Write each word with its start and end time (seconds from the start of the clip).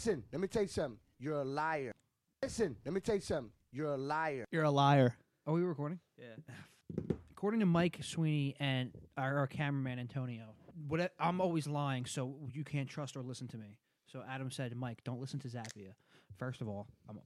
Listen, 0.00 0.24
let 0.32 0.40
me 0.40 0.48
tell 0.48 0.62
you 0.62 0.68
something. 0.68 0.98
You're 1.18 1.34
a 1.34 1.44
liar. 1.44 1.92
Listen, 2.42 2.74
let 2.86 2.94
me 2.94 3.00
tell 3.02 3.16
you 3.16 3.20
something. 3.20 3.52
You're 3.70 3.92
a 3.92 3.98
liar. 3.98 4.46
You're 4.50 4.62
a 4.64 4.70
liar. 4.70 5.14
Are 5.46 5.52
we 5.52 5.60
recording? 5.60 5.98
Yeah. 6.16 6.36
According 7.32 7.60
to 7.60 7.66
Mike 7.66 7.98
Sweeney 8.00 8.56
and 8.58 8.92
our, 9.18 9.36
our 9.36 9.46
cameraman 9.46 9.98
Antonio, 9.98 10.54
what 10.88 11.02
I- 11.02 11.10
I'm 11.18 11.42
always 11.42 11.66
lying, 11.66 12.06
so 12.06 12.34
you 12.50 12.64
can't 12.64 12.88
trust 12.88 13.14
or 13.14 13.20
listen 13.22 13.46
to 13.48 13.58
me. 13.58 13.76
So 14.10 14.22
Adam 14.26 14.50
said, 14.50 14.74
Mike, 14.74 15.04
don't 15.04 15.20
listen 15.20 15.38
to 15.40 15.48
Zappia. 15.48 15.92
First 16.38 16.62
of 16.62 16.68
all, 16.70 16.86
I'm 17.06 17.20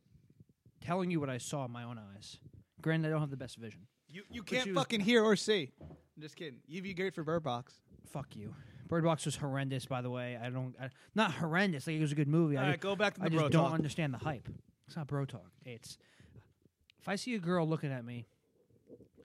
telling 0.81 1.13
you 1.13 1.21
what 1.21 1.31
I 1.31 1.39
saw 1.39 1.65
in 1.67 1.71
my 1.71 1.85
own 1.85 2.01
eyes. 2.17 2.41
Granted, 2.83 3.07
I 3.07 3.11
don't 3.13 3.21
have 3.21 3.31
the 3.31 3.37
best 3.37 3.57
vision. 3.57 3.83
You 4.09 4.23
you 4.33 4.43
can't 4.43 4.67
was- 4.67 4.75
fucking 4.75 4.99
hear 4.99 5.23
or 5.23 5.37
see. 5.37 5.71
I'm 5.81 6.23
just 6.23 6.35
kidding. 6.35 6.59
You'd 6.67 6.83
be 6.83 6.93
great 6.93 7.15
for 7.15 7.23
Bird 7.23 7.45
Box. 7.45 7.75
Fuck 8.11 8.35
you. 8.35 8.53
Bird 8.89 9.05
Box 9.05 9.25
was 9.25 9.37
horrendous, 9.37 9.87
by 9.87 10.03
the 10.03 10.11
way. 10.11 10.39
I 10.41 10.51
don't, 10.51 10.75
I, 10.81 10.91
not 11.15 11.33
horrendous. 11.33 11.87
Like 11.87 11.97
it 11.97 12.01
was 12.01 12.13
a 12.13 12.17
good 12.17 12.29
movie. 12.29 12.57
I, 12.57 12.61
All 12.61 12.67
right, 12.67 12.73
just- 12.75 12.83
go 12.83 12.97
back 12.97 13.15
to 13.15 13.21
the 13.21 13.27
I 13.27 13.29
just 13.29 13.39
bro 13.41 13.49
don't 13.49 13.65
talk. 13.65 13.75
understand 13.75 14.13
the 14.15 14.19
hype. 14.19 14.49
It's 14.87 14.97
not 14.97 15.07
bro 15.07 15.25
talk. 15.25 15.51
It's 15.65 15.97
if 17.01 17.09
I 17.09 17.17
see 17.17 17.35
a 17.35 17.39
girl 17.39 17.67
looking 17.69 17.91
at 17.93 18.05
me, 18.05 18.27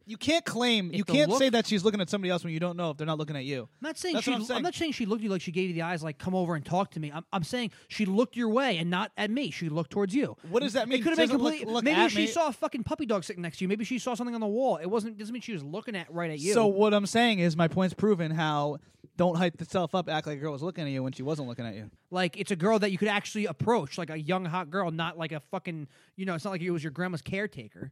You 0.06 0.18
can't 0.18 0.44
claim. 0.44 0.90
If 0.92 0.98
you 0.98 1.04
the 1.04 1.14
can't 1.14 1.30
look- 1.30 1.38
say 1.40 1.50
that 1.50 1.68
she's 1.68 1.84
looking 1.84 2.02
at 2.02 2.10
somebody 2.10 2.32
else 2.32 2.44
when 2.44 2.52
you 2.52 2.60
don't 2.60 2.76
know 2.78 2.90
if 2.92 2.98
they're 2.98 3.06
not 3.06 3.18
looking 3.20 3.36
at 3.36 3.46
you. 3.46 3.64
I'm 3.64 3.68
not 3.90 3.98
saying 3.98 4.16
That's 4.16 4.26
she. 4.26 4.32
what 4.32 4.38
I'm 4.40 4.46
saying. 4.46 4.64
not 4.64 4.74
saying 4.74 4.94
she 4.94 5.06
looked 5.06 5.20
at 5.22 5.26
you 5.26 5.30
like 5.30 5.42
she 5.42 5.52
gave 5.52 5.68
you 5.70 5.76
the 5.76 5.84
eyes, 5.84 6.02
like 6.02 6.18
come 6.18 6.34
over 6.34 6.56
and 6.56 6.66
talk 6.66 6.92
to 6.92 7.00
me. 7.00 7.12
I'm, 7.14 7.24
I'm 7.32 7.44
saying 7.44 7.72
she 7.90 8.06
looked 8.06 8.36
your 8.36 8.50
way 8.50 8.78
and 8.78 8.90
not 8.90 9.12
at 9.18 9.30
me. 9.30 9.52
She 9.52 9.70
looked 9.70 9.92
towards 9.92 10.16
you. 10.16 10.36
What 10.50 10.64
does 10.64 10.74
that 10.74 10.88
mean? 10.90 11.00
It 11.00 11.04
could 11.04 11.10
have 11.12 11.18
been 11.18 11.28
doesn't 11.28 11.42
look- 11.44 11.52
completely. 11.54 11.74
look 11.74 11.84
maybe 11.84 12.00
at 12.02 12.12
she 12.12 12.18
me. 12.22 12.28
saw 12.28 12.48
a 12.48 12.52
fucking 12.54 12.84
puppy 12.86 13.06
dog 13.06 13.24
sitting 13.24 13.44
next 13.44 13.58
to 13.60 13.66
you. 13.66 13.68
Maybe 13.70 13.86
she 13.86 14.00
saw 14.00 14.16
something 14.16 14.34
on 14.34 14.42
the 14.42 14.48
wall. 14.48 14.78
It 14.78 14.88
wasn't. 14.88 15.18
Doesn't 15.20 15.32
mean 15.32 15.42
she 15.44 15.54
was 15.54 15.64
looking 15.64 15.96
at 15.96 16.12
right 16.12 16.32
at 16.32 16.40
you. 16.40 16.54
So 16.54 16.66
what 16.68 16.94
I'm 16.94 17.06
saying 17.06 17.38
is 17.40 17.56
my 17.56 17.68
point's 17.68 17.94
proven. 17.94 18.32
How 18.32 18.78
don't 19.20 19.36
hype 19.36 19.60
yourself 19.60 19.94
up, 19.94 20.08
act 20.10 20.28
like 20.28 20.38
a 20.38 20.40
girl 20.40 20.54
was 20.54 20.64
looking 20.64 20.86
at 20.86 20.90
you 20.92 21.04
when 21.04 21.12
she 21.12 21.24
wasn't 21.24 21.46
looking 21.46 21.66
at 21.66 21.76
you. 21.76 21.92
like 22.10 22.38
it's 22.38 22.52
a 22.52 22.56
girl 22.56 22.80
that 22.80 22.90
you 22.90 22.98
could 22.98 23.10
actually 23.10 23.48
approach, 23.48 23.98
like 23.98 24.10
a 24.10 24.18
young 24.18 24.46
hot 24.46 24.72
girl, 24.72 24.92
not 24.92 25.18
like 25.18 25.34
a 25.34 25.42
fucking. 25.42 25.90
You 26.16 26.26
know, 26.26 26.36
it's 26.36 26.46
not 26.46 26.52
like 26.52 26.62
it 26.62 26.72
was 26.72 26.82
your 26.82 26.92
grandma's 26.92 27.22
caretaker. 27.22 27.92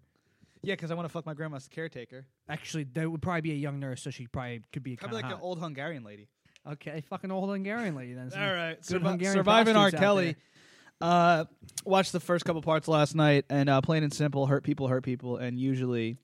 Yeah, 0.64 0.76
because 0.76 0.90
I 0.90 0.94
want 0.94 1.06
to 1.06 1.12
fuck 1.12 1.26
my 1.26 1.34
grandma's 1.34 1.68
caretaker. 1.68 2.26
Actually, 2.48 2.86
there 2.86 3.10
would 3.10 3.22
probably 3.22 3.42
be 3.42 3.52
a 3.52 3.56
young 3.56 3.78
nurse, 3.78 4.02
so 4.02 4.10
she 4.10 4.26
probably 4.28 4.64
could 4.72 4.84
be 4.84 4.96
kind 4.96 5.12
Probably 5.12 5.20
of 5.20 5.32
like 5.32 5.38
an 5.38 5.44
old 5.44 5.60
Hungarian 5.60 6.06
lady. 6.06 6.30
Okay, 6.66 7.04
fucking 7.10 7.30
old 7.30 7.50
Hungarian 7.50 7.94
lady 7.94 8.14
then. 8.14 8.32
All 8.38 8.54
right, 8.54 8.78
good 8.88 9.02
Survi- 9.02 9.06
Hungarian 9.06 9.34
surviving 9.38 9.76
R. 9.76 9.92
Kelly. 9.92 10.38
Uh, 11.02 11.44
watched 11.84 12.14
the 12.14 12.22
first 12.22 12.46
couple 12.46 12.62
parts 12.62 12.88
last 12.88 13.16
night, 13.16 13.44
and 13.50 13.70
uh, 13.70 13.82
plain 13.82 14.04
and 14.04 14.14
simple, 14.14 14.48
hurt 14.48 14.64
people 14.64 14.88
hurt 14.88 15.04
people, 15.04 15.36
and 15.36 15.60
usually 15.60 16.18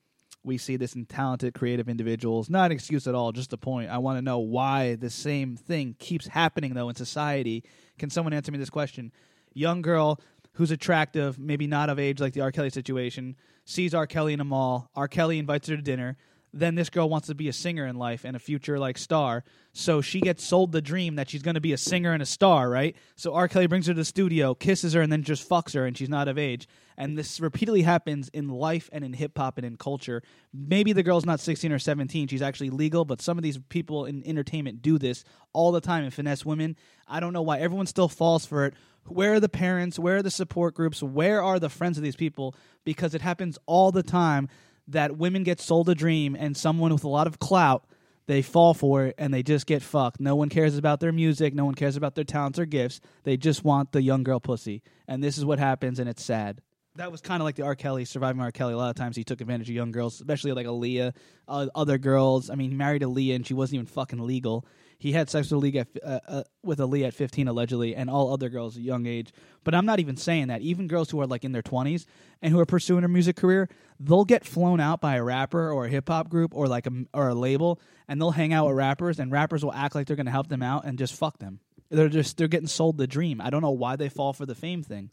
we 0.44 0.58
see 0.58 0.76
this 0.76 0.96
in 0.96 1.06
talented, 1.06 1.54
creative 1.54 1.88
individuals. 1.88 2.50
Not 2.50 2.66
an 2.66 2.72
excuse 2.74 3.08
at 3.08 3.16
all, 3.16 3.32
just 3.32 3.54
a 3.54 3.58
point. 3.58 3.90
I 3.90 3.98
want 3.98 4.18
to 4.18 4.22
know 4.22 4.40
why 4.40 4.96
the 4.96 5.10
same 5.10 5.56
thing 5.56 5.96
keeps 6.00 6.28
happening 6.28 6.74
though 6.74 6.90
in 6.90 6.96
society. 6.96 7.64
Can 7.98 8.10
someone 8.10 8.34
answer 8.34 8.52
me 8.52 8.58
this 8.58 8.70
question? 8.70 9.12
Young 9.54 9.82
girl 9.82 10.20
who's 10.54 10.72
attractive, 10.72 11.40
maybe 11.40 11.68
not 11.68 11.90
of 11.90 12.00
age 12.00 12.20
like 12.20 12.34
the 12.34 12.42
R. 12.42 12.52
Kelly 12.52 12.70
situation, 12.70 13.36
sees 13.66 13.94
R. 13.94 14.06
Kelly 14.06 14.34
in 14.34 14.40
a 14.40 14.44
mall. 14.44 14.90
R. 14.96 15.08
Kelly 15.08 15.40
invites 15.40 15.68
her 15.70 15.76
to 15.76 15.82
dinner. 15.82 16.18
Then 16.54 16.76
this 16.76 16.90
girl 16.90 17.10
wants 17.10 17.28
to 17.28 17.36
be 17.36 17.50
a 17.50 17.54
singer 17.54 17.88
in 17.88 17.98
life 17.98 18.24
and 18.24 18.36
a 18.36 18.40
future 18.40 18.78
like 18.78 19.00
star. 19.00 19.44
So 19.74 20.02
she 20.02 20.22
gets 20.22 20.44
sold 20.44 20.72
the 20.72 20.82
dream 20.82 21.16
that 21.16 21.30
she's 21.30 21.42
going 21.42 21.56
to 21.56 21.62
be 21.62 21.74
a 21.74 21.78
singer 21.78 22.14
and 22.14 22.22
a 22.22 22.28
star, 22.28 22.70
right? 22.70 22.96
So 23.16 23.34
R. 23.34 23.48
Kelly 23.48 23.66
brings 23.66 23.88
her 23.88 23.94
to 23.94 23.98
the 23.98 24.06
studio, 24.06 24.54
kisses 24.54 24.94
her, 24.94 25.02
and 25.02 25.12
then 25.12 25.24
just 25.24 25.50
fucks 25.50 25.74
her, 25.74 25.86
and 25.88 25.98
she's 25.98 26.10
not 26.10 26.28
of 26.28 26.38
age. 26.38 26.68
And 26.96 27.18
this 27.18 27.40
repeatedly 27.40 27.82
happens 27.82 28.30
in 28.30 28.50
life 28.50 28.88
and 28.94 29.04
in 29.04 29.14
hip 29.14 29.36
hop 29.36 29.58
and 29.58 29.66
in 29.66 29.78
culture. 29.78 30.22
Maybe 30.54 30.94
the 30.94 31.02
girl's 31.02 31.26
not 31.26 31.40
16 31.40 31.72
or 31.72 31.80
17. 31.80 32.28
She's 32.28 32.44
actually 32.44 32.70
legal, 32.70 33.04
but 33.04 33.20
some 33.20 33.40
of 33.40 33.44
these 33.44 33.58
people 33.70 34.06
in 34.06 34.24
entertainment 34.24 34.84
do 34.84 35.00
this 35.00 35.24
all 35.54 35.72
the 35.72 35.82
time 35.82 36.04
and 36.04 36.14
finesse 36.14 36.46
women. 36.46 36.76
I 37.08 37.20
don't 37.20 37.34
know 37.34 37.42
why 37.42 37.58
everyone 37.60 37.88
still 37.88 38.08
falls 38.08 38.46
for 38.46 38.66
it. 38.66 38.76
Where 39.06 39.34
are 39.34 39.40
the 39.40 39.50
parents? 39.50 39.98
Where 39.98 40.18
are 40.18 40.22
the 40.22 40.32
support 40.32 40.76
groups? 40.76 41.02
Where 41.02 41.42
are 41.42 41.60
the 41.60 41.70
friends 41.70 41.98
of 41.98 42.04
these 42.04 42.16
people? 42.16 42.56
Because 42.86 43.16
it 43.16 43.22
happens 43.22 43.58
all 43.66 43.92
the 43.92 44.04
time 44.04 44.50
that 44.88 45.18
women 45.18 45.44
get 45.44 45.60
sold 45.60 45.90
a 45.90 45.96
dream 45.96 46.36
and 46.38 46.56
someone 46.56 46.92
with 46.92 47.04
a 47.04 47.10
lot 47.10 47.28
of 47.28 47.40
clout 47.40 47.86
they 48.26 48.42
fall 48.42 48.74
for 48.74 49.08
it 49.08 49.16
and 49.18 49.34
they 49.34 49.44
just 49.44 49.66
get 49.66 49.82
fucked. 49.82 50.20
No 50.20 50.36
one 50.36 50.50
cares 50.50 50.78
about 50.78 51.00
their 51.00 51.12
music, 51.12 51.54
no 51.54 51.66
one 51.66 51.76
cares 51.76 51.98
about 51.98 52.16
their 52.16 52.24
talents 52.24 52.58
or 52.58 52.66
gifts. 52.66 53.02
They 53.24 53.38
just 53.38 53.64
want 53.64 53.92
the 53.92 54.02
young 54.02 54.24
girl 54.24 54.40
pussy. 54.40 54.82
And 55.08 55.24
this 55.24 55.38
is 55.38 55.46
what 55.46 55.60
happens 55.60 56.00
and 56.00 56.08
it's 56.08 56.24
sad. 56.24 56.62
That 56.96 57.12
was 57.12 57.22
kind 57.22 57.42
of 57.42 57.46
like 57.46 57.56
the 57.56 57.64
R. 57.64 57.76
Kelly, 57.76 58.06
surviving 58.06 58.40
R. 58.40 58.52
Kelly. 58.52 58.74
A 58.74 58.78
lot 58.78 58.92
of 58.92 58.96
times 58.96 59.16
he 59.16 59.24
took 59.24 59.42
advantage 59.42 59.68
of 59.68 59.76
young 59.76 59.92
girls, 59.92 60.16
especially 60.16 60.52
like 60.52 60.68
Aaliyah, 60.68 61.14
uh, 61.48 61.68
other 61.74 61.98
girls. 61.98 62.52
I 62.52 62.56
mean, 62.56 62.70
he 62.70 62.78
married 62.78 63.02
Aaliyah 63.02 63.36
and 63.36 63.48
she 63.48 63.56
wasn't 63.56 63.76
even 63.76 63.88
fucking 63.88 64.20
legal. 64.20 64.66
He 65.04 65.12
had 65.12 65.30
sex 65.30 65.52
with 65.52 65.62
Aaliyah, 65.62 65.82
at, 65.82 65.90
fi- 65.90 66.00
uh, 66.00 66.20
uh, 66.30 66.44
with 66.64 66.80
Aaliyah 66.80 67.08
at 67.08 67.14
15, 67.14 67.50
allegedly, 67.50 67.94
and 67.94 68.10
all 68.10 68.32
other 68.32 68.48
girls 68.48 68.78
at 68.78 68.84
young 68.84 69.06
age. 69.06 69.34
But 69.66 69.76
I'm 69.76 69.86
not 69.86 70.00
even 70.00 70.16
saying 70.16 70.48
that. 70.48 70.62
Even 70.62 70.88
girls 70.88 71.10
who 71.10 71.20
are 71.20 71.28
like 71.28 71.44
in 71.44 71.52
their 71.52 71.62
20s 71.62 72.06
and 72.42 72.54
who 72.54 72.60
are 72.62 72.66
pursuing 72.66 73.04
a 73.04 73.10
music 73.10 73.36
career, 73.36 73.68
they'll 74.00 74.24
get 74.24 74.46
flown 74.46 74.80
out 74.80 75.02
by 75.02 75.18
a 75.18 75.24
rapper 75.24 75.70
or 75.70 75.88
a 75.88 75.90
hip 75.90 76.08
hop 76.08 76.30
group 76.30 76.56
or 76.56 76.70
like 76.70 76.88
a, 76.88 76.92
or 77.14 77.28
a 77.28 77.34
label, 77.36 77.82
and 78.08 78.22
they'll 78.22 78.32
hang 78.32 78.54
out 78.54 78.66
with 78.66 78.78
rappers, 78.78 79.20
and 79.20 79.30
rappers 79.30 79.62
will 79.62 79.74
act 79.74 79.94
like 79.94 80.08
they're 80.08 80.16
going 80.16 80.26
to 80.26 80.32
help 80.32 80.48
them 80.48 80.64
out 80.64 80.86
and 80.86 80.98
just 80.98 81.14
fuck 81.16 81.38
them. 81.38 81.60
They're 81.90 82.08
just 82.08 82.38
they're 82.38 82.48
getting 82.48 82.68
sold 82.70 82.98
the 82.98 83.06
dream. 83.06 83.42
I 83.42 83.50
don't 83.50 83.62
know 83.62 83.72
why 83.72 83.98
they 83.98 84.08
fall 84.08 84.32
for 84.32 84.46
the 84.46 84.56
fame 84.56 84.84
thing. 84.84 85.12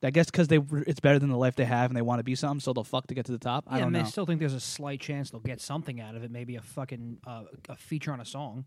I 0.00 0.10
guess 0.10 0.26
because 0.26 0.46
they 0.46 0.60
it's 0.86 1.00
better 1.00 1.18
than 1.18 1.30
the 1.30 1.36
life 1.36 1.56
they 1.56 1.64
have, 1.64 1.90
and 1.90 1.96
they 1.96 2.02
want 2.02 2.20
to 2.20 2.24
be 2.24 2.36
something, 2.36 2.60
so 2.60 2.72
they'll 2.72 2.84
fuck 2.84 3.08
to 3.08 3.14
get 3.14 3.26
to 3.26 3.32
the 3.32 3.38
top. 3.38 3.64
I 3.66 3.78
Yeah, 3.78 3.78
don't 3.80 3.88
and 3.88 4.02
know. 4.02 4.06
I 4.06 4.10
still 4.10 4.26
think 4.26 4.38
there's 4.38 4.54
a 4.54 4.60
slight 4.60 5.00
chance 5.00 5.30
they'll 5.30 5.40
get 5.40 5.60
something 5.60 6.00
out 6.00 6.14
of 6.14 6.22
it. 6.22 6.30
Maybe 6.30 6.54
a 6.54 6.62
fucking 6.62 7.18
uh, 7.26 7.42
a 7.68 7.76
feature 7.76 8.12
on 8.12 8.20
a 8.20 8.24
song. 8.24 8.66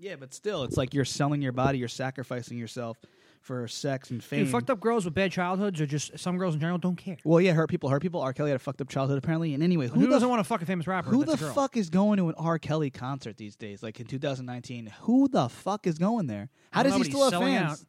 Yeah, 0.00 0.16
but 0.16 0.34
still, 0.34 0.64
it's 0.64 0.76
like 0.76 0.94
you're 0.94 1.04
selling 1.04 1.42
your 1.42 1.52
body, 1.52 1.78
you're 1.78 1.88
sacrificing 1.88 2.58
yourself 2.58 2.98
for 3.40 3.66
sex 3.68 4.10
and 4.10 4.22
fame. 4.22 4.44
Dude, 4.44 4.52
fucked 4.52 4.70
up 4.70 4.80
girls 4.80 5.04
with 5.04 5.14
bad 5.14 5.32
childhoods, 5.32 5.80
or 5.80 5.86
just 5.86 6.18
some 6.18 6.38
girls 6.38 6.54
in 6.54 6.60
general, 6.60 6.78
don't 6.78 6.96
care. 6.96 7.16
Well, 7.24 7.40
yeah, 7.40 7.52
hurt 7.52 7.68
people, 7.68 7.88
hurt 7.88 8.02
people. 8.02 8.20
R. 8.20 8.32
Kelly 8.32 8.50
had 8.50 8.56
a 8.56 8.58
fucked 8.58 8.80
up 8.80 8.88
childhood, 8.88 9.18
apparently. 9.18 9.54
And 9.54 9.62
anyway, 9.62 9.88
Who, 9.88 10.00
who, 10.00 10.06
the 10.06 10.12
doesn't 10.12 10.28
want 10.28 10.40
to 10.40 10.44
fuck 10.44 10.62
a 10.62 10.66
famous 10.66 10.86
rapper? 10.86 11.10
Who 11.10 11.24
the 11.24 11.36
fuck 11.36 11.76
is 11.76 11.90
going 11.90 12.18
to 12.18 12.28
an 12.28 12.34
R. 12.36 12.58
Kelly 12.58 12.90
concert 12.90 13.36
these 13.36 13.56
days? 13.56 13.82
Like 13.82 14.00
in 14.00 14.06
2019, 14.06 14.92
who 15.02 15.28
the 15.28 15.48
fuck 15.48 15.86
is 15.86 15.98
going 15.98 16.26
there? 16.26 16.50
How 16.70 16.82
does 16.82 16.92
he 16.92 16.98
know, 16.98 17.04
but 17.04 17.06
still 17.06 17.30
have 17.30 17.40
fans? 17.40 17.72
out. 17.72 17.86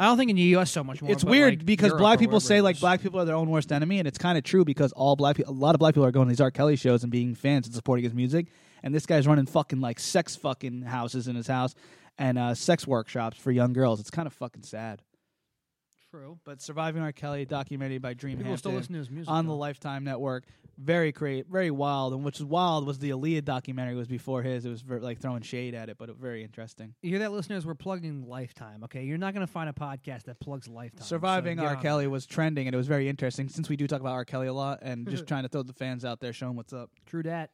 I 0.00 0.04
don't 0.04 0.16
think 0.16 0.30
in 0.30 0.36
the 0.36 0.42
U.S. 0.42 0.70
so 0.70 0.84
much 0.84 1.02
more. 1.02 1.10
It's 1.10 1.24
weird 1.24 1.54
like, 1.58 1.66
because 1.66 1.88
Europe 1.88 1.98
black 1.98 2.18
people 2.20 2.38
say 2.38 2.60
like 2.60 2.78
black 2.78 3.02
people 3.02 3.18
are 3.18 3.24
their 3.24 3.34
own 3.34 3.50
worst 3.50 3.72
enemy, 3.72 3.98
and 3.98 4.06
it's 4.06 4.18
kind 4.18 4.38
of 4.38 4.44
true 4.44 4.64
because 4.64 4.92
all 4.92 5.16
black 5.16 5.36
people, 5.36 5.52
a 5.52 5.56
lot 5.56 5.74
of 5.74 5.80
black 5.80 5.94
people 5.94 6.04
are 6.04 6.12
going 6.12 6.28
to 6.28 6.30
these 6.30 6.40
R. 6.40 6.52
Kelly 6.52 6.76
shows 6.76 7.02
and 7.02 7.10
being 7.10 7.34
fans 7.34 7.66
and 7.66 7.74
supporting 7.74 8.04
his 8.04 8.14
music, 8.14 8.46
and 8.82 8.94
this 8.94 9.06
guy's 9.06 9.26
running 9.26 9.46
fucking 9.46 9.80
like 9.80 10.00
sex 10.00 10.36
fucking 10.36 10.82
houses 10.82 11.28
in 11.28 11.36
his 11.36 11.46
house 11.46 11.74
and 12.18 12.38
uh, 12.38 12.54
sex 12.54 12.86
workshops 12.86 13.36
for 13.36 13.50
young 13.50 13.72
girls. 13.72 14.00
It's 14.00 14.10
kind 14.10 14.26
of 14.26 14.32
fucking 14.32 14.62
sad. 14.62 15.02
True. 16.10 16.38
But 16.44 16.62
surviving 16.62 17.02
R. 17.02 17.12
Kelly 17.12 17.44
documentary 17.44 17.98
by 17.98 18.14
Dream 18.14 18.38
People 18.38 18.56
still 18.56 18.72
Hampton 18.72 18.78
listen 18.80 18.92
to 18.94 18.98
his 18.98 19.10
music 19.10 19.30
on 19.30 19.46
the 19.46 19.52
though. 19.52 19.58
Lifetime 19.58 20.04
Network. 20.04 20.44
Very 20.78 21.12
great, 21.12 21.48
very 21.48 21.70
wild. 21.70 22.14
And 22.14 22.24
which 22.24 22.38
is 22.38 22.44
wild 22.44 22.86
was 22.86 22.98
the 22.98 23.10
Aaliyah 23.10 23.44
documentary 23.44 23.94
was 23.94 24.06
before 24.08 24.42
his. 24.42 24.64
It 24.64 24.70
was 24.70 24.80
ver 24.80 25.00
like 25.00 25.18
throwing 25.18 25.42
shade 25.42 25.74
at 25.74 25.90
it, 25.90 25.98
but 25.98 26.08
very 26.16 26.42
interesting. 26.44 26.94
You 27.02 27.10
hear 27.10 27.18
that, 27.18 27.32
listeners? 27.32 27.66
We're 27.66 27.74
plugging 27.74 28.26
Lifetime. 28.26 28.84
Okay, 28.84 29.04
you're 29.04 29.18
not 29.18 29.34
going 29.34 29.46
to 29.46 29.52
find 29.52 29.68
a 29.68 29.72
podcast 29.72 30.24
that 30.24 30.40
plugs 30.40 30.66
Lifetime. 30.68 31.02
so 31.02 31.16
Surviving 31.16 31.56
get 31.56 31.66
R. 31.66 31.76
on 31.76 31.82
Kelly 31.82 32.06
was 32.06 32.24
trending, 32.24 32.68
and 32.68 32.74
it 32.74 32.78
was 32.78 32.86
very 32.86 33.08
interesting 33.08 33.48
since 33.48 33.68
we 33.68 33.76
do 33.76 33.86
talk 33.86 34.00
about 34.00 34.12
R. 34.12 34.24
Kelly 34.24 34.46
a 34.46 34.52
lot, 34.52 34.78
and 34.82 35.08
just 35.10 35.26
trying 35.28 35.42
to 35.42 35.48
throw 35.48 35.62
the 35.62 35.72
fans 35.74 36.04
out 36.04 36.20
there, 36.20 36.32
showing 36.32 36.56
what's 36.56 36.72
up. 36.72 36.90
True 37.06 37.24
that. 37.24 37.50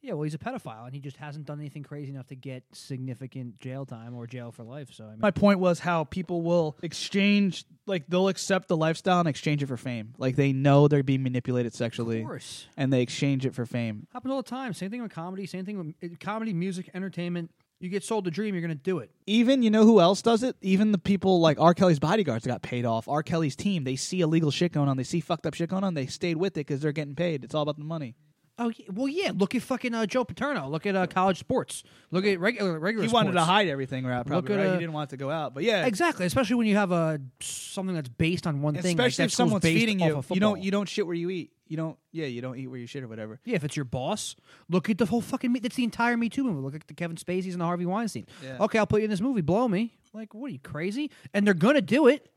Yeah, 0.00 0.12
well, 0.12 0.22
he's 0.22 0.34
a 0.34 0.38
pedophile, 0.38 0.84
and 0.84 0.94
he 0.94 1.00
just 1.00 1.16
hasn't 1.16 1.46
done 1.46 1.58
anything 1.58 1.82
crazy 1.82 2.10
enough 2.10 2.28
to 2.28 2.36
get 2.36 2.62
significant 2.72 3.58
jail 3.58 3.84
time 3.84 4.14
or 4.14 4.26
jail 4.26 4.52
for 4.52 4.62
life. 4.62 4.90
So 4.92 5.04
I 5.04 5.10
mean, 5.10 5.18
My 5.20 5.32
point 5.32 5.58
was 5.58 5.80
how 5.80 6.04
people 6.04 6.42
will 6.42 6.76
exchange, 6.82 7.64
like 7.86 8.04
they'll 8.08 8.28
accept 8.28 8.68
the 8.68 8.76
lifestyle 8.76 9.18
and 9.20 9.28
exchange 9.28 9.62
it 9.62 9.66
for 9.66 9.76
fame. 9.76 10.14
Like 10.16 10.36
they 10.36 10.52
know 10.52 10.86
they're 10.88 11.02
being 11.02 11.22
manipulated 11.22 11.74
sexually, 11.74 12.20
of 12.20 12.26
course, 12.26 12.66
and 12.76 12.92
they 12.92 13.02
exchange 13.02 13.44
it 13.44 13.54
for 13.54 13.66
fame. 13.66 14.06
happens 14.12 14.30
all 14.32 14.42
the 14.42 14.48
time. 14.48 14.72
Same 14.72 14.90
thing 14.90 15.02
with 15.02 15.12
comedy. 15.12 15.46
Same 15.46 15.64
thing 15.64 15.94
with 16.00 16.12
uh, 16.12 16.14
comedy, 16.20 16.52
music, 16.52 16.90
entertainment. 16.94 17.50
You 17.80 17.88
get 17.88 18.02
sold 18.02 18.26
a 18.26 18.30
dream, 18.32 18.54
you're 18.56 18.62
going 18.62 18.76
to 18.76 18.82
do 18.82 18.98
it. 18.98 19.10
Even 19.26 19.62
you 19.62 19.70
know 19.70 19.84
who 19.84 20.00
else 20.00 20.20
does 20.20 20.42
it? 20.42 20.56
Even 20.62 20.90
the 20.90 20.98
people 20.98 21.40
like 21.40 21.60
R. 21.60 21.74
Kelly's 21.74 22.00
bodyguards 22.00 22.44
got 22.44 22.60
paid 22.60 22.84
off. 22.84 23.06
R. 23.08 23.22
Kelly's 23.22 23.54
team, 23.54 23.84
they 23.84 23.94
see 23.94 24.20
illegal 24.20 24.50
shit 24.50 24.72
going 24.72 24.88
on, 24.88 24.96
they 24.96 25.04
see 25.04 25.20
fucked 25.20 25.46
up 25.46 25.54
shit 25.54 25.70
going 25.70 25.84
on, 25.84 25.94
they 25.94 26.06
stayed 26.06 26.38
with 26.38 26.56
it 26.56 26.66
because 26.66 26.80
they're 26.80 26.90
getting 26.90 27.14
paid. 27.14 27.44
It's 27.44 27.54
all 27.54 27.62
about 27.62 27.78
the 27.78 27.84
money. 27.84 28.16
Oh 28.58 28.70
yeah, 28.76 28.86
well, 28.92 29.08
yeah. 29.08 29.30
Look 29.34 29.54
at 29.54 29.62
fucking 29.62 29.94
uh, 29.94 30.06
Joe 30.06 30.24
Paterno. 30.24 30.68
Look 30.68 30.84
at 30.84 30.96
uh, 30.96 31.06
college 31.06 31.38
sports. 31.38 31.84
Look 32.10 32.24
at 32.24 32.40
regular 32.40 32.78
regular. 32.78 33.06
He 33.06 33.12
wanted 33.12 33.32
to 33.32 33.42
hide 33.42 33.68
everything, 33.68 34.04
right? 34.04 34.26
Probably, 34.26 34.54
at, 34.54 34.58
right? 34.58 34.66
uh, 34.68 34.72
he 34.72 34.78
didn't 34.80 34.92
want 34.94 35.10
it 35.10 35.14
to 35.14 35.16
go 35.16 35.30
out, 35.30 35.54
but 35.54 35.62
yeah, 35.62 35.86
Exactly, 35.86 36.26
especially 36.26 36.56
when 36.56 36.66
you 36.66 36.76
have 36.76 36.90
a 36.90 37.20
something 37.40 37.94
that's 37.94 38.08
based 38.08 38.46
on 38.46 38.60
one 38.60 38.74
thing. 38.74 38.98
especially 38.98 39.22
that 39.22 39.26
if 39.26 39.32
someone's 39.32 39.62
feeding 39.62 40.00
you. 40.00 40.16
of 40.16 40.30
You 40.30 40.40
don't 40.40 40.60
you 40.60 40.70
don't 40.70 40.88
shit 40.88 41.06
where 41.06 41.14
you 41.14 41.30
eat. 41.30 41.52
You 41.68 41.76
don't 41.76 41.98
yeah 42.12 42.26
you 42.26 42.40
don't 42.40 42.56
eat 42.58 42.66
where 42.66 42.78
you 42.80 42.86
shit 42.86 43.04
or 43.04 43.08
whatever. 43.08 43.38
Yeah, 43.44 43.56
if 43.56 43.64
it's 43.64 43.76
your 43.76 43.84
boss, 43.84 44.34
look 44.68 44.88
at 44.90 44.98
the 44.98 45.06
whole 45.06 45.20
fucking. 45.20 45.52
Me- 45.52 45.60
that's 45.60 45.76
the 45.76 45.84
entire 45.84 46.16
Me 46.16 46.28
Too 46.28 46.42
movie. 46.44 46.60
Look 46.60 46.74
at 46.74 46.86
the 46.88 46.94
Kevin 46.94 47.16
Spacey's 47.16 47.54
and 47.54 47.60
the 47.60 47.66
Harvey 47.66 47.86
Weinstein. 47.86 48.26
Yeah. 48.42 48.56
Okay, 48.60 48.78
I'll 48.78 48.86
put 48.86 49.00
you 49.00 49.04
in 49.04 49.10
this 49.10 49.20
movie. 49.20 49.42
Blow 49.42 49.68
me. 49.68 49.92
Like, 50.14 50.34
what 50.34 50.46
are 50.46 50.52
you 50.52 50.58
crazy? 50.58 51.10
And 51.34 51.46
they're 51.46 51.54
gonna 51.54 51.82
do 51.82 52.08
it. 52.08 52.28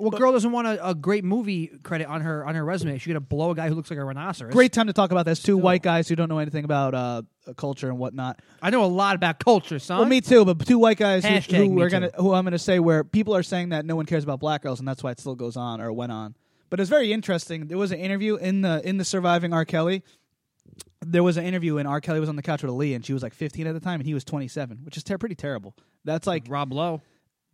What 0.00 0.16
girl 0.16 0.32
doesn't 0.32 0.50
want 0.50 0.66
a, 0.66 0.90
a 0.90 0.94
great 0.94 1.24
movie 1.24 1.68
credit 1.82 2.06
on 2.06 2.20
her 2.20 2.44
on 2.44 2.54
her 2.54 2.64
resume? 2.64 2.98
She's 2.98 3.06
gonna 3.06 3.20
blow 3.20 3.50
a 3.50 3.54
guy 3.54 3.68
who 3.68 3.74
looks 3.74 3.90
like 3.90 3.98
a 3.98 4.04
rhinoceros. 4.04 4.52
Great 4.52 4.72
time 4.72 4.86
to 4.86 4.92
talk 4.92 5.10
about 5.10 5.26
this. 5.26 5.38
Two 5.38 5.54
Still. 5.54 5.60
white 5.60 5.82
guys 5.82 6.08
who 6.08 6.16
don't 6.16 6.28
know 6.28 6.38
anything 6.38 6.64
about 6.64 6.94
uh, 6.94 7.22
culture 7.56 7.88
and 7.88 7.98
whatnot. 7.98 8.40
I 8.62 8.70
know 8.70 8.84
a 8.84 8.86
lot 8.86 9.16
about 9.16 9.38
culture, 9.38 9.78
son. 9.78 9.98
Well, 9.98 10.08
me 10.08 10.20
too. 10.20 10.44
But 10.44 10.66
two 10.66 10.78
white 10.78 10.98
guys 10.98 11.24
who, 11.24 11.30
Hashtag 11.30 11.56
who 11.56 11.74
me 11.74 11.82
are 11.82 11.88
gonna, 11.88 12.10
who 12.16 12.32
I'm 12.34 12.44
gonna 12.44 12.58
say, 12.58 12.78
where 12.78 13.04
people 13.04 13.34
are 13.34 13.42
saying 13.42 13.70
that 13.70 13.84
no 13.84 13.96
one 13.96 14.06
cares 14.06 14.24
about 14.24 14.40
black 14.40 14.62
girls, 14.62 14.78
and 14.78 14.88
that's 14.88 15.02
why 15.02 15.10
it 15.12 15.20
still 15.20 15.34
goes 15.34 15.56
on 15.56 15.80
or 15.80 15.92
went 15.92 16.12
on. 16.12 16.34
But 16.70 16.80
it's 16.80 16.90
very 16.90 17.12
interesting. 17.12 17.66
There 17.66 17.78
was 17.78 17.92
an 17.92 17.98
interview 17.98 18.36
in 18.36 18.60
the 18.62 18.86
in 18.86 18.98
the 18.98 19.04
surviving 19.04 19.52
R. 19.52 19.64
Kelly. 19.64 20.02
There 21.00 21.22
was 21.22 21.36
an 21.36 21.44
interview, 21.44 21.78
and 21.78 21.88
R. 21.88 22.00
Kelly 22.00 22.20
was 22.20 22.28
on 22.28 22.36
the 22.36 22.42
couch 22.42 22.62
with 22.62 22.72
Aaliyah, 22.72 22.96
and 22.96 23.06
she 23.06 23.12
was 23.12 23.22
like 23.22 23.32
15 23.32 23.66
at 23.66 23.72
the 23.72 23.80
time, 23.80 24.00
and 24.00 24.06
he 24.06 24.14
was 24.14 24.24
27, 24.24 24.80
which 24.84 24.96
is 24.96 25.04
ter- 25.04 25.16
pretty 25.16 25.36
terrible. 25.36 25.74
That's 26.04 26.26
like 26.26 26.44
Rob 26.48 26.72
Lowe. 26.72 27.02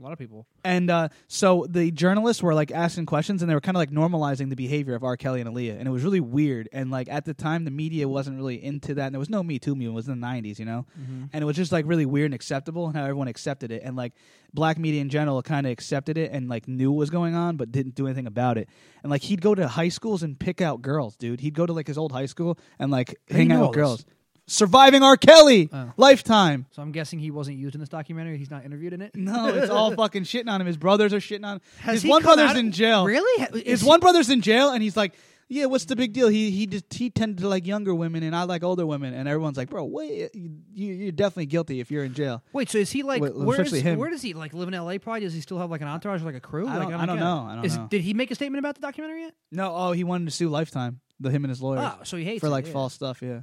A 0.00 0.02
lot 0.02 0.12
of 0.12 0.19
people. 0.19 0.49
And 0.64 0.91
uh, 0.91 1.08
so 1.29 1.67
the 1.69 1.93
journalists 1.93 2.43
were 2.43 2.52
like 2.52 2.73
asking 2.73 3.06
questions, 3.06 3.43
and 3.43 3.50
they 3.50 3.55
were 3.55 3.61
kind 3.61 3.76
of 3.76 3.79
like 3.79 3.91
normalizing 3.91 4.50
the 4.50 4.56
behavior 4.56 4.96
of 4.96 5.05
R. 5.05 5.17
Kelly 5.17 5.41
and 5.41 5.49
Aaliyah, 5.49 5.79
and 5.79 5.87
it 5.87 5.91
was 5.93 6.02
really 6.02 6.19
weird. 6.19 6.69
And 6.73 6.91
like 6.91 7.08
at 7.08 7.25
the 7.25 7.32
time, 7.32 7.64
the 7.64 7.70
media 7.70 8.08
wasn't 8.08 8.37
really 8.37 8.62
into 8.62 8.94
that, 8.94 9.06
and 9.06 9.14
there 9.14 9.20
was 9.20 9.31
no 9.31 9.44
Me 9.44 9.61
Too 9.61 9.76
movement. 9.76 9.93
It 9.93 9.94
was 9.94 10.08
in 10.08 10.20
the 10.20 10.26
'90s, 10.26 10.58
you 10.58 10.64
know, 10.64 10.85
and 11.32 11.43
it 11.43 11.44
was 11.44 11.55
just 11.55 11.70
like 11.70 11.87
really 11.87 12.06
weird 12.06 12.26
and 12.26 12.35
acceptable, 12.35 12.87
and 12.88 12.96
how 12.96 13.05
everyone 13.05 13.29
accepted 13.29 13.70
it, 13.70 13.82
and 13.85 13.94
like 13.94 14.14
black 14.52 14.79
media 14.79 15.00
in 15.00 15.11
general 15.11 15.43
kind 15.43 15.67
of 15.67 15.73
accepted 15.73 16.17
it 16.17 16.31
and 16.32 16.49
like 16.49 16.67
knew 16.69 16.91
what 16.91 16.99
was 16.99 17.11
going 17.11 17.35
on, 17.35 17.56
but 17.56 17.70
didn't 17.73 17.94
do 17.94 18.06
anything 18.06 18.26
about 18.26 18.58
it. 18.58 18.69
And 19.02 19.11
like 19.11 19.23
he'd 19.23 19.41
go 19.43 19.55
to 19.55 19.67
high 19.69 19.88
schools 19.88 20.23
and 20.23 20.38
pick 20.38 20.61
out 20.61 20.82
girls, 20.82 21.17
dude. 21.17 21.41
He'd 21.41 21.55
go 21.55 21.67
to 21.67 21.73
like 21.73 21.87
his 21.87 21.99
old 21.99 22.12
high 22.12 22.26
school 22.26 22.58
and 22.79 22.91
like 22.91 23.17
hang 23.29 23.52
out 23.52 23.70
with 23.70 23.99
this? 23.99 24.06
Surviving 24.46 25.02
R. 25.02 25.17
Kelly, 25.17 25.70
Oh. 25.73 25.93
Lifetime. 25.96 26.67
So 26.73 26.82
I'm 26.82 26.93
guessing 26.93 27.19
he 27.19 27.31
wasn't 27.31 27.56
used 27.58 27.75
in 27.75 27.81
this 27.81 27.88
documentary. 27.88 28.37
He's 28.37 28.50
not 28.50 28.64
interviewed 28.64 28.93
in 28.93 29.00
it. 29.00 29.14
No, 29.14 29.49
it's 29.49 29.70
all 29.70 29.93
fucking 29.96 30.25
shitting 30.25 30.49
on 30.49 30.61
him. 30.61 30.67
His 30.67 30.76
brothers 30.76 31.14
are 31.14 31.19
shitting 31.19 31.46
on 31.46 31.56
him. 31.56 31.61
Has 31.81 31.94
His 31.94 32.02
he 32.02 32.08
one 32.11 32.23
come 32.23 32.37
brother's 32.37 32.50
out- 32.50 32.56
in 32.58 32.70
jail. 32.73 33.06
Really? 33.06 33.43
Ha- 33.43 33.52
His 33.55 33.62
is 33.62 33.81
he- 33.82 33.88
one 33.88 34.00
brother's 34.00 34.29
in 34.29 34.43
jail, 34.43 34.70
and 34.70 34.82
he's 34.82 34.99
like, 34.99 35.14
"Yeah, 35.49 35.64
what's 35.67 35.87
the 35.87 35.96
big 35.96 36.12
deal? 36.12 36.29
He 36.29 36.50
he 36.50 36.67
just 36.67 36.93
he 36.93 37.08
tended 37.08 37.38
to 37.38 37.49
like 37.49 37.67
younger 37.67 37.94
women, 37.94 38.23
and 38.23 38.37
I 38.37 38.43
like 38.43 38.62
older 38.62 38.85
women." 38.85 39.14
And 39.14 39.26
everyone's 39.26 39.56
like, 39.56 39.70
"Bro, 39.70 39.85
wait, 39.87 40.35
you, 40.35 40.50
you're 40.75 41.12
definitely 41.12 41.46
guilty 41.46 41.81
if 41.81 41.91
you're 41.91 42.05
in 42.05 42.12
jail." 42.12 42.43
Wait, 42.52 42.69
so 42.69 42.76
is 42.76 42.91
he 42.93 43.02
like? 43.02 43.23
Where, 43.23 43.31
is, 43.32 43.38
especially 43.38 43.81
him. 43.81 43.99
where 43.99 44.11
does 44.11 44.20
he 44.20 44.35
like 44.35 44.52
live 44.52 44.69
in 44.69 44.75
L.A. 44.75 44.99
Probably 44.99 45.20
does 45.20 45.32
he 45.32 45.41
still 45.41 45.58
have 45.58 45.70
like 45.70 45.81
an 45.81 45.88
entourage 45.88 46.20
or 46.20 46.26
like 46.26 46.35
a 46.35 46.41
crew? 46.41 46.69
I 46.69 46.76
like, 46.76 46.88
don't- 46.91 47.00
I 47.00 47.06
don't 47.06 47.17
get 47.17 47.23
it. 47.23 47.25
know. 47.25 47.46
I 47.49 47.55
don't 47.55 47.64
Is- 47.64 47.79
know. 47.79 47.87
Did 47.88 48.02
he 48.02 48.12
make 48.12 48.31
a 48.31 48.35
statement 48.35 48.58
about 48.58 48.75
the 48.75 48.82
documentary 48.82 49.23
yet? 49.23 49.35
No, 49.50 49.73
oh, 49.75 49.93
he 49.93 50.05
wanted 50.05 50.26
to 50.26 50.31
sue 50.32 50.50
Lifetime, 50.50 51.00
the 51.19 51.31
him 51.31 51.44
and 51.44 51.50
his 51.50 51.62
lawyers 51.62 51.82
Oh, 51.82 52.00
so 52.05 52.19
he 52.19 52.25
hates 52.25 52.41
for 52.41 52.49
it, 52.49 52.50
like 52.50 52.67
yeah. 52.67 52.73
false 52.73 52.93
stuff. 52.93 53.23
Yeah, 53.23 53.41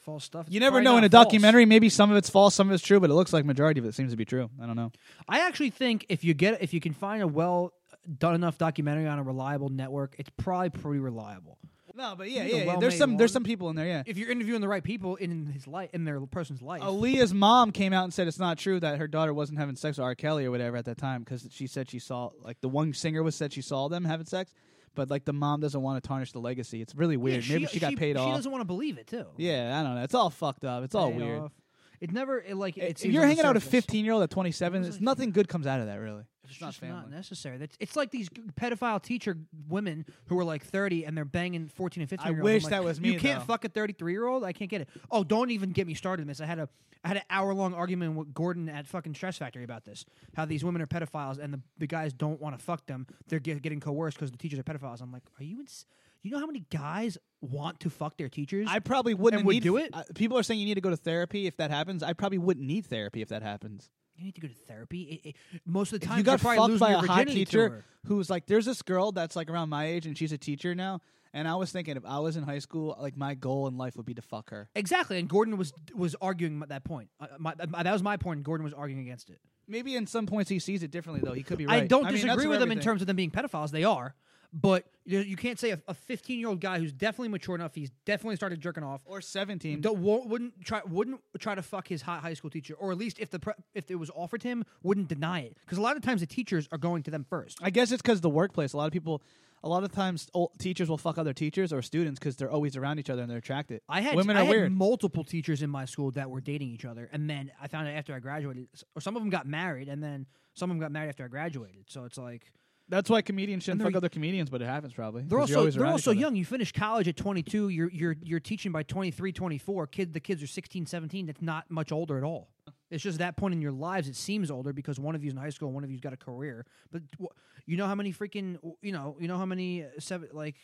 false 0.00 0.24
stuff. 0.24 0.46
you 0.48 0.60
never 0.60 0.74
probably 0.74 0.84
know 0.84 0.92
not 0.92 0.98
in 0.98 1.04
a 1.04 1.10
false. 1.10 1.24
documentary. 1.26 1.64
Maybe 1.66 1.88
some 1.88 2.10
of 2.10 2.16
it's 2.16 2.30
false, 2.30 2.54
some 2.54 2.68
of 2.68 2.74
it's 2.74 2.84
true, 2.84 3.00
but 3.00 3.10
it 3.10 3.14
looks 3.14 3.32
like 3.32 3.44
majority 3.44 3.80
of 3.80 3.86
it 3.86 3.94
seems 3.94 4.10
to 4.10 4.16
be 4.16 4.24
true. 4.24 4.50
I 4.62 4.66
don't 4.66 4.76
know. 4.76 4.92
I 5.28 5.46
actually 5.46 5.70
think 5.70 6.06
if 6.08 6.24
you 6.24 6.34
get 6.34 6.62
if 6.62 6.74
you 6.74 6.80
can 6.80 6.92
find 6.92 7.22
a 7.22 7.28
well 7.28 7.72
uh, 7.92 7.96
done 8.18 8.34
enough 8.34 8.58
documentary 8.58 9.06
on 9.06 9.18
a 9.18 9.22
reliable 9.22 9.68
network, 9.68 10.14
it's 10.18 10.30
probably 10.36 10.70
pretty 10.70 11.00
reliable. 11.00 11.58
No, 11.94 12.14
but 12.16 12.30
yeah, 12.30 12.44
yeah, 12.44 12.56
yeah. 12.56 12.64
well-made 12.66 12.82
There's 12.82 12.96
some 12.96 13.16
there's 13.16 13.32
some 13.32 13.44
people 13.44 13.68
in 13.68 13.76
there. 13.76 13.86
Yeah. 13.86 14.02
If 14.06 14.16
you're 14.16 14.30
interviewing 14.30 14.60
the 14.60 14.68
right 14.68 14.82
people 14.82 15.16
in 15.16 15.46
his 15.46 15.66
life, 15.66 15.90
in 15.92 16.04
their 16.04 16.20
person's 16.20 16.62
life, 16.62 16.82
Aaliyah's 16.82 17.34
mom 17.34 17.72
came 17.72 17.92
out 17.92 18.04
and 18.04 18.14
said 18.14 18.28
it's 18.28 18.38
not 18.38 18.58
true 18.58 18.80
that 18.80 18.98
her 18.98 19.08
daughter 19.08 19.34
wasn't 19.34 19.58
having 19.58 19.76
sex 19.76 19.98
with 19.98 20.04
R. 20.04 20.14
Kelly 20.14 20.46
or 20.46 20.50
whatever 20.50 20.76
at 20.76 20.84
that 20.86 20.98
time 20.98 21.22
because 21.22 21.46
she 21.50 21.66
said 21.66 21.90
she 21.90 21.98
saw 21.98 22.30
like 22.42 22.60
the 22.60 22.68
one 22.68 22.94
singer 22.94 23.22
was 23.22 23.34
said 23.34 23.52
she 23.52 23.62
saw 23.62 23.88
them 23.88 24.04
having 24.04 24.26
sex, 24.26 24.54
but 24.94 25.10
like 25.10 25.24
the 25.24 25.32
mom 25.32 25.60
doesn't 25.60 25.80
want 25.80 26.02
to 26.02 26.06
tarnish 26.06 26.32
the 26.32 26.40
legacy. 26.40 26.80
It's 26.82 26.94
really 26.94 27.14
Yeah, 27.14 27.20
weird. 27.22 27.48
Maybe 27.48 27.66
she, 27.66 27.78
got 27.80 27.96
paid 27.96 28.16
she 28.16 28.20
off. 28.20 28.28
She 28.28 28.36
doesn't 28.36 28.50
want 28.52 28.62
to 28.62 28.66
believe 28.66 28.98
it 28.98 29.06
too. 29.06 29.26
Yeah, 29.36 29.78
I 29.78 29.82
don't 29.82 29.94
know. 29.94 30.02
It's 30.02 30.14
all 30.14 30.30
fucked 30.30 30.64
up. 30.64 30.84
It's 30.84 30.94
all 30.94 31.10
Paid 31.10 31.20
weird. 31.20 31.40
off. 31.42 31.52
It 32.00 32.12
never 32.12 32.38
it, 32.40 32.56
like 32.56 32.76
it 32.78 32.82
if 32.92 32.98
seems 32.98 33.12
you're 33.14 33.22
on 33.22 33.28
the 33.28 33.34
hanging 33.34 33.46
out 33.46 33.54
with 33.54 33.62
a 33.62 33.66
surface. 33.66 33.84
15 33.84 34.04
year 34.04 34.14
old 34.14 34.22
at 34.22 34.30
27, 34.30 34.82
It 34.84 34.86
it's 34.88 35.00
nothing 35.00 35.32
good 35.32 35.48
comes 35.48 35.66
out 35.66 35.80
of 35.80 35.86
that 35.86 35.96
really. 36.00 36.24
It's 36.50 36.56
It's 36.56 36.60
not 36.60 36.72
just 36.72 36.82
not 36.82 37.10
necessary. 37.10 37.58
That's, 37.58 37.76
it's 37.80 37.96
like 37.96 38.10
these 38.10 38.28
pedophile 38.28 39.02
teacher 39.02 39.36
women 39.68 40.04
who 40.26 40.38
are 40.38 40.44
like 40.44 40.64
30 40.64 41.04
and 41.04 41.16
they're 41.16 41.24
banging 41.24 41.68
14 41.68 42.02
and 42.02 42.10
15 42.10 42.26
I 42.26 42.30
year 42.30 42.40
olds. 42.40 42.44
wish 42.44 42.62
like, 42.64 42.70
that 42.70 42.84
was 42.84 43.00
me. 43.00 43.12
You 43.12 43.20
can't 43.20 43.40
though. 43.40 43.46
fuck 43.46 43.64
a 43.64 43.68
33 43.68 44.12
year 44.12 44.26
old. 44.26 44.44
I 44.44 44.52
can't 44.52 44.70
get 44.70 44.82
it. 44.82 44.88
Oh, 45.10 45.24
don't 45.24 45.50
even 45.50 45.70
get 45.70 45.86
me 45.86 45.94
started 45.94 46.22
on 46.22 46.28
this. 46.28 46.40
I 46.40 46.46
had 46.46 46.58
a 46.58 46.68
I 47.02 47.08
had 47.08 47.16
an 47.16 47.22
hour 47.30 47.54
long 47.54 47.72
argument 47.72 48.14
with 48.16 48.34
Gordon 48.34 48.68
at 48.68 48.86
fucking 48.86 49.14
Stress 49.14 49.38
Factory 49.38 49.64
about 49.64 49.84
this. 49.84 50.04
How 50.34 50.44
these 50.44 50.62
women 50.62 50.82
are 50.82 50.86
pedophiles 50.86 51.38
and 51.38 51.54
the, 51.54 51.60
the 51.78 51.86
guys 51.86 52.12
don't 52.12 52.40
want 52.40 52.58
to 52.58 52.62
fuck 52.62 52.86
them. 52.86 53.06
They're 53.28 53.38
get, 53.38 53.62
getting 53.62 53.80
coerced 53.80 54.18
because 54.18 54.30
the 54.30 54.36
teachers 54.36 54.58
are 54.58 54.64
pedophiles. 54.64 55.00
I'm 55.00 55.10
like, 55.10 55.22
are 55.38 55.44
you? 55.44 55.60
Ins- 55.60 55.86
you 56.22 56.30
know 56.30 56.38
how 56.38 56.46
many 56.46 56.64
guys 56.70 57.16
want 57.40 57.80
to 57.80 57.90
fuck 57.90 58.18
their 58.18 58.28
teachers? 58.28 58.68
I 58.70 58.80
probably 58.80 59.14
wouldn't 59.14 59.46
would 59.46 59.54
need 59.54 59.62
do 59.62 59.78
it? 59.78 59.90
Uh, 59.92 60.02
people 60.14 60.38
are 60.38 60.42
saying 60.42 60.60
you 60.60 60.66
need 60.66 60.74
to 60.74 60.82
go 60.82 60.90
to 60.90 60.96
therapy 60.96 61.46
if 61.46 61.56
that 61.56 61.70
happens. 61.70 62.02
I 62.02 62.12
probably 62.12 62.38
wouldn't 62.38 62.66
need 62.66 62.84
therapy 62.84 63.22
if 63.22 63.28
that 63.28 63.42
happens. 63.42 63.88
You 64.20 64.26
need 64.26 64.34
to 64.34 64.40
go 64.40 64.48
to 64.48 64.54
therapy. 64.54 65.20
It, 65.24 65.28
it, 65.30 65.36
most 65.64 65.92
of 65.92 66.00
the 66.00 66.06
time, 66.06 66.18
you 66.18 66.24
got 66.24 66.40
fucked 66.40 66.78
by 66.78 66.92
a 66.92 66.98
hot 66.98 67.26
teacher 67.26 67.68
her. 67.68 67.84
who's 68.06 68.28
like, 68.28 68.46
there's 68.46 68.66
this 68.66 68.82
girl 68.82 69.12
that's 69.12 69.34
like 69.34 69.50
around 69.50 69.70
my 69.70 69.86
age 69.86 70.06
and 70.06 70.16
she's 70.16 70.32
a 70.32 70.38
teacher 70.38 70.74
now. 70.74 71.00
And 71.32 71.46
I 71.46 71.54
was 71.54 71.70
thinking, 71.70 71.96
if 71.96 72.04
I 72.04 72.18
was 72.18 72.36
in 72.36 72.42
high 72.42 72.58
school, 72.58 72.96
like 73.00 73.16
my 73.16 73.34
goal 73.34 73.68
in 73.68 73.78
life 73.78 73.96
would 73.96 74.06
be 74.06 74.14
to 74.14 74.22
fuck 74.22 74.50
her. 74.50 74.68
Exactly, 74.74 75.18
and 75.18 75.28
Gordon 75.28 75.56
was 75.56 75.72
was 75.94 76.16
arguing 76.20 76.58
that 76.68 76.82
point. 76.82 77.08
Uh, 77.20 77.28
my, 77.38 77.52
uh, 77.52 77.82
that 77.84 77.92
was 77.92 78.02
my 78.02 78.16
point. 78.16 78.42
Gordon 78.42 78.64
was 78.64 78.74
arguing 78.74 79.02
against 79.06 79.30
it. 79.30 79.38
Maybe 79.68 79.94
in 79.94 80.08
some 80.08 80.26
points 80.26 80.50
he 80.50 80.58
sees 80.58 80.82
it 80.82 80.90
differently, 80.90 81.22
though. 81.24 81.32
He 81.34 81.44
could 81.44 81.58
be 81.58 81.66
right. 81.66 81.84
I 81.84 81.86
don't 81.86 82.02
mean, 82.02 82.12
that's 82.14 82.24
disagree 82.24 82.44
for 82.46 82.50
with 82.50 82.58
them 82.58 82.72
in 82.72 82.80
terms 82.80 83.00
of 83.00 83.06
them 83.06 83.14
being 83.14 83.30
pedophiles. 83.30 83.70
They 83.70 83.84
are, 83.84 84.16
but 84.52 84.84
you, 85.04 85.20
you 85.20 85.36
can't 85.36 85.58
say 85.58 85.76
a 85.86 85.94
15 85.94 86.38
year 86.38 86.48
old 86.48 86.60
guy 86.60 86.78
who's 86.78 86.92
definitely 86.92 87.28
mature 87.28 87.54
enough. 87.54 87.74
He's 87.74 87.90
definitely 88.04 88.36
started 88.36 88.60
jerking 88.60 88.82
off. 88.84 89.00
Or 89.04 89.20
17. 89.20 89.80
Don't, 89.80 89.98
wouldn't 90.00 90.64
try 90.64 90.80
wouldn't 90.86 91.20
try 91.38 91.54
to 91.54 91.62
fuck 91.62 91.88
his 91.88 92.02
high, 92.02 92.18
high 92.18 92.34
school 92.34 92.50
teacher, 92.50 92.74
or 92.74 92.92
at 92.92 92.98
least 92.98 93.18
if 93.18 93.30
the 93.30 93.38
pre- 93.38 93.54
if 93.74 93.90
it 93.90 93.96
was 93.96 94.10
offered 94.14 94.42
him, 94.42 94.64
wouldn't 94.82 95.08
deny 95.08 95.40
it. 95.40 95.56
Because 95.64 95.78
a 95.78 95.82
lot 95.82 95.96
of 95.96 96.02
times 96.02 96.20
the 96.20 96.26
teachers 96.26 96.68
are 96.72 96.78
going 96.78 97.02
to 97.04 97.10
them 97.10 97.24
first. 97.28 97.58
I 97.62 97.70
guess 97.70 97.92
it's 97.92 98.02
because 98.02 98.20
the 98.20 98.30
workplace. 98.30 98.72
A 98.72 98.76
lot 98.76 98.86
of 98.86 98.92
people, 98.92 99.22
a 99.62 99.68
lot 99.68 99.84
of 99.84 99.92
times, 99.92 100.28
old 100.34 100.58
teachers 100.58 100.88
will 100.88 100.98
fuck 100.98 101.18
other 101.18 101.32
teachers 101.32 101.72
or 101.72 101.82
students 101.82 102.18
because 102.18 102.36
they're 102.36 102.50
always 102.50 102.76
around 102.76 102.98
each 102.98 103.10
other 103.10 103.22
and 103.22 103.30
they're 103.30 103.38
attracted. 103.38 103.80
I 103.88 104.00
had 104.00 104.16
women 104.16 104.36
I 104.36 104.40
are 104.40 104.44
had 104.44 104.50
weird. 104.50 104.72
multiple 104.72 105.24
teachers 105.24 105.62
in 105.62 105.70
my 105.70 105.84
school 105.84 106.10
that 106.12 106.30
were 106.30 106.40
dating 106.40 106.68
each 106.70 106.84
other, 106.84 107.08
and 107.12 107.28
then 107.28 107.50
I 107.60 107.68
found 107.68 107.88
out 107.88 107.94
after 107.94 108.14
I 108.14 108.18
graduated, 108.18 108.68
or 108.94 109.00
some 109.00 109.16
of 109.16 109.22
them 109.22 109.30
got 109.30 109.46
married, 109.46 109.88
and 109.88 110.02
then 110.02 110.26
some 110.54 110.70
of 110.70 110.76
them 110.76 110.80
got 110.80 110.92
married 110.92 111.08
after 111.08 111.24
I 111.24 111.28
graduated. 111.28 111.84
So 111.88 112.04
it's 112.04 112.18
like 112.18 112.52
That's 112.90 113.08
why 113.08 113.22
comedians 113.22 113.62
shouldn't 113.64 113.82
fuck 113.82 113.92
other 113.96 114.08
comedians, 114.08 114.50
but 114.50 114.60
it 114.60 114.66
happens 114.66 114.92
probably. 114.92 115.22
they're 115.22 115.38
'cause 115.38 115.50
you're 115.50 115.58
also 115.58 115.70
they're 115.78 115.86
also 115.92 116.10
young. 116.20 116.36
You 116.36 116.44
finish 116.44 116.72
college 116.72 117.08
at 117.08 117.16
22. 117.16 117.68
You're 117.68 117.90
you're 117.90 118.16
you're 118.22 118.40
teaching 118.40 118.72
by 118.72 118.82
23, 118.82 119.32
24. 119.32 119.86
Kid, 119.86 120.12
the 120.12 120.20
kids 120.20 120.42
are 120.42 120.46
16, 120.46 120.86
17. 120.86 121.26
That's 121.26 121.40
not 121.40 121.70
much 121.70 121.92
older 121.92 122.18
at 122.18 122.24
all. 122.24 122.50
It's 122.90 123.02
just 123.04 123.18
that 123.18 123.36
point 123.36 123.54
in 123.54 123.62
your 123.62 123.70
lives 123.72 124.08
it 124.08 124.16
seems 124.16 124.50
older 124.50 124.72
because 124.72 124.98
one 124.98 125.14
of 125.14 125.22
you's 125.22 125.32
in 125.32 125.38
high 125.38 125.50
school, 125.50 125.68
and 125.68 125.74
one 125.76 125.84
of 125.84 125.90
you's 125.90 126.00
got 126.00 126.12
a 126.12 126.16
career. 126.16 126.66
But 126.90 127.02
wh- 127.22 127.26
you 127.64 127.76
know 127.76 127.86
how 127.86 127.94
many 127.94 128.12
freaking 128.12 128.58
you 128.82 128.90
know 128.92 129.16
you 129.20 129.28
know 129.28 129.38
how 129.38 129.46
many 129.46 129.84
uh, 129.84 129.88
seven 129.98 130.28
like. 130.32 130.56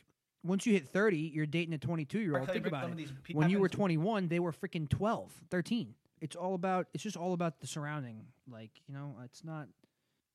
Once 0.44 0.64
you 0.64 0.72
hit 0.74 0.86
30, 0.88 1.16
you're 1.34 1.44
dating 1.46 1.74
a 1.74 1.78
22 1.78 2.20
year 2.20 2.36
old. 2.38 2.46
Think 2.52 2.66
about 2.68 2.84
it. 3.00 3.08
pe- 3.24 3.34
When 3.34 3.50
you 3.50 3.58
were 3.58 3.68
21, 3.68 4.28
they 4.28 4.38
were 4.38 4.52
freaking 4.52 4.88
12, 4.88 5.32
13. 5.50 5.94
It's 6.20 6.36
all 6.36 6.54
about. 6.54 6.86
It's 6.94 7.02
just 7.02 7.16
all 7.16 7.32
about 7.32 7.58
the 7.60 7.66
surrounding. 7.66 8.26
Like 8.48 8.70
you 8.86 8.94
know, 8.94 9.16
it's 9.24 9.42
not. 9.44 9.66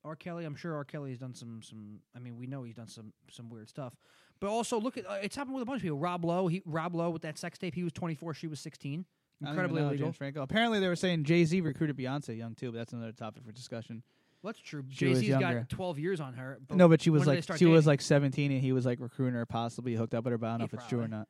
R. 0.04 0.16
Kelly, 0.16 0.46
I'm 0.46 0.56
sure 0.56 0.76
R. 0.76 0.84
Kelly 0.84 1.12
has 1.12 1.20
done 1.20 1.34
some 1.34 1.62
some. 1.62 2.00
I 2.16 2.20
mean, 2.20 2.38
we 2.38 2.48
know 2.48 2.64
he's 2.64 2.76
done 2.76 2.88
some 2.88 3.14
some 3.30 3.50
weird 3.50 3.70
stuff, 3.70 3.94
but 4.40 4.50
also 4.50 4.80
look 4.80 4.98
at 4.98 5.06
uh, 5.08 5.20
it's 5.22 5.36
happened 5.36 5.56
with 5.56 5.62
a 5.62 5.66
bunch 5.66 5.80
of 5.80 5.84
people. 5.84 5.98
Rob 6.00 6.26
Lowe, 6.26 6.48
he 6.48 6.62
Rob 6.66 6.96
Lowe 6.96 7.10
with 7.12 7.22
that 7.22 7.38
sex 7.38 7.58
tape, 7.58 7.76
he 7.76 7.84
was 7.84 7.94
24, 7.94 8.34
she 8.34 8.48
was 8.48 8.60
16, 8.60 9.06
I 9.42 9.46
don't 9.46 9.54
incredibly 9.54 9.82
illegal. 9.84 10.08
James 10.08 10.18
Franco. 10.18 10.42
Apparently, 10.42 10.80
they 10.80 10.88
were 10.88 10.96
saying 10.96 11.24
Jay 11.24 11.46
Z 11.46 11.62
recruited 11.62 11.98
Beyonce 11.98 12.38
young 12.38 12.56
too, 12.56 12.72
but 12.72 12.80
that's 12.80 12.94
another 12.94 13.12
topic 13.12 13.44
for 13.46 13.52
discussion. 13.52 14.04
Well, 14.42 14.54
that's 14.54 14.64
true. 14.64 14.84
Jay 14.88 15.14
Z's 15.14 15.36
got 15.36 15.70
12 15.70 16.00
years 16.00 16.20
on 16.20 16.34
her. 16.34 16.58
But 16.68 16.76
no, 16.76 16.90
but 16.90 17.02
she 17.02 17.12
was 17.12 17.26
when 17.26 17.36
did 17.36 17.44
they 17.44 17.54
like 17.54 17.60
she 17.60 17.66
was 17.68 17.86
like 17.86 18.02
17, 18.02 18.52
and 18.52 18.60
he 18.60 18.72
was 18.72 18.86
like 18.86 19.00
recruiting 19.00 19.36
her, 19.36 19.46
possibly 19.46 19.94
hooked 19.94 20.16
up 20.16 20.24
with 20.24 20.32
her. 20.32 20.38
But 20.38 20.48
I 20.48 20.50
don't 20.52 20.60
know 20.60 20.66
if 20.66 20.74
it's 20.74 20.88
true 20.88 21.02
or 21.02 21.08
not. 21.08 21.28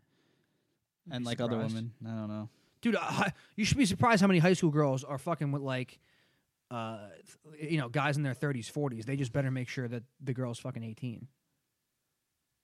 And 1.10 1.26
like 1.26 1.42
other 1.42 1.58
women, 1.58 1.92
I 2.06 2.10
don't 2.12 2.30
know. 2.30 2.50
dude. 2.82 2.96
Uh, 3.00 3.30
you 3.56 3.66
should 3.66 3.78
be 3.78 3.86
surprised 3.86 4.22
how 4.22 4.28
many 4.28 4.40
high 4.40 4.54
school 4.54 4.70
girls 4.70 5.04
are 5.04 5.18
fucking 5.18 5.52
with 5.52 5.62
like, 5.62 6.00
uh, 6.72 6.98
you 7.60 7.78
know, 7.78 7.90
guys 7.90 8.16
in 8.18 8.24
their 8.24 8.34
30s, 8.34 8.72
40s. 8.72 9.06
They 9.06 9.16
just 9.18 9.34
better 9.34 9.52
make 9.52 9.68
sure 9.70 9.88
that 9.88 10.04
the 10.24 10.34
girl's 10.34 10.58
fucking 10.60 10.84
18. 10.84 11.28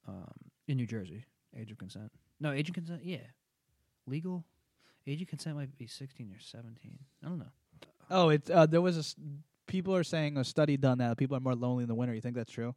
Um, 0.07 0.31
in 0.67 0.77
New 0.77 0.85
Jersey, 0.87 1.25
age 1.55 1.69
of 1.71 1.77
consent. 1.77 2.11
No, 2.39 2.51
age 2.51 2.69
of 2.69 2.75
consent. 2.75 3.01
Yeah, 3.03 3.17
legal. 4.05 4.45
Age 5.05 5.21
of 5.21 5.27
consent 5.27 5.55
might 5.57 5.77
be 5.77 5.87
16 5.87 6.31
or 6.31 6.39
17. 6.39 6.97
I 7.23 7.27
don't 7.27 7.39
know. 7.39 7.45
Oh, 8.09 8.29
it's 8.29 8.49
uh, 8.49 8.65
there 8.65 8.81
was 8.81 8.95
a 8.95 8.99
s- 8.99 9.15
people 9.67 9.93
are 9.95 10.03
saying 10.03 10.37
a 10.37 10.43
study 10.43 10.77
done 10.77 10.97
that 10.99 11.17
people 11.17 11.35
are 11.35 11.41
more 11.41 11.55
lonely 11.55 11.83
in 11.83 11.87
the 11.89 11.95
winter. 11.95 12.13
You 12.13 12.21
think 12.21 12.35
that's 12.35 12.51
true? 12.51 12.73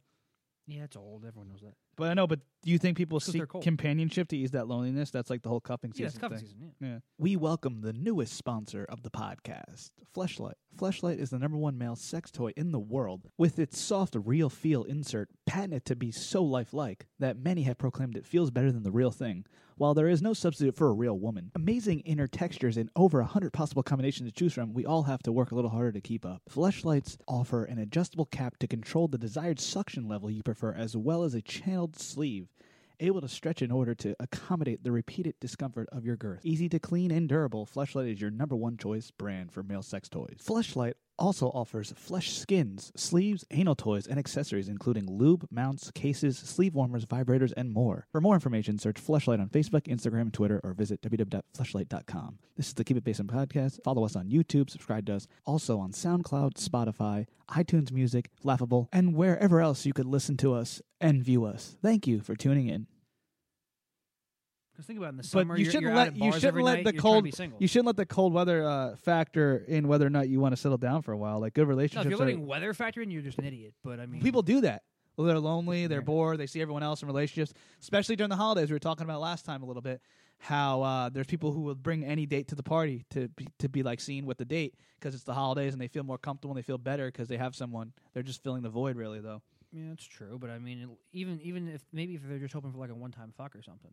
Yeah, 0.67 0.83
it's 0.83 0.95
old. 0.95 1.25
Everyone 1.25 1.49
knows 1.49 1.61
that. 1.61 1.73
But 1.97 2.11
I 2.11 2.13
know. 2.13 2.27
But 2.27 2.39
do 2.63 2.71
you 2.71 2.77
think 2.77 2.95
people 2.97 3.19
they're 3.19 3.33
seek 3.33 3.47
cold. 3.49 3.63
companionship 3.63 4.27
to 4.29 4.37
ease 4.37 4.51
that 4.51 4.67
loneliness? 4.67 5.11
That's 5.11 5.29
like 5.29 5.41
the 5.41 5.49
whole 5.49 5.61
Yeah, 5.67 5.75
season 5.91 6.05
it's 6.05 6.17
cuffing 6.17 6.37
thing. 6.37 6.45
season. 6.47 6.71
Yeah. 6.79 6.87
Yeah. 6.87 6.99
We 7.17 7.35
welcome 7.35 7.81
the 7.81 7.93
newest 7.93 8.33
sponsor 8.33 8.85
of 8.85 9.01
the 9.03 9.09
podcast, 9.09 9.89
Fleshlight. 10.15 10.53
Fleshlight 10.77 11.17
is 11.17 11.31
the 11.31 11.39
number 11.39 11.57
one 11.57 11.77
male 11.77 11.95
sex 11.95 12.31
toy 12.31 12.51
in 12.55 12.71
the 12.71 12.79
world. 12.79 13.29
With 13.37 13.59
its 13.59 13.77
soft, 13.79 14.15
real 14.17 14.49
feel 14.49 14.83
insert, 14.83 15.29
patented 15.45 15.83
to 15.85 15.95
be 15.95 16.11
so 16.11 16.43
lifelike 16.43 17.07
that 17.19 17.37
many 17.37 17.63
have 17.63 17.77
proclaimed 17.77 18.15
it 18.15 18.25
feels 18.25 18.51
better 18.51 18.71
than 18.71 18.83
the 18.83 18.91
real 18.91 19.11
thing. 19.11 19.45
While 19.81 19.95
there 19.95 20.09
is 20.09 20.21
no 20.21 20.33
substitute 20.33 20.75
for 20.75 20.89
a 20.89 20.93
real 20.93 21.17
woman, 21.17 21.49
amazing 21.55 22.01
inner 22.01 22.27
textures 22.27 22.77
and 22.77 22.91
over 22.95 23.19
a 23.19 23.25
hundred 23.25 23.51
possible 23.51 23.81
combinations 23.81 24.29
to 24.29 24.31
choose 24.31 24.53
from, 24.53 24.75
we 24.75 24.85
all 24.85 25.01
have 25.01 25.23
to 25.23 25.31
work 25.31 25.51
a 25.51 25.55
little 25.55 25.71
harder 25.71 25.91
to 25.93 25.99
keep 25.99 26.23
up. 26.23 26.43
Fleshlights 26.51 27.17
offer 27.27 27.63
an 27.63 27.79
adjustable 27.79 28.27
cap 28.27 28.57
to 28.59 28.67
control 28.67 29.07
the 29.07 29.17
desired 29.17 29.59
suction 29.59 30.07
level 30.07 30.29
you 30.29 30.43
prefer, 30.43 30.71
as 30.71 30.95
well 30.95 31.23
as 31.23 31.33
a 31.33 31.41
channeled 31.41 31.97
sleeve 31.97 32.47
able 32.99 33.21
to 33.21 33.27
stretch 33.27 33.63
in 33.63 33.71
order 33.71 33.95
to 33.95 34.15
accommodate 34.19 34.83
the 34.83 34.91
repeated 34.91 35.33
discomfort 35.39 35.89
of 35.91 36.05
your 36.05 36.15
girth. 36.15 36.41
Easy 36.43 36.69
to 36.69 36.77
clean 36.77 37.09
and 37.09 37.27
durable, 37.27 37.65
Fleshlight 37.65 38.13
is 38.13 38.21
your 38.21 38.29
number 38.29 38.55
one 38.55 38.77
choice 38.77 39.09
brand 39.09 39.51
for 39.51 39.63
male 39.63 39.81
sex 39.81 40.07
toys. 40.07 40.37
Fleshlight 40.45 40.93
also 41.17 41.47
offers 41.49 41.93
flesh 41.95 42.33
skins, 42.37 42.91
sleeves, 42.95 43.45
anal 43.51 43.75
toys, 43.75 44.07
and 44.07 44.17
accessories, 44.17 44.67
including 44.69 45.05
lube, 45.09 45.47
mounts, 45.51 45.91
cases, 45.91 46.37
sleeve 46.37 46.73
warmers, 46.73 47.05
vibrators, 47.05 47.53
and 47.55 47.71
more. 47.71 48.07
For 48.11 48.21
more 48.21 48.35
information, 48.35 48.77
search 48.77 48.95
Fleshlight 48.95 49.39
on 49.39 49.49
Facebook, 49.49 49.83
Instagram, 49.87 50.31
Twitter, 50.31 50.59
or 50.63 50.73
visit 50.73 51.01
www.fleshlight.com. 51.01 52.39
This 52.57 52.67
is 52.67 52.73
the 52.73 52.83
Keep 52.83 52.97
It 52.97 53.03
Basement 53.03 53.31
podcast. 53.31 53.83
Follow 53.83 54.05
us 54.05 54.15
on 54.15 54.29
YouTube, 54.29 54.69
subscribe 54.69 55.05
to 55.07 55.15
us, 55.15 55.27
also 55.45 55.79
on 55.79 55.91
SoundCloud, 55.91 56.53
Spotify, 56.53 57.25
iTunes 57.49 57.91
Music, 57.91 58.29
Laughable, 58.43 58.89
and 58.91 59.15
wherever 59.15 59.61
else 59.61 59.85
you 59.85 59.93
could 59.93 60.05
listen 60.05 60.37
to 60.37 60.53
us 60.53 60.81
and 60.99 61.23
view 61.23 61.45
us. 61.45 61.77
Thank 61.81 62.07
you 62.07 62.21
for 62.21 62.35
tuning 62.35 62.67
in. 62.67 62.87
Because 64.81 64.87
think 64.87 64.97
about 64.99 65.07
it, 65.07 65.09
in 65.09 65.17
the 65.17 65.23
summer, 65.23 65.55
you 65.57 65.63
you're, 65.63 65.71
shouldn't 65.71 65.93
let 65.95 66.15
you 66.15 66.31
shouldn't 66.33 66.63
let 66.63 66.73
night, 66.77 66.83
the 66.85 66.93
you're 66.93 67.01
trying 67.01 67.23
to 67.31 67.31
cold 67.37 67.55
you 67.59 67.67
shouldn't 67.67 67.85
let 67.87 67.97
the 67.97 68.05
cold 68.05 68.33
weather 68.33 68.63
uh, 68.67 68.95
factor 68.95 69.63
in 69.67 69.87
whether 69.87 70.05
or 70.05 70.09
not 70.09 70.27
you 70.27 70.39
want 70.39 70.53
to 70.53 70.57
settle 70.57 70.77
down 70.77 71.01
for 71.03 71.11
a 71.11 71.17
while. 71.17 71.39
Like 71.39 71.53
good 71.53 71.67
relationships. 71.67 72.05
no, 72.05 72.11
if 72.11 72.17
you're 72.19 72.21
are- 72.27 72.31
letting 72.31 72.47
weather 72.47 72.73
factor 72.73 73.01
in, 73.01 73.11
you're 73.11 73.21
just 73.21 73.37
an 73.37 73.45
idiot. 73.45 73.73
But 73.83 73.99
I 73.99 74.05
mean, 74.07 74.21
people 74.21 74.41
do 74.41 74.61
that. 74.61 74.83
Well, 75.17 75.27
they're 75.27 75.39
lonely, 75.39 75.87
they're 75.87 75.99
Yeah. 75.99 76.03
bored, 76.05 76.37
they 76.39 76.47
see 76.47 76.61
everyone 76.61 76.83
else 76.83 77.01
in 77.01 77.07
relationships, 77.07 77.53
especially 77.81 78.15
during 78.15 78.29
the 78.29 78.35
holidays. 78.37 78.69
We 78.69 78.75
were 78.75 78.79
talking 78.79 79.03
about 79.03 79.19
last 79.21 79.45
time 79.45 79.61
a 79.61 79.65
little 79.65 79.81
bit 79.81 80.01
how 80.39 80.81
uh, 80.81 81.09
there's 81.09 81.27
people 81.27 81.51
who 81.51 81.61
will 81.61 81.75
bring 81.75 82.03
any 82.03 82.25
date 82.25 82.47
to 82.47 82.55
the 82.55 82.63
party 82.63 83.05
to 83.11 83.27
be, 83.29 83.47
to 83.59 83.69
be 83.69 83.83
like 83.83 83.99
seen 83.99 84.25
with 84.25 84.37
the 84.39 84.45
date 84.45 84.73
because 84.99 85.13
it's 85.13 85.25
the 85.25 85.33
holidays 85.35 85.73
and 85.73 85.81
they 85.81 85.87
feel 85.89 86.03
more 86.03 86.17
comfortable 86.17 86.51
and 86.55 86.57
they 86.57 86.65
feel 86.65 86.79
better 86.79 87.05
because 87.07 87.27
they 87.27 87.37
have 87.37 87.55
someone. 87.55 87.93
They're 88.13 88.23
just 88.23 88.41
filling 88.41 88.63
the 88.63 88.69
void, 88.69 88.95
really, 88.95 89.19
though. 89.19 89.43
yeah, 89.71 89.89
that's 89.89 90.05
true. 90.05 90.39
But 90.39 90.49
I 90.49 90.57
mean, 90.57 90.89
even 91.11 91.39
even 91.41 91.67
if 91.67 91.83
maybe 91.93 92.15
if 92.15 92.21
they're 92.27 92.39
just 92.39 92.53
hoping 92.53 92.71
for 92.71 92.79
like 92.79 92.89
a 92.89 92.95
one 92.95 93.11
time 93.11 93.31
fuck 93.37 93.55
or 93.55 93.61
something, 93.61 93.91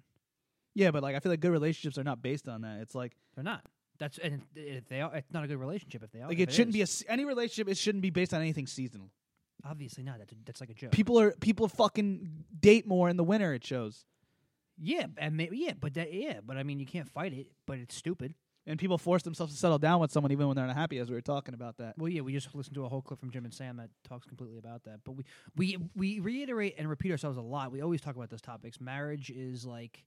Yeah, 0.75 0.91
but 0.91 1.03
like 1.03 1.17
I 1.17 1.21
feel 1.21 1.31
like 1.33 1.41
good 1.41 1.51
relationships 1.53 1.99
are 1.99 2.05
not 2.05 2.23
based 2.23 2.49
on 2.49 2.63
that. 2.63 2.81
It's 2.81 2.95
like 2.95 3.17
they're 3.35 3.45
not. 3.45 3.63
That's 3.99 4.19
and 4.19 4.43
if 4.55 4.89
they 4.89 5.01
are, 5.01 5.15
it's 5.17 5.33
not 5.33 5.43
a 5.45 5.49
good 5.49 5.59
relationship. 5.59 6.05
If 6.05 6.13
they 6.13 6.21
are, 6.21 6.29
like 6.29 6.39
if 6.39 6.49
it 6.51 6.53
shouldn't 6.55 6.73
be 6.75 6.83
a 6.83 6.87
any 7.09 7.25
relationship. 7.25 7.69
It 7.69 7.77
shouldn't 7.77 8.03
be 8.03 8.11
based 8.11 8.33
on 8.33 8.41
anything 8.41 8.67
seasonal. 8.69 9.11
obviously 9.65 10.05
not. 10.05 10.19
That's 10.19 10.33
a, 10.33 10.37
that's 10.45 10.61
like 10.61 10.71
a 10.71 10.75
joke. 10.75 10.93
People 10.93 11.19
are 11.21 11.33
people 11.33 11.67
fucking 11.69 12.45
date 12.61 12.87
more 12.87 13.09
in 13.09 13.17
the 13.17 13.25
winter. 13.25 13.53
It 13.55 13.65
shows. 13.67 14.05
yeah, 14.81 15.07
and 15.17 15.37
maybe 15.37 15.59
yeah, 15.59 15.73
but 15.81 15.95
that 15.95 16.13
yeah, 16.13 16.39
but 16.47 16.57
I 16.57 16.63
mean, 16.63 16.79
you 16.79 16.87
can't 16.87 17.09
fight 17.09 17.33
it. 17.33 17.49
But 17.67 17.79
it's 17.79 17.97
stupid. 17.97 18.35
and 18.67 18.79
people 18.79 18.99
force 18.99 19.23
themselves 19.25 19.53
to 19.55 19.59
settle 19.59 19.79
down 19.81 19.99
with 19.99 20.13
someone 20.13 20.31
even 20.31 20.47
when 20.47 20.55
they're 20.55 20.67
not 20.67 20.77
happy. 20.77 20.99
As 20.99 21.09
we 21.09 21.17
were 21.17 21.21
talking 21.21 21.55
about 21.55 21.79
that. 21.79 21.95
Well, 21.99 22.09
yeah, 22.09 22.21
we 22.21 22.33
just 22.33 22.55
listened 22.55 22.77
to 22.77 22.85
a 22.85 22.89
whole 22.89 23.03
clip 23.03 23.19
from 23.19 23.33
Jim 23.33 23.45
and 23.45 23.53
Sam 23.53 23.79
that 23.79 23.91
talks 24.09 24.27
completely 24.27 24.59
about 24.59 24.85
that. 24.85 25.01
But 25.05 25.13
we 25.17 25.25
we 25.57 25.79
we 25.97 26.21
reiterate 26.21 26.77
and 26.79 26.89
repeat 26.89 27.11
ourselves 27.11 27.37
a 27.37 27.43
lot. 27.43 27.73
We 27.73 27.81
always 27.81 28.01
talk 28.01 28.15
about 28.15 28.31
those 28.31 28.43
topics. 28.43 28.81
Marriage 28.81 29.31
is 29.31 29.67
like 29.67 30.05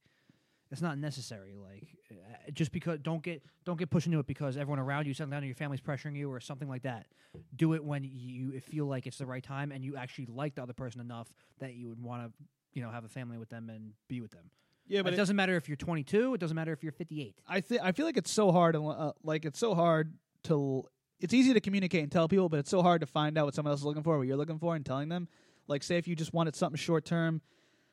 it's 0.71 0.81
not 0.81 0.97
necessary. 0.97 1.53
Like 1.53 1.87
uh, 2.11 2.51
just 2.51 2.71
because 2.71 2.99
don't 2.99 3.21
get 3.21 3.43
don't 3.65 3.77
get 3.77 3.89
pushed 3.89 4.07
into 4.07 4.19
it 4.19 4.27
because 4.27 4.57
everyone 4.57 4.79
around 4.79 5.05
you, 5.05 5.13
settling 5.13 5.31
down, 5.31 5.37
and 5.39 5.47
your 5.47 5.55
family's 5.55 5.81
pressuring 5.81 6.15
you 6.15 6.31
or 6.31 6.39
something 6.39 6.69
like 6.69 6.83
that. 6.83 7.07
Do 7.55 7.73
it 7.73 7.83
when 7.83 8.03
you 8.03 8.59
feel 8.61 8.85
like 8.85 9.07
it's 9.07 9.17
the 9.17 9.25
right 9.25 9.43
time 9.43 9.71
and 9.71 9.83
you 9.83 9.95
actually 9.95 10.27
like 10.27 10.55
the 10.55 10.63
other 10.63 10.73
person 10.73 11.01
enough 11.01 11.31
that 11.59 11.75
you 11.75 11.89
would 11.89 12.01
want 12.01 12.23
to 12.23 12.31
you 12.73 12.81
know 12.81 12.89
have 12.89 13.03
a 13.03 13.09
family 13.09 13.37
with 13.37 13.49
them 13.49 13.69
and 13.69 13.91
be 14.07 14.21
with 14.21 14.31
them. 14.31 14.49
Yeah, 14.87 15.03
but 15.03 15.13
it, 15.13 15.17
doesn't 15.17 15.35
matter 15.35 15.55
if 15.55 15.69
you're 15.69 15.77
22. 15.77 16.33
It 16.33 16.39
doesn't 16.39 16.55
matter 16.55 16.73
if 16.73 16.83
you're 16.83 16.91
58. 16.91 17.35
I 17.47 17.61
think 17.61 17.81
I 17.81 17.91
feel 17.91 18.05
like 18.05 18.17
it's 18.17 18.31
so 18.31 18.51
hard. 18.51 18.75
Uh, 18.75 19.11
like 19.23 19.45
it's 19.45 19.59
so 19.59 19.75
hard 19.75 20.13
to. 20.43 20.85
It's 21.19 21.35
easy 21.35 21.53
to 21.53 21.61
communicate 21.61 22.01
and 22.01 22.11
tell 22.11 22.27
people, 22.27 22.49
but 22.49 22.59
it's 22.59 22.71
so 22.71 22.81
hard 22.81 23.01
to 23.01 23.07
find 23.07 23.37
out 23.37 23.45
what 23.45 23.53
someone 23.53 23.71
else 23.71 23.81
is 23.81 23.85
looking 23.85 24.01
for, 24.01 24.17
what 24.17 24.25
you're 24.25 24.37
looking 24.37 24.57
for, 24.57 24.75
and 24.75 24.83
telling 24.83 25.07
them. 25.07 25.27
Like, 25.67 25.83
say 25.83 25.97
if 25.97 26.07
you 26.07 26.15
just 26.15 26.33
wanted 26.33 26.55
something 26.55 26.77
short 26.77 27.05
term, 27.05 27.41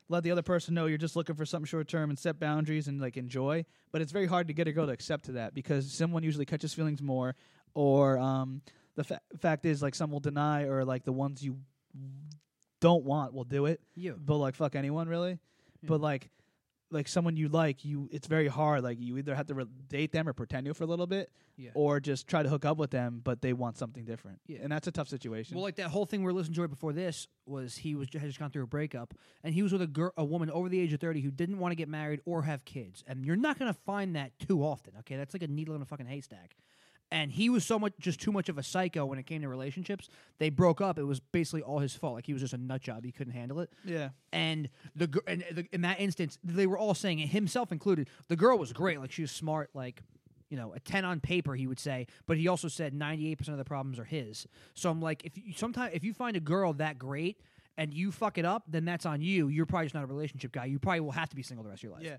let 0.08 0.22
the 0.22 0.30
other 0.30 0.42
person 0.42 0.74
know 0.74 0.86
you're 0.86 0.98
just 0.98 1.16
looking 1.16 1.36
for 1.36 1.44
something 1.44 1.66
short 1.66 1.88
term 1.88 2.10
and 2.10 2.18
set 2.18 2.40
boundaries 2.40 2.88
and 2.88 3.00
like 3.00 3.16
enjoy. 3.16 3.64
But 3.92 4.02
it's 4.02 4.12
very 4.12 4.26
hard 4.26 4.48
to 4.48 4.54
get 4.54 4.68
a 4.68 4.72
girl 4.72 4.86
to 4.86 4.92
accept 4.92 5.26
to 5.26 5.32
that 5.32 5.54
because 5.54 5.92
someone 5.92 6.22
usually 6.22 6.46
catches 6.46 6.74
feelings 6.74 7.02
more, 7.02 7.34
or 7.74 8.18
um, 8.18 8.62
the 8.96 9.04
fa- 9.04 9.20
fact 9.38 9.64
is 9.64 9.82
like 9.82 9.94
some 9.94 10.10
will 10.10 10.20
deny, 10.20 10.64
or 10.64 10.84
like 10.84 11.04
the 11.04 11.12
ones 11.12 11.42
you 11.42 11.58
don't 12.80 13.04
want 13.04 13.34
will 13.34 13.44
do 13.44 13.66
it. 13.66 13.80
You. 13.94 14.18
But 14.18 14.36
like 14.36 14.54
fuck 14.54 14.74
anyone 14.74 15.08
really. 15.08 15.38
But 15.82 16.00
like 16.00 16.30
like 16.90 17.06
someone 17.08 17.36
you 17.36 17.48
like, 17.48 17.84
you 17.84 18.08
it's 18.12 18.26
very 18.26 18.48
hard. 18.48 18.82
Like 18.82 18.98
you 19.00 19.18
either 19.18 19.34
have 19.34 19.46
to 19.48 19.54
re- 19.54 19.64
date 19.88 20.12
them 20.12 20.28
or 20.28 20.32
pretend 20.32 20.66
to 20.66 20.74
for 20.74 20.84
a 20.84 20.86
little 20.86 21.06
bit, 21.06 21.30
Yeah. 21.56 21.70
or 21.74 22.00
just 22.00 22.26
try 22.26 22.42
to 22.42 22.48
hook 22.48 22.64
up 22.64 22.78
with 22.78 22.90
them, 22.90 23.20
but 23.22 23.42
they 23.42 23.52
want 23.52 23.76
something 23.76 24.04
different. 24.04 24.40
Yeah. 24.46 24.60
and 24.62 24.72
that's 24.72 24.86
a 24.86 24.90
tough 24.92 25.08
situation. 25.08 25.56
Well, 25.56 25.64
like 25.64 25.76
that 25.76 25.88
whole 25.88 26.06
thing 26.06 26.22
we 26.22 26.30
are 26.30 26.32
listening 26.32 26.54
to 26.54 26.60
right 26.62 26.70
before 26.70 26.92
this 26.92 27.26
was 27.46 27.76
he 27.76 27.94
was 27.94 28.08
had 28.12 28.22
just 28.22 28.38
gone 28.38 28.50
through 28.50 28.62
a 28.64 28.66
breakup, 28.66 29.12
and 29.44 29.52
he 29.54 29.62
was 29.62 29.72
with 29.72 29.82
a 29.82 29.86
girl, 29.86 30.12
a 30.16 30.24
woman 30.24 30.50
over 30.50 30.68
the 30.68 30.80
age 30.80 30.92
of 30.92 31.00
thirty 31.00 31.20
who 31.20 31.30
didn't 31.30 31.58
want 31.58 31.72
to 31.72 31.76
get 31.76 31.88
married 31.88 32.20
or 32.24 32.42
have 32.42 32.64
kids, 32.64 33.04
and 33.06 33.24
you're 33.26 33.36
not 33.36 33.58
gonna 33.58 33.74
find 33.74 34.16
that 34.16 34.38
too 34.38 34.62
often. 34.62 34.94
Okay, 35.00 35.16
that's 35.16 35.34
like 35.34 35.42
a 35.42 35.48
needle 35.48 35.74
in 35.74 35.82
a 35.82 35.86
fucking 35.86 36.06
haystack. 36.06 36.56
And 37.10 37.32
he 37.32 37.48
was 37.48 37.64
so 37.64 37.78
much, 37.78 37.94
just 37.98 38.20
too 38.20 38.30
much 38.32 38.50
of 38.50 38.58
a 38.58 38.62
psycho 38.62 39.06
when 39.06 39.18
it 39.18 39.24
came 39.24 39.40
to 39.40 39.48
relationships. 39.48 40.10
They 40.38 40.50
broke 40.50 40.80
up. 40.82 40.98
It 40.98 41.04
was 41.04 41.20
basically 41.20 41.62
all 41.62 41.78
his 41.78 41.94
fault. 41.94 42.14
Like 42.16 42.26
he 42.26 42.34
was 42.34 42.42
just 42.42 42.52
a 42.52 42.58
nut 42.58 42.82
job. 42.82 43.02
He 43.04 43.12
couldn't 43.12 43.32
handle 43.32 43.60
it. 43.60 43.72
yeah, 43.84 44.10
And 44.32 44.68
the 44.94 45.08
and 45.26 45.42
the, 45.50 45.66
in 45.72 45.80
that 45.82 46.00
instance, 46.00 46.38
they 46.44 46.66
were 46.66 46.76
all 46.76 46.92
saying 46.94 47.20
it, 47.20 47.28
himself 47.28 47.72
included. 47.72 48.08
The 48.28 48.36
girl 48.36 48.58
was 48.58 48.72
great. 48.74 49.00
Like 49.00 49.10
she 49.12 49.22
was 49.22 49.30
smart. 49.30 49.70
Like 49.72 50.02
you 50.50 50.56
know, 50.56 50.72
a 50.74 50.80
ten 50.80 51.04
on 51.06 51.20
paper, 51.20 51.54
he 51.54 51.66
would 51.66 51.78
say. 51.80 52.06
But 52.26 52.36
he 52.36 52.46
also 52.46 52.68
said 52.68 52.92
ninety 52.92 53.30
eight 53.30 53.38
percent 53.38 53.54
of 53.54 53.58
the 53.58 53.64
problems 53.68 53.98
are 53.98 54.04
his. 54.04 54.46
So 54.74 54.90
I'm 54.90 55.00
like, 55.00 55.24
if 55.24 55.36
you 55.38 55.54
sometimes 55.54 55.92
if 55.94 56.04
you 56.04 56.12
find 56.12 56.36
a 56.36 56.40
girl 56.40 56.74
that 56.74 56.98
great 56.98 57.40
and 57.78 57.94
you 57.94 58.12
fuck 58.12 58.36
it 58.38 58.44
up, 58.44 58.64
then 58.68 58.84
that's 58.84 59.06
on 59.06 59.22
you. 59.22 59.48
You're 59.48 59.64
probably 59.66 59.86
just 59.86 59.94
not 59.94 60.04
a 60.04 60.06
relationship 60.06 60.52
guy. 60.52 60.66
You 60.66 60.78
probably 60.78 61.00
will 61.00 61.12
have 61.12 61.28
to 61.30 61.36
be 61.36 61.42
single 61.42 61.64
the 61.64 61.70
rest 61.70 61.80
of 61.80 61.84
your 61.84 61.92
life. 61.92 62.02
yeah. 62.04 62.16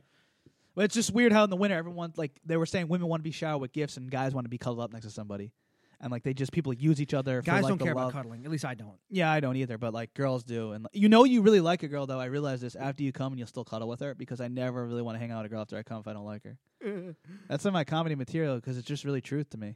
But 0.76 0.86
it's 0.86 0.96
just 0.96 1.14
weird 1.14 1.32
how 1.32 1.44
in 1.44 1.50
the 1.50 1.56
winter 1.56 1.76
everyone 1.76 2.14
like 2.16 2.40
they 2.46 2.58
were 2.58 2.66
saying 2.66 2.88
women 2.88 3.08
want 3.08 3.22
to 3.22 3.24
be 3.24 3.32
showered 3.32 3.60
with 3.60 3.74
gifts 3.74 3.98
and 3.98 4.10
guys 4.10 4.34
want 4.34 4.46
to 4.46 4.50
be 4.50 4.58
cuddled 4.58 4.80
up 4.80 4.94
next 4.94 5.06
to 5.06 5.12
somebody, 5.12 5.52
and 6.00 6.12
like 6.12 6.24
they 6.24 6.34
just 6.34 6.52
people 6.52 6.74
use 6.74 7.02
each 7.02 7.14
other. 7.14 7.42
Guys 7.42 7.58
for, 7.58 7.64
like, 7.64 7.70
don't 7.70 7.78
the 7.80 7.86
care 7.86 7.96
love. 7.96 8.10
about 8.10 8.22
cuddling. 8.22 8.46
At 8.46 8.52
least 8.52 8.66
I 8.66 8.76
don't. 8.76 8.98
Yeah, 9.10 9.32
I 9.32 9.40
don't 9.40 9.56
either, 9.58 9.78
but 9.78 9.94
like 9.94 10.14
girls 10.14 10.44
do, 10.44 10.72
and 10.72 10.84
like, 10.84 10.96
you 10.96 11.10
know 11.10 11.24
you 11.24 11.42
really 11.42 11.60
like 11.60 11.84
a 11.84 11.88
girl 11.88 12.06
though. 12.08 12.20
I 12.20 12.26
realize 12.26 12.62
this 12.62 12.76
after 12.76 13.04
you 13.04 13.12
come 13.12 13.34
and 13.34 13.40
you'll 13.40 13.48
still 13.48 13.66
cuddle 13.66 13.88
with 13.88 14.00
her 14.00 14.16
because 14.16 14.40
I 14.40 14.48
never 14.48 14.86
really 14.86 15.02
want 15.02 15.16
to 15.16 15.20
hang 15.20 15.32
out 15.32 15.44
with 15.44 15.52
a 15.52 15.54
girl 15.54 15.62
after 15.62 15.78
I 15.78 15.84
come 15.84 16.00
if 16.00 16.08
I 16.08 16.14
don't 16.14 16.26
like 16.26 16.44
her. 16.44 16.58
That's 17.50 17.66
in 17.66 17.74
my 17.74 17.84
comedy 17.84 18.16
material 18.16 18.56
because 18.56 18.78
it's 18.78 18.88
just 18.88 19.04
really 19.04 19.22
truth 19.22 19.50
to 19.52 19.58
me. 19.58 19.76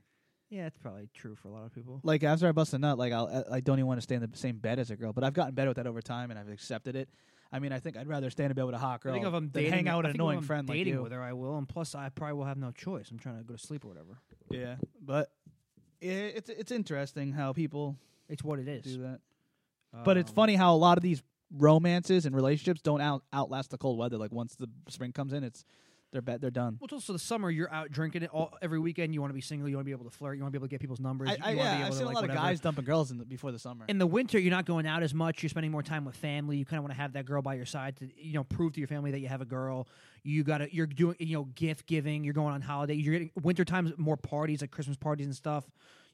Yeah, 0.49 0.67
it's 0.67 0.77
probably 0.77 1.09
true 1.15 1.35
for 1.35 1.47
a 1.47 1.51
lot 1.51 1.65
of 1.65 1.73
people. 1.73 1.99
Like 2.03 2.23
after 2.23 2.47
I 2.47 2.51
bust 2.51 2.75
a 2.75 2.77
nut, 2.77 2.99
like 2.99 3.11
I'll, 3.11 3.43
I 3.51 3.59
don't 3.59 3.79
even 3.79 3.87
want 3.87 3.97
to 3.97 4.03
stay 4.03 4.13
in 4.13 4.21
the 4.21 4.29
same 4.37 4.57
bed 4.57 4.77
as 4.77 4.91
a 4.91 4.95
girl. 4.95 5.11
But 5.11 5.23
I've 5.23 5.33
gotten 5.33 5.55
better 5.55 5.71
with 5.71 5.77
that 5.77 5.87
over 5.87 5.99
time, 5.99 6.29
and 6.29 6.39
I've 6.39 6.47
accepted 6.47 6.95
it. 6.95 7.09
I 7.53 7.59
mean, 7.59 7.71
I 7.71 7.79
think 7.79 7.95
I'd 7.97 8.07
rather 8.07 8.29
stand 8.31 8.45
in 8.47 8.51
a 8.51 8.55
bed 8.55 8.65
with 8.65 8.75
a 8.75 8.79
hot 8.79 8.99
girl 9.01 9.11
I 9.11 9.15
think 9.15 9.27
if 9.27 9.33
I'm 9.33 9.43
than 9.49 9.63
dating, 9.63 9.71
hang 9.73 9.87
out 9.87 9.97
with 9.97 10.07
I 10.07 10.09
an 10.09 10.13
think 10.13 10.15
if 10.15 10.21
annoying 10.21 10.37
I'm 10.39 10.43
friend 10.43 10.67
like 10.67 10.77
dating 10.79 10.93
you. 10.95 11.03
with 11.03 11.11
her, 11.11 11.21
I 11.21 11.33
will. 11.33 11.57
And 11.57 11.69
plus, 11.69 11.93
I 11.95 12.09
probably 12.09 12.33
will 12.33 12.45
have 12.45 12.57
no 12.57 12.71
choice. 12.71 13.09
I'm 13.11 13.19
trying 13.19 13.37
to 13.37 13.43
go 13.43 13.53
to 13.53 13.59
sleep 13.59 13.85
or 13.85 13.89
whatever. 13.89 14.17
Yeah, 14.49 14.75
but 15.01 15.31
i 16.01 16.05
it's 16.07 16.49
it's 16.49 16.71
interesting 16.71 17.31
how 17.31 17.53
people 17.53 17.95
It's 18.27 18.43
what 18.43 18.59
it 18.59 18.67
is. 18.67 18.83
do 18.83 19.01
that. 19.03 19.19
But 20.03 20.17
it's 20.17 20.31
Um, 20.31 20.35
funny 20.35 20.55
how 20.55 20.73
a 20.75 20.77
lot 20.77 20.97
of 20.97 21.03
these 21.03 21.21
romances 21.55 22.25
and 22.25 22.35
relationships 22.35 22.81
don't 22.81 23.01
out 23.01 23.23
outlast 23.31 23.69
the 23.69 23.77
cold 23.77 23.97
weather. 23.99 24.17
Like 24.17 24.31
once 24.31 24.55
the 24.55 24.67
spring 24.89 25.11
comes 25.11 25.33
in, 25.33 25.43
it's 25.43 25.63
they're 26.13 26.21
bet 26.21 26.39
they're 26.39 26.51
done. 26.51 26.77
Well, 26.79 26.85
it's 26.85 26.93
also 26.93 27.11
the 27.11 27.19
summer. 27.19 27.49
You're 27.49 27.71
out 27.73 27.91
drinking 27.91 28.23
it 28.23 28.29
all 28.31 28.57
every 28.61 28.79
weekend. 28.79 29.13
You 29.13 29.19
want 29.19 29.31
to 29.31 29.35
be 29.35 29.41
single. 29.41 29.67
You 29.67 29.75
want 29.75 29.83
to 29.83 29.89
be 29.89 29.91
able 29.91 30.09
to 30.09 30.15
flirt. 30.15 30.37
You 30.37 30.43
want 30.43 30.53
to 30.53 30.59
be 30.59 30.61
able 30.61 30.67
to 30.67 30.71
get 30.71 30.79
people's 30.79 30.99
numbers. 30.99 31.29
I, 31.29 31.33
you 31.33 31.39
I, 31.43 31.51
be 31.51 31.57
yeah, 31.57 31.73
able 31.73 31.85
I've 31.85 31.91
to, 31.91 31.97
seen 31.97 32.05
like, 32.05 32.15
a 32.15 32.19
lot 32.19 32.29
of 32.29 32.35
guys 32.35 32.59
dumping 32.61 32.85
girls 32.85 33.11
in 33.11 33.17
the, 33.17 33.25
before 33.25 33.51
the 33.51 33.59
summer. 33.59 33.85
In 33.89 33.97
the 33.97 34.07
winter, 34.07 34.39
you're 34.39 34.51
not 34.51 34.65
going 34.65 34.87
out 34.87 35.03
as 35.03 35.13
much. 35.13 35.43
You're 35.43 35.49
spending 35.49 35.71
more 35.71 35.83
time 35.83 36.05
with 36.05 36.15
family. 36.15 36.57
You 36.57 36.65
kind 36.65 36.77
of 36.77 36.83
want 36.83 36.93
to 36.93 37.01
have 37.01 37.13
that 37.13 37.25
girl 37.25 37.41
by 37.41 37.55
your 37.55 37.65
side 37.65 37.97
to, 37.97 38.09
you 38.15 38.33
know, 38.33 38.43
prove 38.43 38.73
to 38.73 38.79
your 38.79 38.87
family 38.87 39.11
that 39.11 39.19
you 39.19 39.27
have 39.27 39.41
a 39.41 39.45
girl. 39.45 39.87
You 40.23 40.43
got 40.43 40.59
to, 40.59 40.73
you're 40.73 40.85
doing, 40.85 41.17
you 41.19 41.35
know, 41.35 41.45
gift 41.55 41.87
giving. 41.87 42.23
You're 42.23 42.33
going 42.33 42.53
on 42.53 42.61
holiday. 42.61 42.93
You're 42.93 43.13
getting 43.13 43.31
winter 43.41 43.65
times 43.65 43.91
more 43.97 44.15
parties 44.15 44.61
like 44.61 44.71
Christmas 44.71 44.95
parties 44.95 45.25
and 45.25 45.35
stuff. 45.35 45.65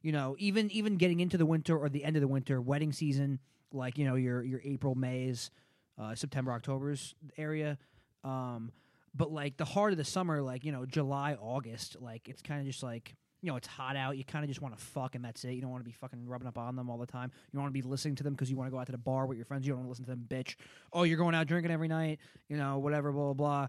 You 0.01 0.13
know, 0.13 0.38
even 0.39 0.72
even 0.72 0.96
getting 0.96 1.20
into 1.20 1.38
the 1.38 1.46
winter 1.46 1.77
or 1.77 1.89
the 1.89 2.06
end 2.06 2.15
of 2.15 2.22
the 2.22 2.27
winter, 2.27 2.62
wedding 2.62 2.94
season, 2.94 3.38
like 3.74 3.98
you 3.98 4.06
know 4.06 4.15
your 4.15 4.41
your 4.44 4.62
April, 4.63 4.96
May's, 4.96 5.51
uh, 5.98 6.15
September, 6.15 6.53
October's 6.53 7.15
area. 7.38 7.77
Um, 8.24 8.72
but 9.16 9.32
like 9.32 9.58
the 9.58 9.66
heart 9.66 9.92
of 9.92 9.98
the 9.98 10.06
summer, 10.06 10.42
like 10.42 10.63
you 10.66 10.72
know 10.72 10.86
July, 10.86 11.36
August, 11.39 11.98
like 12.00 12.28
it's 12.30 12.42
kind 12.42 12.60
of 12.62 12.66
just 12.68 12.84
like 12.84 13.16
you 13.42 13.50
know 13.51 13.56
it's 13.56 13.68
hot 13.68 13.96
out. 13.96 14.18
You 14.18 14.24
kind 14.25 14.44
of 14.44 14.50
just 14.50 14.62
want 14.62 14.78
to 14.78 14.84
fuck 14.84 15.16
and 15.16 15.24
that's 15.24 15.44
it. 15.46 15.51
You 15.54 15.62
don't 15.62 15.72
want 15.72 15.84
to 15.84 15.89
be 15.89 15.94
fucking 15.94 16.28
rubbing 16.28 16.48
up 16.48 16.58
on 16.58 16.75
them 16.75 16.89
all 16.89 16.98
the 16.98 17.06
time. 17.06 17.32
You 17.51 17.58
don't 17.58 17.63
want 17.63 17.74
to 17.74 17.82
be 17.82 17.88
listening 17.88 18.16
to 18.16 18.24
them 18.24 18.34
because 18.34 18.50
you 18.50 18.58
want 18.58 18.68
to 18.68 18.72
go 18.72 18.80
out 18.80 18.86
to 18.88 18.92
the 18.92 18.98
bar 18.98 19.25
with 19.25 19.38
your 19.38 19.46
friends. 19.46 19.66
You 19.66 19.74
don't 19.74 19.80
want 19.80 19.88
to 19.88 19.89
listen 20.01 20.06
to 20.06 20.12
them 20.12 20.25
bitch. 20.28 20.56
Oh, 20.94 21.04
you're 21.04 21.18
going 21.18 21.36
out 21.36 21.48
drinking 21.48 21.72
every 21.72 21.88
night. 21.88 22.20
You 22.50 22.58
know 22.58 22.80
whatever, 22.80 23.12
blah 23.12 23.34
blah 23.34 23.34
blah. 23.34 23.68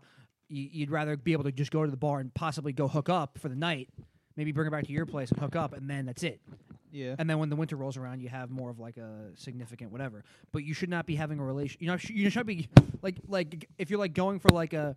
You, 0.48 0.68
you'd 0.72 0.90
rather 0.90 1.16
be 1.16 1.32
able 1.32 1.44
to 1.44 1.52
just 1.52 1.70
go 1.70 1.84
to 1.84 1.90
the 1.90 1.96
bar 1.96 2.18
and 2.20 2.32
possibly 2.34 2.72
go 2.72 2.88
hook 2.88 3.08
up 3.08 3.38
for 3.38 3.48
the 3.48 3.56
night. 3.56 3.88
Maybe 4.36 4.52
bring 4.52 4.64
her 4.64 4.70
back 4.70 4.86
to 4.86 4.92
your 4.92 5.06
place 5.06 5.30
and 5.30 5.38
hook 5.40 5.54
up, 5.54 5.72
and 5.72 5.88
then 5.90 6.06
that's 6.06 6.22
it. 6.22 6.40
yeah, 6.92 7.14
And 7.18 7.28
then 7.28 7.38
when 7.38 7.50
the 7.50 7.56
winter 7.56 7.76
rolls 7.76 7.96
around, 7.96 8.20
you 8.20 8.28
have 8.30 8.48
more 8.50 8.70
of 8.70 8.78
like 8.78 8.96
a 8.96 9.30
significant 9.36 9.92
whatever. 9.92 10.24
But 10.50 10.64
you 10.64 10.72
should 10.72 10.88
not 10.88 11.04
be 11.06 11.14
having 11.14 11.38
a 11.38 11.44
relation. 11.44 11.78
You 11.80 11.88
know, 11.88 11.98
you 12.08 12.30
should 12.30 12.46
be 12.46 12.68
like 13.02 13.16
like 13.28 13.68
if 13.78 13.90
you're 13.90 13.98
like 13.98 14.14
going 14.14 14.40
for 14.40 14.48
like 14.48 14.72
a 14.72 14.96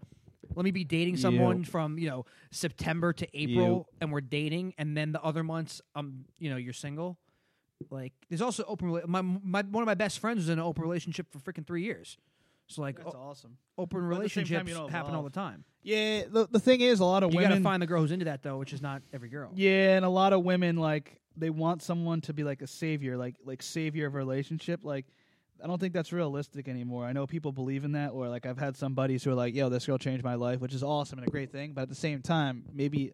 Let 0.55 0.63
me 0.63 0.72
be 0.72 0.83
dating 0.83 1.15
Yep. 1.15 1.22
someone 1.22 1.63
from 1.63 1.98
you 1.98 2.07
know 2.10 2.25
September 2.51 3.13
to 3.13 3.27
April, 3.33 3.88
and 4.01 4.12
we're 4.12 4.22
dating, 4.22 4.74
and 4.77 4.95
then 4.95 5.12
the 5.12 5.22
other 5.22 5.43
months, 5.43 5.81
um, 5.95 6.25
you 6.39 6.50
know, 6.50 6.57
you're 6.57 6.74
single. 6.74 7.17
Like, 7.89 8.13
there's 8.29 8.41
also 8.41 8.63
open. 8.65 8.89
rela- 8.89 9.07
My 9.07 9.22
my 9.22 9.62
one 9.63 9.81
of 9.81 9.86
my 9.88 9.93
best 9.95 10.19
friends 10.19 10.38
was 10.38 10.50
in 10.50 10.53
an 10.60 10.65
open 10.65 10.83
relationship 10.83 11.27
for 11.31 11.39
freaking 11.39 11.65
three 11.67 11.83
years. 11.83 12.17
So 12.67 12.81
like, 12.81 12.95
That's 13.03 13.13
o- 13.13 13.19
awesome. 13.19 13.57
open 13.77 14.07
But 14.10 14.15
at 14.17 14.24
the 14.24 14.29
same 14.29 14.45
time, 14.45 14.55
relationships 14.55 14.69
you 14.69 14.75
don't 14.75 14.89
happen 14.89 15.13
all 15.15 15.24
the 15.24 15.29
time. 15.29 15.65
Yeah, 15.81 16.24
the 16.29 16.48
the 16.50 16.60
thing 16.62 16.79
is, 16.81 17.01
a 17.01 17.05
lot 17.05 17.24
of 17.24 17.31
You 17.33 17.38
women. 17.38 17.51
gotta 17.51 17.62
find 17.62 17.81
the 17.81 17.88
girl 17.88 18.01
who's 18.01 18.12
into 18.12 18.25
that 18.25 18.41
though, 18.41 18.57
which 18.57 18.72
is 18.74 18.81
not 18.81 19.01
every 19.12 19.27
girl. 19.29 19.51
Yeah, 19.53 19.98
and 19.98 20.05
a 20.05 20.10
lot 20.10 20.31
of 20.31 20.43
women 20.43 20.77
like 20.77 21.19
they 21.36 21.50
want 21.50 21.81
someone 21.81 22.22
to 22.22 22.33
be 22.33 22.43
like 22.43 22.62
a 22.62 22.67
savior, 22.67 23.17
like 23.17 23.36
like 23.43 23.62
savior 23.62 24.07
of 24.07 24.13
a 24.15 24.17
relationship. 24.17 24.79
Like 24.83 25.07
I 25.62 25.67
don't 25.67 25.79
think 25.79 25.93
that's 25.93 26.12
realistic 26.12 26.67
anymore. 26.67 27.05
I 27.05 27.13
know 27.13 27.27
people 27.27 27.51
believe 27.51 27.83
in 27.83 27.93
that, 27.93 28.10
or 28.10 28.27
like 28.29 28.45
I've 28.45 28.57
had 28.57 28.75
some 28.75 28.93
buddies 28.93 29.24
who 29.24 29.31
are 29.31 29.36
like, 29.36 29.53
"Yo, 29.53 29.69
this 29.69 29.86
girl 29.86 29.98
changed 29.98 30.24
my 30.24 30.36
life," 30.36 30.60
which 30.60 30.74
is 30.74 30.83
awesome 30.83 31.19
and 31.19 31.27
a 31.27 31.31
great 31.31 31.51
thing. 31.51 31.74
But 31.74 31.83
at 31.83 31.89
the 31.89 31.95
same 31.95 32.22
time, 32.22 32.65
maybe 32.74 33.13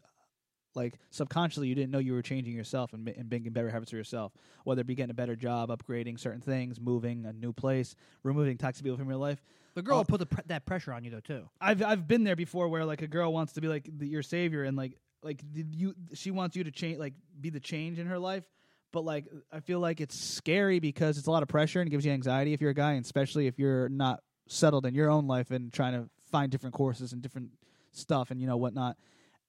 like 0.76 1.00
subconsciously 1.10 1.68
you 1.68 1.76
didn't 1.76 1.92
know 1.92 2.00
you 2.00 2.14
were 2.14 2.22
changing 2.22 2.56
yourself 2.56 2.94
and, 2.94 3.08
and 3.10 3.30
making 3.30 3.52
better 3.52 3.70
habits 3.70 3.92
for 3.92 3.98
yourself, 3.98 4.32
whether 4.64 4.82
it 4.82 4.88
be 4.88 4.96
getting 4.96 5.12
a 5.12 5.16
better 5.16 5.36
job, 5.36 5.70
upgrading 5.70 6.20
certain 6.20 6.42
things, 6.42 6.80
moving 6.80 7.26
a 7.26 7.34
new 7.34 7.54
place, 7.54 7.96
removing 8.24 8.58
toxic 8.58 8.84
people 8.84 8.98
from 8.98 9.10
your 9.10 9.18
life. 9.18 9.42
The 9.76 9.82
girl 9.82 9.98
will 9.98 10.06
put 10.06 10.20
the 10.20 10.26
pre- 10.26 10.44
that 10.48 10.66
pressure 10.66 10.94
on 10.94 11.04
you 11.04 11.12
though 11.12 11.20
too. 11.20 11.50
I've 11.62 11.84
I've 11.84 12.08
been 12.08 12.24
there 12.24 12.36
before 12.36 12.68
where 12.68 12.86
like 12.86 13.02
a 13.02 13.08
girl 13.08 13.32
wants 13.32 13.54
to 13.54 13.62
be 13.62 13.68
like 13.68 13.90
the, 13.98 14.08
your 14.08 14.24
savior 14.24 14.64
and 14.64 14.76
like 14.76 14.98
like 15.22 15.42
you 15.54 15.94
she 16.14 16.32
wants 16.32 16.56
you 16.56 16.64
to 16.64 16.72
change 16.72 16.98
like 16.98 17.14
be 17.40 17.50
the 17.50 17.60
change 17.60 18.00
in 18.00 18.08
her 18.08 18.20
life 18.20 18.44
but 18.92 19.04
like 19.06 19.26
I 19.52 19.60
feel 19.60 19.80
like 19.80 20.02
it's 20.02 20.20
scary 20.20 20.80
because 20.80 21.18
it's 21.18 21.28
a 21.28 21.32
lot 21.32 21.44
of 21.44 21.50
pressure 21.50 21.80
and 21.82 21.88
it 21.88 21.92
gives 21.92 22.06
you 22.06 22.12
anxiety 22.12 22.54
if 22.54 22.62
you're 22.62 22.72
a 22.72 22.76
guy 22.76 22.94
and 22.94 23.06
especially 23.06 23.48
if 23.48 23.60
you're 23.60 23.90
not 23.90 24.22
settled 24.48 24.86
in 24.86 24.94
your 24.96 25.10
own 25.10 25.28
life 25.28 25.52
and 25.52 25.72
trying 25.72 25.94
to 25.94 26.10
find 26.32 26.52
different 26.52 26.74
courses 26.76 27.14
and 27.14 27.22
different 27.22 27.50
stuff 27.92 28.32
and 28.32 28.42
you 28.42 28.48
know 28.48 28.58
whatnot 28.58 28.98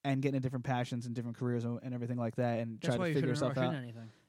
and 0.03 0.21
getting 0.21 0.35
into 0.35 0.45
different 0.45 0.65
passions 0.65 1.05
and 1.05 1.13
different 1.13 1.37
careers 1.37 1.63
and, 1.63 1.79
and 1.83 1.93
everything 1.93 2.17
like 2.17 2.35
that 2.35 2.59
and 2.59 2.79
That's 2.81 2.95
try 2.95 3.05
to 3.05 3.09
you 3.09 3.15
figure 3.15 3.29
yourself 3.29 3.57
out. 3.57 3.75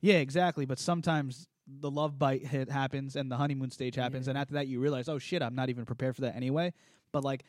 Yeah, 0.01 0.17
exactly. 0.17 0.67
But 0.67 0.79
sometimes 0.79 1.47
the 1.67 1.91
love 1.91 2.19
bite 2.19 2.45
hit 2.45 2.69
happens 2.71 3.17
and 3.17 3.31
the 3.31 3.37
honeymoon 3.37 3.71
stage 3.71 3.95
happens, 3.95 4.27
Yeah. 4.27 4.31
and 4.33 4.39
after 4.39 4.55
that 4.55 4.67
you 4.67 4.81
realize, 4.81 5.09
oh 5.09 5.19
shit, 5.19 5.43
I'm 5.43 5.55
not 5.55 5.71
even 5.71 5.85
prepared 5.87 6.15
for 6.15 6.23
that 6.23 6.37
anyway. 6.37 6.73
But 7.13 7.25
like, 7.25 7.45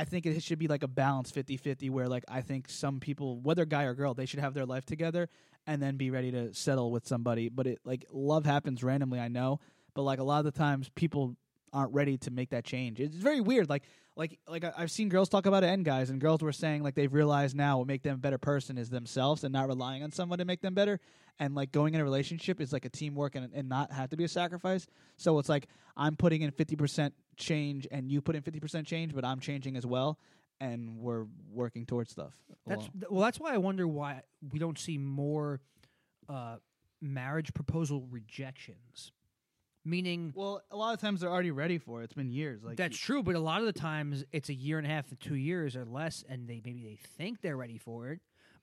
I 0.00 0.04
think 0.04 0.24
it 0.24 0.42
should 0.42 0.58
be 0.58 0.66
like 0.66 0.82
a 0.82 0.88
balance 0.88 1.30
50-50 1.30 1.90
where 1.90 2.08
like 2.08 2.24
I 2.26 2.40
think 2.40 2.70
some 2.70 3.00
people, 3.00 3.38
whether 3.40 3.66
guy 3.66 3.84
or 3.84 3.92
girl, 3.92 4.14
they 4.14 4.24
should 4.24 4.40
have 4.40 4.54
their 4.54 4.64
life 4.64 4.86
together 4.86 5.28
and 5.66 5.82
then 5.82 5.98
be 5.98 6.10
ready 6.10 6.32
to 6.32 6.54
settle 6.54 6.90
with 6.90 7.06
somebody. 7.06 7.50
But 7.50 7.66
it 7.66 7.80
like 7.84 8.06
love 8.10 8.46
happens 8.46 8.82
randomly, 8.82 9.20
I 9.20 9.28
know, 9.28 9.60
but 9.92 10.04
like 10.04 10.18
a 10.18 10.22
lot 10.22 10.38
of 10.38 10.46
the 10.46 10.58
times 10.58 10.88
people 10.94 11.36
aren't 11.72 11.92
ready 11.94 12.18
to 12.18 12.30
make 12.30 12.50
that 12.50 12.64
change. 12.64 13.00
It's 13.00 13.16
very 13.16 13.40
weird. 13.40 13.68
Like 13.68 13.84
like 14.16 14.38
like 14.48 14.64
I- 14.64 14.72
I've 14.76 14.90
seen 14.90 15.08
girls 15.08 15.28
talk 15.28 15.46
about 15.46 15.62
it 15.64 15.68
and 15.68 15.84
guys 15.84 16.10
and 16.10 16.20
girls 16.20 16.42
were 16.42 16.52
saying 16.52 16.82
like 16.82 16.94
they've 16.94 17.12
realized 17.12 17.56
now 17.56 17.78
what 17.78 17.86
make 17.86 18.02
them 18.02 18.14
a 18.14 18.18
better 18.18 18.38
person 18.38 18.76
is 18.76 18.90
themselves 18.90 19.44
and 19.44 19.52
not 19.52 19.68
relying 19.68 20.02
on 20.02 20.10
someone 20.10 20.38
to 20.40 20.44
make 20.44 20.60
them 20.60 20.74
better 20.74 20.98
and 21.38 21.54
like 21.54 21.70
going 21.72 21.94
in 21.94 22.00
a 22.00 22.04
relationship 22.04 22.60
is 22.60 22.72
like 22.72 22.84
a 22.84 22.88
teamwork 22.88 23.36
and, 23.36 23.50
and 23.54 23.68
not 23.68 23.92
have 23.92 24.10
to 24.10 24.16
be 24.16 24.24
a 24.24 24.28
sacrifice 24.28 24.86
so 25.16 25.38
it's 25.38 25.48
like 25.48 25.68
i'm 25.96 26.16
putting 26.16 26.42
in 26.42 26.50
50% 26.50 27.12
change 27.36 27.86
and 27.92 28.10
you 28.10 28.20
put 28.20 28.34
in 28.34 28.42
50% 28.42 28.84
change 28.84 29.14
but 29.14 29.24
i'm 29.24 29.38
changing 29.38 29.76
as 29.76 29.86
well 29.86 30.18
and 30.60 30.98
we're 30.98 31.26
working 31.50 31.86
towards 31.86 32.10
stuff 32.10 32.34
That's 32.66 32.82
alone. 32.88 33.04
well. 33.10 33.22
That's 33.22 33.38
why 33.40 33.54
I 33.54 33.58
wonder 33.58 33.86
why 33.88 34.22
we 34.52 34.58
don't 34.58 34.78
see 34.78 34.98
more 34.98 35.60
uh, 36.28 36.56
marriage 37.00 37.54
proposal 37.54 38.06
rejections. 38.10 39.12
Meaning, 39.84 40.32
well 40.36 40.62
a 40.70 40.76
lot 40.76 40.92
of 40.92 41.00
times 41.00 41.20
they're 41.20 41.30
already 41.30 41.50
ready 41.50 41.78
for 41.78 42.02
it. 42.02 42.04
It's 42.04 42.12
been 42.12 42.30
years 42.30 42.62
like 42.62 42.76
that's 42.76 42.98
true, 42.98 43.22
but 43.22 43.34
a 43.34 43.40
lot 43.40 43.60
of 43.60 43.66
the 43.66 43.72
times 43.72 44.24
it's 44.30 44.50
a 44.50 44.54
year 44.54 44.76
and 44.76 44.86
a 44.86 44.90
half 44.90 45.08
to 45.08 45.16
two 45.16 45.36
years 45.36 45.74
or 45.74 45.86
less, 45.86 46.22
and 46.28 46.46
they 46.46 46.60
maybe 46.64 46.82
they 46.82 46.98
think 47.16 47.40
they're 47.40 47.56
ready 47.56 47.78
for 47.78 48.08
it, 48.08 48.20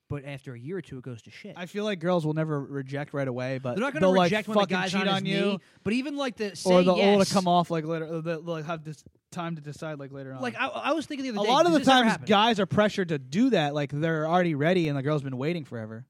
but 0.09 0.25
after 0.25 0.53
a 0.53 0.59
year 0.59 0.77
or 0.77 0.81
two, 0.81 0.99
it 0.99 1.03
goes 1.03 1.21
to 1.23 1.31
shit. 1.31 1.55
i 1.57 1.65
feel 1.65 1.83
like 1.83 1.99
girls 1.99 2.25
will 2.25 2.33
never 2.33 2.59
reject 2.59 3.13
right 3.13 3.27
away 3.27 3.57
but 3.57 3.75
They're 3.75 3.83
not 3.83 3.93
going 3.93 4.03
to 4.03 4.09
like 4.09 4.31
reject 4.31 4.47
when 4.47 4.57
the 4.59 4.65
guy's 4.65 4.91
cheat 4.91 5.01
on, 5.01 5.07
on 5.07 5.25
you 5.25 5.41
knee, 5.41 5.59
but 5.83 5.93
even 5.93 6.15
like 6.17 6.37
the 6.37 6.55
say 6.55 6.71
or 6.71 6.83
they'll 6.83 6.97
yes, 6.97 7.17
all 7.17 7.25
to 7.25 7.33
come 7.33 7.47
off 7.47 7.69
like 7.69 7.85
later 7.85 8.21
they'll 8.21 8.63
have 8.63 8.83
this 8.83 9.03
time 9.31 9.55
to 9.55 9.61
decide 9.61 9.99
like 9.99 10.11
later 10.11 10.33
on. 10.33 10.41
Like 10.41 10.55
I, 10.57 10.67
I 10.67 10.91
was 10.93 11.05
thinking 11.05 11.25
the 11.25 11.31
a 11.31 11.41
other 11.41 11.47
day, 11.47 11.51
A 11.51 11.53
lot 11.53 11.65
of 11.65 11.73
the 11.73 11.79
times 11.79 12.17
guys 12.25 12.59
are 12.59 12.65
pressured 12.65 13.09
to 13.09 13.19
do 13.19 13.49
that 13.49 13.73
like 13.73 13.91
they're 13.91 14.27
already 14.27 14.55
ready 14.55 14.87
and 14.87 14.97
the 14.97 15.03
girl's 15.03 15.23
been 15.23 15.37
waiting 15.37 15.65
forever. 15.65 16.05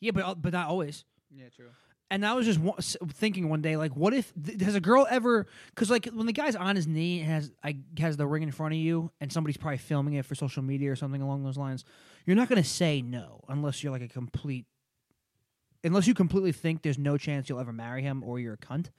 Yeah, 0.00 0.12
but 0.12 0.24
uh, 0.24 0.34
but 0.34 0.52
not 0.52 0.68
always. 0.68 1.04
yeah 1.34 1.46
true 1.56 1.70
And 2.12 2.26
I 2.26 2.34
was 2.34 2.44
just 2.44 2.98
thinking 3.14 3.48
one 3.48 3.62
day, 3.62 3.78
like, 3.78 3.96
what 3.96 4.12
if 4.12 4.34
has 4.60 4.74
a 4.74 4.82
girl 4.82 5.06
ever? 5.08 5.46
Because 5.70 5.88
like 5.88 6.04
when 6.12 6.26
the 6.26 6.34
guy's 6.34 6.54
on 6.54 6.76
his 6.76 6.86
knee 6.86 7.20
and 7.20 7.30
has 7.30 7.50
I 7.64 7.78
has 7.96 8.18
the 8.18 8.26
ring 8.26 8.42
in 8.42 8.52
front 8.52 8.74
of 8.74 8.78
you, 8.78 9.10
and 9.18 9.32
somebody's 9.32 9.56
probably 9.56 9.78
filming 9.78 10.12
it 10.14 10.26
for 10.26 10.34
social 10.34 10.62
media 10.62 10.92
or 10.92 10.96
something 10.96 11.22
along 11.22 11.42
those 11.42 11.56
lines, 11.56 11.86
you're 12.26 12.36
not 12.36 12.50
to 12.62 12.68
say 12.68 13.00
no 13.00 13.42
unless 13.48 13.82
you're 13.82 13.92
like 13.92 14.02
a 14.02 14.08
complete, 14.08 14.66
unless 15.82 16.06
you 16.06 16.12
completely 16.12 16.52
think 16.52 16.82
there's 16.82 16.98
no 16.98 17.16
chance 17.16 17.48
you'll 17.48 17.60
ever 17.60 17.72
marry 17.72 18.02
him 18.02 18.22
or 18.22 18.38
you're 18.38 18.54
a 18.54 18.58
cunt. 18.58 18.90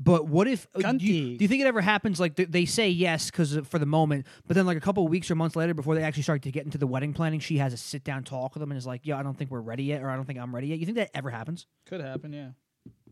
But 0.00 0.26
what 0.26 0.48
if? 0.48 0.66
uh, 0.74 0.92
Do 0.92 1.06
you, 1.06 1.38
do 1.38 1.44
you 1.44 1.48
think 1.48 1.62
it 1.62 1.66
ever 1.66 1.80
happens? 1.80 2.18
Like 2.18 2.34
th- 2.36 2.48
they 2.50 2.64
say 2.64 2.88
yes 2.90 3.30
because 3.30 3.56
for 3.64 3.78
the 3.78 3.86
moment, 3.86 4.26
but 4.46 4.54
then 4.56 4.66
like 4.66 4.76
a 4.76 4.80
couple 4.80 5.04
of 5.04 5.10
weeks 5.10 5.30
or 5.30 5.34
months 5.36 5.54
later, 5.56 5.72
before 5.72 5.94
they 5.94 6.02
actually 6.02 6.24
start 6.24 6.42
to 6.42 6.50
get 6.50 6.64
into 6.64 6.78
the 6.78 6.86
wedding 6.86 7.12
planning, 7.12 7.38
she 7.40 7.58
has 7.58 7.72
a 7.72 7.76
sit 7.76 8.02
down 8.04 8.24
talk 8.24 8.54
with 8.54 8.60
them 8.60 8.70
and 8.72 8.78
is 8.78 8.86
like, 8.86 9.02
"Yeah, 9.04 9.18
I 9.18 9.22
don't 9.22 9.38
think 9.38 9.50
we're 9.50 9.60
ready 9.60 9.84
yet," 9.84 10.02
or 10.02 10.10
"I 10.10 10.16
don't 10.16 10.24
think 10.24 10.38
I'm 10.40 10.54
ready 10.54 10.66
yet." 10.68 10.78
You 10.80 10.86
think 10.86 10.96
that 10.98 11.10
ever 11.14 11.30
happens? 11.30 11.66
could 11.86 12.00
happen 12.00 12.32
yeah 12.32 12.48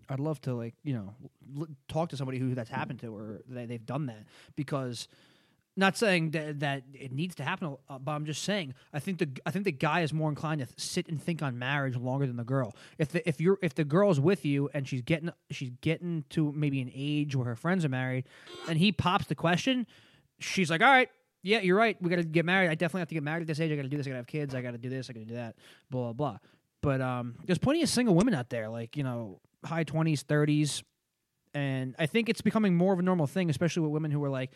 I'd 0.09 0.19
love 0.21 0.41
to 0.43 0.55
like 0.55 0.75
you 0.83 0.95
know 0.95 1.15
l- 1.57 1.69
talk 1.89 2.09
to 2.11 2.17
somebody 2.17 2.39
who 2.39 2.55
that's 2.55 2.69
happened 2.71 2.99
to 3.01 3.15
or 3.15 3.41
they, 3.49 3.67
they've 3.67 3.87
done 3.87 4.07
that 4.07 4.25
because 4.57 5.07
not 5.77 5.97
saying 5.97 6.33
that, 6.33 6.61
that 6.61 6.83
it 6.93 7.13
needs 7.13 7.35
to 7.37 7.45
happen, 7.45 7.77
uh, 7.89 7.99
but 7.99 8.13
I'm 8.13 8.27
just 8.27 8.43
saying 8.43 8.75
I 8.93 8.99
think 8.99 9.19
the 9.19 9.29
I 9.47 9.51
think 9.51 9.65
the 9.65 9.73
guy 9.73 10.01
is 10.01 10.13
more 10.13 10.29
inclined 10.29 10.61
to 10.61 10.69
sit 10.77 11.09
and 11.09 11.23
think 11.23 11.43
on 11.43 11.59
marriage 11.59 11.97
longer 11.97 12.27
than 12.27 12.37
the 12.37 12.45
girl. 12.45 12.75
If 12.99 13.09
the 13.09 13.27
if 13.29 13.41
you're 13.41 13.59
if 13.63 13.75
the 13.75 13.85
girl's 13.85 14.21
with 14.21 14.45
you 14.45 14.69
and 14.75 14.87
she's 14.87 15.03
getting 15.03 15.31
she's 15.51 15.71
getting 15.81 16.25
to 16.31 16.53
maybe 16.53 16.81
an 16.83 16.91
age 16.95 17.35
where 17.35 17.47
her 17.47 17.57
friends 17.57 17.85
are 17.85 17.89
married, 17.89 18.25
and 18.69 18.79
he 18.79 18.93
pops 18.93 19.27
the 19.27 19.35
question, 19.35 19.87
she's 20.39 20.71
like, 20.71 20.83
all 20.83 20.91
right. 20.91 21.09
Yeah, 21.45 21.59
you're 21.59 21.77
right. 21.77 22.01
We 22.01 22.09
got 22.09 22.17
to 22.17 22.23
get 22.23 22.45
married. 22.45 22.71
I 22.71 22.77
definitely 22.77 23.01
have 23.01 23.09
to 23.09 23.15
get 23.17 23.25
married 23.25 23.41
at 23.41 23.47
this 23.49 23.59
age. 23.59 23.73
I 23.73 23.75
got 23.75 23.83
to 23.83 23.89
do 23.89 23.97
this. 23.97 24.07
I 24.07 24.11
got 24.11 24.15
to 24.15 24.19
have 24.19 24.27
kids. 24.29 24.55
I 24.55 24.63
got 24.63 24.71
to 24.71 24.79
do 24.79 24.89
this. 24.89 25.11
I 25.11 25.13
got 25.13 25.21
to 25.21 25.27
do 25.27 25.35
that. 25.35 25.57
Blah 25.91 26.13
blah 26.13 26.13
blah. 26.13 26.39
But 26.83 27.01
um, 27.01 27.35
there's 27.47 27.59
plenty 27.59 27.83
of 27.83 27.89
single 27.89 28.15
women 28.15 28.33
out 28.33 28.49
there, 28.49 28.69
like 28.69 28.97
you 28.97 29.03
know, 29.03 29.41
high 29.65 29.83
twenties, 29.83 30.23
thirties, 30.23 30.85
and 31.53 31.97
I 31.99 32.07
think 32.07 32.29
it's 32.29 32.43
becoming 32.43 32.77
more 32.77 32.93
of 32.93 33.01
a 33.01 33.03
normal 33.03 33.27
thing, 33.27 33.51
especially 33.51 33.83
with 33.83 33.91
women 33.91 34.13
who 34.13 34.23
are 34.23 34.31
like 34.31 34.53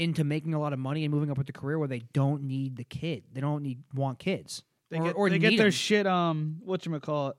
into 0.00 0.24
making 0.24 0.54
a 0.54 0.58
lot 0.58 0.72
of 0.72 0.78
money 0.78 1.04
and 1.04 1.12
moving 1.12 1.30
up 1.30 1.36
with 1.36 1.46
the 1.46 1.52
career 1.52 1.78
where 1.78 1.86
they 1.86 2.02
don't 2.14 2.42
need 2.42 2.76
the 2.76 2.84
kid. 2.84 3.22
They 3.34 3.42
don't 3.42 3.62
need 3.62 3.82
want 3.94 4.18
kids. 4.18 4.62
They 4.90 4.98
or, 4.98 5.04
get 5.04 5.12
or 5.14 5.30
they 5.30 5.38
get 5.38 5.58
their 5.58 5.70
shit 5.70 6.06
um 6.06 6.56
what 6.64 6.84
you 6.86 7.00
call 7.00 7.28
it. 7.28 7.36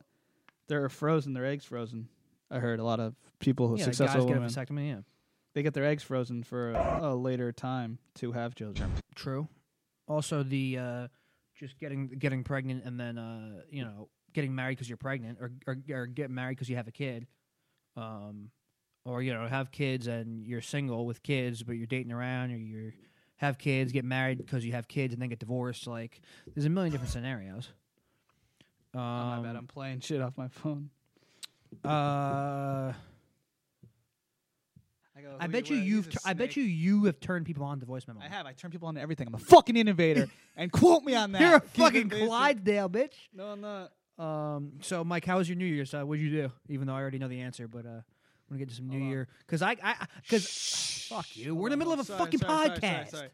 They're 0.67 0.87
frozen, 0.87 1.33
their 1.33 1.45
eggs 1.45 1.65
frozen. 1.65 2.07
I 2.51 2.59
heard 2.59 2.79
a 2.79 2.83
lot 2.83 2.99
of 2.99 3.15
people 3.39 3.67
who 3.67 3.77
yeah, 3.77 3.85
successful 3.85 4.25
guys 4.25 4.33
get 4.35 4.61
a 4.61 4.65
vasectomy. 4.65 4.89
Yeah, 4.89 4.99
They 5.55 5.63
get 5.63 5.73
their 5.73 5.85
eggs 5.85 6.03
frozen 6.03 6.43
for 6.43 6.71
a, 6.73 6.99
a 7.01 7.15
later 7.15 7.51
time 7.51 7.97
to 8.15 8.31
have 8.31 8.53
children. 8.53 8.91
true. 9.15 9.47
Also, 10.07 10.43
the 10.43 10.77
uh, 10.77 11.07
just 11.55 11.79
getting 11.79 12.09
getting 12.09 12.43
pregnant 12.43 12.83
and 12.85 12.99
then 12.99 13.17
uh, 13.17 13.61
you 13.71 13.83
know 13.83 14.07
getting 14.33 14.53
married 14.53 14.77
because 14.77 14.87
you're 14.87 14.97
pregnant, 14.97 15.39
or 15.41 15.51
or, 15.65 15.77
or 15.89 16.05
get 16.05 16.29
married 16.29 16.57
because 16.57 16.69
you 16.69 16.75
have 16.75 16.87
a 16.87 16.91
kid, 16.91 17.25
um, 17.97 18.51
or 19.05 19.21
you 19.21 19.33
know 19.33 19.47
have 19.47 19.71
kids 19.71 20.07
and 20.07 20.45
you're 20.45 20.61
single 20.61 21.05
with 21.05 21.23
kids, 21.23 21.63
but 21.63 21.73
you're 21.73 21.87
dating 21.87 22.11
around, 22.11 22.51
or 22.51 22.57
you 22.57 22.91
have 23.37 23.57
kids, 23.57 23.91
get 23.91 24.05
married 24.05 24.37
because 24.37 24.63
you 24.65 24.71
have 24.73 24.87
kids, 24.87 25.13
and 25.13 25.21
then 25.21 25.29
get 25.29 25.39
divorced. 25.39 25.87
Like 25.87 26.21
there's 26.53 26.65
a 26.65 26.69
million 26.69 26.91
different 26.91 27.11
scenarios. 27.11 27.69
oh, 28.93 28.99
my 28.99 29.37
Um, 29.37 29.43
bad, 29.43 29.55
I'm 29.55 29.67
playing 29.67 29.99
shit 30.01 30.21
off 30.21 30.37
my 30.37 30.47
phone. 30.47 30.89
Uh, 31.83 32.91
I, 35.15 35.21
go, 35.21 35.35
I 35.39 35.47
bet 35.47 35.69
you 35.69 35.77
you've. 35.77 36.09
Tur- 36.09 36.19
I 36.25 36.33
bet 36.33 36.55
you 36.55 36.63
you 36.63 37.05
have 37.05 37.19
turned 37.19 37.45
people 37.45 37.63
on 37.63 37.79
to 37.79 37.85
voice 37.85 38.07
memo. 38.07 38.19
I 38.21 38.27
have. 38.27 38.45
I 38.45 38.53
turn 38.53 38.71
people 38.71 38.87
on 38.87 38.95
to 38.95 39.01
everything. 39.01 39.27
I'm 39.27 39.35
a 39.35 39.39
fucking 39.39 39.77
innovator. 39.77 40.27
and 40.57 40.71
quote 40.71 41.03
me 41.03 41.15
on 41.15 41.31
that. 41.33 41.41
You're 41.41 41.55
a 41.55 41.61
fucking. 41.61 42.09
Clydesdale, 42.09 42.89
bitch. 42.89 43.13
No, 43.33 43.45
I'm 43.47 43.61
not. 43.61 43.91
Um. 44.19 44.73
So, 44.81 45.03
Mike, 45.03 45.25
how 45.25 45.37
was 45.37 45.47
your 45.49 45.57
New 45.57 45.65
Year's? 45.65 45.93
Uh, 45.93 46.03
what'd 46.03 46.21
you 46.23 46.29
do? 46.29 46.51
Even 46.69 46.87
though 46.87 46.93
I 46.93 46.99
already 47.01 47.17
know 47.19 47.27
the 47.27 47.41
answer, 47.41 47.67
but 47.67 47.85
uh, 47.85 48.01
want 48.51 48.59
to 48.59 48.65
get 48.65 48.69
to 48.69 48.75
some 48.75 48.87
New 48.89 48.97
on. 48.97 49.09
Year 49.09 49.27
because 49.39 49.61
I, 49.61 49.77
I, 49.81 49.95
because 50.21 51.07
fuck 51.09 51.25
you. 51.35 51.55
We're 51.55 51.67
in 51.67 51.71
the 51.71 51.77
middle 51.77 51.93
of 51.93 51.99
a 51.99 52.03
Sorry, 52.03 52.19
fucking 52.19 52.39
sorry, 52.39 52.67
sorry, 52.67 52.79
podcast. 52.79 52.81
sorry, 52.81 53.05
sorry. 53.09 53.29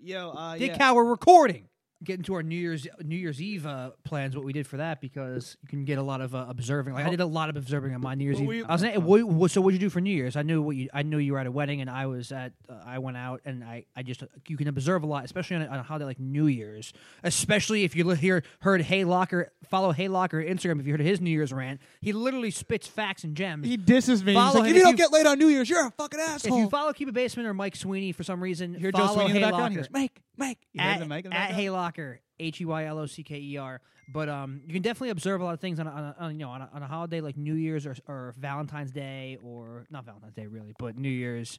Yo, 0.00 0.30
uh, 0.30 0.56
Dick, 0.56 0.70
yeah. 0.72 0.78
how 0.78 0.94
we're 0.94 1.04
recording. 1.04 1.68
Get 2.04 2.18
into 2.18 2.34
our 2.34 2.44
New 2.44 2.54
Year's 2.54 2.86
New 3.02 3.16
Year's 3.16 3.42
Eve 3.42 3.66
uh, 3.66 3.90
plans. 4.04 4.36
What 4.36 4.44
we 4.44 4.52
did 4.52 4.68
for 4.68 4.76
that 4.76 5.00
because 5.00 5.56
you 5.62 5.68
can 5.68 5.84
get 5.84 5.98
a 5.98 6.02
lot 6.02 6.20
of 6.20 6.32
uh, 6.32 6.46
observing. 6.48 6.94
Like 6.94 7.04
I 7.06 7.10
did 7.10 7.18
a 7.18 7.26
lot 7.26 7.50
of 7.50 7.56
observing 7.56 7.92
on 7.92 8.00
my 8.00 8.14
New 8.14 8.24
Year's 8.24 8.36
What 8.40 8.44
Eve. 8.54 8.54
you- 8.60 8.66
I 8.68 8.72
was 8.72 8.82
what, 9.02 9.24
what, 9.24 9.50
so 9.50 9.60
what'd 9.60 9.74
you 9.80 9.84
do 9.84 9.90
for 9.90 10.00
New 10.00 10.12
Year's? 10.14 10.36
I 10.36 10.42
knew 10.42 10.62
what 10.62 10.76
you. 10.76 10.88
I 10.94 11.02
knew 11.02 11.18
you 11.18 11.32
were 11.32 11.40
at 11.40 11.48
a 11.48 11.50
wedding, 11.50 11.80
and 11.80 11.90
I 11.90 12.06
was 12.06 12.30
at. 12.30 12.52
Uh, 12.68 12.74
I 12.86 13.00
went 13.00 13.16
out, 13.16 13.40
and 13.44 13.64
I. 13.64 13.84
I 13.96 14.04
just 14.04 14.22
you 14.46 14.56
can 14.56 14.68
observe 14.68 15.02
a 15.02 15.06
lot, 15.06 15.24
especially 15.24 15.56
on, 15.56 15.62
a- 15.62 15.66
on 15.66 15.78
a 15.80 15.82
holiday 15.82 16.04
like 16.04 16.20
New 16.20 16.46
Year's. 16.46 16.92
Especially 17.24 17.82
if 17.82 17.96
you 17.96 18.04
li- 18.04 18.14
hear 18.16 18.44
heard 18.60 18.80
Hey 18.82 19.02
Locker 19.02 19.50
follow 19.68 19.90
Hey 19.90 20.06
Locker 20.06 20.40
Instagram. 20.40 20.78
If 20.78 20.86
you 20.86 20.92
heard 20.92 21.00
his 21.00 21.20
New 21.20 21.30
Year's 21.30 21.52
rant, 21.52 21.80
he 22.00 22.12
literally 22.12 22.52
spits 22.52 22.86
facts 22.86 23.24
and 23.24 23.34
gems. 23.36 23.66
He 23.66 23.76
disses 23.76 24.22
me. 24.22 24.34
He's 24.34 24.54
like, 24.54 24.70
if 24.70 24.76
you 24.76 24.82
don't 24.82 24.92
you- 24.92 24.96
get 24.98 25.12
laid 25.12 25.26
on 25.26 25.36
New 25.40 25.48
Year's, 25.48 25.68
you're 25.68 25.84
a 25.84 25.90
fucking 25.90 26.20
asshole. 26.20 26.56
if 26.58 26.62
you 26.62 26.70
follow 26.70 26.92
Keep 26.92 27.08
It 27.08 27.14
Basement 27.14 27.48
or 27.48 27.54
Mike 27.54 27.74
Sweeney 27.74 28.12
for 28.12 28.22
some 28.22 28.40
reason, 28.40 28.74
hear 28.74 28.92
Joe 28.92 28.98
follow 28.98 29.14
Sweeney 29.14 29.30
in 29.30 29.34
the 29.34 29.38
Hey 29.40 29.50
background? 29.50 29.72
He 29.72 29.78
Locker. 29.80 29.88
goes, 29.92 30.00
make 30.00 30.20
Mike. 30.38 30.58
You 30.72 30.80
at, 30.80 30.92
heard 30.94 31.02
the 31.02 31.06
Mike 31.06 31.24
in 31.24 31.30
the 31.30 31.36
at 31.36 31.50
background? 31.50 31.94
Heylocker, 31.94 32.18
H 32.38 32.60
E 32.60 32.64
Y 32.64 32.84
L 32.84 32.98
O 32.98 33.06
C 33.06 33.22
K 33.22 33.38
E 33.38 33.56
R. 33.56 33.80
But 34.10 34.28
um, 34.28 34.62
you 34.66 34.72
can 34.72 34.82
definitely 34.82 35.10
observe 35.10 35.40
a 35.40 35.44
lot 35.44 35.52
of 35.52 35.60
things 35.60 35.78
on 35.78 35.86
a, 35.86 35.90
on, 35.90 36.04
a, 36.04 36.16
on 36.18 36.32
you 36.32 36.38
know 36.38 36.50
on 36.50 36.62
a, 36.62 36.70
on 36.72 36.82
a 36.82 36.86
holiday 36.86 37.20
like 37.20 37.36
New 37.36 37.54
Year's 37.54 37.86
or, 37.86 37.94
or 38.06 38.34
Valentine's 38.38 38.90
Day 38.90 39.38
or 39.42 39.86
not 39.90 40.04
Valentine's 40.04 40.34
Day 40.34 40.46
really, 40.46 40.74
but 40.78 40.96
New 40.96 41.10
Year's, 41.10 41.58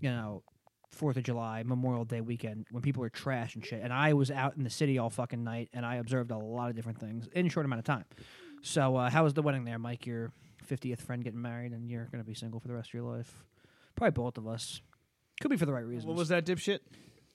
you 0.00 0.10
know, 0.10 0.42
Fourth 0.90 1.16
of 1.16 1.22
July, 1.22 1.62
Memorial 1.64 2.04
Day 2.04 2.20
weekend 2.20 2.66
when 2.70 2.82
people 2.82 3.02
are 3.04 3.08
trash 3.08 3.54
and 3.54 3.64
shit. 3.64 3.80
And 3.82 3.92
I 3.92 4.12
was 4.12 4.30
out 4.30 4.56
in 4.56 4.64
the 4.64 4.70
city 4.70 4.98
all 4.98 5.10
fucking 5.10 5.42
night 5.42 5.70
and 5.72 5.86
I 5.86 5.96
observed 5.96 6.30
a 6.30 6.38
lot 6.38 6.70
of 6.70 6.76
different 6.76 6.98
things 6.98 7.28
in 7.32 7.46
a 7.46 7.50
short 7.50 7.64
amount 7.64 7.78
of 7.80 7.84
time. 7.84 8.04
So 8.62 8.96
uh, 8.96 9.08
how 9.08 9.24
was 9.24 9.34
the 9.34 9.42
wedding 9.42 9.64
there, 9.64 9.78
Mike? 9.78 10.06
Your 10.06 10.32
fiftieth 10.64 11.00
friend 11.00 11.24
getting 11.24 11.40
married 11.40 11.72
and 11.72 11.88
you're 11.88 12.08
gonna 12.10 12.24
be 12.24 12.34
single 12.34 12.60
for 12.60 12.68
the 12.68 12.74
rest 12.74 12.90
of 12.90 12.94
your 12.94 13.04
life. 13.04 13.44
Probably 13.96 14.10
both 14.10 14.36
of 14.36 14.46
us. 14.46 14.82
Could 15.40 15.50
be 15.50 15.56
for 15.56 15.66
the 15.66 15.72
right 15.72 15.86
reasons. 15.86 16.06
What 16.06 16.16
was 16.16 16.28
that 16.28 16.44
dipshit? 16.44 16.80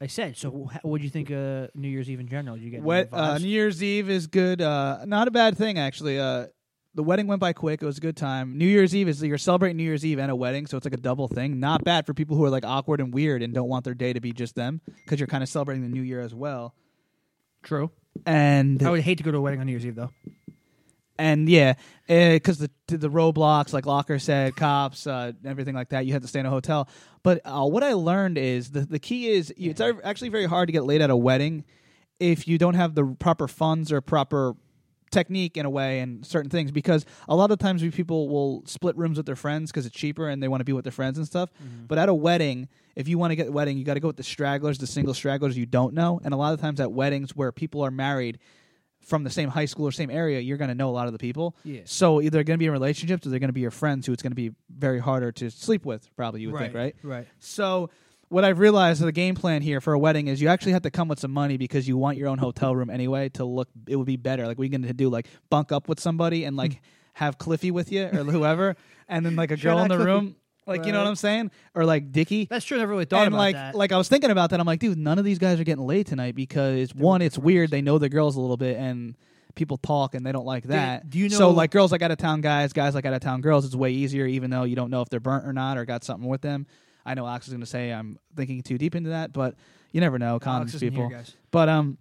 I 0.01 0.07
said. 0.07 0.37
So, 0.37 0.69
what 0.81 0.97
do 0.97 1.03
you 1.03 1.09
think 1.09 1.29
of 1.29 1.69
New 1.75 1.87
Year's 1.87 2.09
Eve 2.09 2.19
in 2.19 2.27
general? 2.27 2.55
Did 2.55 2.63
you 2.65 2.71
get 2.71 2.77
any 2.77 2.85
Wet, 2.85 3.09
uh, 3.11 3.35
vibes? 3.35 3.41
New 3.41 3.47
Year's 3.49 3.83
Eve 3.83 4.09
is 4.09 4.27
good. 4.27 4.61
Uh, 4.61 5.05
not 5.05 5.27
a 5.27 5.31
bad 5.31 5.57
thing 5.57 5.79
actually. 5.79 6.19
Uh, 6.19 6.47
the 6.95 7.03
wedding 7.03 7.25
went 7.25 7.39
by 7.39 7.53
quick. 7.53 7.81
It 7.81 7.85
was 7.85 7.97
a 7.97 8.01
good 8.01 8.15
time. 8.15 8.57
New 8.57 8.67
Year's 8.67 8.95
Eve 8.95 9.07
is 9.07 9.23
you're 9.23 9.37
celebrating 9.37 9.77
New 9.77 9.83
Year's 9.83 10.05
Eve 10.05 10.19
and 10.19 10.29
a 10.29 10.35
wedding, 10.35 10.67
so 10.67 10.77
it's 10.77 10.85
like 10.85 10.93
a 10.93 10.97
double 10.97 11.27
thing. 11.27 11.59
Not 11.59 11.83
bad 11.83 12.05
for 12.05 12.13
people 12.13 12.37
who 12.37 12.45
are 12.45 12.49
like 12.49 12.65
awkward 12.65 12.99
and 12.99 13.13
weird 13.13 13.41
and 13.41 13.53
don't 13.53 13.67
want 13.67 13.83
their 13.83 13.95
day 13.95 14.13
to 14.13 14.21
be 14.21 14.31
just 14.31 14.55
them 14.55 14.81
because 15.03 15.19
you're 15.19 15.27
kind 15.27 15.41
of 15.41 15.49
celebrating 15.49 15.83
the 15.83 15.89
New 15.89 16.03
Year 16.03 16.21
as 16.21 16.35
well. 16.35 16.75
True. 17.63 17.89
And 18.25 18.83
I 18.83 18.91
would 18.91 19.01
hate 19.01 19.17
to 19.17 19.23
go 19.23 19.31
to 19.31 19.37
a 19.37 19.41
wedding 19.41 19.59
on 19.59 19.65
New 19.65 19.71
Year's 19.71 19.85
Eve 19.85 19.95
though. 19.95 20.11
And 21.17 21.47
yeah, 21.47 21.73
because 22.07 22.57
the 22.57 22.69
the 22.87 23.09
roadblocks, 23.09 23.73
like 23.73 23.85
Locker 23.85 24.19
said, 24.19 24.55
cops, 24.55 25.07
uh, 25.07 25.31
everything 25.45 25.75
like 25.75 25.89
that, 25.89 26.05
you 26.05 26.13
had 26.13 26.21
to 26.21 26.27
stay 26.27 26.39
in 26.39 26.45
a 26.45 26.49
hotel. 26.49 26.87
But 27.21 27.41
uh, 27.45 27.65
what 27.65 27.83
I 27.83 27.93
learned 27.93 28.37
is 28.37 28.71
the 28.71 28.81
the 28.81 28.99
key 28.99 29.29
is 29.29 29.53
it's 29.57 29.81
actually 29.81 30.29
very 30.29 30.45
hard 30.45 30.67
to 30.67 30.73
get 30.73 30.83
laid 30.83 31.01
at 31.01 31.09
a 31.09 31.15
wedding 31.15 31.63
if 32.19 32.47
you 32.47 32.57
don't 32.57 32.75
have 32.75 32.95
the 32.95 33.15
proper 33.19 33.47
funds 33.47 33.91
or 33.91 34.01
proper 34.01 34.55
technique 35.11 35.57
in 35.57 35.65
a 35.65 35.69
way 35.69 35.99
and 35.99 36.25
certain 36.25 36.49
things 36.49 36.71
because 36.71 37.05
a 37.27 37.35
lot 37.35 37.51
of 37.51 37.59
times 37.59 37.83
we 37.83 37.91
people 37.91 38.27
will 38.27 38.63
split 38.65 38.97
rooms 38.97 39.17
with 39.17 39.27
their 39.27 39.35
friends 39.35 39.71
because 39.71 39.85
it's 39.85 39.95
cheaper 39.95 40.27
and 40.27 40.41
they 40.41 40.47
want 40.47 40.59
to 40.59 40.65
be 40.65 40.73
with 40.73 40.83
their 40.83 40.91
friends 40.91 41.17
and 41.19 41.27
stuff. 41.27 41.51
But 41.87 41.99
at 41.99 42.09
a 42.09 42.13
wedding 42.13 42.67
if 42.95 43.07
you 43.07 43.17
want 43.17 43.31
to 43.31 43.35
get 43.35 43.47
a 43.47 43.51
wedding 43.51 43.77
you 43.77 43.83
got 43.83 43.93
to 43.93 43.99
go 43.99 44.07
with 44.07 44.17
the 44.17 44.23
stragglers 44.23 44.79
the 44.79 44.87
single 44.87 45.13
stragglers 45.13 45.55
you 45.55 45.67
don't 45.67 45.93
know. 45.93 46.19
And 46.23 46.33
a 46.33 46.37
lot 46.37 46.53
of 46.53 46.59
times 46.61 46.79
at 46.79 46.91
weddings 46.91 47.35
where 47.35 47.51
people 47.51 47.81
are 47.85 47.91
married 47.91 48.39
from 49.05 49.23
the 49.23 49.29
same 49.29 49.49
high 49.49 49.65
school 49.65 49.87
or 49.87 49.91
same 49.91 50.09
area 50.09 50.39
you're 50.39 50.57
going 50.57 50.69
to 50.69 50.75
know 50.75 50.89
a 50.89 50.91
lot 50.99 51.07
of 51.07 51.13
the 51.13 51.19
people 51.19 51.55
Yeah. 51.63 51.81
so 51.85 52.21
either 52.21 52.29
they're 52.31 52.43
going 52.43 52.57
to 52.57 52.59
be 52.59 52.65
in 52.67 52.71
relationships 52.71 53.25
or 53.25 53.29
they're 53.29 53.39
going 53.39 53.49
to 53.49 53.53
be 53.53 53.61
your 53.61 53.71
friends 53.71 54.05
who 54.05 54.13
it's 54.13 54.23
going 54.23 54.31
to 54.31 54.35
be 54.35 54.51
very 54.69 54.99
harder 54.99 55.31
to 55.33 55.49
sleep 55.51 55.85
with 55.85 56.09
probably 56.15 56.41
you 56.41 56.51
would 56.51 56.59
think 56.59 56.73
right 56.75 56.95
Right. 57.03 57.27
so 57.39 57.89
what 58.29 58.43
I've 58.43 58.57
realized 58.57 58.99
the 59.01 59.11
game 59.11 59.35
plan 59.35 59.61
here 59.61 59.79
for 59.79 59.93
a 59.93 59.99
wedding 59.99 60.27
is 60.27 60.41
you 60.41 60.47
actually 60.47 60.71
have 60.71 60.81
to 60.83 60.89
come 60.89 61.07
with 61.07 61.19
some 61.19 61.29
money 61.31 61.57
because 61.57 61.87
you 61.87 61.97
want 61.97 62.17
your 62.17 62.29
own 62.29 62.39
hotel 62.39 62.75
room 62.75 62.89
anyway 62.89 63.29
to 63.29 63.45
look 63.45 63.67
it 63.87 63.95
would 63.95 64.07
be 64.07 64.17
better. 64.17 64.47
Like 64.47 64.57
we 64.57 64.69
can 64.69 64.81
do 64.81 65.09
like 65.09 65.27
bunk 65.51 65.71
up 65.71 65.87
with 65.87 65.99
somebody 65.99 66.43
and 66.45 66.55
like 66.57 66.81
have 67.13 67.37
Cliffy 67.37 67.69
with 67.69 67.91
you 67.91 68.05
or 68.05 68.23
whoever 68.23 68.75
and 69.07 69.23
then 69.23 69.35
like 69.35 69.51
a 69.51 69.55
Hmm. 69.55 69.61
Girl 69.61 69.79
in 69.79 69.87
the 69.89 69.95
Cliffy. 69.97 70.05
room. 70.11 70.35
Like 70.65 70.85
you 70.85 70.91
know 70.91 70.99
what 70.99 71.07
I'm 71.07 71.15
saying? 71.15 71.51
Or 71.75 71.85
like 71.85 72.11
Dickie. 72.11 72.45
That's 72.45 72.65
true. 72.65 72.77
I 72.77 72.81
never 72.81 72.91
really 72.91 73.05
thought 73.05 73.25
and 73.25 73.33
about 73.33 73.37
like 73.37 73.55
that. 73.55 73.75
like 73.75 73.91
I 73.91 73.97
was 73.97 74.07
thinking 74.07 74.31
about 74.31 74.51
that. 74.51 74.59
I'm 74.59 74.65
like, 74.65 74.79
dude, 74.79 74.97
none 74.97 75.19
of 75.19 75.25
these 75.25 75.39
guys 75.39 75.59
are 75.59 75.63
getting 75.63 75.85
laid 75.85 76.07
tonight 76.07 76.35
because 76.35 76.93
one, 76.95 77.21
it's 77.21 77.37
weird. 77.37 77.71
They 77.71 77.81
know 77.81 77.97
the 77.97 78.09
girls 78.09 78.35
a 78.35 78.41
little 78.41 78.57
bit 78.57 78.77
and 78.77 79.15
people 79.55 79.77
talk 79.77 80.15
and 80.15 80.25
they 80.25 80.31
don't 80.31 80.45
like 80.45 80.63
that. 80.65 81.09
do 81.09 81.19
you 81.19 81.29
know? 81.29 81.37
so 81.37 81.49
like 81.51 81.71
girls 81.71 81.91
like 81.91 82.01
out 82.01 82.11
of 82.11 82.17
town 82.17 82.41
guys, 82.41 82.73
guys 82.73 82.95
like 82.95 83.05
out 83.05 83.13
of 83.13 83.21
town 83.21 83.41
girls, 83.41 83.65
it's 83.65 83.75
way 83.75 83.91
easier 83.91 84.25
even 84.25 84.49
though 84.49 84.63
you 84.63 84.75
don't 84.75 84.89
know 84.89 85.01
if 85.01 85.09
they're 85.09 85.19
burnt 85.19 85.45
or 85.45 85.53
not 85.53 85.77
or 85.77 85.85
got 85.85 86.03
something 86.03 86.27
with 86.27 86.41
them. 86.41 86.65
I 87.05 87.13
know 87.13 87.27
Alex 87.27 87.47
is 87.47 87.53
gonna 87.53 87.65
say 87.65 87.91
I'm 87.91 88.17
thinking 88.35 88.61
too 88.61 88.77
deep 88.77 88.95
into 88.95 89.11
that, 89.11 89.33
but 89.33 89.55
you 89.91 90.01
never 90.01 90.17
know, 90.17 90.39
Alex 90.43 90.79
people. 90.79 91.07
here, 91.09 91.17
guys. 91.17 91.35
But 91.51 91.69
um 91.69 91.97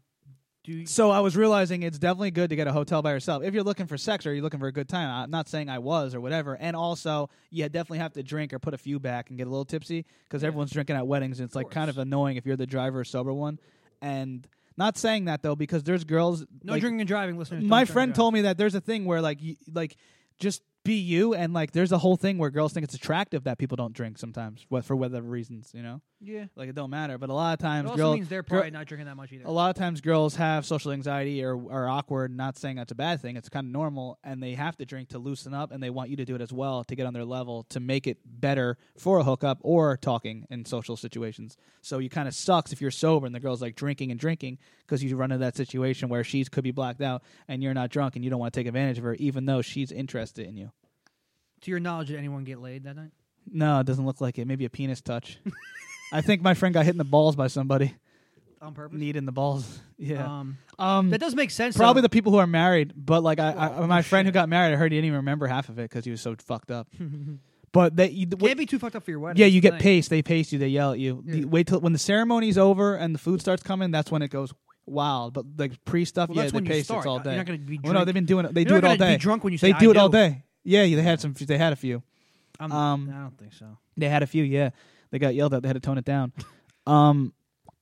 you, 0.65 0.87
so 0.87 1.11
I 1.11 1.21
was 1.21 1.37
realizing 1.37 1.83
it's 1.83 1.99
definitely 1.99 2.31
good 2.31 2.51
to 2.51 2.57
get 2.57 2.67
a 2.67 2.73
hotel 2.73 3.03
by 3.03 3.13
yourself 3.13 3.43
if 3.43 3.53
you're 3.55 3.63
looking 3.65 3.87
for 3.87 3.97
sex 3.99 4.27
or 4.27 4.33
you're 4.33 4.43
looking 4.43 4.61
for 4.61 4.69
a 4.69 4.73
good 4.73 4.89
time. 4.89 5.09
I'm 5.11 5.31
not 5.31 5.49
saying 5.49 5.69
I 5.69 5.79
was 5.79 6.15
or 6.15 6.21
whatever. 6.21 6.55
And 6.57 6.77
also, 6.77 7.31
you 7.51 7.65
definitely 7.69 7.99
have 7.99 8.13
to 8.15 8.23
drink 8.23 8.53
or 8.53 8.59
put 8.59 8.73
a 8.75 8.79
few 8.79 9.01
back 9.01 9.29
and 9.31 9.39
get 9.39 9.47
a 9.47 9.51
little 9.51 9.65
tipsy 9.65 10.05
because 10.25 10.43
Yeah. 10.43 10.49
everyone's 10.49 10.71
drinking 10.71 10.97
at 10.97 11.07
weddings. 11.07 11.41
And 11.41 11.47
it's 11.47 11.57
like 11.57 11.71
kind 11.71 11.91
of 11.91 11.99
annoying 11.99 12.37
if 12.37 12.47
you're 12.47 12.57
the 12.57 12.67
driver 12.67 13.01
or 13.01 13.05
sober 13.05 13.33
one. 13.33 13.59
And 14.01 14.47
not 14.77 14.97
saying 14.97 15.27
that 15.27 15.43
though 15.43 15.57
because 15.57 15.83
there's 15.83 16.05
girls. 16.05 16.45
no 16.63 16.73
like, 16.75 16.81
drinking 16.81 17.01
and 17.01 17.09
driving, 17.09 17.39
listeners. 17.39 17.65
my 17.65 17.85
friend 17.85 18.15
told 18.15 18.33
me 18.35 18.43
that 18.43 18.57
there's 18.57 18.75
a 18.75 18.81
thing 18.81 19.05
where 19.05 19.21
like 19.21 19.43
you, 19.43 19.57
like 19.73 19.97
just 20.39 20.63
be 20.85 20.95
you 20.95 21.35
and 21.35 21.53
like 21.53 21.71
there's 21.73 21.93
a 21.93 21.99
whole 21.99 22.17
thing 22.17 22.39
where 22.39 22.51
girls 22.51 22.73
think 22.73 22.83
it's 22.85 22.95
attractive 22.95 23.45
that 23.45 23.59
people 23.59 23.77
don't 23.77 23.93
drink 23.93 24.19
sometimes 24.19 24.67
for 24.83 24.97
whatever 24.97 25.29
reasons 25.29 25.71
you 25.73 25.81
know 25.83 26.01
Yeah. 26.25 26.45
like 26.55 26.69
it 26.69 26.75
don't 26.77 26.91
matter 26.91 27.19
but 27.19 27.31
a 27.31 27.35
lot 27.35 27.53
of 27.55 27.61
It 27.61 27.63
times 27.67 27.87
also 27.91 27.97
girls 27.97 28.15
means 28.15 28.29
they're 28.29 28.43
girl- 28.43 28.61
probably 28.61 28.71
not 28.71 28.87
drinking 28.87 29.07
that 29.07 29.17
much 29.17 29.33
either. 29.33 29.45
a 29.45 29.51
lot 29.51 29.71
of 29.71 29.77
times 29.77 30.01
girls 30.01 30.37
have 30.37 30.65
social 30.65 30.93
anxiety 30.93 31.43
or 31.43 31.55
are 31.71 31.89
awkward 31.89 32.31
not 32.37 32.57
saying 32.57 32.77
that's 32.77 32.93
a 32.93 32.95
bad 32.95 33.21
thing 33.21 33.37
it's 33.37 33.49
kind 33.49 33.67
of 33.67 33.73
normal 33.73 34.19
and 34.23 34.41
they 34.41 34.55
have 34.55 34.77
to 34.77 34.85
drink 34.85 35.09
to 35.09 35.19
loosen 35.19 35.53
up 35.53 35.73
and 35.73 35.83
they 35.83 35.91
want 35.91 36.11
you 36.11 36.17
to 36.17 36.25
do 36.25 36.35
it 36.37 36.41
as 36.41 36.53
well 36.53 36.85
to 36.85 36.95
get 36.95 37.07
on 37.07 37.13
their 37.13 37.25
level 37.25 37.65
to 37.71 37.81
make 37.81 38.07
it 38.07 38.19
better 38.25 38.79
for 38.97 39.19
a 39.19 39.25
hookup 39.25 39.59
or 39.63 39.97
talking 39.97 40.47
in 40.49 40.65
social 40.65 40.97
situations 40.97 41.57
so 41.81 41.99
you 41.99 42.09
kind 42.09 42.29
of 42.29 42.35
sucks 42.35 42.73
if 42.73 42.81
you're 42.81 42.91
sober 42.93 43.27
and 43.27 43.35
the 43.35 43.41
girl's 43.41 43.61
like 43.61 43.75
drinking 43.75 44.13
and 44.13 44.21
drinking 44.21 44.59
because 44.87 45.03
you 45.03 45.17
run 45.17 45.33
into 45.33 45.45
that 45.45 45.57
situation 45.57 46.09
where 46.09 46.23
she's 46.23 46.49
could 46.49 46.63
be 46.63 46.71
blacked 46.71 47.01
out 47.03 47.23
and 47.49 47.63
you're 47.65 47.75
not 47.75 47.91
drunk 47.91 48.15
and 48.15 48.25
you 48.25 48.31
don't 48.31 48.39
want 48.39 48.53
to 48.55 48.61
take 48.61 48.69
advantage 48.69 48.99
of 48.99 49.03
her 49.05 49.15
even 49.17 49.45
though 49.47 49.61
she's 49.61 49.91
interested 49.91 50.47
in 50.47 50.57
you 50.57 50.71
to 51.63 51.71
your 51.71 51.81
knowledge, 51.81 52.09
did 52.09 52.17
anyone 52.17 52.45
get 52.45 52.61
laid 52.61 52.85
that 52.85 52.95
night? 52.95 53.11
no 53.51 53.81
it 53.81 53.87
doesn't 53.87 54.07
look 54.07 54.21
like 54.21 54.39
it 54.39 54.47
maybe 54.47 54.65
a 54.65 54.71
penis 54.71 55.01
touch 55.01 55.39
i 56.13 56.21
think 56.21 56.43
my 56.43 56.55
friend 56.55 56.73
got 56.75 56.85
hit 56.85 56.93
in 56.93 56.99
the 56.99 57.05
balls 57.05 57.35
by 57.37 57.47
somebody 57.49 57.95
On 58.61 58.75
purpose? 58.75 58.99
need 58.99 59.17
in 59.17 59.25
the 59.27 59.33
balls 59.33 59.81
yeah 59.99 60.25
Um, 60.25 60.59
um 60.79 61.11
that 61.11 61.21
does 61.21 61.35
make 61.35 61.51
sense. 61.51 61.77
Probably 61.77 62.01
though. 62.01 62.07
the 62.07 62.09
people 62.11 62.33
who 62.33 62.39
are 62.39 62.47
married, 62.47 62.93
but 62.97 63.23
like 63.23 63.39
I, 63.41 63.53
I 63.53 63.69
Well, 63.79 63.87
my 63.89 64.03
friend 64.03 64.27
who 64.27 64.33
got 64.33 64.49
married, 64.49 64.73
I 64.75 64.77
heard 64.77 64.91
he 64.93 64.99
didn't 64.99 65.07
even 65.07 65.17
remember 65.19 65.47
half 65.47 65.69
of 65.69 65.79
it 65.79 65.89
because 65.91 66.05
he 66.05 66.11
was 66.11 66.21
so 66.21 66.35
fucked 66.37 66.71
up. 66.71 66.89
but 67.73 67.95
they, 67.97 68.09
you, 68.11 68.27
Can't 68.27 68.59
be 68.59 68.67
too 68.67 68.79
fucked 68.79 68.97
up 68.97 69.05
for 69.05 69.11
your 69.11 69.21
wedding. 69.21 69.41
yeah, 69.41 69.47
you 69.47 69.61
get 69.61 69.75
thing. 69.75 69.81
paced. 69.81 70.11
They 70.11 70.23
pace 70.23 70.53
you. 70.53 70.59
They 70.59 70.69
yell 70.69 70.93
at 70.93 70.99
you. 70.99 71.23
Yeah. 71.27 71.45
wait 71.45 71.67
till 71.69 71.81
when 71.81 71.93
the 71.93 71.99
ceremony's 71.99 72.59
over 72.59 72.95
and 72.97 73.15
the 73.15 73.19
food 73.19 73.41
starts 73.41 73.63
coming. 73.63 73.91
That's 73.93 74.11
when 74.11 74.23
it 74.23 74.31
goes 74.31 74.53
wild. 74.87 75.35
But 75.35 75.45
like 75.57 75.85
pre 75.85 76.05
stuff, 76.05 76.29
Well, 76.31 76.45
yeah, 76.45 76.51
they 76.51 76.61
pace 76.63 76.81
it's 76.81 76.91
all 76.91 77.03
You're 77.17 77.23
day. 77.23 77.37
not 77.37 77.47
gonna 77.47 77.59
be 77.59 77.79
well, 77.83 77.93
no, 77.95 78.05
they've 78.05 78.15
been 78.15 78.27
doing 78.27 78.45
it. 78.47 78.55
They 78.55 78.63
You're 78.63 78.81
do 78.81 78.87
it 78.87 78.91
all 78.91 78.97
day. 78.97 79.17
drunk 79.19 79.45
when 79.45 79.53
you 79.53 79.59
They 79.59 79.73
do 79.73 79.89
"I 79.89 79.91
it 79.93 79.97
all 79.97 80.09
day. 80.09 80.43
Yeah, 80.65 80.83
they 80.83 81.03
had 81.03 81.21
some. 81.21 81.33
They 81.35 81.59
had 81.59 81.73
a 81.73 81.77
few. 81.77 82.03
I'm, 82.61 82.71
Um, 82.73 83.11
I 83.15 83.21
don't 83.23 83.39
think 83.39 83.53
so. 83.55 83.79
They 83.97 84.09
had 84.09 84.23
a 84.23 84.27
few, 84.27 84.43
yeah. 84.45 84.71
They 85.13 85.21
got 85.21 85.37
yelled 85.37 85.55
at. 85.55 85.63
They 85.63 85.69
had 85.69 85.75
to 85.75 85.81
tone 85.81 85.99
it 85.99 86.05
down. 86.05 86.33
um, 86.87 87.33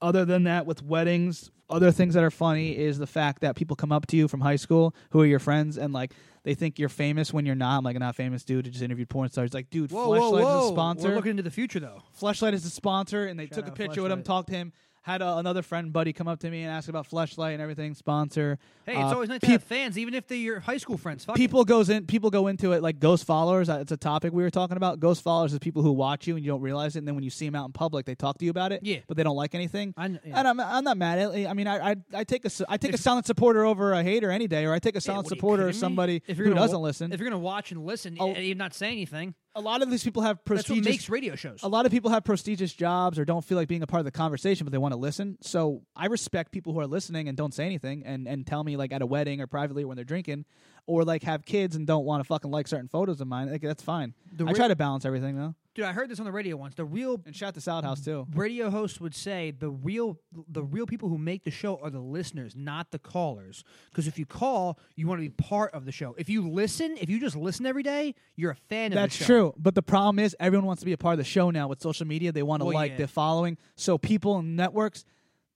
other 0.03 0.27
than 0.27 0.45
that, 0.45 0.67
with 0.67 0.83
weddings, 0.83 1.51
other 1.71 1.91
things 1.91 2.15
that 2.15 2.25
are 2.25 2.31
funny 2.31 2.77
is 2.77 2.99
the 2.99 3.07
fact 3.07 3.41
that 3.41 3.57
people 3.57 3.77
come 3.77 3.93
up 3.93 4.07
to 4.09 4.17
you 4.17 4.29
from 4.29 4.41
high 4.41 4.57
school 4.57 4.95
who 5.11 5.21
are 5.21 5.27
your 5.27 5.39
friends 5.39 5.79
and 5.79 5.93
like 5.95 6.13
they 6.43 6.55
think 6.55 6.79
you're 6.79 6.89
famous 6.89 7.33
when 7.33 7.47
you're 7.47 7.55
not. 7.55 7.79
I'm 7.79 7.85
like 7.85 7.97
a 7.97 8.01
not 8.01 8.17
famous 8.17 8.45
dude 8.45 8.67
who 8.67 8.73
just 8.73 8.83
interviewed 8.83 9.09
porn 9.09 9.31
stars. 9.31 9.55
Like, 9.55 9.71
dude, 9.71 9.93
Whoa, 9.93 10.09
whoa, 10.09 10.21
Fleshlight 10.33 10.43
whoa! 10.43 10.59
is 10.59 10.65
a 10.65 10.73
sponsor. 10.73 11.09
We're 11.09 11.15
looking 11.15 11.31
into 11.33 11.43
the 11.43 11.51
future, 11.51 11.81
though. 11.81 12.03
Fleshlight 12.21 12.55
is 12.55 12.65
a 12.65 12.71
sponsor, 12.71 13.27
and 13.27 13.39
they 13.39 13.47
Shout 13.47 13.55
took 13.55 13.69
a 13.69 13.73
picture 13.73 14.03
with 14.03 14.11
him, 14.11 14.23
talked 14.23 14.49
to 14.49 14.55
him. 14.55 14.73
Had 15.03 15.23
a, 15.23 15.39
another 15.39 15.63
friend, 15.63 15.95
buddy, 15.95 16.13
come 16.13 16.29
up 16.29 16.41
to 16.41 16.51
me 16.51 16.63
and 16.63 16.71
ask 16.71 16.87
about 16.91 17.09
Fleshlight 17.09 17.55
and 17.55 17.63
everything. 17.63 17.95
Sponsor. 17.95 18.59
Hey, 18.85 18.93
it's 18.93 19.01
Uh, 19.01 19.15
always 19.15 19.31
nice 19.31 19.41
to 19.41 19.47
have 19.47 19.63
fans, 19.63 19.97
even 19.97 20.13
if 20.13 20.27
they're 20.27 20.37
your 20.37 20.61
high 20.61 20.77
school 20.77 20.99
friends. 20.99 21.25
Fuck 21.25 21.37
it. 21.37 21.39
people 21.39 21.65
goes 21.65 21.89
in 21.89 22.07
people 22.07 22.29
go 22.29 22.49
into 22.49 22.73
it 22.73 22.83
like 22.83 22.99
ghost 23.01 23.25
followers 23.25 23.69
uh, 23.71 23.79
it's 23.81 23.93
a 23.93 23.97
topic 23.97 24.33
we 24.35 24.43
were 24.43 24.51
talking 24.51 24.77
about 24.77 25.01
ghost 25.01 25.23
followers 25.23 25.53
is 25.55 25.59
people 25.59 25.83
who 25.83 25.93
watch 25.93 26.27
you 26.27 26.37
and 26.37 26.45
you 26.45 26.51
don't 26.51 26.61
realize 26.61 26.97
it 26.97 26.99
and 27.01 27.09
then 27.09 27.15
when 27.15 27.25
you 27.25 27.31
see 27.31 27.47
them 27.47 27.55
out 27.55 27.65
in 27.67 27.73
public 27.73 28.05
they 28.05 28.15
talk 28.15 28.37
to 28.39 28.45
you 28.45 28.51
about 28.51 28.73
it 28.73 28.81
Yeah. 28.83 28.99
but 29.09 29.17
they 29.17 29.23
don't 29.23 29.37
like 29.37 29.55
anything 29.55 29.95
I 29.97 30.09
kn- 30.09 30.21
yeah. 30.25 30.39
and 30.39 30.49
I'm, 30.49 30.61
I'm 30.61 30.85
not 30.85 30.97
mad 30.97 31.19
at 31.19 31.35
it 31.35 31.47
i 31.47 31.53
mean 31.55 31.67
i 31.67 31.91
i, 31.93 31.97
I 32.15 32.25
take 32.25 32.45
a 32.45 32.47
s- 32.47 32.63
i 32.69 32.77
take 32.77 32.93
a 32.95 32.99
silent 32.99 33.27
supporter 33.27 33.65
over 33.65 33.93
a 33.93 34.03
hater 34.03 34.31
any 34.31 34.49
day 34.49 34.65
or 34.67 34.73
i 34.73 34.79
take 34.79 34.97
a 34.97 35.01
silent 35.01 35.25
what 35.27 35.33
are 35.33 35.35
you 35.35 35.39
supporter 35.39 35.63
or 35.65 35.67
me? 35.69 35.73
somebody 35.73 36.23
if 36.27 36.37
who 36.37 36.43
you're 36.45 36.53
gonna 36.53 36.61
doesn't 36.61 36.79
wa- 36.81 36.87
listen 36.87 37.13
If 37.13 37.21
you're 37.21 37.29
gonna 37.31 37.41
watch 37.43 37.73
and 37.73 37.85
listen 37.85 38.17
Oh. 38.21 38.33
and 38.33 38.45
you're 38.45 38.57
not 38.57 38.75
saying 38.75 38.93
anything, 38.93 39.35
a 39.55 39.61
lot 39.61 39.83
of 39.83 39.91
these 39.91 40.05
people 40.05 40.23
have 40.23 40.45
prestigious. 40.45 40.77
that's 40.77 40.87
what 40.87 40.91
makes 40.93 41.09
radio 41.09 41.35
shows. 41.35 41.61
a 41.63 41.69
lot 41.69 41.87
of 41.87 41.93
people 41.93 42.11
have 42.11 42.25
prestigious 42.25 42.73
jobs 42.73 43.19
or 43.19 43.25
don't 43.25 43.45
feel 43.45 43.59
like 43.59 43.69
being 43.69 43.83
a 43.83 43.87
part 43.87 44.01
of 44.01 44.05
the 44.05 44.11
conversation, 44.13 44.65
but 44.65 44.73
they 44.73 44.79
want 44.79 44.93
to 44.93 44.99
listen. 44.99 45.39
So 45.41 45.83
I 45.97 46.07
respect 46.07 46.53
people 46.53 46.73
who 46.73 46.81
are 46.81 46.87
listening 46.87 47.29
and 47.29 47.37
don't 47.37 47.53
say 47.53 47.67
anything 47.67 48.05
and, 48.05 48.29
and 48.29 48.47
tell 48.47 48.63
me 48.63 48.77
like 48.77 48.93
at 48.93 49.03
a 49.03 49.07
wedding 49.07 49.41
or 49.41 49.47
privately 49.47 49.85
or 49.85 49.89
when 49.89 49.97
they're 49.97 50.05
drinking, 50.05 50.45
or 50.87 51.05
like 51.05 51.23
have 51.23 51.45
kids 51.45 51.77
and 51.77 51.87
don't 51.87 52.05
want 52.05 52.21
to 52.21 52.25
fucking 52.25 52.51
like 52.51 52.69
certain 52.69 52.89
photos 52.89 53.21
of 53.21 53.29
mine. 53.29 53.51
Like 53.51 53.63
that's 53.63 53.83
fine. 53.83 54.15
The 54.33 54.45
I 54.45 54.49
re- 54.49 54.55
try 54.55 54.69
to 54.69 54.77
balance 54.77 55.05
everything 55.05 55.37
though. 55.37 55.55
Dude, 55.73 55.85
I 55.85 55.93
heard 55.93 56.09
this 56.11 56.19
on 56.19 56.25
the 56.27 56.33
radio 56.33 56.57
once. 56.57 56.75
The 56.75 56.85
real 56.85 57.21
And 57.25 57.35
shout 57.35 57.55
to 57.55 57.61
Salad 57.61 57.85
House 57.85 58.05
too. 58.05 58.27
radio 58.35 58.71
hosts 58.71 59.01
would 59.01 59.15
say 59.15 59.53
the 59.53 59.71
real 59.71 60.19
the 60.49 60.65
real 60.65 60.85
people 60.85 61.09
who 61.09 61.17
make 61.17 61.45
the 61.45 61.53
show 61.53 61.77
are 61.81 61.91
the 61.91 62.01
listeners, 62.01 62.57
not 62.57 62.91
the 62.91 62.99
callers. 62.99 63.63
Because 63.91 64.09
if 64.09 64.19
you 64.19 64.27
call, 64.27 64.79
you 64.97 65.07
want 65.07 65.21
to 65.21 65.23
be 65.23 65.31
part 65.31 65.73
of 65.73 65.85
the 65.85 65.93
show. 65.93 66.15
If 66.19 66.29
you 66.29 66.49
listen, 66.49 66.97
if 67.01 67.09
you 67.09 67.21
just 67.21 67.37
listen 67.37 67.67
every 67.67 67.85
day, 67.85 68.17
you're 68.35 68.51
a 68.51 68.57
fan 68.69 68.91
That's 68.91 69.15
of 69.15 69.19
the 69.21 69.25
show. 69.25 69.27
true. 69.27 69.55
But 69.59 69.77
the 69.77 69.83
problem 69.83 70.19
is 70.19 70.35
everyone 70.41 70.67
wants 70.67 70.81
to 70.81 70.87
be 70.87 70.93
a 70.93 70.99
part 70.99 71.13
of 71.13 71.19
the 71.19 71.25
show 71.25 71.51
now 71.51 71.69
with 71.69 71.81
social 71.81 72.07
media. 72.07 72.33
They 72.33 72.43
want 72.43 72.63
to 72.63 72.65
Well, 72.67 72.75
like 72.75 72.93
yeah. 72.93 72.97
the 72.99 73.09
following. 73.09 73.57
So 73.77 73.97
people 73.97 74.39
and 74.39 74.57
networks, 74.57 75.05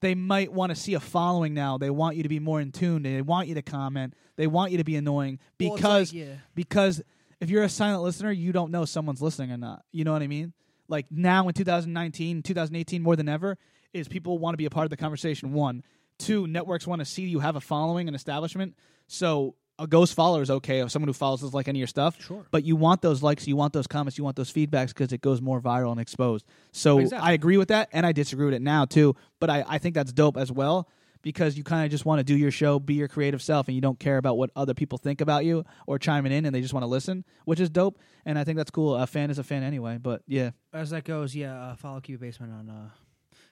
they 0.05 0.15
might 0.15 0.53
want 0.53 0.71
to 0.71 0.77
see 0.77 0.95
a 0.95 1.01
following 1.01 1.55
now. 1.55 1.79
They 1.79 1.91
want 1.91 2.17
you 2.17 2.23
to 2.23 2.29
be 2.29 2.39
more 2.39 2.61
in 2.61 2.73
tune. 2.73 3.03
They 3.03 3.23
want 3.23 3.49
you 3.49 3.55
to 3.55 3.63
comment. 3.63 4.15
They 4.37 4.47
want 4.47 4.71
you 4.71 4.79
to 4.79 4.85
be 4.85 4.97
annoying 4.97 5.39
Well, 5.59 5.75
it's 5.75 5.77
because 5.77 6.13
like, 6.13 6.21
yeah. 6.21 6.35
because 6.55 7.03
if 7.41 7.51
you're 7.51 7.63
a 7.63 7.69
silent 7.69 8.03
listener, 8.03 8.31
you 8.31 8.53
don't 8.53 8.71
know 8.71 8.85
someone's 8.85 9.23
listening 9.23 9.51
or 9.51 9.57
not. 9.57 9.83
You 9.93 10.05
know 10.05 10.13
what 10.13 10.23
I 10.23 10.27
mean? 10.27 10.53
like 10.89 11.07
now 11.11 11.49
in 11.49 11.55
2019, 11.55 12.43
2018 12.43 13.03
more 13.03 13.17
than 13.17 13.29
ever 13.29 13.57
is 13.93 14.09
people 14.09 14.39
want 14.39 14.55
to 14.55 14.59
be 14.59 14.67
a 14.67 14.71
part 14.71 14.85
of 14.85 14.91
the 14.91 14.97
conversation. 14.97 15.53
One, 15.53 15.83
two, 16.19 16.47
networks 16.47 16.87
want 16.87 17.01
to 17.01 17.05
see 17.05 17.23
you 17.23 17.41
have 17.41 17.57
a 17.57 17.61
following 17.61 18.09
and 18.09 18.15
establishment. 18.15 18.77
So 19.07 19.55
a 19.79 19.87
ghost 19.87 20.15
follower 20.15 20.41
is 20.43 20.51
okay 20.51 20.81
if 20.81 20.91
someone 20.91 21.09
who 21.09 21.13
follows 21.13 21.43
us 21.43 21.53
like 21.53 21.67
any 21.69 21.79
of 21.79 21.81
your 21.81 21.87
stuff. 21.89 22.21
Sure. 22.23 22.47
But 22.51 22.65
you 22.65 22.77
want 22.77 23.03
those 23.03 23.23
likes, 23.23 23.47
you 23.49 23.57
want 23.57 23.73
those 23.73 23.87
comments, 23.89 24.17
you 24.17 24.25
want 24.25 24.37
those 24.37 24.53
feedbacks 24.53 24.89
because 24.89 25.13
it 25.13 25.21
goes 25.21 25.41
more 25.43 25.61
viral 25.61 25.91
and 25.93 26.01
exposed. 26.01 26.47
So 26.73 26.99
Exactly. 26.99 27.29
I 27.29 27.33
agree 27.33 27.57
with 27.57 27.69
that, 27.69 27.89
and 27.93 28.07
I 28.07 28.13
disagree 28.13 28.45
with 28.45 28.55
it 28.55 28.63
now 28.63 28.85
too. 28.85 29.17
But 29.41 29.51
I, 29.51 29.65
I 29.67 29.79
think 29.79 29.95
that's 29.97 30.13
dope 30.13 30.37
as 30.37 30.53
well 30.53 30.89
because 31.23 31.57
you 31.57 31.65
kind 31.65 31.85
of 31.85 31.91
just 31.91 32.05
want 32.05 32.21
to 32.21 32.25
do 32.25 32.37
your 32.37 32.51
show, 32.51 32.79
be 32.79 32.95
your 32.95 33.09
creative 33.09 33.43
self, 33.43 33.67
and 33.67 33.75
you 33.75 33.81
don't 33.81 33.99
care 33.99 34.19
about 34.19 34.37
what 34.37 34.51
other 34.55 34.75
people 34.75 34.99
think 34.99 35.21
about 35.21 35.45
you 35.45 35.65
or 35.87 35.99
chiming 35.99 36.33
in, 36.33 36.45
and 36.45 36.55
they 36.55 36.61
just 36.61 36.75
want 36.75 36.83
to 36.85 36.89
listen, 36.89 37.25
which 37.47 37.59
is 37.61 37.71
dope. 37.71 37.99
And 38.27 38.39
I 38.39 38.45
think 38.45 38.59
that's 38.59 38.71
cool. 38.71 38.95
A 38.95 39.07
fan 39.07 39.31
is 39.31 39.39
a 39.39 39.43
fan 39.45 39.63
anyway. 39.63 39.99
But 40.01 40.23
yeah, 40.29 40.51
As 40.73 40.91
that 40.91 41.05
goes, 41.05 41.35
yeah, 41.35 41.59
uh, 41.71 41.77
follow 41.77 42.01
Keep 42.01 42.17
It 42.17 42.21
Basement 42.21 42.53
on 42.53 42.69
uh, 42.71 42.91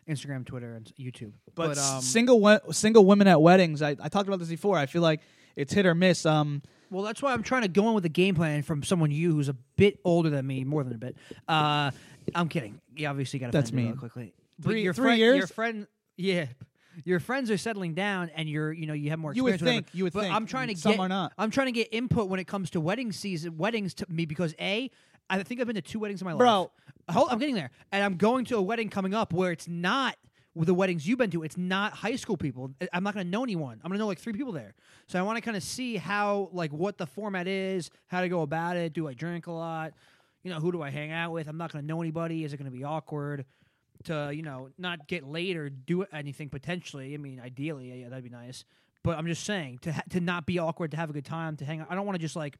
Instagram, 0.08 0.44
Twitter, 0.46 0.74
and 0.74 0.92
YouTube. 1.00 1.32
but, 1.54 1.68
But, 1.74 1.78
um, 1.78 2.00
single 2.02 2.40
we- 2.40 2.58
single 2.72 3.04
women 3.06 3.26
at 3.26 3.40
weddings, 3.40 3.80
I, 3.82 3.96
I 4.00 4.08
talked 4.08 4.28
about 4.28 4.38
this 4.38 4.48
before. 4.48 4.76
I 4.78 4.86
feel 4.86 5.02
like 5.02 5.20
it's 5.56 5.72
hit 5.72 5.86
or 5.86 5.94
miss. 5.94 6.24
Um, 6.26 6.62
Well, 6.90 7.02
that's 7.04 7.22
why 7.22 7.32
I'm 7.32 7.42
trying 7.42 7.62
to 7.62 7.68
go 7.68 7.88
in 7.88 7.94
with 7.94 8.04
a 8.04 8.08
game 8.10 8.34
plan 8.34 8.62
from 8.62 8.82
someone 8.82 9.10
you 9.10 9.32
who's 9.34 9.48
a 9.48 9.54
bit 9.76 9.98
older 10.04 10.28
than 10.30 10.46
me, 10.46 10.64
more 10.64 10.84
than 10.84 10.94
a 10.94 10.98
bit. 10.98 11.16
Uh, 11.48 11.90
I'm 12.34 12.48
kidding. 12.48 12.80
You 12.96 13.08
obviously 13.08 13.38
got 13.38 13.46
to 13.46 13.52
That's 13.52 13.72
me 13.72 13.92
quickly. 13.92 14.34
But 14.58 14.70
Three- 14.72 14.82
your 14.82 14.92
three 14.94 15.04
friend, 15.04 15.18
years? 15.18 15.36
Your 15.38 15.46
friend, 15.46 15.86
yeah, 16.16 16.46
your 17.04 17.18
friends 17.20 17.50
are 17.50 17.56
settling 17.56 17.94
down, 17.94 18.30
and 18.36 18.48
you're, 18.48 18.70
you 18.72 18.86
know, 18.86 18.92
you 18.92 19.10
have 19.10 19.18
more. 19.18 19.32
You 19.34 19.44
would 19.44 19.54
experience. 19.54 19.62
whatever. 19.76 19.86
think- 19.86 19.94
you 19.98 20.04
would 20.04 20.12
but 20.12 20.20
think. 20.24 20.34
I'm 20.34 20.46
trying 20.46 20.68
to 20.68 20.76
Some 20.76 20.92
get. 20.92 21.00
are 21.00 21.08
not. 21.08 21.32
I'm 21.38 21.50
trying 21.50 21.66
to 21.68 21.72
get 21.72 21.88
input 21.90 22.28
when 22.28 22.38
it 22.38 22.46
comes 22.46 22.70
to 22.70 22.80
wedding 22.80 23.12
season, 23.12 23.56
weddings 23.56 23.94
to 23.94 24.06
me 24.10 24.26
because 24.26 24.54
a, 24.60 24.90
I 25.30 25.42
think 25.42 25.60
I've 25.60 25.66
been 25.66 25.76
to 25.76 25.82
two 25.82 25.98
weddings 25.98 26.20
in 26.20 26.26
my 26.26 26.34
Bro. 26.34 26.60
life. 26.60 26.68
Hold, 27.10 27.28
I'm 27.30 27.38
getting 27.38 27.54
there, 27.54 27.70
and 27.90 28.04
I'm 28.04 28.16
going 28.16 28.44
to 28.46 28.56
a 28.58 28.62
wedding 28.62 28.90
coming 28.90 29.14
up 29.14 29.32
where 29.32 29.50
it's 29.52 29.66
not 29.66 30.16
with 30.54 30.66
the 30.66 30.74
weddings 30.74 31.06
you've 31.06 31.18
been 31.18 31.30
to. 31.30 31.42
It's 31.42 31.56
not 31.56 31.92
high 31.92 32.16
school 32.16 32.36
people. 32.36 32.72
I'm 32.92 33.02
not 33.02 33.14
going 33.14 33.24
to 33.24 33.30
know 33.30 33.42
anyone. 33.42 33.80
I'm 33.82 33.88
going 33.88 33.98
to 33.98 33.98
know 33.98 34.06
like 34.06 34.18
three 34.18 34.32
people 34.32 34.52
there. 34.52 34.74
So 35.06 35.18
I 35.18 35.22
want 35.22 35.36
to 35.36 35.40
kind 35.42 35.56
of 35.56 35.62
see 35.62 35.96
how 35.96 36.50
like 36.52 36.72
what 36.72 36.98
the 36.98 37.06
format 37.06 37.46
is, 37.46 37.90
how 38.08 38.20
to 38.20 38.28
go 38.28 38.42
about 38.42 38.76
it. 38.76 38.92
Do 38.92 39.08
I 39.08 39.14
drink 39.14 39.46
a 39.46 39.52
lot? 39.52 39.94
You 40.42 40.50
know, 40.50 40.60
who 40.60 40.72
do 40.72 40.82
I 40.82 40.90
hang 40.90 41.12
out 41.12 41.32
with? 41.32 41.48
I'm 41.48 41.56
not 41.56 41.72
going 41.72 41.82
to 41.82 41.86
know 41.86 42.00
anybody. 42.02 42.44
Is 42.44 42.52
it 42.52 42.56
going 42.56 42.70
to 42.70 42.76
be 42.76 42.84
awkward? 42.84 43.44
To 44.04 44.32
you 44.34 44.42
know, 44.42 44.70
not 44.78 45.06
get 45.06 45.24
late 45.24 45.56
or 45.56 45.70
do 45.70 46.04
anything 46.12 46.48
potentially. 46.48 47.14
I 47.14 47.18
mean, 47.18 47.40
ideally, 47.40 48.00
yeah, 48.00 48.08
that'd 48.08 48.24
be 48.24 48.30
nice. 48.30 48.64
But 49.04 49.16
I'm 49.16 49.26
just 49.26 49.44
saying 49.44 49.78
to 49.82 49.92
ha- 49.92 50.02
to 50.10 50.20
not 50.20 50.44
be 50.44 50.58
awkward, 50.58 50.90
to 50.90 50.96
have 50.96 51.08
a 51.08 51.12
good 51.12 51.24
time, 51.24 51.56
to 51.58 51.64
hang 51.64 51.80
out. 51.80 51.86
I 51.88 51.94
don't 51.94 52.04
want 52.04 52.16
to 52.16 52.20
just 52.20 52.34
like 52.34 52.58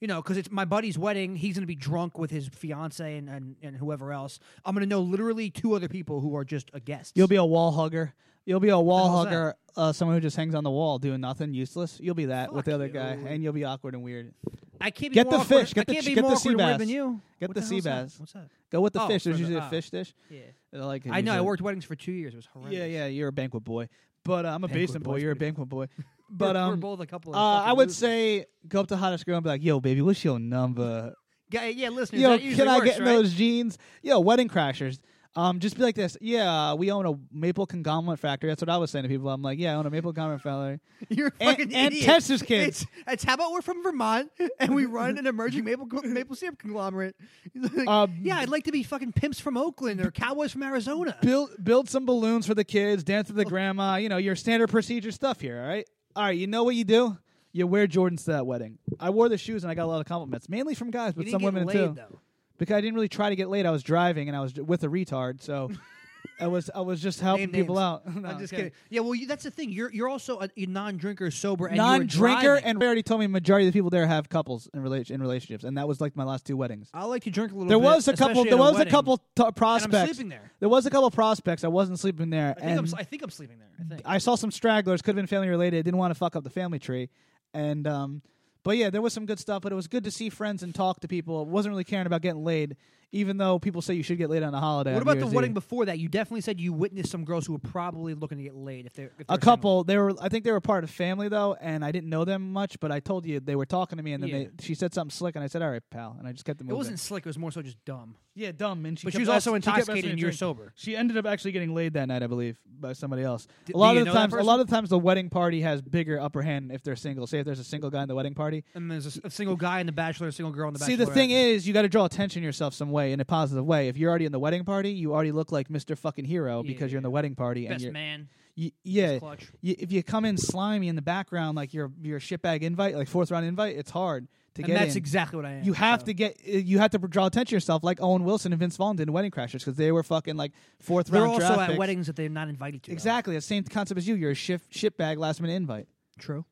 you 0.00 0.08
know, 0.08 0.22
because 0.22 0.36
it's 0.36 0.50
my 0.50 0.64
buddy's 0.64 0.98
wedding. 0.98 1.36
He's 1.36 1.54
going 1.56 1.62
to 1.62 1.66
be 1.66 1.74
drunk 1.76 2.18
with 2.18 2.30
his 2.30 2.48
fiance 2.48 3.16
and, 3.16 3.28
and, 3.28 3.56
and 3.62 3.76
whoever 3.76 4.12
else. 4.12 4.38
I'm 4.64 4.74
going 4.74 4.82
to 4.84 4.88
know 4.88 5.00
literally 5.00 5.50
two 5.50 5.74
other 5.74 5.88
people 5.88 6.20
who 6.20 6.34
are 6.36 6.44
just 6.44 6.70
a 6.72 6.80
guest. 6.80 7.16
You'll 7.16 7.28
be 7.28 7.36
a 7.36 7.44
wall 7.44 7.72
hugger. 7.72 8.14
You'll 8.46 8.60
be 8.60 8.70
a 8.70 8.78
wall 8.80 9.18
hugger, 9.18 9.54
uh, 9.76 9.92
someone 9.92 10.16
who 10.16 10.20
just 10.20 10.36
hangs 10.36 10.54
on 10.54 10.64
the 10.64 10.70
wall 10.70 10.98
doing 10.98 11.20
nothing, 11.20 11.52
useless. 11.52 11.98
You'll 12.02 12.14
be 12.14 12.24
that 12.26 12.52
with 12.52 12.64
the 12.64 12.70
Fuck 12.72 12.74
other 12.76 12.88
guy, 12.88 13.18
and 13.26 13.42
you'll 13.44 13.52
be 13.52 13.64
awkward 13.64 13.94
and 13.94 14.02
weird. 14.02 14.32
I 14.80 14.90
can't 14.90 15.12
be 15.12 15.14
Get 15.16 15.26
more 15.26 15.32
the 15.34 15.38
awkward- 15.40 15.58
fish, 15.60 15.74
get 15.74 15.82
I 15.82 15.84
the 15.84 15.92
can't 15.92 16.06
be 16.06 16.14
get 16.14 16.22
more 16.22 16.30
the 16.30 16.36
awkward 16.36 16.42
sea 16.42 16.48
and 16.48 16.56
weird 16.58 16.70
bass. 16.70 16.78
than 16.78 16.88
you. 16.88 17.20
Get 17.38 17.48
What 17.50 17.54
the 17.54 17.60
hell's 17.60 17.68
sea 17.68 17.80
that? 17.80 18.02
bass. 18.06 18.16
What's 18.18 18.32
that? 18.32 18.48
Go 18.70 18.80
with 18.80 18.92
the 18.94 19.02
Oh, 19.02 19.08
fish. 19.08 19.22
for 19.22 19.28
There's 19.28 19.36
the- 19.36 19.40
usually 19.42 19.58
a 19.58 19.62
ah. 19.62 19.68
fish 19.68 19.90
dish. 19.90 20.14
Yeah. 20.30 20.40
I 20.72 20.76
like. 20.78 21.06
I 21.06 21.20
know. 21.20 21.32
I 21.32 21.34
usually. 21.34 21.46
worked 21.46 21.62
weddings 21.62 21.84
for 21.84 21.94
two 21.96 22.12
years. 22.12 22.32
It 22.32 22.36
was 22.36 22.46
horrendous. 22.46 22.78
Yeah, 22.78 22.86
yeah. 22.86 23.06
You're 23.06 23.28
a 23.28 23.32
banquet 23.32 23.62
boy, 23.62 23.88
but 24.24 24.46
uh, 24.46 24.48
I'm 24.48 24.64
a 24.64 24.68
Banquet 24.68 24.74
basement 24.86 25.04
boy's 25.04 25.12
boy. 25.16 25.22
You're 25.22 25.32
a 25.32 25.36
banquet 25.36 25.68
boy. 25.68 25.86
We're- 26.30 26.52
But 26.52 26.54
we're 26.56 26.60
um, 26.74 26.80
both 26.80 27.00
a 27.00 27.06
couple. 27.06 27.32
Of 27.34 27.38
uh, 27.38 27.62
I 27.64 27.72
would 27.72 27.88
losers. 27.88 27.96
say 27.98 28.46
go 28.68 28.80
up 28.80 28.86
to 28.88 28.96
hottest 28.96 29.26
girl 29.26 29.36
and 29.36 29.44
be 29.44 29.50
like, 29.50 29.62
"Yo, 29.64 29.80
baby, 29.80 30.00
what's 30.02 30.24
your 30.24 30.38
number? 30.38 31.12
yeah, 31.50 31.64
yeah. 31.66 31.88
Listeners, 31.88 32.20
Yo, 32.22 32.38
can 32.38 32.68
I 32.68 32.76
works, 32.78 32.86
get 32.90 32.98
in 32.98 33.04
right? 33.04 33.12
those 33.12 33.34
jeans? 33.34 33.78
Yo, 34.02 34.20
wedding 34.20 34.48
crashers. 34.48 35.00
Um, 35.36 35.60
just 35.60 35.76
be 35.76 35.82
like 35.84 35.94
this. 35.94 36.16
Yeah, 36.20 36.74
we 36.74 36.90
own 36.90 37.06
a 37.06 37.12
maple 37.32 37.64
conglomerate 37.64 38.18
factory. 38.18 38.50
That's 38.50 38.60
what 38.62 38.68
I 38.68 38.78
was 38.78 38.90
saying 38.90 39.04
to 39.04 39.08
people. 39.08 39.28
I'm 39.28 39.42
like, 39.42 39.60
yeah, 39.60 39.72
I 39.72 39.74
own 39.76 39.86
a 39.86 39.90
maple 39.90 40.12
conglomerate 40.12 40.40
factory. 40.42 40.80
You're 41.08 41.28
a 41.28 41.32
And- 41.40 41.50
fucking 41.50 41.72
and 41.74 41.86
idiot. 41.92 42.04
Texas 42.04 42.42
kids. 42.42 42.82
It's, 42.82 42.86
it's 43.06 43.24
how 43.24 43.34
about 43.34 43.52
we're 43.52 43.62
from 43.62 43.80
Vermont 43.84 44.28
and 44.58 44.74
we 44.74 44.86
run 44.86 45.18
an 45.18 45.28
emerging 45.28 45.64
maple 45.64 45.86
maple 46.02 46.34
syrup 46.34 46.58
conglomerate. 46.58 47.14
Like, 47.54 47.86
Um, 47.88 48.18
yeah, 48.22 48.38
I'd 48.38 48.48
like 48.48 48.64
to 48.64 48.72
be 48.72 48.82
fucking 48.82 49.12
pimps 49.12 49.38
from 49.38 49.56
Oakland 49.56 50.00
or 50.00 50.10
cowboys 50.10 50.50
from 50.50 50.64
Arizona. 50.64 51.16
build 51.22 51.50
build 51.62 51.88
some 51.88 52.06
balloons 52.06 52.44
for 52.48 52.54
the 52.56 52.64
kids, 52.64 53.04
dance 53.04 53.28
with 53.28 53.36
the 53.36 53.44
grandma. 53.44 53.96
You 53.96 54.08
know 54.08 54.16
your 54.16 54.34
standard 54.34 54.68
procedure 54.68 55.12
stuff 55.12 55.40
here. 55.40 55.60
All 55.62 55.68
right, 55.68 55.86
all 56.16 56.24
right. 56.24 56.36
You 56.36 56.46
know 56.46 56.64
what 56.64 56.74
you 56.74 56.84
do? 56.84 57.16
You 57.52 57.66
wear 57.66 57.86
Jordans 57.86 58.24
to 58.24 58.32
that 58.32 58.46
wedding. 58.46 58.78
I 58.98 59.10
wore 59.10 59.28
the 59.28 59.38
shoes 59.38 59.64
and 59.64 59.70
I 59.70 59.74
got 59.74 59.84
a 59.84 59.86
lot 59.86 60.00
of 60.00 60.06
compliments, 60.06 60.48
mainly 60.48 60.74
from 60.74 60.90
guys, 60.90 61.14
but 61.14 61.26
some 61.28 61.42
women 61.42 61.66
laid 61.66 61.74
too. 61.74 61.92
though. 61.96 62.20
Because 62.58 62.74
I 62.76 62.80
didn't 62.80 62.94
really 62.94 63.08
try 63.08 63.30
to 63.30 63.36
get 63.36 63.48
late. 63.48 63.66
I 63.66 63.70
was 63.70 63.82
driving 63.82 64.28
and 64.28 64.36
I 64.36 64.40
was 64.40 64.54
with 64.54 64.84
a 64.84 64.88
retard, 64.88 65.40
so 65.42 65.70
I 66.40 66.46
was 66.46 66.70
I 66.74 66.80
was 66.80 67.00
just 67.00 67.20
helping 67.20 67.46
Name 67.46 67.52
people 67.52 67.74
names. 67.76 67.84
out. 67.84 68.16
No, 68.22 68.28
I'm 68.28 68.38
just 68.38 68.52
kidding. 68.52 68.72
Yeah, 68.88 69.00
well, 69.00 69.14
you, 69.14 69.26
that's 69.26 69.44
the 69.44 69.50
thing. 69.50 69.70
You're 69.70 69.92
you're 69.92 70.08
also 70.08 70.40
a, 70.40 70.48
a 70.56 70.66
non-drinker, 70.66 71.30
sober, 71.30 71.66
and 71.66 71.76
you 71.76 71.82
were 71.82 71.88
Non-drinker, 71.88 72.40
driving. 72.42 72.64
and 72.64 72.80
they 72.80 72.86
already 72.86 73.02
told 73.02 73.20
me 73.20 73.26
majority 73.26 73.66
of 73.66 73.72
the 73.72 73.78
people 73.78 73.90
there 73.90 74.06
have 74.06 74.28
couples 74.28 74.68
in 74.74 74.82
relation 74.82 75.14
in 75.14 75.20
relationships, 75.22 75.64
and 75.64 75.76
that 75.78 75.86
was 75.86 76.00
like 76.00 76.16
my 76.16 76.24
last 76.24 76.46
two 76.46 76.56
weddings. 76.56 76.88
I 76.94 77.04
like 77.04 77.22
to 77.24 77.30
drink 77.30 77.52
a 77.52 77.54
little. 77.54 77.68
There 77.68 77.78
bit, 77.78 77.84
was 77.84 78.08
a 78.08 78.12
couple. 78.12 78.26
especially 78.42 78.50
There 78.50 78.58
at 78.58 78.60
was 78.60 78.74
a 78.74 78.78
wedding. 78.78 78.90
couple 78.90 79.16
t- 79.18 79.22
And 79.38 79.46
I'm 79.46 79.52
prospects. 79.54 80.10
sleeping 80.16 80.28
there. 80.30 80.50
There 80.60 80.68
was 80.68 80.86
a 80.86 80.90
couple 80.90 81.10
prospects. 81.10 81.64
I 81.64 81.68
wasn't 81.68 81.98
sleeping 81.98 82.30
there, 82.30 82.50
I 82.56 82.60
think, 82.60 82.72
I'm, 82.72 82.78
and 82.78 82.86
s- 82.88 82.94
I 82.94 83.02
think 83.04 83.22
I'm 83.22 83.30
sleeping 83.30 83.58
there. 83.58 83.68
I 83.78 83.88
think. 83.88 84.02
I 84.04 84.18
saw 84.18 84.34
some 84.34 84.50
stragglers. 84.50 85.02
Could 85.02 85.10
have 85.10 85.16
been 85.16 85.26
family 85.26 85.48
related. 85.48 85.84
Didn't 85.84 85.98
want 85.98 86.10
to 86.12 86.18
fuck 86.18 86.36
up 86.36 86.44
the 86.44 86.50
family 86.50 86.78
tree, 86.78 87.08
and 87.54 87.86
um, 87.86 88.22
but 88.62 88.76
yeah, 88.76 88.90
there 88.90 89.02
was 89.02 89.12
some 89.12 89.26
good 89.26 89.38
stuff. 89.38 89.62
But 89.62 89.72
it 89.72 89.76
was 89.76 89.86
good 89.88 90.04
to 90.04 90.10
see 90.10 90.30
friends 90.30 90.62
and 90.62 90.74
talk 90.74 91.00
to 91.00 91.08
people. 91.08 91.44
wasn't 91.46 91.72
really 91.72 91.84
caring 91.84 92.06
about 92.06 92.22
getting 92.22 92.44
laid, 92.44 92.76
even 93.12 93.36
though 93.38 93.58
people 93.58 93.82
say 93.82 93.94
you 93.94 94.02
should 94.02 94.18
get 94.18 94.30
laid 94.30 94.42
on 94.42 94.54
a 94.54 94.60
holiday. 94.60 94.92
what 94.94 95.02
about 95.02 95.18
the 95.18 95.26
wedding 95.26 95.52
before 95.52 95.84
that? 95.86 95.98
You 95.98 96.08
definitely 96.08 96.42
said 96.42 96.60
you 96.60 96.72
witnessed 96.72 97.10
some 97.10 97.24
girls 97.24 97.46
who 97.46 97.52
were 97.52 97.58
probably 97.58 98.14
looking 98.14 98.38
to 98.38 98.44
get 98.44 98.54
laid. 98.54 98.86
If 98.86 98.92
they're 98.94 99.06
if 99.06 99.16
they're 99.18 99.24
A 99.28 99.32
single. 99.34 99.38
couple. 99.38 99.84
They 99.84 99.96
were. 99.96 100.12
I 100.20 100.28
think 100.28 100.44
they 100.44 100.52
were 100.52 100.60
part 100.60 100.84
of 100.84 100.90
family 100.90 101.28
though, 101.28 101.56
and 101.60 101.84
I 101.84 101.90
didn't 101.92 102.10
know 102.10 102.24
them 102.24 102.52
much. 102.52 102.78
But 102.80 102.92
I 102.92 103.00
told 103.00 103.26
you 103.26 103.40
they 103.40 103.56
were 103.56 103.66
talking 103.66 103.96
to 103.98 104.02
me, 104.02 104.12
and 104.12 104.22
then 104.22 104.30
Yeah. 104.30 104.38
they, 104.38 104.48
she 104.60 104.74
said 104.74 104.94
something 104.94 105.10
slick, 105.10 105.34
and 105.34 105.42
I 105.44 105.48
said, 105.48 105.62
"All 105.62 105.70
right, 105.70 105.82
pal," 105.90 106.16
and 106.18 106.28
I 106.28 106.32
just 106.32 106.44
kept 106.44 106.58
them. 106.58 106.70
It 106.70 106.74
wasn't 106.74 107.00
slick. 107.00 107.24
It 107.24 107.28
was 107.28 107.38
more 107.38 107.50
so 107.50 107.62
just 107.62 107.84
dumb. 107.84 108.14
Yeah, 108.36 108.52
dumb. 108.52 108.86
And 108.86 108.98
she 108.98 109.06
But 109.06 109.12
she 109.12 109.18
was 109.18 109.28
also 109.28 109.54
ask- 109.56 109.64
she 109.64 109.66
kept 109.66 109.78
asking 109.80 109.80
intoxicated 109.96 110.10
and 110.12 110.20
you're 110.20 110.32
sober. 110.32 110.72
She 110.76 110.96
ended 110.96 111.16
up 111.18 111.26
actually 111.26 111.50
getting 111.52 111.74
laid 111.74 111.94
that 111.94 112.06
night, 112.06 112.22
I 112.22 112.26
believe, 112.28 112.58
by 112.78 112.92
somebody 112.92 113.22
else. 113.22 113.46
D- 113.66 113.72
a 113.74 113.76
lot 113.76 113.96
of 113.96 114.04
the 114.06 114.12
times, 114.12 114.32
a 114.32 114.42
lot 114.42 114.60
of 114.60 114.66
the 114.68 114.70
times, 114.74 114.88
the 114.88 114.98
wedding 114.98 115.28
party 115.30 115.60
has 115.62 115.82
bigger 115.82 116.18
upper 116.18 116.40
hand 116.42 116.70
if 116.72 116.82
they're 116.84 116.96
single. 116.96 117.26
Say 117.26 117.40
if 117.40 117.44
there's 117.44 117.58
a 117.58 117.64
single 117.64 117.90
guy 117.90 118.02
in 118.02 118.08
the 118.08 118.14
wedding 118.14 118.34
party. 118.34 118.64
And 118.74 118.88
there's 118.90 119.18
a 119.24 119.30
single 119.30 119.56
guy 119.56 119.80
in 119.80 119.86
the 119.86 119.92
bachelor, 119.92 120.28
a 120.28 120.32
single 120.32 120.52
girl 120.52 120.68
in 120.68 120.74
the 120.74 120.78
Bachelor. 120.78 120.96
See, 120.96 121.04
the 121.04 121.10
thing 121.10 121.30
is, 121.32 121.66
you 121.66 121.74
got 121.74 121.82
to 121.82 121.88
draw 121.88 122.04
attention 122.04 122.42
yourself 122.42 122.72
some 122.72 122.90
way 122.92 122.99
in 123.08 123.20
a 123.20 123.24
positive 123.24 123.64
way. 123.64 123.88
If 123.88 123.96
you're 123.96 124.10
already 124.10 124.24
in 124.26 124.32
the 124.32 124.38
wedding 124.38 124.64
party, 124.64 124.90
you 124.92 125.12
already 125.12 125.32
look 125.32 125.50
like 125.52 125.68
Mr. 125.68 125.96
Fucking 125.96 126.24
Hero 126.24 126.62
because 126.62 126.92
you're 126.92 126.98
in 126.98 127.02
the 127.02 127.10
wedding 127.10 127.34
party, 127.34 127.66
and 127.66 127.74
best 127.74 127.84
you're 127.84 127.92
man, 127.92 128.28
y- 128.56 128.72
yeah. 128.84 129.18
y- 129.20 129.38
if 129.62 129.90
you 129.92 130.02
come 130.02 130.24
in 130.24 130.36
slimy 130.36 130.88
in 130.88 130.96
the 130.96 131.02
background, 131.02 131.56
like 131.56 131.72
you're 131.74 131.90
you're 132.02 132.20
shitbag 132.20 132.62
invite, 132.62 132.94
like 132.94 133.08
fourth 133.08 133.30
round 133.30 133.44
invite, 133.46 133.76
it's 133.76 133.90
hard 133.90 134.28
to 134.54 134.62
And 134.62 134.66
get 134.66 134.78
that's 134.78 134.92
in. 134.94 134.98
exactly 134.98 135.36
what 135.36 135.46
I 135.46 135.52
am. 135.52 135.64
You 135.64 135.72
have 135.74 136.00
so. 136.00 136.06
to 136.06 136.14
get. 136.14 136.36
uh, 136.46 136.50
You 136.58 136.78
have 136.80 136.90
to 136.90 136.98
draw 136.98 137.26
attention 137.26 137.50
to 137.50 137.56
yourself, 137.56 137.84
like 137.84 138.02
Owen 138.02 138.24
Wilson 138.24 138.52
and 138.52 138.58
Vince 138.58 138.76
Vaughn 138.76 138.96
did 138.96 139.06
in 139.08 139.12
Wedding 139.12 139.30
Crashers, 139.30 139.60
because 139.60 139.76
they 139.76 139.92
were 139.92 140.02
fucking 140.02 140.36
like 140.36 140.52
fourth 140.80 141.06
They're 141.06 141.20
round 141.22 141.34
also 141.34 141.46
draft 141.46 141.60
at 141.62 141.66
picks. 141.68 141.78
weddings 141.78 142.06
that 142.08 142.16
they're 142.16 142.28
not 142.28 142.48
invited 142.48 142.82
to. 142.84 142.90
though. 142.90 142.94
Exactly 142.94 143.34
the 143.34 143.40
same 143.40 143.62
concept 143.64 143.98
as 143.98 144.08
you. 144.08 144.14
You're 144.16 144.32
a 144.32 144.34
shit 144.34 144.60
shitbag 144.70 145.18
last 145.18 145.40
minute 145.40 145.54
invite. 145.54 145.86
True. 146.18 146.44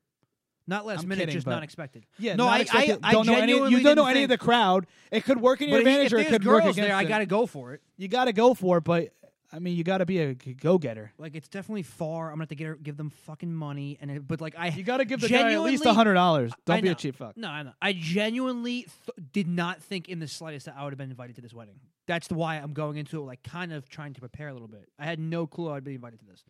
Not 0.69 0.87
last 0.87 1.03
I'm 1.03 1.09
minute, 1.09 1.23
kidding, 1.23 1.33
just 1.35 1.47
but- 1.47 1.53
not 1.53 1.63
expected. 1.65 2.05
Yeah, 2.19 2.37
No, 2.37 2.47
I- 2.47 2.67
I- 2.73 2.99
I 3.03 3.13
don't 3.13 3.27
know 3.27 3.33
any. 3.33 3.41
genuinely 3.53 3.71
You 3.79 3.83
don't 3.83 3.97
know 3.97 4.05
didn't 4.05 4.17
any 4.17 4.23
of 4.25 4.29
the 4.29 4.35
think- 4.37 4.41
crowd. 4.43 4.87
It 5.11 5.25
could 5.25 5.41
work 5.41 5.61
in 5.63 5.69
your 5.71 5.79
But 5.79 5.87
advantage, 5.89 6.07
if 6.09 6.13
or 6.13 6.17
it 6.17 6.19
there's 6.25 6.33
could 6.33 6.45
work 6.47 6.63
girls 6.65 6.77
against 6.77 6.89
there, 6.89 6.97
I 6.97 7.03
it. 7.03 7.09
got 7.09 7.19
to 7.19 7.27
go 7.27 7.47
for 7.47 7.73
it. 7.73 7.81
You 7.97 8.07
got 8.09 8.27
to 8.27 8.33
go 8.33 8.53
for 8.55 8.77
it, 8.79 8.85
but 8.85 9.15
I 9.51 9.61
mean, 9.61 9.77
you 9.79 9.83
got 9.83 9.99
to 9.99 10.05
be 10.07 10.19
a 10.19 10.35
go 10.35 10.77
getter. 10.77 11.11
Like 11.17 11.35
it's 11.35 11.49
definitely 11.49 11.83
far. 11.85 12.27
I'm 12.27 12.33
gonna 12.35 12.43
have 12.43 12.49
to 12.51 12.55
get 12.55 12.67
her, 12.67 12.75
give 12.77 12.99
them 12.99 13.09
fucking 13.09 13.51
money, 13.55 13.97
and 13.99 14.11
it, 14.11 14.29
but 14.29 14.43
like 14.43 14.55
I 14.59 14.69
You 14.69 14.83
got 14.83 14.99
to 14.99 15.07
give 15.07 15.21
the 15.23 15.29
guy 15.31 15.37
at 15.37 15.45
least 15.63 15.85
genuinely- 15.85 15.91
a 15.91 15.95
hundred 15.95 16.15
dollars. 16.15 16.53
Don't 16.67 16.77
I 16.77 16.81
be 16.83 16.89
a 16.89 16.91
know. 16.91 16.95
cheap 16.97 17.17
fuck. 17.17 17.35
No, 17.39 17.49
I 17.49 17.63
know. 17.63 17.73
I 17.81 17.95
genuinely 17.95 18.83
th- 18.83 19.29
did 19.33 19.49
not 19.49 19.83
think 19.83 20.07
in 20.11 20.19
the 20.19 20.29
slightest 20.29 20.67
that 20.67 20.75
I 20.77 20.85
would 20.85 20.93
have 20.93 20.99
been 20.99 21.09
invited 21.11 21.37
to 21.37 21.41
this 21.43 21.55
wedding. 21.55 21.81
That's 22.07 22.29
the 22.29 22.35
why 22.35 22.57
I'm 22.57 22.75
going 22.75 22.99
into 22.99 23.23
it, 23.23 23.25
like 23.25 23.43
kind 23.43 23.73
of 23.73 23.89
trying 23.89 24.13
to 24.13 24.21
prepare 24.21 24.49
a 24.49 24.53
little 24.53 24.69
bit. 24.69 24.87
I 24.99 25.07
had 25.07 25.19
no 25.19 25.47
clue 25.47 25.71
I'd 25.73 25.83
be 25.85 25.95
invited 25.95 26.21
to 26.21 26.27
this. 26.27 26.45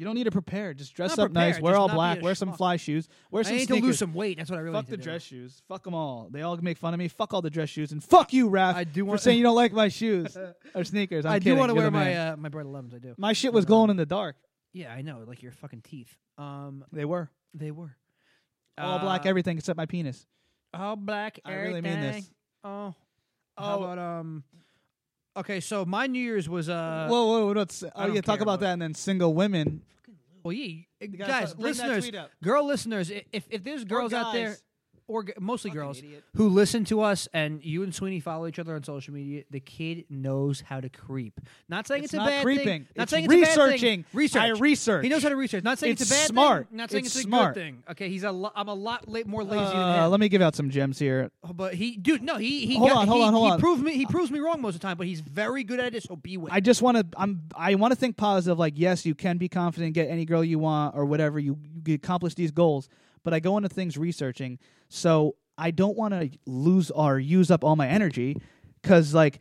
You 0.00 0.06
don't 0.06 0.14
need 0.14 0.24
to 0.24 0.30
prepare. 0.30 0.72
Just 0.72 0.94
dress 0.94 1.18
Not 1.18 1.24
up 1.26 1.32
nice. 1.32 1.60
Wear 1.60 1.74
just 1.74 1.78
all 1.78 1.88
not 1.88 1.92
be 1.92 1.96
black. 1.96 2.18
a 2.20 2.24
Wear 2.24 2.34
some 2.34 2.52
schmuck. 2.52 2.56
fly 2.56 2.76
shoes. 2.76 3.06
Wear 3.30 3.40
I 3.40 3.42
some 3.44 3.56
need 3.56 3.66
sneakers. 3.66 3.80
to 3.82 3.86
lose 3.86 3.98
some 3.98 4.14
weight. 4.14 4.38
That's 4.38 4.48
what 4.48 4.58
I 4.58 4.62
really 4.62 4.74
Fuck 4.78 4.86
need 4.86 4.92
the 4.92 4.96
do. 4.96 5.02
dress 5.02 5.22
shoes. 5.22 5.62
Fuck 5.68 5.84
them 5.84 5.94
all. 5.94 6.28
They 6.30 6.40
all 6.40 6.56
make 6.56 6.78
fun 6.78 6.94
of 6.94 6.98
me. 6.98 7.08
Fuck 7.08 7.34
all 7.34 7.42
the 7.42 7.50
dress 7.50 7.68
shoes. 7.68 7.92
And 7.92 8.02
fuck 8.02 8.32
you, 8.32 8.48
Raph, 8.48 8.74
I 8.76 8.84
do 8.84 9.02
for 9.02 9.08
want- 9.10 9.20
saying 9.20 9.36
you 9.36 9.42
don't 9.44 9.54
like 9.56 9.74
my 9.74 9.88
shoes 10.00 10.38
or 10.74 10.84
sneakers. 10.84 11.26
I'm 11.26 11.32
I 11.32 11.38
do 11.38 11.54
want 11.54 11.68
to 11.68 11.74
wear 11.74 11.90
my 11.90 12.14
uh, 12.16 12.36
my 12.38 12.48
bright 12.48 12.64
11s. 12.64 12.94
I 12.94 12.98
do. 12.98 13.14
my 13.18 13.34
shit 13.34 13.52
was 13.52 13.66
glowing 13.66 13.90
in 13.90 13.98
the 13.98 14.06
dark. 14.06 14.36
Yeah, 14.72 14.90
I 14.90 15.02
know. 15.02 15.22
Like 15.26 15.42
your 15.42 15.52
fucking 15.52 15.82
teeth. 15.82 16.16
Um, 16.38 16.82
They 16.92 17.04
were 17.04 17.28
they 17.52 17.70
were 17.70 17.94
all 18.78 19.00
black. 19.00 19.26
Uh, 19.26 19.28
Everything 19.28 19.58
except 19.58 19.76
my 19.76 19.84
penis. 19.84 20.24
All 20.72 20.96
black. 20.96 21.40
Everything. 21.44 21.60
I 21.62 21.68
really 21.68 21.80
mean 21.82 22.00
this. 22.00 22.30
Oh. 22.64 22.94
How 23.58 23.78
Oh. 23.78 23.82
about 23.84 23.98
um? 23.98 24.44
Okay, 25.40 25.60
so 25.60 25.86
my 25.86 26.06
New 26.06 26.22
Year's 26.22 26.50
was 26.50 26.68
uh. 26.68 27.06
whoa, 27.08 27.26
whoa, 27.26 27.46
whoa! 27.46 27.54
What's, 27.54 27.82
oh 27.82 28.06
yeah, 28.08 28.20
talk 28.20 28.36
care, 28.36 28.42
about 28.42 28.60
that, 28.60 28.74
and 28.74 28.82
then 28.82 28.94
single 28.94 29.32
women. 29.32 29.80
well, 30.42 30.52
yeah, 30.52 30.82
guys, 31.16 31.56
listeners, 31.56 32.10
girl 32.42 32.66
listeners, 32.66 33.10
if 33.10 33.46
if 33.48 33.64
there's 33.64 33.84
girls 33.84 34.12
out 34.12 34.34
there, 34.34 34.50
guys. 34.50 34.62
Or 35.10 35.24
g- 35.24 35.32
mostly 35.40 35.70
girls 35.70 35.98
idiot. 35.98 36.24
who 36.36 36.48
listen 36.48 36.84
to 36.86 37.00
us, 37.02 37.28
and 37.32 37.64
you 37.64 37.82
and 37.82 37.94
Sweeney 37.94 38.20
follow 38.20 38.46
each 38.46 38.58
other 38.58 38.74
on 38.74 38.82
social 38.84 39.12
media. 39.12 39.42
The 39.50 39.60
kid 39.60 40.04
knows 40.08 40.60
how 40.62 40.80
to 40.80 40.88
creep. 40.88 41.40
Not 41.68 41.86
saying 41.86 42.04
it's, 42.04 42.14
It's 42.14 42.22
a 42.22 42.26
bad 42.26 42.42
creeping. 42.44 42.64
thing. 42.66 42.86
Not 42.96 43.02
It's 43.04 43.10
saying 43.10 43.24
it's 43.24 43.34
a 43.34 43.36
bad 43.36 43.44
thing. 43.54 43.64
researching. 43.66 44.04
Research. 44.12 44.42
I 44.42 44.48
research. 44.50 45.02
He 45.04 45.08
knows 45.10 45.22
how 45.22 45.28
to 45.28 45.36
research. 45.36 45.64
Not 45.64 45.78
saying 45.78 45.92
it's, 45.94 46.02
It's 46.02 46.10
a 46.10 46.14
bad 46.14 46.26
smart. 46.28 46.68
thing. 46.68 46.76
Not 46.78 46.90
saying 46.90 47.04
It's 47.04 47.16
it's, 47.16 47.24
a 47.24 47.28
smart. 47.28 47.54
good 47.54 47.60
thing. 47.60 47.82
Okay, 47.90 48.08
he's 48.08 48.24
a. 48.24 48.30
Lo- 48.32 48.52
I'm 48.54 48.68
a 48.68 48.74
lot 48.74 49.08
la- 49.08 49.20
more 49.26 49.42
lazy 49.44 49.56
than 49.64 49.76
Uh, 49.76 50.04
him. 50.04 50.10
let 50.12 50.20
me 50.20 50.28
give 50.28 50.40
out 50.42 50.54
some 50.56 50.70
gems 50.70 50.98
here. 50.98 51.30
but 51.54 51.74
he, 51.74 51.96
dude, 51.96 52.22
no, 52.22 52.36
he 52.36 52.66
he 52.66 52.76
Hold 52.76 52.90
got, 52.90 52.96
on, 52.98 53.08
hold 53.08 53.20
he, 53.20 53.26
on, 53.26 53.32
hold 53.32 53.46
he 53.48 53.52
on. 53.52 53.60
proved 53.60 53.82
me 53.82 53.96
he 53.96 54.06
proves 54.06 54.30
me 54.30 54.38
wrong 54.38 54.60
most 54.60 54.74
of 54.76 54.80
the 54.80 54.86
time, 54.86 54.96
but 54.96 55.06
he's 55.06 55.20
very 55.20 55.64
good 55.64 55.80
at 55.80 55.94
it. 55.94 56.02
So 56.04 56.16
be 56.16 56.36
with. 56.36 56.52
I 56.52 56.60
just 56.60 56.80
want 56.82 56.96
to. 56.96 57.06
I'm. 57.16 57.42
I 57.54 57.74
want 57.74 57.92
to 57.92 57.96
think 57.96 58.16
positive. 58.16 58.58
Like, 58.58 58.74
yes, 58.76 59.04
you 59.04 59.14
can 59.14 59.36
be 59.38 59.48
confident, 59.48 59.94
get 59.94 60.08
any 60.08 60.24
girl 60.24 60.44
you 60.44 60.58
want, 60.58 60.94
or 60.96 61.04
whatever. 61.04 61.38
You, 61.38 61.58
you 61.86 61.94
accomplish 61.94 62.34
these 62.34 62.50
goals. 62.50 62.88
But 63.22 63.34
I 63.34 63.40
go 63.40 63.56
into 63.56 63.68
things 63.68 63.96
researching, 63.98 64.58
so 64.88 65.36
I 65.58 65.70
don't 65.70 65.96
want 65.96 66.14
to 66.14 66.30
lose 66.46 66.90
or 66.90 67.18
use 67.18 67.50
up 67.50 67.64
all 67.64 67.76
my 67.76 67.88
energy, 67.88 68.36
because 68.80 69.12
like, 69.14 69.40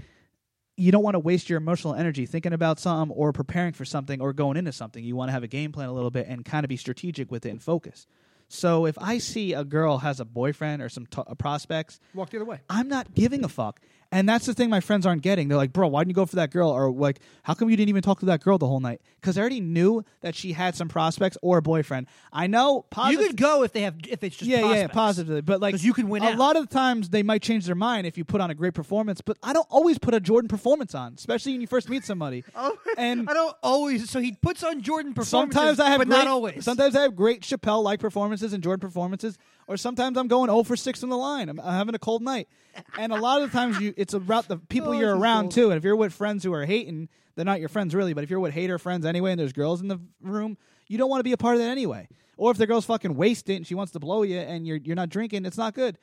you 0.75 0.91
don't 0.93 1.03
want 1.03 1.15
to 1.15 1.19
waste 1.19 1.49
your 1.49 1.57
emotional 1.57 1.93
energy 1.93 2.25
thinking 2.25 2.53
about 2.53 2.79
something 2.79 3.15
or 3.15 3.33
preparing 3.33 3.73
for 3.73 3.83
something 3.83 4.21
or 4.21 4.31
going 4.31 4.55
into 4.55 4.71
something. 4.71 5.03
You 5.03 5.15
want 5.15 5.27
to 5.27 5.33
have 5.33 5.43
a 5.43 5.47
game 5.47 5.73
plan 5.73 5.89
a 5.89 5.93
little 5.93 6.11
bit 6.11 6.27
and 6.27 6.45
kind 6.45 6.63
of 6.63 6.69
be 6.69 6.77
strategic 6.77 7.29
with 7.29 7.45
it 7.45 7.49
and 7.49 7.61
focus. 7.61 8.07
So 8.47 8.85
if 8.85 8.97
I 8.97 9.17
see 9.17 9.53
a 9.53 9.63
girl 9.63 9.99
has 9.99 10.19
a 10.19 10.25
boyfriend 10.25 10.81
or 10.81 10.89
some 10.89 11.05
t- 11.05 11.21
uh, 11.25 11.35
prospects, 11.35 11.99
walk 12.13 12.29
the 12.29 12.37
other 12.37 12.45
way. 12.45 12.61
I'm 12.69 12.87
not 12.87 13.13
giving 13.13 13.43
a 13.43 13.49
fuck. 13.49 13.81
And 14.11 14.27
that's 14.27 14.47
the 14.47 14.55
thing 14.55 14.71
my 14.71 14.79
friends 14.79 15.05
aren't 15.05 15.21
getting. 15.21 15.49
They're 15.49 15.57
like, 15.57 15.71
bro, 15.71 15.87
why 15.87 16.01
didn't 16.01 16.09
you 16.09 16.15
go 16.15 16.25
for 16.25 16.37
that 16.37 16.49
girl? 16.49 16.69
Or 16.71 16.89
like, 16.91 17.19
how 17.43 17.53
come 17.53 17.69
you 17.69 17.77
didn't 17.77 17.89
even 17.89 18.01
talk 18.01 18.19
to 18.21 18.25
that 18.25 18.41
girl 18.41 18.57
the 18.57 18.65
whole 18.65 18.79
night? 18.79 19.01
Because 19.21 19.37
I 19.37 19.41
already 19.41 19.59
knew 19.61 20.03
that 20.21 20.33
she 20.33 20.53
had 20.53 20.75
some 20.75 20.87
prospects 20.87 21.37
or 21.43 21.59
a 21.59 21.61
boyfriend. 21.61 22.07
I 22.33 22.47
know 22.47 22.85
positive. 22.89 23.21
you 23.21 23.27
could 23.27 23.37
go 23.37 23.61
if 23.61 23.71
they 23.71 23.81
have 23.81 23.95
if 24.09 24.23
it's 24.23 24.35
just 24.37 24.49
yeah, 24.49 24.61
yeah, 24.61 24.65
prospects. 24.87 24.93
positively. 24.95 25.41
But 25.41 25.61
like, 25.61 25.73
'Cause 25.75 25.83
you 25.83 25.93
can 25.93 26.09
win 26.09 26.23
A 26.23 26.29
out. 26.29 26.37
lot 26.39 26.55
of 26.55 26.67
the 26.67 26.73
times 26.73 27.09
they 27.09 27.21
might 27.21 27.43
change 27.43 27.67
their 27.67 27.75
mind 27.75 28.07
if 28.07 28.17
you 28.17 28.25
put 28.25 28.41
on 28.41 28.49
a 28.49 28.55
great 28.55 28.73
performance. 28.73 29.21
But 29.21 29.37
I 29.43 29.53
don't 29.53 29.67
always 29.69 29.99
put 29.99 30.15
a 30.15 30.19
Jordan 30.19 30.47
performance 30.47 30.95
on, 30.95 31.13
especially 31.15 31.51
when 31.51 31.61
you 31.61 31.67
first 31.67 31.87
meet 31.87 32.03
somebody. 32.03 32.43
Oh, 32.55 32.75
And 32.97 33.29
I 33.29 33.33
don't 33.33 33.55
always. 33.61 34.09
So 34.09 34.19
he 34.19 34.31
puts 34.33 34.63
on 34.63 34.81
Jordan 34.81 35.13
performances. 35.13 35.55
Sometimes 35.55 35.79
I 35.79 35.89
have 35.89 35.99
but 35.99 36.07
great, 36.07 36.17
not 36.17 36.27
always. 36.27 36.65
Sometimes 36.65 36.95
I 36.95 37.03
have 37.03 37.15
great 37.15 37.41
Chappelle 37.41 37.83
like 37.83 37.99
performances 37.99 38.53
and 38.53 38.63
Jordan 38.63 38.81
performances, 38.81 39.37
or 39.69 39.77
sometimes 39.77 40.17
I'm 40.17 40.27
going 40.27 40.49
0 40.49 40.63
for 40.63 40.75
6 40.75 41.03
in 41.03 41.09
the 41.09 41.15
line. 41.17 41.47
I'm, 41.47 41.59
I'm 41.59 41.73
having 41.73 41.93
a 41.93 41.99
cold 41.99 42.23
night, 42.23 42.49
and 42.97 43.13
a 43.13 43.17
lot 43.17 43.41
of 43.41 43.51
the 43.51 43.57
times 43.57 43.79
you 43.79 43.93
it's 43.95 44.15
about 44.15 44.47
the 44.47 44.57
people 44.57 44.89
Oh, 44.93 44.93
you're 44.93 45.11
this 45.11 45.17
is 45.17 45.21
around 45.21 45.43
cold. 45.43 45.51
too. 45.53 45.69
And 45.69 45.77
if 45.77 45.83
you're 45.83 45.95
with 45.95 46.11
friends 46.11 46.43
who 46.43 46.51
are 46.53 46.65
hating, 46.65 47.07
they're 47.35 47.45
not 47.45 47.59
your 47.59 47.69
friends 47.69 47.93
really. 47.93 48.13
But 48.13 48.23
if 48.23 48.31
you're 48.31 48.39
with 48.39 48.53
hater 48.53 48.79
friends 48.79 49.05
anyway, 49.05 49.31
and 49.31 49.39
there's 49.39 49.53
girls 49.53 49.79
in 49.79 49.87
the 49.87 49.99
room, 50.21 50.57
you 50.87 50.97
don't 50.97 51.09
want 51.09 51.19
to 51.19 51.23
be 51.23 51.33
a 51.33 51.37
part 51.37 51.55
of 51.55 51.61
that 51.61 51.69
anyway. 51.69 52.07
Or 52.35 52.49
if 52.49 52.57
the 52.57 52.65
girl's 52.65 52.85
fucking 52.85 53.15
wasted 53.15 53.57
and 53.57 53.67
she 53.67 53.75
wants 53.75 53.93
to 53.93 53.99
blow 53.99 54.23
you, 54.23 54.39
and 54.39 54.65
you're 54.65 54.77
you're 54.77 54.95
not 54.95 55.09
drinking, 55.09 55.45
it's 55.45 55.57
not 55.57 55.75
good. 55.75 55.99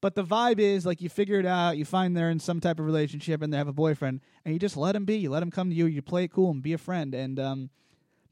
But 0.00 0.14
the 0.14 0.24
vibe 0.24 0.58
is 0.58 0.86
like 0.86 1.02
you 1.02 1.08
figure 1.10 1.38
it 1.38 1.46
out, 1.46 1.76
you 1.76 1.84
find 1.84 2.16
they're 2.16 2.30
in 2.30 2.40
some 2.40 2.60
type 2.60 2.80
of 2.80 2.86
relationship 2.86 3.40
and 3.42 3.52
they 3.52 3.58
have 3.58 3.68
a 3.68 3.72
boyfriend, 3.74 4.20
and 4.44 4.54
you 4.54 4.58
just 4.58 4.76
let 4.76 4.92
them 4.92 5.04
be. 5.04 5.16
You 5.18 5.28
let 5.30 5.40
them 5.40 5.50
come 5.50 5.68
to 5.68 5.76
you. 5.76 5.86
You 5.86 6.00
play 6.02 6.24
it 6.24 6.32
cool 6.32 6.50
and 6.50 6.62
be 6.62 6.72
a 6.72 6.78
friend. 6.78 7.14
And 7.14 7.38
um, 7.38 7.70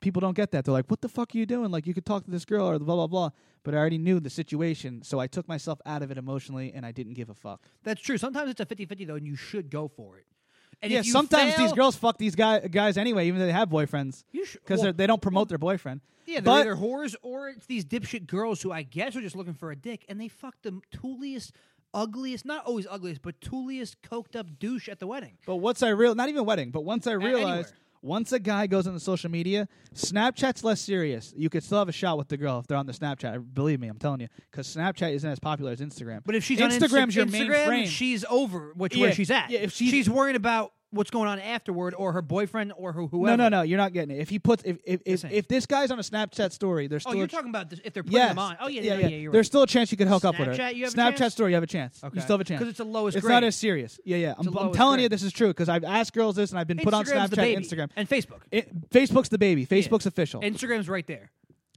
people 0.01 0.21
don't 0.21 0.35
get 0.37 0.51
that. 0.53 0.65
They're 0.65 0.73
like, 0.73 0.91
"What 0.91 1.01
the 1.01 1.09
fuck 1.09 1.35
are 1.35 1.39
you 1.39 1.47
doing?" 1.47 1.71
Like 1.71 1.87
you 1.87 1.95
could 1.95 2.07
talk 2.07 2.25
to 2.25 2.31
this 2.31 2.45
girl 2.45 2.67
or 2.69 2.79
the 2.79 2.85
blah 2.85 2.97
blah 2.97 3.07
blah. 3.07 3.31
But 3.63 3.75
I 3.75 3.79
already 3.79 3.99
knew 3.99 4.21
the 4.21 4.31
situation, 4.31 5.03
so 5.03 5.19
I 5.19 5.27
took 5.27 5.47
myself 5.47 5.81
out 5.85 6.03
of 6.03 6.11
it 6.11 6.17
emotionally, 6.19 6.73
and 6.75 6.87
I 6.87 6.93
didn't 6.93 7.13
give 7.15 7.29
a 7.29 7.35
fuck. 7.35 7.63
That's 7.83 8.01
true. 8.01 8.17
Sometimes 8.17 8.51
it's 8.51 8.61
a 8.61 8.67
50-50 8.67 9.07
though, 9.07 9.17
and 9.17 9.27
you 9.27 9.37
should 9.37 9.71
go 9.71 9.87
for 9.89 10.17
it. 10.19 10.27
And 10.83 10.91
yeah, 10.91 11.01
if 11.01 11.07
you 11.07 11.13
sometimes 11.13 11.55
fail, 11.55 11.67
these 11.67 11.75
girls 11.75 11.95
fuck 11.95 12.17
these 12.17 12.35
guy, 12.35 12.61
guys 12.61 12.97
anyway, 12.97 13.27
even 13.27 13.39
though 13.39 13.45
they 13.47 13.53
have 13.53 13.69
boyfriends, 13.69 14.25
You 14.33 14.47
should- 14.47 14.63
because 14.63 14.83
well, 14.83 14.95
they 14.95 15.07
don't 15.07 15.21
promote 15.21 15.51
their 15.51 15.59
boyfriend. 15.59 16.01
Yeah, 16.25 16.37
they're 16.37 16.43
but 16.43 16.61
either 16.61 16.77
whores 16.77 17.15
or 17.23 17.51
it's 17.51 17.67
these 17.67 17.85
dipshit 17.85 18.27
girls 18.27 18.63
who 18.63 18.73
I 18.73 18.83
guess 18.83 19.15
are 19.17 19.21
just 19.21 19.37
looking 19.37 19.53
for 19.53 19.71
a 19.73 19.77
dick, 19.77 20.07
and 20.09 20.19
they 20.19 20.29
fuck 20.29 20.55
the 20.63 20.81
tooliest, 20.95 21.51
ugliest, 21.93 22.47
not 22.47 22.65
always 22.65 22.87
ugliest, 22.89 23.21
but 23.21 23.41
tooliest, 23.41 23.97
coked 24.03 24.37
up 24.37 24.59
douche 24.59 24.89
at 24.89 25.01
the 25.01 25.07
wedding. 25.07 25.37
But 25.47 25.57
once 25.57 25.83
I 25.83 25.91
real 25.91 26.15
not 26.15 26.29
even 26.31 26.47
wedding, 26.47 26.71
but 26.71 26.83
once 26.83 27.07
I 27.07 27.13
realized 27.13 27.35
anywhere. 27.45 27.67
Once 28.03 28.33
a 28.33 28.39
guy 28.39 28.67
goes 28.67 28.87
on 28.87 28.95
the 28.95 29.01
social 29.01 29.31
media, 29.31 29.69
Snapchat's 29.95 30.65
less 30.65 30.81
serious. 30.81 31.35
You 31.37 31.51
could 31.51 31.63
still 31.63 31.79
have 31.79 31.89
a 31.89 31.93
shot 31.93 32.17
with 32.19 32.29
the 32.29 32.37
girl 32.37 32.59
if 32.59 32.67
they're 32.67 32.77
on 32.79 32.87
the 32.87 32.93
Snapchat. 32.93 33.53
Believe 33.55 33.81
me, 33.81 33.89
I'm 33.89 33.99
telling 33.99 34.21
you, 34.21 34.29
because 34.51 34.75
Snapchat 34.75 35.13
isn't 35.15 35.29
as 35.31 35.39
popular 35.39 35.73
as 35.73 35.81
Instagram. 35.81 36.21
But 36.25 36.35
if 36.35 36.45
she's 36.45 36.59
Instagram's 36.59 36.93
on 36.95 37.09
Insta- 37.09 37.15
your 37.15 37.27
main 37.27 37.47
Instagram, 37.51 37.67
frame. 37.67 37.87
she's 37.87 38.25
over 38.31 38.73
which 38.75 38.97
Yeah, 38.97 39.03
where 39.03 39.13
she's 39.13 39.31
at. 39.31 39.51
yeah, 39.51 39.61
if 39.61 39.73
she's- 39.73 39.91
she's 39.91 40.09
worrying 40.09 40.37
about 40.37 40.73
what's 40.91 41.11
going 41.11 41.29
on 41.29 41.39
afterward, 41.39 41.95
or 41.97 42.13
her 42.13 42.23
boyfriend, 42.23 42.73
or 42.77 42.93
who, 42.93 43.07
whoever. 43.07 43.37
no, 43.37 43.49
no, 43.49 43.59
no, 43.59 43.63
you're 43.63 43.79
not 43.79 43.93
getting 43.93 44.17
it. 44.17 44.21
If 44.21 44.29
he 44.29 44.39
puts 44.39 44.63
if 44.65 44.79
if 44.85 45.01
if, 45.05 45.25
if 45.31 45.49
this 45.49 45.67
guy's 45.67 45.91
on 45.91 45.99
a 45.99 46.03
Snapchat 46.03 46.53
story, 46.53 46.87
there's 46.87 47.05
oh, 47.07 47.13
you're 47.13 47.25
a, 47.25 47.29
talking 47.29 47.51
about 47.51 47.71
this, 47.71 47.81
if 47.85 47.93
they're 47.95 48.03
putting 48.03 48.19
yes, 48.19 48.31
them 48.31 48.39
on. 48.39 48.57
Oh 48.61 48.69
yeah, 48.69 48.83
yeah, 48.83 48.95
no, 48.95 49.01
yeah. 49.01 49.09
You're 49.09 49.33
There's 49.33 49.45
right. 49.45 49.47
still 49.47 49.63
a 49.63 49.67
chance 49.67 49.91
you 49.91 49.99
could 49.99 50.09
hook 50.09 50.25
up 50.25 50.39
with 50.39 50.49
her. 50.49 50.55
Snapchat, 50.55 50.75
you 50.75 50.85
have 50.85 50.95
a 51.15 51.17
chance? 51.17 51.35
story, 51.35 51.53
you 51.53 51.55
have 51.55 51.63
a 51.63 51.67
chance. 51.67 52.03
Okay. 52.03 52.15
You 52.15 52.21
still 52.21 52.35
have 52.35 52.41
a 52.41 52.45
chance 52.45 52.59
'Cause 52.61 52.69
it's 52.69 52.79
the 52.79 52.85
lowest 52.85 53.17
It's 53.17 53.25
grade. 53.25 53.35
not 53.35 53.45
as 53.45 53.57
serious. 53.57 53.99
Yeah, 54.05 54.17
yeah. 54.17 54.35
I'm, 54.37 54.57
I'm 54.57 54.73
telling 54.73 55.01
you, 55.01 55.09
this 55.09 55.23
is 55.23 55.33
true 55.33 55.49
because 55.49 55.69
I've 55.69 55.85
asked 55.85 56.13
girls 56.13 56.37
this 56.37 56.51
and 56.51 56.59
I've 56.59 56.67
been 56.67 56.79
put 56.79 56.95
on 56.95 57.05
Snapchat. 57.05 57.57
Instagram. 57.57 57.91
and 57.97 58.09
Facebook. 58.09 58.41
It, 58.51 58.91
Facebook's 58.91 59.29
the 59.29 59.39
baby. 59.39 59.67
Facebook's 59.67 60.07
official. 60.07 60.41
Instagram's 60.41 60.89
right 60.89 61.07
there. 61.07 61.31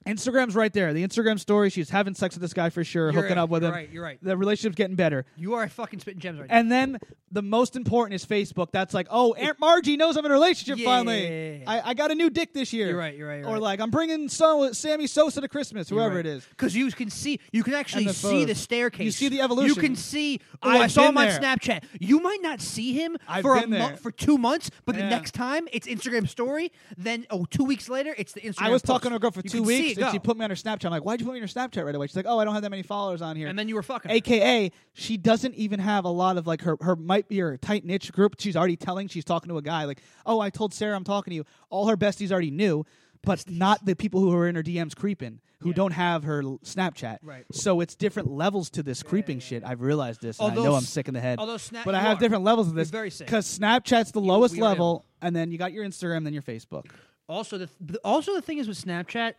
Instagram's 0.06 0.56
right 0.56 0.72
there. 0.74 0.94
The 0.94 1.06
Instagram 1.08 1.40
story, 1.40 1.70
she's 1.70 1.90
having 1.90 2.14
sex 2.14 2.36
with 2.36 2.42
this 2.42 2.54
guy 2.54 2.70
for 2.70 2.84
sure, 2.84 3.06
You're 3.12 3.22
hooking 3.22 3.38
right, 3.38 3.44
up 3.44 3.50
with 3.50 3.64
you're 3.64 3.72
him. 3.72 3.76
right, 3.76 3.90
you're 3.92 4.04
right. 4.04 4.20
The 4.22 4.36
relationship's 4.38 4.76
getting 4.76 4.96
better. 4.96 5.26
You 5.38 5.54
are 5.56 5.68
fucking 5.68 6.00
spitting 6.00 6.20
gems 6.20 6.40
right 6.40 6.50
now. 6.50 6.56
And 6.58 6.72
then 6.72 7.00
the 7.32 7.42
most 7.42 7.76
important 7.76 8.16
is 8.16 8.26
Facebook. 8.26 8.72
That's 8.72 8.94
like, 8.94 9.08
oh, 9.10 9.34
Aunt 9.34 9.60
Margie 9.60 9.98
knows 9.98 10.18
I'm 10.18 10.26
in 10.26 10.32
a 10.32 10.34
relationship 10.34 10.78
Yeah, 10.78 10.86
finally. 10.86 11.24
yeah, 11.24 11.30
yeah, 11.30 11.58
yeah. 11.60 11.72
I, 11.86 11.90
I 11.90 11.94
got 11.94 12.12
a 12.12 12.16
new 12.16 12.30
dick 12.30 12.54
this 12.54 12.74
year. 12.74 12.90
You're 12.90 12.98
right, 12.98 13.16
you're 13.16 13.28
right, 13.28 13.40
you're 13.40 13.48
or 13.48 13.54
right. 13.54 13.62
like, 13.62 13.80
I'm 13.80 13.92
bringing 13.92 14.30
so, 14.30 14.72
Sammy 14.74 15.08
Sosa 15.08 15.42
to 15.42 15.48
Christmas, 15.48 15.90
whoever 15.90 16.20
it 16.20 16.26
is. 16.26 16.46
Because 16.46 16.76
you 16.76 16.92
can 16.92 17.10
see, 17.10 17.40
you 17.52 17.64
can 17.64 17.74
actually 17.74 18.06
the 18.06 18.14
see 18.14 18.28
photos. 18.28 18.46
the 18.48 18.56
staircase. 18.56 19.06
You 19.06 19.12
see 19.12 19.30
the 19.30 19.42
evolution. 19.42 19.76
You 19.76 19.82
can 19.82 19.96
see. 19.96 20.40
Oh, 20.62 20.70
I've 20.70 20.82
I 20.82 20.88
saw 20.88 21.08
him 21.08 21.16
been 21.16 21.30
on 21.34 21.42
there. 21.42 21.58
Snapchat. 21.58 21.84
You 22.00 22.20
might 22.20 22.42
not 22.42 22.62
see 22.62 22.94
him 22.94 23.18
I've 23.28 23.42
for 23.42 23.56
a 23.58 23.62
been 23.62 23.70
there. 23.72 23.80
month, 23.80 24.00
for 24.02 24.12
two 24.12 24.38
months, 24.38 24.70
but 24.86 24.96
the 24.96 25.04
next 25.04 25.34
time 25.34 25.68
it's 25.72 25.88
Instagram 25.88 26.28
story. 26.28 26.72
Then 26.98 27.26
oh, 27.30 27.46
two 27.46 27.64
weeks 27.64 27.90
later, 27.90 28.14
it's 28.18 28.34
the 28.34 28.42
Instagram. 28.42 28.62
I 28.66 28.70
was 28.70 28.82
post. 28.82 28.88
talking 28.88 29.10
to 29.12 29.16
a 29.16 29.20
girl 29.20 29.32
for 29.32 29.42
You 29.44 29.50
two 29.50 29.58
can 29.60 29.68
see 29.68 29.82
weeks, 29.84 29.93
it 29.98 30.04
and 30.04 30.12
she 30.12 30.20
put 30.20 30.38
me 30.38 30.44
on 30.44 30.50
her 30.50 30.56
Snapchat. 30.56 30.86
I'm 30.86 30.92
like, 30.92 31.04
why'd 31.04 31.20
you 31.20 31.26
put 31.26 31.34
me 31.34 31.40
on 31.40 31.42
your 31.42 31.48
Snapchat 31.48 31.86
right 31.86 31.96
away? 31.96 32.08
She's 32.08 32.16
like, 32.16 32.26
oh, 32.28 32.40
I 32.40 32.46
don't 32.46 32.54
have 32.54 32.64
that 32.64 32.70
many 32.72 32.84
followers 32.84 33.22
on 33.22 33.36
here. 33.36 33.48
and 33.48 33.58
then 33.58 33.68
you 33.70 33.76
were 33.76 33.84
fucking. 33.84 34.10
her. 34.10 34.16
AKA, 34.16 34.72
she 34.94 35.18
doesn't 35.18 35.56
even 35.56 35.80
have 35.80 36.06
a 36.06 36.10
lot 36.10 36.38
of 36.38 36.48
like 36.48 36.62
her 36.62 36.78
her 36.82 36.96
might 36.96 37.28
be 37.28 37.40
her 37.40 37.58
tight 37.58 37.86
niche 37.86 38.12
group. 38.12 38.36
She's 38.40 38.56
already 38.56 38.76
telling 38.78 39.08
she's 39.08 39.26
talking 39.26 39.50
to 39.50 39.58
a 39.58 39.62
guy 39.62 39.86
like, 39.86 40.02
oh, 40.26 40.40
I 40.40 40.50
told 40.50 40.74
Sarah 40.74 40.96
I'm 40.96 41.04
talking 41.04 41.32
to 41.32 41.36
you. 41.36 41.46
All 41.70 41.88
her 41.88 41.98
besties 41.98 42.32
already 42.32 42.52
knew, 42.52 42.86
but 43.24 43.50
not 43.50 43.86
the 43.86 43.96
people 43.96 44.20
who 44.22 44.34
are 44.36 44.48
in 44.48 44.56
her 44.56 44.64
DMs 44.64 44.96
creeping 44.96 45.40
who 45.62 45.70
Yeah. 45.70 45.76
don't 45.76 45.92
have 45.94 46.26
her 46.26 46.42
l- 46.44 46.60
Snapchat. 46.66 47.20
Right. 47.24 47.46
So 47.54 47.80
it's 47.80 47.96
different 47.96 48.30
levels 48.30 48.70
to 48.72 48.84
this 48.84 49.02
creeping 49.02 49.40
shit. 49.40 49.64
I've 49.66 49.80
realized 49.80 50.20
this. 50.22 50.38
And 50.40 50.52
I 50.52 50.56
know 50.56 50.72
I'm 50.74 50.84
s- 50.84 50.90
sick 50.90 51.08
in 51.08 51.14
the 51.14 51.22
head. 51.22 51.40
although 51.40 51.56
Snap- 51.56 51.86
but 51.86 51.96
I 51.96 52.00
you 52.02 52.06
have 52.08 52.18
are. 52.18 52.20
different 52.20 52.44
levels 52.44 52.68
of 52.68 52.74
this. 52.74 52.90
very 52.90 53.10
sick. 53.10 53.28
Because 53.28 53.46
Snapchat's 53.60 54.12
the 54.12 54.20
lowest 54.20 54.58
level, 54.58 55.06
and 55.22 55.34
then 55.34 55.52
you 55.52 55.58
got 55.58 55.72
your 55.72 55.86
Instagram, 55.86 56.26
then 56.26 56.34
your 56.34 56.42
Facebook. 56.44 56.88
Also, 57.30 57.58
the 57.58 57.68
th- 57.68 57.98
also 58.04 58.34
the 58.34 58.42
thing 58.42 58.58
is 58.58 58.68
with 58.68 58.78
Snapchat, 58.84 59.36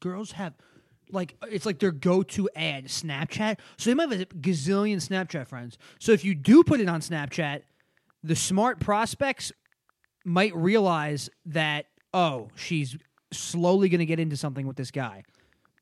girls 0.00 0.32
have 0.32 0.54
like 1.12 1.36
it's 1.48 1.66
like 1.66 1.78
their 1.78 1.92
go-to 1.92 2.48
ad 2.54 2.86
Snapchat. 2.86 3.58
So 3.76 3.90
they 3.90 3.94
might 3.94 4.10
have 4.10 4.20
a 4.20 4.26
gazillion 4.26 4.96
Snapchat 4.96 5.48
friends. 5.48 5.78
So 5.98 6.12
if 6.12 6.24
you 6.24 6.34
do 6.34 6.62
put 6.62 6.80
it 6.80 6.88
on 6.88 7.00
Snapchat, 7.00 7.62
the 8.22 8.36
smart 8.36 8.80
prospects 8.80 9.52
might 10.24 10.54
realize 10.54 11.30
that 11.46 11.86
oh, 12.12 12.48
she's 12.56 12.96
slowly 13.32 13.88
going 13.88 14.00
to 14.00 14.06
get 14.06 14.18
into 14.18 14.36
something 14.36 14.66
with 14.66 14.76
this 14.76 14.90
guy. 14.90 15.22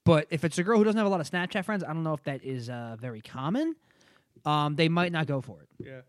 But 0.04 0.26
if 0.30 0.44
it's 0.44 0.58
a 0.58 0.62
girl 0.62 0.78
who 0.78 0.84
doesn't 0.84 0.98
have 0.98 1.06
a 1.06 1.10
lot 1.10 1.20
of 1.20 1.30
Snapchat 1.30 1.64
friends, 1.64 1.84
I 1.84 1.88
don't 1.88 2.02
know 2.02 2.14
if 2.14 2.22
that 2.24 2.42
is 2.42 2.70
uh, 2.70 2.96
very 2.98 3.20
common. 3.20 3.74
Um, 4.44 4.76
they 4.76 4.88
might 4.88 5.12
not 5.12 5.26
go 5.26 5.40
for 5.40 5.60
it. 5.62 5.68
Yeah. 5.78 6.00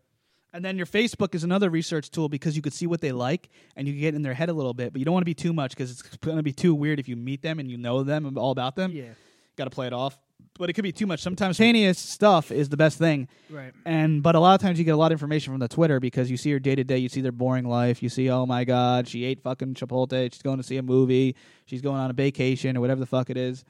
And 0.52 0.64
then 0.64 0.76
your 0.76 0.86
Facebook 0.86 1.34
is 1.34 1.44
another 1.44 1.70
research 1.70 2.10
tool 2.10 2.28
because 2.28 2.56
you 2.56 2.62
could 2.62 2.72
see 2.72 2.86
what 2.86 3.00
they 3.00 3.12
like 3.12 3.50
and 3.76 3.86
you 3.86 3.94
can 3.94 4.00
get 4.00 4.14
in 4.14 4.22
their 4.22 4.34
head 4.34 4.48
a 4.48 4.52
little 4.52 4.74
bit, 4.74 4.92
but 4.92 4.98
you 4.98 5.04
don't 5.04 5.14
want 5.14 5.22
to 5.22 5.26
be 5.26 5.34
too 5.34 5.52
much 5.52 5.70
because 5.72 5.90
it's 5.90 6.02
going 6.18 6.36
to 6.38 6.42
be 6.42 6.52
too 6.52 6.74
weird 6.74 6.98
if 6.98 7.08
you 7.08 7.16
meet 7.16 7.42
them 7.42 7.58
and 7.58 7.70
you 7.70 7.78
know 7.78 8.02
them 8.02 8.26
and 8.26 8.36
all 8.36 8.50
about 8.50 8.74
them. 8.74 8.90
Yeah. 8.92 9.10
Got 9.56 9.64
to 9.64 9.70
play 9.70 9.86
it 9.86 9.92
off. 9.92 10.18
But 10.58 10.68
it 10.68 10.72
could 10.74 10.84
be 10.84 10.92
too 10.92 11.06
much. 11.06 11.20
Sometimes 11.20 11.56
spontaneous 11.56 11.98
stuff 11.98 12.50
is 12.50 12.68
the 12.68 12.76
best 12.76 12.98
thing. 12.98 13.28
Right. 13.48 13.72
And 13.86 14.22
but 14.22 14.34
a 14.34 14.40
lot 14.40 14.54
of 14.54 14.60
times 14.60 14.78
you 14.78 14.84
get 14.84 14.92
a 14.92 14.96
lot 14.96 15.06
of 15.06 15.12
information 15.12 15.52
from 15.52 15.60
the 15.60 15.68
Twitter 15.68 16.00
because 16.00 16.30
you 16.30 16.36
see 16.36 16.50
her 16.50 16.58
day 16.58 16.74
to 16.74 16.84
day, 16.84 16.98
you 16.98 17.08
see 17.08 17.20
their 17.20 17.32
boring 17.32 17.66
life, 17.66 18.02
you 18.02 18.08
see, 18.08 18.28
oh 18.28 18.44
my 18.46 18.64
god, 18.64 19.08
she 19.08 19.24
ate 19.24 19.40
fucking 19.42 19.74
Chipotle, 19.74 20.32
she's 20.32 20.42
going 20.42 20.58
to 20.58 20.62
see 20.62 20.76
a 20.76 20.82
movie, 20.82 21.36
she's 21.66 21.80
going 21.80 21.96
on 21.96 22.10
a 22.10 22.12
vacation 22.12 22.76
or 22.76 22.80
whatever 22.80 23.00
the 23.00 23.06
fuck 23.06 23.30
it 23.30 23.36
is, 23.36 23.64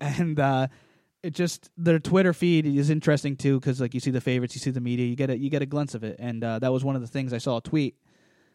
and 0.00 0.38
uh, 0.38 0.68
it 1.22 1.34
just 1.34 1.70
their 1.76 1.98
Twitter 1.98 2.32
feed 2.32 2.66
is 2.66 2.90
interesting 2.90 3.36
too 3.36 3.60
because 3.60 3.80
like 3.80 3.94
you 3.94 4.00
see 4.00 4.10
the 4.10 4.20
favorites, 4.20 4.54
you 4.54 4.60
see 4.60 4.70
the 4.70 4.80
media, 4.80 5.06
you 5.06 5.16
get 5.16 5.30
a 5.30 5.36
you 5.36 5.50
get 5.50 5.62
a 5.62 5.66
glimpse 5.66 5.94
of 5.94 6.04
it, 6.04 6.16
and 6.18 6.42
uh, 6.42 6.58
that 6.58 6.72
was 6.72 6.84
one 6.84 6.96
of 6.96 7.02
the 7.02 7.08
things 7.08 7.32
I 7.32 7.38
saw 7.38 7.58
a 7.58 7.60
tweet 7.60 7.96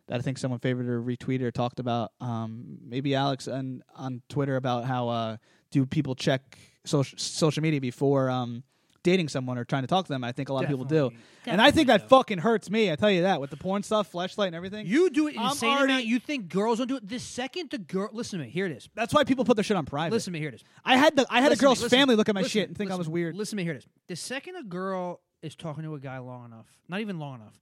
that 0.07 0.19
I 0.19 0.21
think 0.21 0.37
someone 0.37 0.59
favorited 0.59 0.87
or 0.87 1.01
retweeted 1.01 1.41
or 1.41 1.51
talked 1.51 1.79
about. 1.79 2.11
Um, 2.21 2.77
maybe 2.83 3.15
Alex 3.15 3.47
on 3.47 3.83
on 3.95 4.21
Twitter 4.29 4.55
about 4.55 4.85
how 4.85 5.09
uh, 5.09 5.37
do 5.71 5.85
people 5.85 6.15
check 6.15 6.57
social 6.85 7.17
social 7.17 7.61
media 7.61 7.81
before 7.81 8.29
um, 8.29 8.63
dating 9.05 9.29
someone 9.29 9.57
or 9.57 9.63
trying 9.63 9.83
to 9.83 9.87
talk 9.87 10.05
to 10.05 10.11
them. 10.11 10.23
I 10.23 10.33
think 10.33 10.49
a 10.49 10.53
lot 10.53 10.63
of 10.65 10.69
people 10.69 10.83
do, 10.83 10.95
Definitely. 11.11 11.17
and 11.45 11.61
I 11.61 11.65
think 11.71 11.87
Definitely 11.87 12.03
that 12.03 12.09
fucking 12.09 12.37
hurts 12.39 12.69
me. 12.69 12.91
I 12.91 12.95
tell 12.97 13.09
you 13.11 13.21
that 13.21 13.39
with 13.39 13.51
the 13.51 13.55
porn 13.57 13.83
stuff, 13.83 14.11
Fleshlight, 14.11 14.47
and 14.47 14.55
everything. 14.55 14.87
You 14.87 15.09
do 15.09 15.27
it 15.27 15.35
I'm 15.39 15.51
insane 15.51 15.69
already- 15.69 15.93
amount. 15.93 16.05
You 16.07 16.19
think 16.19 16.49
girls 16.49 16.79
don't 16.79 16.87
do 16.87 16.97
it? 16.97 17.07
The 17.07 17.19
second 17.19 17.69
the 17.69 17.77
girl, 17.77 18.09
listen 18.11 18.39
to 18.39 18.45
me. 18.45 18.51
Here 18.51 18.65
it 18.65 18.71
is. 18.73 18.89
That's 18.95 19.13
why 19.13 19.23
people 19.23 19.45
put 19.45 19.55
their 19.55 19.63
shit 19.63 19.77
on 19.77 19.85
private. 19.85 20.13
Listen 20.13 20.33
to 20.33 20.37
me. 20.37 20.39
Here 20.39 20.49
it 20.49 20.55
is. 20.55 20.63
I 20.83 20.97
had 20.97 21.15
the 21.15 21.25
I 21.29 21.39
had 21.41 21.49
Listen 21.49 21.53
a 21.53 21.55
to 21.55 21.55
me, 21.55 21.67
girl's 21.67 21.81
listen- 21.83 21.97
family 21.99 22.15
look 22.15 22.27
at 22.27 22.35
my 22.35 22.41
listen- 22.41 22.59
shit 22.61 22.67
and 22.67 22.77
think 22.77 22.89
I 22.91 22.95
listen- 22.95 22.99
was 22.99 23.09
weird. 23.09 23.35
Listen 23.37 23.51
to 23.51 23.55
me. 23.57 23.63
Here 23.63 23.73
it 23.73 23.77
is. 23.77 23.87
The 24.07 24.15
second 24.17 24.57
a 24.57 24.63
girl 24.63 25.21
is 25.41 25.55
talking 25.55 25.83
to 25.83 25.93
a 25.95 25.99
guy 25.99 26.17
long 26.17 26.45
enough, 26.45 26.65
not 26.89 26.99
even 26.99 27.19
long 27.19 27.35
enough, 27.41 27.53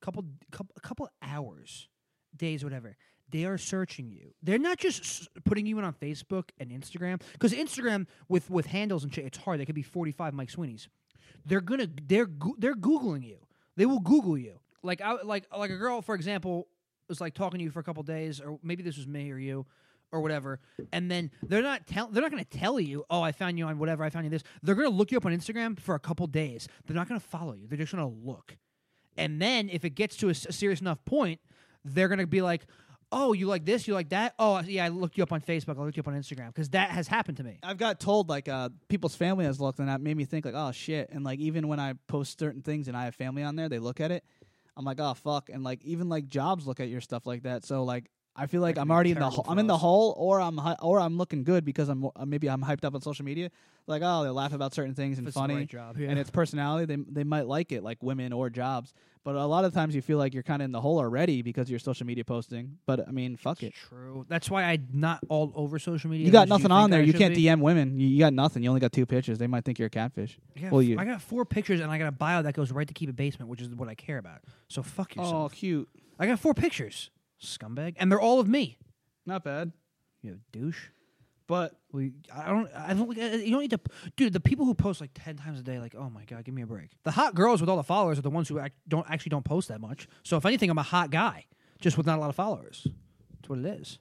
couple, 0.00 0.24
couple, 0.50 0.74
a 0.76 0.80
couple 0.80 1.08
hours, 1.22 1.88
days, 2.34 2.64
whatever. 2.64 2.96
They 3.30 3.44
are 3.44 3.58
searching 3.58 4.10
you. 4.10 4.32
They're 4.42 4.58
not 4.58 4.78
just 4.78 5.28
putting 5.44 5.66
you 5.66 5.78
in 5.78 5.84
on 5.84 5.92
Facebook 5.94 6.50
and 6.58 6.70
Instagram 6.70 7.20
because 7.32 7.52
Instagram 7.52 8.06
with 8.28 8.48
with 8.50 8.66
handles 8.66 9.04
and 9.04 9.14
shit, 9.14 9.24
it's 9.26 9.38
hard. 9.38 9.60
They 9.60 9.66
could 9.66 9.74
be 9.74 9.82
forty 9.82 10.12
five 10.12 10.34
Mike 10.34 10.50
Sweeney's. 10.50 10.88
They're 11.44 11.60
gonna 11.60 11.88
they're 12.06 12.28
they're 12.58 12.74
googling 12.74 13.24
you. 13.24 13.38
They 13.76 13.86
will 13.86 14.00
Google 14.00 14.38
you. 14.38 14.60
Like 14.82 15.00
I 15.00 15.22
like 15.22 15.46
like 15.56 15.70
a 15.70 15.76
girl, 15.76 16.02
for 16.02 16.14
example, 16.14 16.68
was 17.08 17.20
like 17.20 17.34
talking 17.34 17.58
to 17.58 17.64
you 17.64 17.70
for 17.70 17.80
a 17.80 17.82
couple 17.82 18.02
days, 18.02 18.40
or 18.40 18.58
maybe 18.62 18.82
this 18.82 18.96
was 18.96 19.06
me 19.06 19.30
or 19.30 19.38
you, 19.38 19.66
or 20.12 20.20
whatever, 20.20 20.60
and 20.92 21.10
then 21.10 21.30
they're 21.42 21.62
not 21.62 21.86
tell 21.86 22.08
they're 22.08 22.22
not 22.22 22.30
going 22.30 22.44
to 22.44 22.58
tell 22.58 22.78
you, 22.80 23.04
oh, 23.10 23.22
I 23.22 23.32
found 23.32 23.58
you 23.58 23.66
on 23.66 23.78
whatever, 23.78 24.04
I 24.04 24.10
found 24.10 24.24
you 24.24 24.30
this. 24.30 24.42
They're 24.62 24.74
going 24.74 24.90
to 24.90 24.94
look 24.94 25.10
you 25.10 25.18
up 25.18 25.26
on 25.26 25.36
Instagram 25.36 25.78
for 25.78 25.94
a 25.94 25.98
couple 25.98 26.26
days. 26.26 26.68
They're 26.86 26.96
not 26.96 27.08
going 27.08 27.20
to 27.20 27.26
follow 27.26 27.54
you. 27.54 27.66
They're 27.66 27.78
just 27.78 27.92
going 27.92 28.08
to 28.08 28.26
look, 28.26 28.56
and 29.16 29.40
then 29.40 29.68
if 29.68 29.84
it 29.84 29.90
gets 29.90 30.16
to 30.18 30.28
a 30.28 30.34
serious 30.34 30.80
enough 30.80 31.04
point, 31.04 31.40
they're 31.84 32.08
going 32.08 32.18
to 32.18 32.26
be 32.26 32.42
like, 32.42 32.66
oh, 33.12 33.32
you 33.32 33.46
like 33.46 33.64
this, 33.64 33.88
you 33.88 33.94
like 33.94 34.10
that. 34.10 34.34
Oh, 34.38 34.60
yeah, 34.60 34.84
I 34.84 34.88
looked 34.88 35.16
you 35.16 35.22
up 35.22 35.32
on 35.32 35.40
Facebook, 35.40 35.78
I 35.78 35.82
looked 35.82 35.96
you 35.96 36.02
up 36.02 36.08
on 36.08 36.14
Instagram 36.14 36.48
because 36.48 36.70
that 36.70 36.90
has 36.90 37.08
happened 37.08 37.38
to 37.38 37.44
me. 37.44 37.58
I've 37.62 37.78
got 37.78 38.00
told 38.00 38.28
like 38.28 38.48
uh, 38.48 38.68
people's 38.88 39.14
family 39.16 39.44
has 39.44 39.60
looked, 39.60 39.78
and 39.78 39.88
that 39.88 40.00
made 40.00 40.16
me 40.16 40.24
think 40.24 40.44
like, 40.44 40.54
oh 40.56 40.72
shit. 40.72 41.10
And 41.10 41.24
like 41.24 41.38
even 41.40 41.68
when 41.68 41.80
I 41.80 41.94
post 42.06 42.38
certain 42.38 42.62
things 42.62 42.88
and 42.88 42.96
I 42.96 43.04
have 43.04 43.14
family 43.14 43.42
on 43.42 43.56
there, 43.56 43.68
they 43.68 43.78
look 43.78 44.00
at 44.00 44.10
it. 44.10 44.24
I'm 44.76 44.84
like, 44.84 45.00
oh 45.00 45.14
fuck. 45.14 45.50
And 45.50 45.64
like 45.64 45.82
even 45.84 46.08
like 46.08 46.28
jobs 46.28 46.66
look 46.66 46.80
at 46.80 46.88
your 46.88 47.00
stuff 47.00 47.26
like 47.26 47.42
that. 47.42 47.64
So 47.64 47.84
like 47.84 48.10
I 48.36 48.46
feel 48.46 48.60
like 48.60 48.78
I'm 48.78 48.90
already 48.92 49.10
in 49.10 49.14
the 49.16 49.20
terrible 49.22 49.36
ho- 49.38 49.42
for 49.42 49.50
I'm 49.50 49.58
in 49.58 49.66
the 49.66 49.76
hole, 49.78 50.14
or 50.16 50.40
I'm 50.40 50.56
hi- 50.56 50.76
or 50.80 51.00
I'm 51.00 51.16
looking 51.18 51.42
good 51.42 51.64
because 51.64 51.88
I'm 51.88 52.04
uh, 52.04 52.24
maybe 52.24 52.48
I'm 52.48 52.62
hyped 52.62 52.84
up 52.84 52.94
on 52.94 53.00
social 53.00 53.24
media. 53.24 53.50
Like 53.88 54.02
oh 54.04 54.22
they 54.22 54.30
laugh 54.30 54.52
about 54.52 54.74
certain 54.74 54.94
things 54.94 55.18
and 55.18 55.26
it's 55.26 55.34
funny. 55.34 55.54
yeah. 55.98 56.10
And 56.10 56.18
it's 56.18 56.30
personality. 56.30 56.84
They 56.94 57.02
they 57.10 57.24
might 57.24 57.46
like 57.48 57.72
it, 57.72 57.82
like 57.82 58.00
women 58.02 58.32
or 58.32 58.50
jobs. 58.50 58.92
But 59.28 59.36
a 59.36 59.44
lot 59.44 59.66
of 59.66 59.74
times 59.74 59.94
you 59.94 60.00
feel 60.00 60.16
like 60.16 60.32
you're 60.32 60.42
kind 60.42 60.62
of 60.62 60.64
in 60.64 60.72
the 60.72 60.80
hole 60.80 60.96
already 60.98 61.42
because 61.42 61.66
of 61.66 61.70
your 61.70 61.78
social 61.80 62.06
media 62.06 62.24
posting. 62.24 62.78
But 62.86 63.06
I 63.06 63.10
mean, 63.10 63.36
fuck 63.36 63.62
it. 63.62 63.74
True. 63.74 64.24
That's 64.26 64.48
why 64.50 64.62
I'm 64.62 64.88
not 64.94 65.20
all 65.28 65.52
over 65.54 65.78
social 65.78 66.08
media. 66.08 66.24
You 66.24 66.32
got 66.32 66.44
as 66.44 66.48
nothing 66.48 66.70
on 66.70 66.84
think 66.84 66.90
there. 66.92 67.00
I 67.00 67.02
You 67.02 67.12
should 67.12 67.18
can't 67.20 67.34
be. 67.34 67.44
DM 67.44 67.60
women. 67.60 68.00
You, 68.00 68.08
you 68.08 68.20
got 68.20 68.32
nothing. 68.32 68.62
You 68.62 68.70
only 68.70 68.80
got 68.80 68.90
two 68.90 69.04
pictures. 69.04 69.36
They 69.36 69.46
might 69.46 69.66
think 69.66 69.78
you're 69.78 69.88
a 69.88 69.90
catfish. 69.90 70.38
I 70.56 70.60
got, 70.60 70.72
Well, 70.72 70.80
you- 70.80 70.98
I 70.98 71.04
got 71.04 71.20
four 71.20 71.44
pictures 71.44 71.80
and 71.80 71.90
I 71.92 71.98
got 71.98 72.06
a 72.06 72.10
bio 72.10 72.40
that 72.40 72.54
goes 72.54 72.72
right 72.72 72.88
to 72.88 72.94
keep 72.94 73.10
it 73.10 73.16
basement, 73.16 73.50
which 73.50 73.60
is 73.60 73.68
what 73.74 73.86
I 73.86 73.94
care 73.94 74.16
about. 74.16 74.38
So 74.68 74.82
fuck 74.82 75.12
Oh, 75.18 75.22
yourself. 75.22 75.52
cute. 75.52 75.90
I 76.18 76.26
got 76.26 76.38
four 76.40 76.54
pictures, 76.54 77.10
scumbag, 77.38 77.96
and 77.98 78.10
they're 78.10 78.18
all 78.22 78.40
of 78.40 78.48
me. 78.48 78.78
Not 79.26 79.44
bad. 79.44 79.72
You 80.22 80.30
have 80.30 80.40
douche. 80.52 80.86
But 81.48 81.74
you- 81.94 82.12
I 82.32 82.46
don't. 82.46 82.68
I 82.76 82.94
don't. 82.94 83.16
You 83.16 83.50
don't 83.50 83.60
need 83.62 83.70
to, 83.70 83.80
dude. 84.16 84.32
The 84.32 84.38
people 84.40 84.64
who 84.66 84.74
post 84.74 85.00
like 85.00 85.10
ten 85.14 85.36
times 85.36 85.58
a 85.58 85.62
day, 85.64 85.80
like, 85.80 85.94
oh 85.96 86.08
my 86.10 86.24
god, 86.24 86.44
give 86.44 86.54
me 86.54 86.62
a 86.62 86.66
break. 86.66 86.90
The 87.02 87.10
hot 87.10 87.34
girls 87.34 87.60
with 87.60 87.68
all 87.70 87.76
the 87.76 87.82
followers 87.82 88.18
are 88.18 88.22
the 88.22 88.30
ones 88.30 88.48
who 88.48 88.58
act, 88.60 88.76
don't 88.86 89.10
actually 89.10 89.30
don't 89.30 89.44
post 89.44 89.68
that 89.68 89.80
much. 89.80 90.06
So 90.22 90.36
if 90.36 90.46
anything, 90.46 90.68
I'm 90.70 90.78
a 90.78 90.82
hot 90.84 91.10
guy, 91.10 91.46
just 91.80 91.96
with 91.96 92.06
not 92.06 92.18
a 92.18 92.20
lot 92.20 92.28
of 92.30 92.36
followers. 92.36 92.86
That's 93.40 93.48
what 93.48 93.58
it 93.60 93.64
is. 93.80 93.98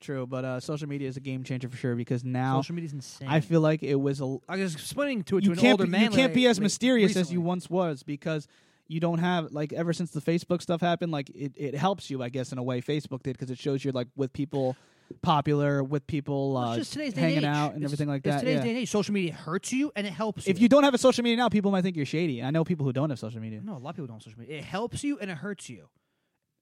true. 0.00 0.26
But 0.26 0.44
uh, 0.46 0.60
social 0.60 0.88
media 0.88 1.06
is 1.08 1.16
a 1.18 1.20
game 1.20 1.44
changer 1.44 1.68
for 1.68 1.76
sure 1.76 1.94
because 1.94 2.24
now 2.24 2.60
Social 2.62 2.74
media 2.74 2.86
is 2.86 2.92
insane. 2.94 3.28
I 3.28 3.40
feel 3.40 3.60
like 3.60 3.82
it 3.82 3.96
was 3.96 4.20
a. 4.22 4.38
I 4.48 4.56
was 4.56 4.72
explaining 4.74 5.22
to 5.24 5.36
it 5.36 5.42
to 5.42 5.46
You 5.48 5.52
an 5.52 5.66
older 5.66 5.84
be, 5.84 5.90
man. 5.90 6.02
you 6.04 6.10
can't 6.10 6.32
be 6.32 6.46
as 6.46 6.58
la- 6.58 6.62
mysterious 6.62 7.14
as 7.16 7.30
you 7.30 7.40
once 7.42 7.68
was 7.68 8.02
because 8.02 8.48
you 8.88 9.00
don't 9.00 9.18
have 9.18 9.52
like 9.52 9.74
ever 9.74 9.92
since 9.92 10.12
the 10.12 10.20
Facebook 10.22 10.62
stuff 10.62 10.80
happened. 10.80 11.12
Like 11.12 11.28
it, 11.30 11.52
it 11.56 11.74
helps 11.74 12.08
you, 12.08 12.22
I 12.22 12.30
guess, 12.30 12.52
in 12.52 12.58
a 12.58 12.62
way. 12.62 12.80
Facebook 12.80 13.22
did 13.22 13.36
because 13.36 13.50
it 13.50 13.58
shows 13.58 13.84
you're 13.84 13.92
like 13.92 14.08
with 14.16 14.32
people 14.32 14.76
popular, 15.22 15.82
with 15.82 16.06
people 16.06 16.56
uh, 16.56 16.76
just 16.76 16.92
today's 16.92 17.12
day 17.14 17.20
hanging 17.20 17.44
out 17.44 17.74
and 17.74 17.82
It's- 17.82 17.88
everything 17.92 18.08
like 18.08 18.22
that. 18.24 18.40
Today's 18.40 18.56
yeah. 18.56 18.62
day 18.62 18.68
and 18.70 18.78
age, 18.78 18.90
social 18.90 19.14
media 19.14 19.32
hurts 19.32 19.72
you 19.72 19.92
and 19.96 20.06
it 20.06 20.12
helps 20.12 20.46
you. 20.46 20.50
If 20.50 20.60
you 20.60 20.68
don't 20.68 20.84
have 20.84 20.94
a 20.94 20.98
social 20.98 21.22
media 21.24 21.36
now, 21.36 21.48
people 21.48 21.70
might 21.70 21.82
think 21.82 21.96
you're 21.96 22.06
shady. 22.06 22.42
I 22.42 22.50
know 22.50 22.64
people 22.64 22.84
who 22.86 22.92
don't 22.92 23.10
have 23.10 23.18
social 23.18 23.40
media, 23.40 23.60
no, 23.62 23.76
a 23.76 23.78
lot 23.78 23.90
of 23.90 23.96
people 23.96 24.06
don't 24.08 24.16
have 24.16 24.22
social 24.22 24.38
media. 24.40 24.58
It 24.58 24.64
helps 24.64 25.02
you 25.04 25.18
and 25.18 25.30
it 25.30 25.36
hurts 25.38 25.68
you. 25.68 25.88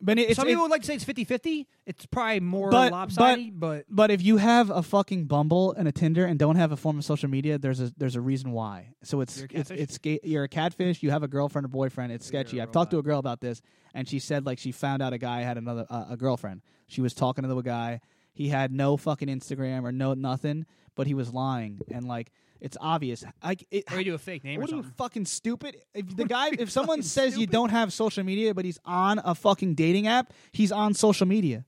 but 0.01 0.19
it, 0.19 0.37
Some 0.37 0.47
people 0.47 0.63
would 0.63 0.71
like 0.71 0.83
to 0.83 0.87
say 0.87 0.95
it's 0.97 1.05
50-50. 1.05 1.67
It's 1.87 2.05
probably 2.07 2.41
more 2.41 2.71
But- 2.71 2.93
lopsided, 2.93 3.59
but, 3.59 3.87
But 3.89 4.11
if 4.11 4.23
you 4.23 4.37
have 4.39 4.69
a 4.71 4.83
fucking 4.83 5.25
Bumble 5.27 5.73
and 5.73 5.87
a 5.89 5.93
Tinder 5.93 6.25
and 6.27 6.39
don't 6.39 6.57
have 6.57 6.73
a 6.73 6.77
form 6.77 6.99
of 6.99 7.05
social 7.05 7.31
media, 7.31 7.59
there's 7.59 7.81
a 7.81 7.93
there's 7.97 8.17
a 8.17 8.21
reason 8.21 8.53
why. 8.53 8.89
So 9.03 9.21
it's 9.21 9.39
You're 9.39 9.47
a 9.47 9.59
it's 9.61 9.69
catfish? 9.71 9.81
it's 9.81 9.99
ga- 9.99 10.21
you're 10.25 10.45
a 10.45 10.49
catfish. 10.49 11.03
You 11.03 11.11
have 11.11 11.23
a 11.23 11.29
girlfriend 11.29 11.65
or 11.65 11.69
boyfriend. 11.69 12.13
It's 12.13 12.31
You're 12.31 12.43
sketchy. 12.43 12.61
I've 12.61 12.73
talked 12.73 12.91
to 12.91 12.99
a 12.99 13.03
girl 13.03 13.19
about 13.19 13.41
this, 13.41 13.63
and 13.95 14.07
she 14.09 14.19
said 14.19 14.45
like 14.45 14.59
she 14.59 14.73
found 14.73 15.01
out 15.03 15.13
a 15.13 15.19
guy 15.19 15.41
had 15.43 15.57
another 15.59 15.87
uh, 15.89 16.07
a 16.11 16.17
girlfriend. 16.17 16.61
She 16.89 17.01
was 17.01 17.15
talking 17.15 17.43
to 17.43 17.49
the 17.49 17.61
guy. 17.63 18.01
He 18.35 18.49
had 18.49 18.73
no 18.73 18.97
fucking 18.97 19.29
Instagram 19.29 19.85
or 19.85 19.93
no 19.93 20.13
nothing, 20.15 20.67
but 20.97 21.07
he 21.07 21.15
was 21.15 21.33
lying, 21.33 21.81
and 21.91 22.07
like 22.07 22.31
it's 22.61 22.77
obvious. 22.81 23.25
Like 23.43 23.67
it, 23.71 23.85
or 23.93 23.99
you 23.99 24.05
do 24.05 24.15
a 24.15 24.19
fake 24.19 24.45
name 24.45 24.59
or 24.59 24.63
what 24.63 24.73
are 24.73 24.77
you 24.77 24.83
fucking 24.97 25.25
stupid? 25.27 25.77
If 25.95 26.17
the 26.17 26.25
guy, 26.25 26.49
if 26.59 26.71
someone 26.71 27.03
says 27.03 27.39
you 27.39 27.47
don't 27.47 27.71
have 27.71 27.93
social 27.93 28.25
media, 28.25 28.53
but 28.55 28.65
he's 28.65 28.79
on 28.85 29.21
a 29.25 29.35
fucking 29.35 29.75
dating 29.75 30.07
app, 30.07 30.33
he's 30.53 30.73
on 30.73 30.95
social 30.95 31.27
media. 31.27 31.65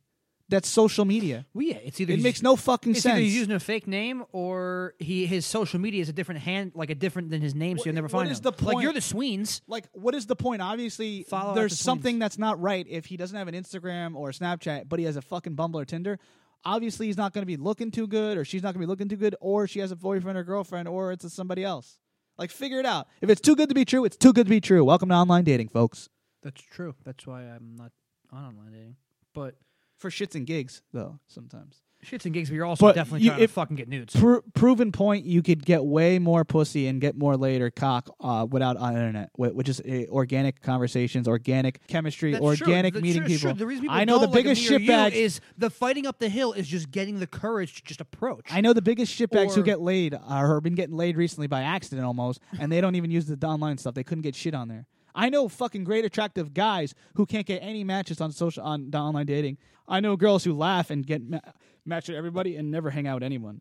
That's 0.48 0.68
social 0.68 1.04
media. 1.04 1.44
Well, 1.54 1.64
yeah, 1.66 1.78
it's 1.84 2.00
either 2.00 2.12
It 2.12 2.22
makes 2.22 2.40
no 2.40 2.54
fucking 2.54 2.92
it's 2.92 3.02
sense. 3.02 3.14
either 3.14 3.20
he's 3.20 3.34
using 3.34 3.52
a 3.54 3.58
fake 3.58 3.88
name 3.88 4.22
or 4.30 4.94
he 5.00 5.26
his 5.26 5.44
social 5.44 5.80
media 5.80 6.00
is 6.00 6.08
a 6.08 6.12
different 6.12 6.40
hand, 6.42 6.70
like 6.76 6.88
a 6.88 6.94
different 6.94 7.30
than 7.30 7.40
his 7.42 7.52
name, 7.52 7.78
so 7.78 7.86
you'll 7.86 7.96
never 7.96 8.08
find 8.08 8.30
is 8.30 8.38
him. 8.38 8.42
the 8.44 8.50
Like 8.52 8.74
point? 8.74 8.82
you're 8.84 8.92
the 8.92 9.00
Sweens. 9.00 9.60
like, 9.66 9.86
what 9.92 10.14
is 10.14 10.26
the 10.26 10.36
point? 10.36 10.62
Obviously, 10.62 11.24
Follow 11.24 11.52
there's 11.56 11.72
the 11.76 11.82
something 11.82 12.20
that's 12.20 12.38
not 12.38 12.60
right 12.60 12.86
if 12.88 13.06
he 13.06 13.16
doesn't 13.16 13.36
have 13.36 13.48
an 13.48 13.54
Instagram 13.56 14.14
or 14.14 14.28
a 14.28 14.32
Snapchat, 14.32 14.88
but 14.88 15.00
he 15.00 15.04
has 15.04 15.16
a 15.16 15.22
fucking 15.22 15.56
Bumble 15.56 15.80
or 15.80 15.84
Tinder. 15.84 16.20
Obviously, 16.66 17.06
he's 17.06 17.16
not 17.16 17.32
going 17.32 17.42
to 17.42 17.46
be 17.46 17.56
looking 17.56 17.92
too 17.92 18.08
good, 18.08 18.36
or 18.36 18.44
she's 18.44 18.60
not 18.60 18.74
going 18.74 18.80
to 18.80 18.86
be 18.86 18.90
looking 18.90 19.08
too 19.08 19.14
good, 19.16 19.36
or 19.40 19.68
she 19.68 19.78
has 19.78 19.92
a 19.92 19.96
boyfriend 19.96 20.36
or 20.36 20.42
girlfriend, 20.42 20.88
or 20.88 21.12
it's 21.12 21.22
a 21.22 21.30
somebody 21.30 21.62
else. 21.62 22.00
Like, 22.38 22.50
figure 22.50 22.80
it 22.80 22.84
out. 22.86 23.06
If 23.20 23.30
it's 23.30 23.40
too 23.40 23.54
good 23.54 23.68
to 23.68 23.74
be 23.74 23.84
true, 23.84 24.04
it's 24.04 24.16
too 24.16 24.32
good 24.32 24.46
to 24.46 24.50
be 24.50 24.60
true. 24.60 24.84
Welcome 24.84 25.10
to 25.10 25.14
online 25.14 25.44
dating, 25.44 25.68
folks. 25.68 26.08
That's 26.42 26.60
true. 26.60 26.96
That's 27.04 27.24
why 27.24 27.42
I'm 27.42 27.76
not 27.76 27.92
on 28.32 28.44
online 28.44 28.72
dating. 28.72 28.96
But 29.32 29.54
For 29.96 30.10
shits 30.10 30.34
and 30.34 30.44
gigs, 30.44 30.82
though, 30.92 31.20
sometimes. 31.28 31.82
Shits 32.06 32.24
and 32.24 32.32
gigs, 32.32 32.48
but 32.48 32.54
you're 32.56 32.64
also 32.64 32.86
But 32.86 32.94
definitely 32.94 33.24
you- 33.24 33.30
trying 33.30 33.42
if- 33.42 33.50
to 33.50 33.54
fucking 33.54 33.76
get 33.76 33.88
nudes. 33.88 34.14
Pro- 34.14 34.40
proven 34.54 34.92
point, 34.92 35.24
you 35.26 35.42
could 35.42 35.64
get 35.64 35.84
way 35.84 36.18
more 36.18 36.44
pussy 36.44 36.86
and 36.86 37.00
get 37.00 37.16
more 37.16 37.36
laid 37.36 37.60
or 37.60 37.70
cock 37.70 38.08
uh, 38.20 38.46
without 38.50 38.76
on 38.76 38.94
internet, 38.94 39.30
which 39.36 39.68
is 39.68 39.80
uh, 39.80 40.04
organic 40.10 40.62
conversations, 40.62 41.26
organic 41.28 41.86
chemistry, 41.88 42.32
That's 42.32 42.44
organic 42.44 42.94
true. 42.94 43.02
meeting 43.02 43.22
true, 43.22 43.28
people. 43.28 43.50
true. 43.50 43.58
The 43.58 43.66
reason 43.66 43.82
people 43.82 43.96
I 43.96 44.04
know 44.04 44.18
the 44.18 44.26
like 44.26 44.34
biggest 44.34 44.70
or 44.70 44.76
is 45.12 45.40
the 45.58 45.70
fighting 45.70 46.06
up 46.06 46.18
the 46.18 46.28
hill 46.28 46.52
is 46.52 46.66
just 46.68 46.90
getting 46.90 47.18
the 47.20 47.26
courage 47.26 47.74
to 47.76 47.82
just 47.84 48.00
approach. 48.00 48.46
I 48.50 48.60
know 48.60 48.72
the 48.72 48.82
biggest 48.82 49.18
shitbags 49.18 49.54
who 49.54 49.62
get 49.62 49.80
laid 49.80 50.14
are 50.26 50.54
have 50.54 50.62
been 50.62 50.74
getting 50.74 50.96
laid 50.96 51.16
recently 51.16 51.46
by 51.46 51.62
accident 51.62 52.06
almost, 52.06 52.40
and 52.58 52.70
they 52.70 52.80
don't 52.80 52.94
even 52.94 53.10
use 53.10 53.26
the 53.26 53.46
online 53.46 53.78
stuff. 53.78 53.94
They 53.94 54.04
couldn't 54.04 54.22
get 54.22 54.34
shit 54.34 54.54
on 54.54 54.68
there. 54.68 54.86
I 55.14 55.30
know 55.30 55.48
fucking 55.48 55.84
great 55.84 56.04
attractive 56.04 56.52
guys 56.52 56.94
who 57.14 57.24
can't 57.24 57.46
get 57.46 57.60
any 57.62 57.84
matches 57.84 58.20
on 58.20 58.32
social 58.32 58.62
on, 58.62 58.90
on 58.94 59.00
online 59.00 59.24
dating. 59.26 59.56
I 59.88 60.00
know 60.00 60.16
girls 60.16 60.44
who 60.44 60.52
laugh 60.52 60.90
and 60.90 61.06
get 61.06 61.22
ma- 61.26 61.38
matched 61.86 62.08
with 62.08 62.16
everybody 62.16 62.56
and 62.56 62.70
never 62.70 62.90
hang 62.90 63.06
out 63.06 63.14
with 63.14 63.22
anyone, 63.22 63.60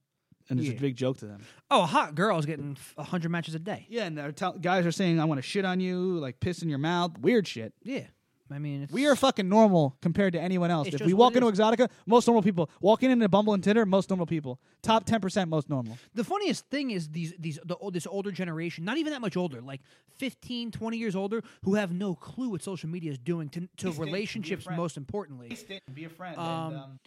and 0.49 0.59
it's 0.59 0.69
Yeah. 0.69 0.75
a 0.75 0.79
big 0.79 0.95
joke 0.95 1.17
to 1.19 1.25
them. 1.27 1.41
Oh, 1.71 1.83
a 1.83 1.85
hot 1.85 2.15
girl's 2.15 2.45
getting 2.45 2.77
a 2.97 3.03
hundred 3.03 3.29
matches 3.29 3.55
a 3.55 3.59
day. 3.59 3.85
Yeah, 3.89 4.05
and 4.05 4.17
they're 4.17 4.31
tell- 4.31 4.57
guys 4.57 4.85
are 4.85 4.91
saying 4.91 5.19
I 5.19 5.25
want 5.25 5.37
to 5.37 5.41
shit 5.43 5.65
on 5.65 5.79
you, 5.79 6.17
like 6.19 6.39
piss 6.39 6.61
in 6.61 6.69
your 6.69 6.79
mouth, 6.79 7.17
weird 7.19 7.47
shit. 7.47 7.73
Yeah, 7.83 8.05
I 8.51 8.59
mean, 8.59 8.83
it's, 8.83 8.93
We 8.93 9.07
are 9.07 9.15
fucking 9.15 9.49
normal 9.49 9.97
compared 10.01 10.33
to 10.33 10.39
anyone 10.41 10.69
else. 10.69 10.87
It's 10.87 11.01
if 11.01 11.07
we 11.07 11.13
what 11.13 11.25
walk 11.27 11.33
it 11.33 11.37
into 11.37 11.49
is. 11.49 11.57
Exotica, 11.59 11.89
most 12.05 12.27
normal 12.27 12.43
people. 12.43 12.69
Walking 12.79 13.09
into 13.09 13.27
Bumble 13.27 13.53
and 13.55 13.63
Tinder, 13.63 13.85
most 13.87 14.09
normal 14.09 14.27
people. 14.27 14.59
Top 14.83 15.03
ten 15.05 15.19
percent 15.19 15.49
most 15.49 15.67
normal. 15.69 15.97
The 16.13 16.23
funniest 16.23 16.69
thing 16.69 16.91
is 16.91 17.09
these 17.09 17.33
these 17.39 17.57
the, 17.65 17.75
ol- 17.77 17.89
this 17.91 18.05
older 18.05 18.31
generation, 18.31 18.85
not 18.85 18.97
even 18.97 19.13
that 19.13 19.21
much 19.21 19.35
older, 19.35 19.61
like 19.61 19.81
15, 20.19 20.71
20 20.71 20.97
years 20.97 21.15
older, 21.15 21.41
who 21.63 21.73
have 21.75 21.91
no 21.91 22.13
clue 22.15 22.49
what 22.49 22.61
social 22.61 22.87
media 22.87 23.11
is 23.11 23.17
doing 23.17 23.49
to, 23.49 23.67
to 23.77 23.91
relationships. 23.93 24.63
friend. 24.63 24.77
Most 24.77 24.95
importantly, 24.95 25.57
Be 25.93 26.05
a 26.05 26.09
friend. 26.09 26.37
Um, 26.37 26.99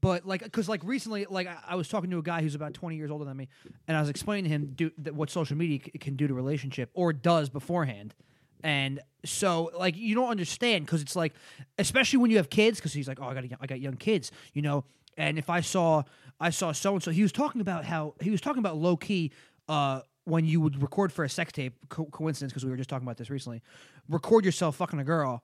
but 0.00 0.26
like 0.26 0.42
because 0.42 0.68
like 0.68 0.82
recently 0.84 1.26
like 1.28 1.46
I, 1.46 1.56
I 1.68 1.74
was 1.74 1.88
talking 1.88 2.10
to 2.10 2.18
a 2.18 2.22
guy 2.22 2.42
who's 2.42 2.54
about 2.54 2.74
20 2.74 2.96
years 2.96 3.10
older 3.10 3.24
than 3.24 3.36
me 3.36 3.48
and 3.86 3.96
i 3.96 4.00
was 4.00 4.10
explaining 4.10 4.44
to 4.44 4.50
him 4.50 4.72
do, 4.74 4.90
that 4.98 5.14
what 5.14 5.30
social 5.30 5.56
media 5.56 5.80
c- 5.84 5.98
can 5.98 6.16
do 6.16 6.26
to 6.26 6.34
relationship 6.34 6.90
or 6.94 7.12
does 7.12 7.48
beforehand. 7.48 8.14
And 8.62 9.00
so 9.24 9.70
like 9.78 9.96
you 9.96 10.14
don't 10.14 10.28
understand 10.30 10.84
because 10.84 11.00
it's 11.00 11.16
like 11.16 11.32
especially 11.78 12.18
when 12.18 12.30
you 12.30 12.36
have 12.38 12.50
kids 12.50 12.78
because 12.78 12.92
he's 12.92 13.08
like 13.08 13.20
oh 13.20 13.26
i 13.26 13.34
got 13.34 13.44
a, 13.44 13.48
I 13.60 13.66
got 13.66 13.80
young 13.80 13.96
kids 13.96 14.30
you 14.52 14.62
know? 14.62 14.84
And 15.16 15.38
if 15.38 15.48
i 15.48 15.60
saw 15.60 16.02
i 16.40 16.50
saw 16.50 16.72
so 16.72 16.94
and 16.94 17.02
so 17.02 17.10
he 17.10 17.22
was 17.22 17.32
talking 17.32 17.60
about 17.60 17.84
how 17.84 18.14
he 18.20 18.30
was 18.30 18.40
talking 18.40 18.58
about 18.58 18.76
low 18.76 18.96
key 18.96 19.32
uh 19.68 20.00
when 20.24 20.44
you 20.44 20.60
would 20.60 20.82
record 20.82 21.12
for 21.12 21.24
a 21.24 21.28
sex 21.30 21.52
tape 21.52 21.74
co- 21.88 22.04
coincidence 22.06 22.52
because 22.52 22.64
we 22.64 22.70
were 22.70 22.76
just 22.76 22.90
talking 22.90 23.06
about 23.06 23.16
this 23.16 23.30
recently 23.30 23.62
record 24.08 24.44
yourself 24.44 24.76
fucking 24.76 24.98
a 24.98 25.04
girl 25.04 25.42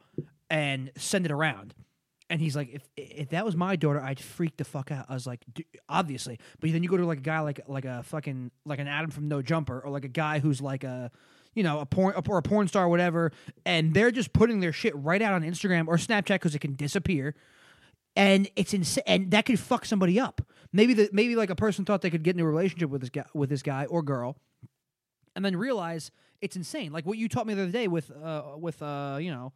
and 0.51 0.90
send 0.97 1.24
it 1.24 1.32
around 1.32 1.74
And 2.31 2.41
he's 2.41 2.57
like, 2.57 2.70
if 2.72 2.83
if 2.97 3.29
that 3.31 3.45
was 3.45 3.55
my 3.55 3.77
daughter, 3.77 4.01
I'd 4.01 4.18
freak 4.18 4.57
the 4.57 4.64
fuck 4.64 4.91
out. 4.91 5.07
I 5.09 5.14
was 5.14 5.27
like, 5.27 5.41
"D- 5.53 5.66
obviously. 5.89 6.39
But 6.59 6.72
then 6.72 6.83
you 6.83 6.89
go 6.89 6.97
to 6.97 7.05
like 7.05 7.18
a 7.18 7.22
guy 7.22 7.41
like 7.41 7.61
like 7.68 7.85
a 7.85 8.03
fucking 8.03 8.51
like 8.64 8.79
an 8.79 8.89
Adam 8.89 9.11
from 9.11 9.29
No 9.29 9.43
Jumper, 9.43 9.81
or 9.81 9.91
like 9.91 10.05
a 10.05 10.09
guy 10.09 10.39
who's 10.39 10.61
like 10.62 10.85
a, 10.85 11.11
you 11.55 11.62
know, 11.62 11.81
a 11.81 11.87
porn 11.87 12.14
or 12.27 12.39
a 12.39 12.43
porn 12.43 12.66
star, 12.66 12.85
or 12.85 12.89
whatever, 12.89 13.31
and 13.66 13.93
they're 13.93 14.11
just 14.11 14.33
putting 14.33 14.61
their 14.61 14.72
shit 14.72 14.97
right 14.97 15.20
out 15.20 15.35
on 15.35 15.43
Instagram 15.43 15.87
or 15.87 15.97
Snapchat 15.97 16.37
because 16.37 16.55
it 16.55 16.61
can 16.61 16.75
disappear, 16.75 17.35
and 18.16 18.49
it's 18.57 18.72
insane, 18.72 19.05
and 19.07 19.31
that 19.33 19.45
could 19.45 19.61
fuck 19.61 19.85
somebody 19.85 20.18
up. 20.18 20.41
Maybe 20.72 20.95
the 20.95 21.11
maybe 21.12 21.37
like 21.37 21.51
a 21.51 21.57
person 21.57 21.85
thought 21.85 22.01
they 22.01 22.11
could 22.11 22.22
get 22.22 22.35
in 22.37 22.41
a 22.41 22.47
relationship 22.47 22.89
with 22.89 23.03
this 23.03 23.11
guy 23.11 23.27
with 23.35 23.51
this 23.51 23.62
guy 23.62 23.85
or 23.85 24.03
girl, 24.03 24.39
and 25.37 25.45
then 25.45 25.57
realize 25.57 26.11
it's 26.41 26.57
insane. 26.57 26.91
Like 26.91 27.05
what 27.05 27.18
you 27.18 27.29
taught 27.29 27.47
me 27.47 27.53
the 27.53 27.64
other 27.64 27.70
day 27.70 27.87
with 27.87 28.11
uh 28.11 28.43
with 28.57 28.83
uh 28.83 29.18
you 29.20 29.31
know 29.31 29.53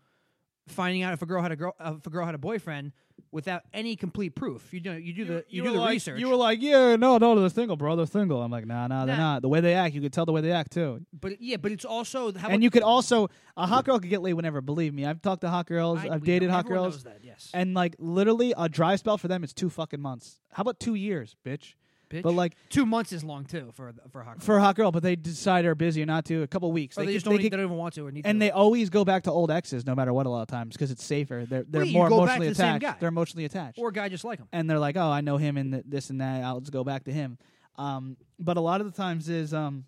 finding 0.70 1.02
out 1.02 1.12
if 1.12 1.22
a 1.22 1.26
girl 1.26 1.42
had 1.42 1.52
a 1.52 1.56
girl 1.56 1.74
uh, 1.80 1.94
if 1.98 2.06
a 2.06 2.10
girl 2.10 2.24
had 2.26 2.34
a 2.34 2.38
boyfriend 2.38 2.92
without 3.30 3.62
any 3.74 3.94
complete 3.96 4.34
proof. 4.34 4.72
You 4.72 4.80
do 4.80 4.92
you 4.92 5.12
do 5.12 5.24
the 5.24 5.44
you, 5.48 5.62
do 5.62 5.72
the 5.72 5.78
like, 5.78 5.90
research. 5.90 6.18
You 6.20 6.28
were 6.28 6.36
like, 6.36 6.62
yeah, 6.62 6.96
no, 6.96 7.18
no, 7.18 7.38
they're 7.38 7.48
single, 7.50 7.76
bro. 7.76 7.96
They're 7.96 8.06
single. 8.06 8.40
I'm 8.42 8.50
like, 8.50 8.66
nah, 8.66 8.86
nah, 8.86 9.04
they're 9.04 9.16
Nah. 9.16 9.34
not. 9.34 9.42
The 9.42 9.48
way 9.48 9.60
they 9.60 9.74
act, 9.74 9.94
you 9.94 10.00
could 10.00 10.12
tell 10.12 10.24
the 10.24 10.32
way 10.32 10.40
they 10.40 10.52
act 10.52 10.72
too. 10.72 11.04
but 11.12 11.40
yeah, 11.40 11.56
but 11.58 11.72
it's 11.72 11.84
also 11.84 12.32
how 12.32 12.48
and 12.48 12.62
you 12.62 12.70
could 12.70 12.82
also 12.82 13.28
a 13.56 13.66
hot 13.66 13.84
girl 13.84 13.98
could 13.98 14.08
get 14.10 14.22
laid 14.22 14.34
whenever. 14.34 14.60
Believe 14.60 14.94
me, 14.94 15.04
I've 15.04 15.20
talked 15.20 15.42
to 15.42 15.48
hot 15.50 15.66
girls. 15.66 15.98
I- 16.00 16.08
I've 16.14 16.20
we- 16.22 16.26
dated 16.26 16.50
hot 16.50 16.60
everyone 16.64 16.84
girls. 16.84 16.94
knows 16.96 17.04
that, 17.04 17.18
yes. 17.22 17.50
And 17.52 17.74
like 17.74 17.96
literally, 17.98 18.54
a 18.56 18.68
dry 18.68 18.96
spell 18.96 19.18
for 19.18 19.28
them 19.28 19.44
is 19.44 19.52
two 19.52 19.68
fucking 19.68 20.00
months. 20.00 20.40
How 20.52 20.62
about 20.62 20.80
two 20.80 20.94
years, 20.94 21.36
bitch? 21.44 21.74
Bitch. 22.10 22.22
But 22.22 22.32
like 22.34 22.54
two 22.70 22.86
months 22.86 23.12
is 23.12 23.22
long 23.22 23.44
too 23.44 23.70
for 23.74 23.92
for 24.10 24.20
a 24.22 24.24
hot 24.24 24.38
girl. 24.38 24.44
for 24.46 24.56
a 24.56 24.60
hot 24.60 24.76
girl, 24.76 24.90
but 24.92 25.02
they 25.02 25.14
decide 25.16 25.64
they're 25.64 25.74
busy 25.74 26.02
or 26.02 26.06
not 26.06 26.24
to. 26.26 26.42
A 26.42 26.46
couple 26.46 26.72
weeks. 26.72 26.96
or 26.96 27.04
they, 27.04 27.12
just 27.12 27.24
don't, 27.26 27.34
could- 27.36 27.44
they 27.44 27.48
don't 27.50 27.60
even 27.66 27.76
want 27.76 27.94
to 27.94 28.06
or 28.06 28.10
need 28.10 28.24
and 28.26 28.36
to. 28.36 28.46
they 28.46 28.50
always 28.50 28.88
go 28.90 29.04
back 29.04 29.24
to 29.24 29.30
old 29.30 29.50
exes, 29.50 29.84
no 29.86 29.94
matter 29.94 30.12
what. 30.12 30.24
A 30.26 30.30
lot 30.30 30.42
of 30.42 30.48
times 30.48 30.74
because 30.74 30.90
it's 30.90 31.04
safer. 31.04 31.44
They're 31.48 31.64
they're 31.68 31.82
Wait, 31.82 31.88
you 31.88 31.94
more 31.98 32.08
go 32.08 32.20
back 32.24 32.36
emotionally 32.38 32.46
to 32.46 32.50
the 32.50 32.54
same 32.54 32.76
attached. 32.76 32.82
guy. 32.82 32.96
They're 33.00 33.08
emotionally 33.08 33.44
attached. 33.44 33.78
or 33.78 33.88
a 33.88 33.92
guy 33.92 34.08
just 34.08 34.24
like 34.24 34.38
him. 34.38 34.48
and 34.52 34.68
they're 34.70 34.78
like, 34.78 34.96
"Oh, 34.96 35.10
I 35.10 35.20
know 35.20 35.36
him 35.36 35.56
and 35.58 35.72
th- 35.72 35.84
this 35.86 36.08
and 36.10 36.20
that. 36.20 36.42
I'll 36.44 36.60
just 36.60 36.72
go 36.72 36.82
back 36.84 37.04
to 37.04 37.12
him." 37.12 37.36
Um, 37.76 38.16
but 38.38 38.56
a 38.56 38.60
lot 38.60 38.80
of 38.80 38.86
the 38.90 38.96
times 38.96 39.28
is 39.28 39.52
um, 39.54 39.84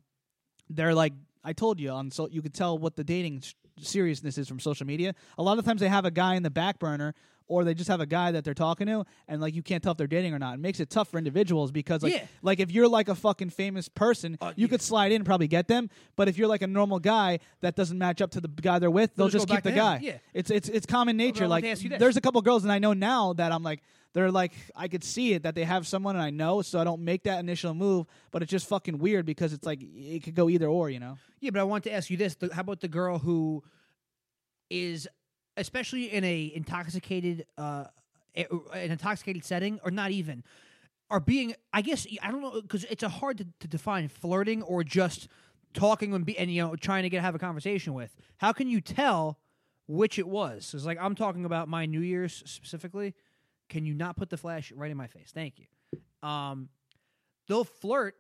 they're 0.69 0.95
like, 0.95 1.13
I 1.43 1.53
told 1.55 1.81
you 1.81 1.91
on 1.91 2.11
so 2.11 2.29
you 2.31 2.43
could 2.43 2.55
tell 2.55 2.79
what 2.79 2.97
the 2.97 3.03
dating 3.05 3.39
s- 3.39 3.55
seriousness 3.81 4.37
is 4.39 4.47
from 4.47 4.61
social 4.61 4.87
media. 4.87 5.15
A 5.39 5.43
lot 5.43 5.59
of 5.59 5.65
times 5.65 5.81
they 5.81 5.89
have 5.89 6.05
a 6.05 6.11
guy 6.11 6.35
in 6.35 6.43
the 6.43 6.51
back 6.51 6.79
burner. 6.79 7.15
Or 7.51 7.65
they 7.65 7.75
just 7.75 7.89
have 7.89 8.01
a 8.01 8.07
guy 8.07 8.31
that 8.31 8.45
they're 8.45 8.55
talking 8.55 8.87
to, 8.87 9.05
and 9.27 9.41
like 9.41 9.57
you 9.57 9.63
can't 9.63 9.83
tell 9.83 9.91
if 9.91 9.99
they're 9.99 10.07
dating 10.07 10.33
or 10.33 10.39
not. 10.39 10.55
It 10.55 10.61
makes 10.61 10.79
it 10.79 10.89
tough 10.89 11.09
for 11.09 11.19
individuals 11.19 11.73
because, 11.73 12.01
like, 12.05 12.13
Yeah. 12.13 12.25
like 12.43 12.61
if 12.61 12.71
you're 12.71 12.87
like 12.87 13.09
a 13.09 13.17
fucking 13.17 13.51
famous 13.51 13.89
person, 13.89 14.39
Uh, 14.41 14.53
you 14.55 14.67
yeah. 14.67 14.71
could 14.71 14.81
slide 14.83 15.11
in 15.11 15.17
and 15.17 15.27
probably 15.27 15.49
get 15.49 15.67
them. 15.67 15.91
But 16.15 16.29
if 16.29 16.39
you're 16.39 16.47
like 16.47 16.63
a 16.63 16.69
normal 16.69 17.01
guy 17.01 17.41
that 17.61 17.75
doesn't 17.75 17.99
match 17.99 18.23
up 18.23 18.31
to 18.31 18.41
the 18.41 18.47
guy 18.47 18.79
they're 18.79 18.89
with, 18.89 19.17
they'll, 19.17 19.27
They'll 19.27 19.33
just 19.33 19.49
just 19.49 19.49
go 19.49 19.55
keep 19.57 19.65
back 19.65 19.65
the 19.65 19.71
to 19.73 19.77
guy. 19.77 19.97
him. 19.97 20.03
Yeah. 20.05 20.19
It's 20.33 20.51
it's 20.53 20.69
it's 20.69 20.87
common 20.87 21.17
nature. 21.17 21.49
Like 21.49 21.65
ask 21.65 21.83
you 21.83 21.91
this. 21.91 21.99
there's 21.99 22.17
a 22.17 22.21
couple 22.21 22.41
girls 22.43 22.63
and 22.63 22.71
I 22.73 22.79
know 22.79 22.93
now 22.93 23.33
that 23.33 23.51
I'm 23.51 23.65
like 23.65 23.83
they're 24.13 24.31
like 24.31 24.53
I 24.77 24.87
could 24.87 25.03
see 25.03 25.33
it 25.35 25.43
that 25.43 25.57
they 25.57 25.65
have 25.65 25.89
someone 25.89 26.15
and 26.15 26.23
I 26.23 26.31
know, 26.31 26.63
so 26.63 26.79
I 26.81 26.85
don't 26.85 27.03
make 27.03 27.25
that 27.25 27.41
initial 27.41 27.75
move. 27.75 28.07
But 28.31 28.43
it's 28.43 28.51
just 28.53 28.69
fucking 28.69 28.99
weird 28.99 29.27
because 29.27 29.53
it's 29.53 29.67
like 29.67 29.81
it 29.83 30.23
could 30.23 30.37
go 30.37 30.49
either 30.49 30.67
or, 30.69 30.89
you 30.89 31.01
know. 31.01 31.19
Yeah, 31.41 31.51
but 31.51 31.59
I 31.61 31.65
want 31.65 31.83
to 31.85 31.93
ask 31.93 32.11
you 32.11 32.17
this: 32.17 32.37
the, 32.37 32.55
How 32.55 32.61
about 32.61 32.81
the 32.81 32.89
girl 32.89 33.19
who 33.19 33.65
is, 34.69 35.09
especially 35.57 36.13
in 36.13 36.25
a 36.25 36.53
intoxicated, 36.55 37.47
uh, 37.59 37.85
an 38.35 38.91
intoxicated 38.91 39.45
setting, 39.45 39.81
or 39.85 39.91
not 39.91 40.11
even, 40.11 40.45
are 41.11 41.21
being? 41.21 41.55
I 41.73 41.83
guess 41.83 42.07
I 42.23 42.31
don't 42.31 42.43
know 42.43 42.61
because 42.61 42.85
it's 42.85 43.03
a 43.03 43.09
hard 43.09 43.39
to, 43.39 43.47
to 43.61 43.69
define 43.69 44.09
flirting 44.09 44.63
or 44.63 44.85
just 44.85 45.29
talking 45.75 46.15
and, 46.15 46.25
be, 46.25 46.37
and 46.39 46.51
you 46.51 46.63
know 46.63 46.77
trying 46.77 47.03
to 47.03 47.09
get 47.09 47.23
have 47.23 47.35
a 47.35 47.39
conversation 47.39 47.95
with. 47.95 48.15
How 48.39 48.53
can 48.53 48.69
you 48.69 48.81
tell 48.81 49.39
which 49.87 50.19
it 50.19 50.29
was? 50.29 50.73
It's 50.75 50.85
like 50.85 50.99
I'm 51.01 51.15
talking 51.15 51.45
about 51.45 51.69
my 51.69 51.87
New 51.87 52.01
Year's 52.01 52.43
specifically. 52.47 53.15
Can 53.69 53.87
you 53.87 53.95
not 53.95 54.17
put 54.17 54.31
the 54.31 54.37
flash 54.37 54.73
right 54.73 54.91
in 54.91 54.97
my 54.97 55.07
face? 55.07 55.31
Thank 55.33 55.55
you. 55.59 56.29
Um, 56.29 56.69
they'll 57.47 57.65
flirt 57.65 58.17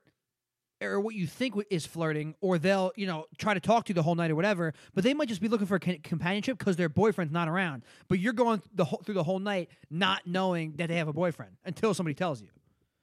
or 0.81 1.01
what 1.01 1.14
you 1.14 1.26
think 1.26 1.55
is 1.70 1.87
flirting, 1.87 2.35
or 2.41 2.59
they'll 2.59 2.93
you 2.97 3.07
know 3.07 3.26
try 3.39 3.55
to 3.55 3.61
talk 3.61 3.85
to 3.87 3.91
you 3.91 3.95
the 3.95 4.03
whole 4.03 4.14
night 4.14 4.31
or 4.31 4.35
whatever. 4.37 4.72
But 4.95 5.05
they 5.05 5.14
might 5.14 5.28
just 5.28 5.41
be 5.41 5.49
looking 5.49 5.66
for 5.66 5.78
companionship 5.78 6.59
because 6.59 6.76
their 6.76 6.89
boyfriend's 6.89 7.33
not 7.33 7.49
around. 7.49 7.83
But 8.09 8.18
you're 8.18 8.33
going 8.33 8.62
the 8.74 8.85
whole, 8.85 9.03
through 9.05 9.14
the 9.14 9.22
whole 9.24 9.39
night 9.39 9.70
not 9.91 10.22
knowing 10.26 10.74
that 10.76 10.89
they 10.89 10.97
have 10.97 11.09
a 11.09 11.12
boyfriend 11.12 11.53
until 11.64 11.95
somebody 11.95 12.14
tells 12.14 12.41
you. 12.41 12.49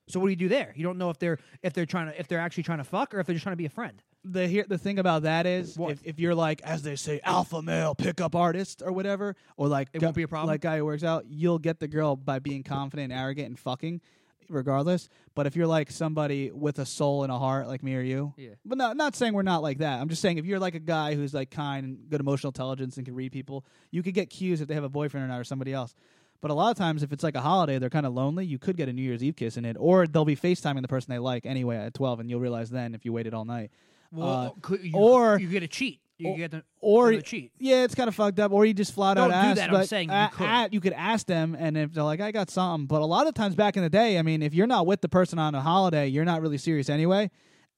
So 0.09 0.19
what 0.21 0.28
do 0.28 0.30
you 0.32 0.38
do 0.38 0.47
there? 0.47 0.71
You 0.75 0.84
don't 0.84 0.97
know 0.97 1.09
if 1.09 1.19
they're 1.19 1.38
if 1.61 1.73
they're 1.73 1.86
trying 1.86 2.07
to 2.11 2.19
if 2.19 2.28
they're 2.28 2.39
actually 2.39 2.63
trying 2.63 2.78
to 2.78 2.84
fuck 2.86 3.13
or 3.13 3.19
if 3.19 3.28
they're 3.28 3.34
just 3.36 3.43
trying 3.43 3.53
to 3.53 3.57
be 3.57 3.65
a 3.65 3.69
friend. 3.69 4.01
The 4.23 4.47
here 4.47 4.65
the 4.67 4.78
thing 4.78 4.99
about 4.99 5.23
that 5.23 5.45
is 5.45 5.78
if, 5.78 5.99
if 6.03 6.19
you're 6.19 6.36
like 6.36 6.61
as 6.63 6.82
they 6.82 6.95
say 6.95 7.19
alpha 7.23 7.61
male 7.61 7.93
pickup 7.93 8.36
artist 8.36 8.82
or 8.86 8.91
whatever 8.91 9.36
or 9.57 9.67
like 9.67 9.89
It 9.93 9.99
gu- 9.99 10.05
won't 10.05 10.15
be 10.15 10.23
a 10.23 10.28
problem? 10.28 10.49
like 10.49 10.61
guy 10.61 10.78
who 10.78 10.86
works 10.86 11.03
out 11.03 11.25
you'll 11.28 11.59
get 11.59 11.80
the 11.80 11.88
girl 11.88 12.15
by 12.15 12.39
being 12.39 12.63
confident 12.63 13.11
and 13.11 13.21
arrogant 13.21 13.47
and 13.47 13.59
fucking 13.59 14.01
regardless 14.50 15.10
but 15.36 15.45
if 15.48 15.56
you're 15.56 15.68
like 15.68 15.91
somebody 15.91 16.52
with 16.52 16.80
a 16.80 16.86
soul 16.86 17.24
and 17.24 17.32
a 17.32 17.38
heart 17.38 17.68
like 17.68 17.84
me 17.84 17.95
or 17.95 18.02
you 18.02 18.34
Yeah. 18.38 18.52
but 18.66 18.78
not 18.78 18.98
not 18.98 19.16
saying 19.16 19.34
we're 19.34 19.41
not 19.43 19.62
like 19.62 19.80
that 19.80 20.00
I'm 20.02 20.10
just 20.10 20.22
saying 20.22 20.38
if 20.38 20.45
you're 20.45 20.60
like 20.60 20.76
a 20.76 20.80
guy 20.80 21.16
who's 21.16 21.34
like 21.34 21.52
kind 21.52 21.86
and 21.86 22.10
good 22.10 22.20
emotional 22.22 22.50
intelligence 22.52 22.98
and 22.98 23.06
can 23.06 23.16
read 23.16 23.32
people 23.32 23.66
you 23.91 24.04
could 24.04 24.14
get 24.14 24.30
cues 24.30 24.62
if 24.62 24.68
they 24.68 24.74
have 24.74 24.84
a 24.84 24.89
boyfriend 24.89 25.24
or 25.26 25.28
not 25.28 25.39
or 25.39 25.43
somebody 25.43 25.74
else 25.74 25.93
but 26.39 26.52
a 26.52 26.54
lot 26.54 26.70
of 26.70 26.78
times, 26.78 27.02
if 27.02 27.12
it's 27.12 27.24
like 27.24 27.34
a 27.34 27.41
holiday, 27.41 27.80
they're 27.80 27.89
kind 27.89 28.06
of 28.06 28.14
lonely. 28.14 28.45
You 28.45 28.60
could 28.60 28.78
get 28.78 28.88
a 28.88 28.93
New 28.93 29.02
Year's 29.02 29.24
Eve 29.24 29.36
kiss 29.36 29.58
in 29.58 29.66
it, 29.66 29.76
or 29.80 30.06
they'll 30.06 30.24
be 30.24 30.36
FaceTiming 30.36 30.84
the 30.84 30.88
person 30.88 31.12
they 31.12 31.18
like 31.18 31.48
anyway 31.48 31.78
at 31.78 31.95
twelve, 31.95 32.20
and 32.20 32.30
you'll 32.30 32.39
realize 32.39 32.70
then 32.70 32.93
if 32.93 33.06
you 33.06 33.12
waited 33.12 33.34
all 33.34 33.43
night. 33.43 33.72
Well, 34.12 34.28
Uh, 34.30 34.50
could 34.62 34.84
you, 34.84 34.91
or- 34.93 35.39
you 35.39 35.48
get 35.50 35.64
a 35.64 35.68
cheat. 35.68 36.00
You 36.20 36.30
or- 36.30 36.38
get 36.38 36.51
the 36.51 36.63
or 36.80 37.15
the 37.15 37.22
cheat. 37.22 37.51
yeah, 37.59 37.84
it's 37.84 37.93
kind 37.93 38.07
of 38.07 38.15
fucked 38.15 38.39
up. 38.39 38.51
Or 38.51 38.65
you 38.65 38.74
just 38.74 38.93
flat 38.93 39.15
Don't 39.18 39.32
out 39.32 39.43
do 39.43 39.47
ask. 39.49 39.55
that, 39.57 39.74
I'm 39.74 39.86
saying 39.86 40.09
you 40.09 40.15
a- 40.15 40.30
could. 40.34 40.45
a- 40.47 40.70
you 40.72 40.80
could 40.82 40.93
ask 40.93 41.28
them, 41.28 41.55
and 41.57 41.78
if 41.78 41.93
they're 41.93 42.03
like, 42.03 42.22
"I 42.22 42.32
got 42.32 42.49
something," 42.49 42.88
but 42.88 43.01
a 43.01 43.05
lot 43.05 43.28
of 43.28 43.34
times 43.36 43.55
back 43.55 43.78
in 43.78 43.84
the 43.84 43.89
day, 43.89 44.18
I 44.18 44.24
mean, 44.24 44.41
if 44.41 44.53
you're 44.53 44.65
not 44.68 44.88
with 44.88 45.01
the 45.01 45.09
person 45.09 45.38
on 45.38 45.53
a 45.53 45.61
holiday, 45.61 46.07
you're 46.07 46.26
not 46.26 46.41
really 46.41 46.57
serious 46.57 46.89
anyway, 46.89 47.30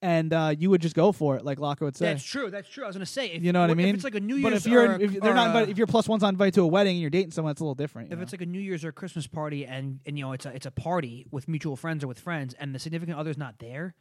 and 0.01 0.31
uh, 0.31 0.55
you 0.57 0.69
would 0.69 0.81
just 0.81 0.95
go 0.95 1.11
for 1.11 1.35
it, 1.35 1.43
like 1.43 1.59
Locker 1.59 1.83
would 1.83 1.97
say. 1.97 2.05
That's 2.05 2.23
true. 2.23 2.49
That's 2.49 2.69
true. 2.69 2.85
I 2.85 2.87
was 2.87 2.95
gonna 2.95 3.05
say, 3.05 3.27
if, 3.31 3.43
you 3.43 3.51
know 3.51 3.59
what 3.59 3.71
I 3.71 3.73
mean. 3.73 3.89
if 3.89 3.95
it's 3.95 4.03
like 4.05 4.15
a 4.15 4.21
New 4.21 4.35
Year's, 4.37 4.43
but 4.43 4.53
if 4.53 4.67
you're 4.67 4.85
a- 4.95 5.01
if 5.01 5.19
they're 5.19 5.33
not, 5.33 5.51
but 5.51 5.67
if 5.67 5.77
you're 5.77 5.87
plus 5.87 6.07
one's 6.07 6.23
on 6.23 6.33
invite 6.35 6.53
to 6.53 6.61
a 6.61 6.67
wedding 6.67 6.93
and 6.95 7.01
you're 7.01 7.09
dating 7.09 7.31
someone, 7.31 7.51
it's 7.51 7.59
a 7.59 7.63
little 7.65 7.75
different. 7.75 8.09
if 8.13 8.17
know? 8.17 8.23
it's 8.23 8.31
like 8.31 8.41
a 8.41 8.45
New 8.45 8.61
Year's 8.61 8.85
or 8.85 8.89
a 8.89 8.93
Christmas 8.93 9.27
party 9.27 9.65
and 9.65 9.99
and 10.05 10.17
you 10.17 10.23
know 10.23 10.31
it's 10.31 10.45
a 10.45 10.55
it's 10.55 10.65
a 10.65 10.71
party 10.71 11.25
with 11.29 11.49
mutual 11.49 11.75
friends 11.75 12.05
or 12.05 12.07
with 12.07 12.19
friends 12.21 12.53
and 12.57 12.73
the 12.73 12.79
significant 12.79 13.17
other's 13.17 13.37
not 13.37 13.55
there, 13.59 13.95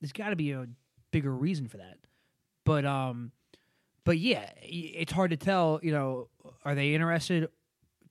there's 0.00 0.12
got 0.12 0.30
to 0.30 0.36
be 0.36 0.50
a 0.50 0.66
bigger 1.12 1.32
reason 1.32 1.68
for 1.68 1.76
that. 1.76 1.98
But 2.64 2.84
um, 2.84 3.30
but 4.04 4.18
yeah, 4.18 4.50
it's 4.62 5.12
hard 5.12 5.30
to 5.30 5.36
tell. 5.36 5.80
You 5.82 5.92
know, 5.92 6.28
are 6.64 6.74
they 6.74 6.94
interested 6.94 7.48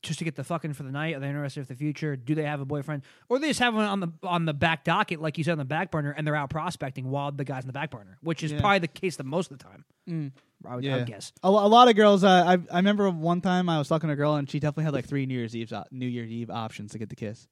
just 0.01 0.19
to 0.19 0.25
get 0.25 0.35
the 0.35 0.43
fucking 0.43 0.73
for 0.73 0.83
the 0.83 0.91
night? 0.91 1.15
Are 1.15 1.19
they 1.19 1.29
interested 1.29 1.65
for 1.65 1.73
the 1.73 1.77
future? 1.79 2.15
Do 2.17 2.35
they 2.35 2.43
have 2.43 2.59
a 2.59 2.65
boyfriend, 2.65 3.03
or 3.29 3.39
they 3.39 3.47
just 3.47 3.59
have 3.61 3.73
one 3.73 3.85
on 3.85 3.99
the 3.99 4.09
on 4.23 4.45
the 4.45 4.53
back 4.53 4.83
docket, 4.83 5.21
like 5.21 5.37
you 5.37 5.43
said, 5.43 5.53
on 5.53 5.57
the 5.59 5.65
back 5.65 5.91
burner, 5.91 6.11
and 6.11 6.25
they're 6.27 6.35
out 6.35 6.49
prospecting 6.49 7.09
while 7.09 7.31
the 7.31 7.45
guy's 7.45 7.63
in 7.63 7.67
the 7.67 7.73
back 7.73 7.91
burner, 7.91 8.17
which 8.21 8.43
is 8.43 8.51
Yeah. 8.51 8.59
probably 8.59 8.79
the 8.79 8.87
case 8.89 9.15
the 9.15 9.23
most 9.23 9.51
of 9.51 9.57
the 9.59 9.63
time. 9.63 9.85
Mm. 10.09 10.31
I 10.65 10.75
would, 10.77 10.87
I 10.87 10.95
would 10.97 11.05
guess. 11.07 11.31
A, 11.43 11.47
a 11.47 11.49
lot 11.49 11.89
of 11.89 11.95
girls. 11.95 12.23
Uh, 12.23 12.29
I 12.45 12.53
I 12.71 12.77
remember 12.77 13.09
one 13.09 13.41
time 13.41 13.67
I 13.69 13.77
was 13.77 13.87
talking 13.87 14.07
to 14.07 14.13
a 14.13 14.15
girl 14.15 14.35
and 14.35 14.49
she 14.49 14.59
definitely 14.59 14.85
had 14.85 14.93
like 14.93 15.05
three 15.05 15.25
New 15.25 15.33
Year's 15.35 15.55
Eve 15.55 15.73
New 15.91 16.07
Year's 16.07 16.29
Eve 16.31 16.49
options 16.49 16.91
to 16.93 16.97
get 16.99 17.09
the 17.09 17.15
kiss. 17.15 17.47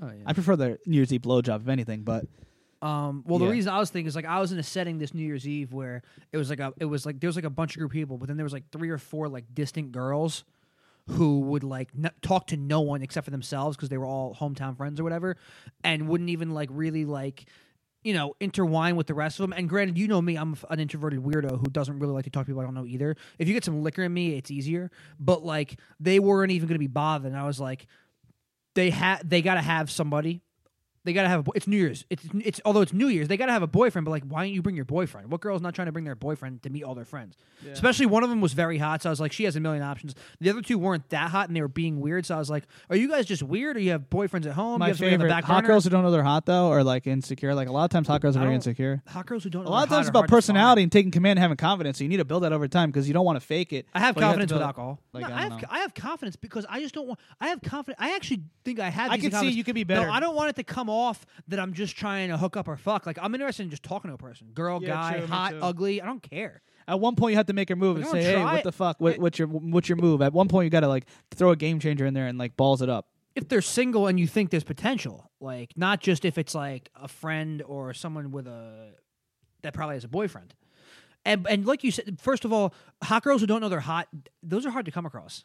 Oh 0.00 0.06
yeah. 0.06 0.22
I 0.26 0.32
prefer 0.32 0.56
the 0.56 0.78
New 0.86 0.96
Year's 0.96 1.12
Eve 1.12 1.22
blowjob 1.22 1.62
if 1.62 1.68
anything, 1.68 2.02
but 2.02 2.24
Um, 2.82 3.24
well, 3.26 3.38
the 3.38 3.46
Yeah. 3.46 3.52
reason 3.52 3.72
I 3.72 3.78
was 3.78 3.90
thinking 3.90 4.06
is 4.08 4.14
like 4.16 4.26
I 4.26 4.38
was 4.40 4.52
in 4.52 4.58
a 4.58 4.62
setting 4.62 4.98
this 4.98 5.14
New 5.14 5.22
Year's 5.24 5.48
Eve 5.48 5.72
where 5.72 6.02
it 6.32 6.36
was 6.36 6.50
like 6.50 6.60
a, 6.60 6.72
it 6.78 6.84
was 6.84 7.06
like 7.06 7.20
there 7.20 7.28
was 7.28 7.36
like 7.36 7.44
a 7.44 7.50
bunch 7.50 7.74
of 7.74 7.78
group 7.80 7.90
of 7.90 7.94
people, 7.94 8.18
but 8.18 8.28
then 8.28 8.36
there 8.36 8.44
was 8.44 8.52
like 8.52 8.70
three 8.70 8.90
or 8.90 8.98
four 8.98 9.28
like 9.28 9.44
distant 9.54 9.92
girls 9.92 10.44
who 11.08 11.40
would 11.40 11.62
like 11.64 11.88
n- 11.96 12.10
talk 12.20 12.48
to 12.48 12.56
no 12.56 12.80
one 12.80 13.00
except 13.02 13.24
for 13.24 13.30
themselves 13.30 13.76
because 13.76 13.88
they 13.88 13.96
were 13.98 14.06
all 14.06 14.34
hometown 14.34 14.76
friends 14.76 15.00
or 15.00 15.04
whatever, 15.04 15.36
and 15.84 16.08
wouldn't 16.08 16.30
even 16.30 16.50
like 16.50 16.68
really 16.72 17.04
like 17.04 17.46
you 18.04 18.12
know 18.12 18.34
intertwine 18.40 18.94
with 18.96 19.06
the 19.06 19.14
rest 19.14 19.40
of 19.40 19.44
them. 19.44 19.52
And 19.56 19.68
granted, 19.68 19.96
you 19.96 20.06
know 20.08 20.20
me, 20.20 20.36
I'm 20.36 20.56
an 20.68 20.78
introverted 20.78 21.20
weirdo 21.20 21.58
who 21.58 21.70
doesn't 21.70 21.98
really 21.98 22.12
like 22.12 22.24
to 22.24 22.30
talk 22.30 22.44
to 22.44 22.46
people 22.50 22.60
I 22.60 22.64
don't 22.64 22.74
know 22.74 22.86
either. 22.86 23.16
If 23.38 23.48
you 23.48 23.54
get 23.54 23.64
some 23.64 23.82
liquor 23.82 24.02
in 24.02 24.12
me, 24.12 24.36
it's 24.36 24.50
easier. 24.50 24.90
But 25.18 25.44
like 25.44 25.78
they 25.98 26.18
weren't 26.18 26.52
even 26.52 26.68
going 26.68 26.74
to 26.76 26.78
be 26.80 26.86
bothered. 26.88 27.32
And 27.32 27.40
I 27.40 27.46
was 27.46 27.58
like, 27.58 27.86
they 28.74 28.90
had 28.90 29.28
they 29.28 29.42
got 29.42 29.54
to 29.54 29.62
have 29.62 29.90
somebody 29.90 30.42
they 31.06 31.12
gotta 31.14 31.28
have 31.28 31.40
a 31.40 31.42
boy. 31.44 31.52
It's 31.54 31.66
New 31.66 31.76
Year's. 31.78 32.04
It's 32.10 32.24
it's 32.34 32.60
although 32.64 32.82
it's 32.82 32.92
New 32.92 33.08
Year's, 33.08 33.28
they 33.28 33.36
gotta 33.38 33.52
have 33.52 33.62
a 33.62 33.66
boyfriend. 33.66 34.04
But 34.04 34.10
like, 34.10 34.24
why 34.24 34.42
don't 34.44 34.52
you 34.52 34.60
bring 34.60 34.76
your 34.76 34.84
boyfriend? 34.84 35.30
What 35.30 35.40
girl's 35.40 35.62
not 35.62 35.74
trying 35.74 35.86
to 35.86 35.92
bring 35.92 36.04
their 36.04 36.14
boyfriend 36.14 36.62
to 36.64 36.70
meet 36.70 36.82
all 36.84 36.94
their 36.94 37.04
friends? 37.06 37.36
Especially 37.72 38.04
one 38.06 38.22
of 38.22 38.28
them 38.28 38.40
was 38.42 38.52
very 38.52 38.76
hot, 38.78 39.02
so 39.02 39.08
I 39.08 39.12
was 39.12 39.20
like, 39.20 39.32
she 39.32 39.44
has 39.44 39.56
a 39.56 39.60
million 39.60 39.82
options. 39.82 40.14
The 40.40 40.50
other 40.50 40.60
two 40.60 40.78
weren't 40.78 41.08
that 41.10 41.30
hot, 41.30 41.48
and 41.48 41.56
they 41.56 41.62
were 41.62 41.68
being 41.68 42.00
weird. 42.00 42.26
So 42.26 42.34
I 42.34 42.38
was 42.38 42.50
like, 42.50 42.64
are 42.90 42.96
you 42.96 43.08
guys 43.08 43.24
just 43.24 43.42
weird, 43.42 43.76
or 43.76 43.80
you 43.80 43.92
have 43.92 44.10
boyfriends 44.10 44.44
at 44.46 44.52
home? 44.52 44.78
my 44.80 44.88
you 44.88 44.90
have 44.90 44.98
favorite 44.98 45.18
the 45.28 45.32
back 45.32 45.44
hot 45.44 45.62
burner? 45.62 45.68
girls 45.68 45.84
who 45.84 45.90
don't 45.90 46.02
know 46.02 46.10
they're 46.10 46.22
hot 46.22 46.44
though, 46.46 46.68
or 46.68 46.84
like 46.84 47.06
insecure. 47.06 47.54
Like 47.54 47.68
a 47.68 47.72
lot 47.72 47.84
of 47.84 47.90
times, 47.90 48.08
hot 48.08 48.20
girls 48.20 48.36
are 48.36 48.40
very 48.40 48.54
insecure. 48.54 49.02
hot 49.06 49.26
girls 49.26 49.44
who 49.44 49.50
don't. 49.50 49.64
A 49.64 49.70
lot 49.70 49.84
of 49.84 49.88
times 49.88 50.06
it's 50.06 50.10
about 50.10 50.20
hard 50.20 50.28
to 50.28 50.32
find. 50.32 50.36
personality 50.38 50.82
and 50.82 50.92
taking 50.92 51.10
command 51.10 51.38
and 51.38 51.40
having 51.40 51.56
confidence. 51.56 51.98
So 51.98 52.04
you 52.04 52.08
need 52.08 52.16
to 52.18 52.24
build 52.24 52.42
that 52.42 52.52
over 52.52 52.66
time 52.68 52.90
because 52.90 53.06
you 53.08 53.14
don't 53.14 53.24
want 53.24 53.40
to 53.40 53.46
fake 53.46 53.72
it. 53.72 53.86
I 53.94 54.00
have 54.00 54.14
but 54.14 54.20
you 54.20 54.24
to 54.24 54.26
confidence 54.26 54.52
with 54.52 54.62
alcohol. 54.62 55.00
Like, 55.12 55.28
No, 55.28 55.34
I 55.34 55.38
I, 55.38 55.42
have 55.42 55.50
know. 55.52 55.68
I 55.70 55.78
have 55.80 55.94
confidence 55.94 56.36
because 56.36 56.66
I 56.68 56.80
just 56.80 56.94
don't 56.94 57.06
want. 57.06 57.20
I 57.40 57.48
have 57.48 57.62
confidence. 57.62 57.96
I 58.00 58.14
actually 58.16 58.42
think 58.64 58.80
I 58.80 58.90
have. 58.90 59.10
I 59.12 59.18
can 59.18 59.32
see 59.32 59.50
you 59.50 59.64
could 59.64 59.74
be 59.74 59.84
No, 59.84 59.94
better. 59.96 60.10
I 60.10 60.20
don't 60.20 60.34
want 60.34 60.50
it 60.50 60.56
to 60.56 60.64
come 60.64 60.88
off 60.90 60.95
that 61.48 61.58
I'm 61.60 61.72
just 61.72 61.96
trying 61.96 62.28
to 62.30 62.36
hook 62.36 62.56
up 62.56 62.68
or 62.68 62.76
fuck. 62.76 63.06
Like 63.06 63.18
I'm 63.20 63.34
interested 63.34 63.62
in 63.64 63.70
just 63.70 63.82
talking 63.82 64.08
to 64.10 64.14
a 64.14 64.18
person, 64.18 64.48
girl, 64.54 64.80
Yeah, 64.82 64.88
guy, 64.88 65.12
true, 65.12 65.20
me 65.22 65.26
hot, 65.28 65.50
too. 65.52 65.58
ugly. 65.62 66.02
I 66.02 66.06
don't 66.06 66.22
care. 66.22 66.62
At 66.88 67.00
one 67.00 67.16
point, 67.16 67.32
you 67.32 67.36
have 67.38 67.46
to 67.46 67.52
make 67.52 67.70
a 67.70 67.76
move 67.76 67.96
and 67.96 68.06
say, 68.06 68.22
"Hey, 68.22 68.32
try 68.34 68.44
what 68.44 68.54
it. 68.60 68.64
the 68.64 68.72
fuck? 68.72 69.00
What, 69.00 69.18
what's 69.18 69.38
your 69.38 69.48
what's 69.48 69.88
your 69.88 69.96
move?" 69.96 70.22
At 70.22 70.32
one 70.32 70.46
point, 70.48 70.64
you 70.66 70.70
got 70.70 70.80
to 70.80 70.88
like 70.88 71.06
throw 71.34 71.50
a 71.50 71.56
game 71.56 71.80
changer 71.80 72.06
in 72.06 72.14
there 72.14 72.26
and 72.28 72.38
like 72.38 72.56
balls 72.56 72.80
it 72.82 72.88
up. 72.88 73.08
if 73.34 73.48
they're 73.48 73.60
single 73.60 74.06
and 74.06 74.18
you 74.20 74.26
think 74.26 74.50
there's 74.50 74.64
potential, 74.64 75.30
like 75.40 75.72
not 75.76 76.00
just 76.00 76.24
if 76.24 76.38
it's 76.38 76.54
like 76.54 76.88
a 76.94 77.08
friend 77.08 77.62
or 77.66 77.92
someone 77.92 78.30
with 78.30 78.46
a 78.46 78.92
that 79.62 79.74
probably 79.74 79.96
has 79.96 80.04
a 80.04 80.08
boyfriend. 80.08 80.54
And 81.24 81.44
and 81.50 81.66
like 81.66 81.82
you 81.82 81.90
said, 81.90 82.18
first 82.20 82.44
of 82.44 82.52
all, 82.52 82.72
hot 83.02 83.24
girls 83.24 83.40
who 83.40 83.48
don't 83.48 83.60
know 83.60 83.68
they're 83.68 83.80
hot, 83.80 84.06
those 84.44 84.64
are 84.64 84.70
hard 84.70 84.84
to 84.86 84.92
come 84.92 85.04
across. 85.06 85.44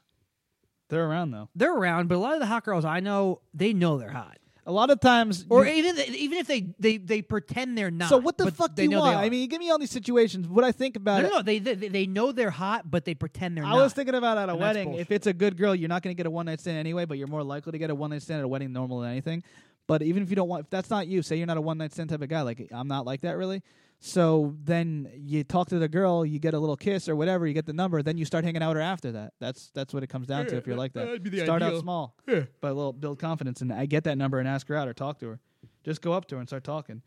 They're 0.89 1.07
around 1.07 1.31
though. 1.31 1.49
They're 1.55 1.73
around, 1.75 2.07
but 2.07 2.15
a 2.15 2.19
lot 2.19 2.33
of 2.35 2.39
the 2.39 2.45
hot 2.45 2.65
girls 2.65 2.85
I 2.85 2.99
know, 2.99 3.41
they 3.53 3.73
know 3.73 3.97
they're 3.97 4.11
hot. 4.11 4.37
A 4.63 4.71
lot 4.71 4.91
of 4.91 4.99
times, 4.99 5.43
Or 5.49 5.65
you- 5.65 5.73
even 5.73 5.97
even 6.13 6.37
if 6.37 6.45
they, 6.45 6.67
they 6.77 6.97
they 6.97 7.21
pretend 7.23 7.75
they're 7.75 7.89
not. 7.89 8.09
so 8.09 8.17
what 8.17 8.37
the 8.37 8.51
fuck 8.51 8.75
do 8.75 8.83
you 8.83 8.91
want? 8.91 9.17
I 9.17 9.27
mean, 9.29 9.41
you 9.41 9.47
give 9.47 9.59
me 9.59 9.71
all 9.71 9.79
these 9.79 9.89
situations. 9.89 10.47
What 10.47 10.63
I 10.63 10.71
think 10.71 10.95
about 10.95 11.23
no, 11.23 11.27
it, 11.27 11.31
no, 11.31 11.37
no. 11.37 11.41
They, 11.41 11.57
they 11.57 11.73
they 11.73 12.05
know 12.05 12.31
they're 12.31 12.51
hot, 12.51 12.89
but 12.89 13.03
they 13.03 13.15
pretend 13.15 13.57
they're 13.57 13.65
I 13.65 13.69
not. 13.71 13.79
I 13.79 13.83
was 13.83 13.93
thinking 13.93 14.13
about 14.13 14.37
at 14.37 14.49
a 14.49 14.51
And 14.51 14.61
wedding. 14.61 14.93
If 14.93 15.09
it's 15.09 15.25
a 15.25 15.33
good 15.33 15.57
girl, 15.57 15.73
you're 15.73 15.89
not 15.89 16.03
going 16.03 16.15
to 16.15 16.17
get 16.17 16.27
a 16.27 16.31
one 16.31 16.45
night 16.45 16.59
stand 16.59 16.77
anyway, 16.77 17.05
but 17.05 17.17
you're 17.17 17.27
more 17.27 17.43
likely 17.43 17.71
to 17.71 17.77
get 17.79 17.89
a 17.89 17.95
one 17.95 18.11
night 18.11 18.21
stand 18.21 18.39
at 18.39 18.45
a 18.45 18.47
wedding 18.47 18.71
normal 18.71 18.99
than 18.99 19.09
anything. 19.09 19.43
But 19.87 20.03
even 20.03 20.21
if 20.21 20.29
you 20.29 20.35
don't 20.35 20.47
want, 20.47 20.65
if 20.65 20.69
that's 20.69 20.91
not 20.91 21.07
you, 21.07 21.23
say 21.23 21.37
you're 21.37 21.47
not 21.47 21.57
a 21.57 21.61
one 21.61 21.79
night 21.79 21.91
stand 21.91 22.11
type 22.11 22.21
of 22.21 22.29
guy. 22.29 22.41
Like 22.43 22.69
I'm 22.71 22.87
not 22.87 23.05
like 23.05 23.21
that 23.21 23.37
really. 23.37 23.63
So 24.03 24.55
then 24.63 25.11
you 25.15 25.43
talk 25.43 25.69
to 25.69 25.77
the 25.77 25.87
girl, 25.87 26.25
you 26.25 26.39
get 26.39 26.55
a 26.55 26.59
little 26.59 26.75
kiss 26.75 27.07
or 27.07 27.15
whatever, 27.15 27.45
you 27.45 27.53
get 27.53 27.67
the 27.67 27.73
number, 27.73 28.01
then 28.01 28.17
you 28.17 28.25
start 28.25 28.43
hanging 28.43 28.63
out 28.63 28.69
with 28.69 28.77
her 28.77 28.81
after 28.81 29.11
that. 29.11 29.33
That's 29.39 29.69
that's 29.75 29.93
what 29.93 30.01
it 30.01 30.07
comes 30.07 30.25
down 30.25 30.47
to. 30.47 30.57
If 30.57 30.65
you're 30.65 30.75
like 30.75 30.93
that, 30.93 31.05
that'd 31.05 31.21
be 31.21 31.29
the 31.29 31.43
start 31.43 31.61
out 31.61 31.67
ideal. 31.67 31.81
small, 31.81 32.15
but 32.61 32.71
a 32.71 32.73
little 32.73 32.93
build 32.93 33.19
confidence, 33.19 33.61
and 33.61 33.71
I 33.71 33.85
get 33.85 34.05
that 34.05 34.17
number 34.17 34.39
and 34.39 34.47
ask 34.47 34.67
her 34.69 34.75
out 34.75 34.87
or 34.87 34.93
talk 34.95 35.19
to 35.19 35.27
her. 35.27 35.39
Just 35.83 36.01
go 36.01 36.13
up 36.13 36.25
to 36.29 36.35
her 36.35 36.39
and 36.39 36.49
start 36.49 36.63
talking. 36.63 37.03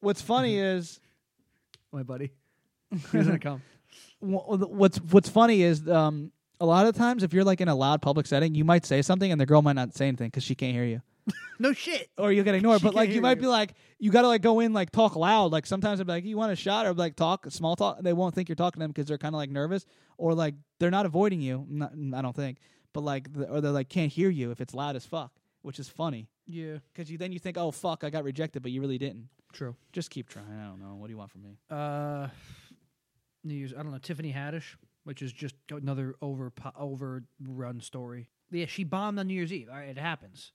What's 0.00 0.20
funny 0.20 0.58
is 0.58 0.98
my 1.92 2.02
buddy. 2.02 2.32
He's 2.90 3.26
gonna 3.26 3.38
come. 3.38 3.62
what's 4.18 4.98
what's 4.98 5.28
funny 5.28 5.62
is 5.62 5.88
um, 5.88 6.32
a 6.58 6.66
lot 6.66 6.86
of 6.86 6.96
times 6.96 7.22
if 7.22 7.32
you're 7.32 7.44
like 7.44 7.60
in 7.60 7.68
a 7.68 7.76
loud 7.76 8.02
public 8.02 8.26
setting, 8.26 8.56
you 8.56 8.64
might 8.64 8.84
say 8.84 9.02
something 9.02 9.30
and 9.30 9.40
the 9.40 9.46
girl 9.46 9.62
might 9.62 9.76
not 9.76 9.94
say 9.94 10.08
anything 10.08 10.28
because 10.28 10.42
she 10.42 10.56
can't 10.56 10.74
hear 10.74 10.84
you, 10.84 11.00
No 11.60 11.72
shit. 11.72 12.10
or 12.18 12.32
you'll 12.32 12.44
get 12.44 12.54
ignored. 12.56 12.80
She 12.80 12.84
but 12.84 12.94
like 12.94 13.08
you 13.08 13.14
hear 13.14 13.22
might 13.22 13.36
you. 13.36 13.42
be 13.42 13.46
like, 13.46 13.74
you 14.00 14.10
gotta 14.10 14.26
like 14.28 14.42
go 14.42 14.58
in 14.60 14.72
like 14.72 14.90
talk 14.90 15.14
loud. 15.16 15.52
Like 15.52 15.66
sometimes 15.66 16.00
I'd 16.00 16.06
be 16.06 16.12
like, 16.12 16.24
you 16.24 16.36
want 16.36 16.52
a 16.52 16.56
shot, 16.56 16.84
or 16.84 16.92
like 16.94 17.14
talk 17.16 17.46
small 17.50 17.76
talk. 17.76 18.00
They 18.02 18.12
won't 18.12 18.34
think 18.34 18.48
you're 18.48 18.56
talking 18.56 18.80
to 18.80 18.84
them 18.84 18.90
because 18.90 19.06
they're 19.06 19.18
kind 19.18 19.34
of 19.34 19.38
like 19.38 19.50
nervous, 19.50 19.86
or 20.18 20.34
like 20.34 20.54
they're 20.80 20.90
not 20.90 21.06
avoiding 21.06 21.40
you. 21.40 21.64
Not, 21.68 21.92
I 22.14 22.22
don't 22.22 22.34
think, 22.34 22.58
but 22.92 23.02
like 23.02 23.32
the, 23.32 23.48
or 23.48 23.60
they 23.60 23.68
like 23.68 23.88
can't 23.88 24.10
hear 24.12 24.28
you 24.30 24.50
if 24.50 24.60
it's 24.60 24.74
loud 24.74 24.96
as 24.96 25.06
fuck, 25.06 25.32
which 25.62 25.78
is 25.78 25.88
funny 25.88 26.28
Yeah. 26.46 26.78
because 26.92 27.08
you 27.10 27.18
then 27.18 27.30
you 27.32 27.38
think, 27.38 27.56
oh 27.56 27.70
fuck, 27.70 28.02
I 28.02 28.10
got 28.10 28.24
rejected, 28.24 28.62
but 28.62 28.72
you 28.72 28.80
really 28.80 28.98
didn't. 28.98 29.28
True. 29.52 29.76
Just 29.92 30.10
keep 30.10 30.28
trying. 30.28 30.46
I 30.60 30.66
don't 30.66 30.80
know. 30.80 30.96
What 30.96 31.06
do 31.06 31.12
you 31.12 31.18
want 31.18 31.30
from 31.30 31.42
me? 31.44 31.56
Uh, 31.70 32.26
New 33.44 33.54
Year's. 33.54 33.72
I 33.72 33.82
don't 33.84 33.92
know. 33.92 33.98
Tiffany 33.98 34.32
Haddish, 34.32 34.74
which 35.04 35.22
is 35.22 35.32
just 35.32 35.54
another 35.70 36.16
over 36.20 36.52
overrun 36.76 37.80
story. 37.80 38.28
Yeah, 38.50 38.66
she 38.66 38.82
bombed 38.82 39.20
on 39.20 39.28
New 39.28 39.34
Year's 39.34 39.52
Eve. 39.52 39.68
All 39.70 39.76
right, 39.76 39.88
it 39.88 39.98
happens. 39.98 40.50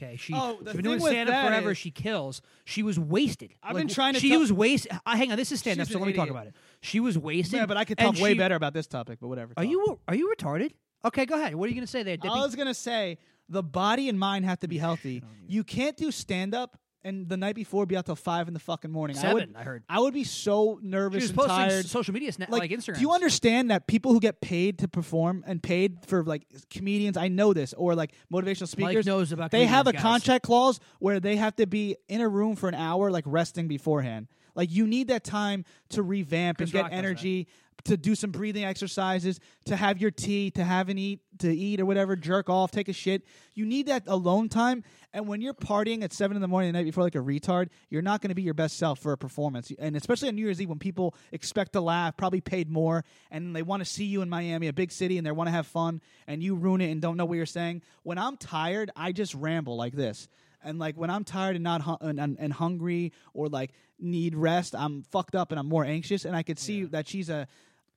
Okay, 0.00 0.16
she, 0.16 0.32
Oh, 0.34 0.56
she's 0.64 0.74
been 0.74 0.82
doing 0.84 1.00
stand 1.00 1.28
up 1.28 1.48
forever. 1.48 1.72
is- 1.72 1.78
She 1.78 1.90
kills. 1.90 2.40
She 2.64 2.82
was 2.84 2.98
wasted. 3.00 3.50
I've 3.62 3.74
Like, 3.74 3.86
been 3.86 3.94
trying 3.94 4.14
to 4.14 4.20
She 4.20 4.36
was 4.36 4.52
wasted. 4.52 4.92
Uh, 5.04 5.16
hang 5.16 5.32
on, 5.32 5.36
this 5.36 5.50
is 5.50 5.58
stand 5.58 5.80
up, 5.80 5.88
so 5.88 5.98
let 5.98 6.06
me 6.06 6.12
talk 6.12 6.30
about 6.30 6.46
it. 6.46 6.54
She 6.80 7.00
was 7.00 7.18
wasted. 7.18 7.58
Yeah, 7.58 7.66
but 7.66 7.76
I 7.76 7.84
could 7.84 7.98
talk 7.98 8.14
way 8.18 8.32
she- 8.32 8.38
better 8.38 8.54
about 8.54 8.74
this 8.74 8.86
topic. 8.86 9.18
But 9.20 9.26
whatever. 9.28 9.52
Are 9.56 9.64
talk. 9.64 9.70
you 9.70 9.98
are 10.06 10.14
you 10.14 10.32
retarded? 10.38 10.72
Okay, 11.04 11.26
go 11.26 11.34
ahead. 11.34 11.54
What 11.54 11.66
are 11.66 11.68
you 11.70 11.74
gonna 11.74 11.86
say 11.86 12.02
there, 12.04 12.16
Dippy? 12.16 12.28
I 12.28 12.40
was 12.40 12.54
gonna 12.54 12.74
say 12.74 13.18
the 13.48 13.62
body 13.62 14.08
and 14.08 14.18
mind 14.18 14.44
have 14.44 14.60
to 14.60 14.68
be 14.68 14.78
healthy. 14.78 15.22
You 15.48 15.64
can't 15.64 15.96
do 15.96 16.10
stand 16.12 16.54
up 16.54 16.76
and 17.04 17.28
the 17.28 17.36
night 17.36 17.54
before 17.54 17.86
be 17.86 17.96
out 17.96 18.06
till 18.06 18.16
five 18.16 18.48
in 18.48 18.54
the 18.54 18.60
fucking 18.60 18.90
morning. 18.90 19.16
I 19.18 19.32
would, 19.32 19.40
Seven, 19.42 19.56
I 19.56 19.62
heard. 19.62 19.84
I 19.88 20.00
would 20.00 20.14
be 20.14 20.24
so 20.24 20.78
She 20.82 20.88
nervous 20.88 21.22
was 21.22 21.30
and 21.30 21.38
posting 21.38 21.56
tired. 21.56 21.86
social 21.86 22.12
media, 22.14 22.32
sna- 22.32 22.48
like, 22.50 22.70
Instagram. 22.70 22.94
Do 22.96 23.00
you 23.00 23.12
understand 23.12 23.70
that 23.70 23.86
people 23.86 24.12
who 24.12 24.20
get 24.20 24.40
paid 24.40 24.78
to 24.80 24.88
perform 24.88 25.44
and 25.46 25.62
paid 25.62 25.98
for 26.06 26.24
like 26.24 26.46
comedians, 26.70 27.16
I 27.16 27.28
know 27.28 27.52
this, 27.52 27.72
or 27.74 27.94
like 27.94 28.12
motivational 28.32 28.68
speakers, 28.68 28.96
Mike 28.96 29.06
knows 29.06 29.32
about 29.32 29.50
they 29.50 29.66
have 29.66 29.86
a 29.86 29.92
guys. 29.92 30.02
contract 30.02 30.44
clause 30.44 30.80
where 30.98 31.20
they 31.20 31.36
have 31.36 31.54
to 31.56 31.66
be 31.66 31.96
in 32.08 32.20
a 32.20 32.28
room 32.28 32.56
for 32.56 32.68
an 32.68 32.74
hour, 32.74 33.10
like 33.10 33.24
resting 33.26 33.68
beforehand. 33.68 34.28
Like 34.54 34.72
you 34.72 34.86
need 34.86 35.08
that 35.08 35.22
time 35.22 35.64
to 35.90 36.02
revamp 36.02 36.58
Chris 36.58 36.68
and 36.68 36.72
get 36.72 36.82
Rock 36.82 36.90
does 36.90 36.98
energy, 36.98 37.46
to 37.84 37.96
do 37.96 38.16
some 38.16 38.32
breathing 38.32 38.64
exercises, 38.64 39.38
to 39.66 39.76
have 39.76 39.98
your 40.00 40.10
tea, 40.10 40.50
to 40.50 40.64
have 40.64 40.88
an 40.88 40.98
eat, 40.98 41.20
to 41.38 41.54
eat 41.54 41.80
or 41.80 41.86
whatever, 41.86 42.16
jerk 42.16 42.50
off, 42.50 42.72
take 42.72 42.88
a 42.88 42.92
shit. 42.92 43.22
You 43.54 43.66
need 43.66 43.86
that 43.86 44.02
alone 44.08 44.48
time. 44.48 44.82
And 45.14 45.26
when 45.26 45.40
you're 45.40 45.54
partying 45.54 46.02
at 46.02 46.12
seven 46.12 46.36
in 46.36 46.42
the 46.42 46.48
morning 46.48 46.70
the 46.70 46.78
night 46.78 46.84
before 46.84 47.02
like 47.02 47.14
a 47.14 47.18
retard, 47.18 47.68
you're 47.88 48.02
not 48.02 48.20
going 48.20 48.28
to 48.28 48.34
be 48.34 48.42
your 48.42 48.54
best 48.54 48.76
self 48.76 48.98
for 48.98 49.12
a 49.12 49.16
performance. 49.16 49.72
And 49.78 49.96
especially 49.96 50.28
on 50.28 50.34
New 50.34 50.42
Year's 50.42 50.60
Eve 50.60 50.68
when 50.68 50.78
people 50.78 51.14
expect 51.32 51.72
to 51.72 51.80
laugh, 51.80 52.16
probably 52.16 52.42
paid 52.42 52.70
more, 52.70 53.04
and 53.30 53.56
they 53.56 53.62
want 53.62 53.80
to 53.80 53.86
see 53.86 54.04
you 54.04 54.20
in 54.20 54.28
Miami, 54.28 54.68
a 54.68 54.72
big 54.72 54.92
city, 54.92 55.16
and 55.16 55.26
they 55.26 55.32
want 55.32 55.48
to 55.48 55.52
have 55.52 55.66
fun, 55.66 56.02
and 56.26 56.42
you 56.42 56.54
ruin 56.54 56.82
it 56.82 56.90
and 56.90 57.00
don't 57.00 57.16
know 57.16 57.24
what 57.24 57.36
you're 57.36 57.46
saying. 57.46 57.82
When 58.02 58.18
I'm 58.18 58.36
tired, 58.36 58.90
I 58.94 59.12
just 59.12 59.34
ramble 59.34 59.76
like 59.76 59.94
this. 59.94 60.28
And 60.62 60.78
like 60.78 60.96
when 60.96 61.08
I'm 61.08 61.24
tired 61.24 61.56
and 61.56 61.62
not 61.62 61.82
hu- 61.82 61.96
and, 62.00 62.20
and, 62.20 62.36
and 62.38 62.52
hungry 62.52 63.12
or 63.32 63.48
like 63.48 63.70
need 63.98 64.34
rest, 64.34 64.74
I'm 64.74 65.04
fucked 65.04 65.34
up 65.34 65.52
and 65.52 65.58
I'm 65.58 65.68
more 65.68 65.84
anxious. 65.84 66.24
And 66.24 66.36
I 66.36 66.42
could 66.42 66.58
see 66.58 66.84
that 66.84 67.08
she's 67.08 67.30
a 67.30 67.46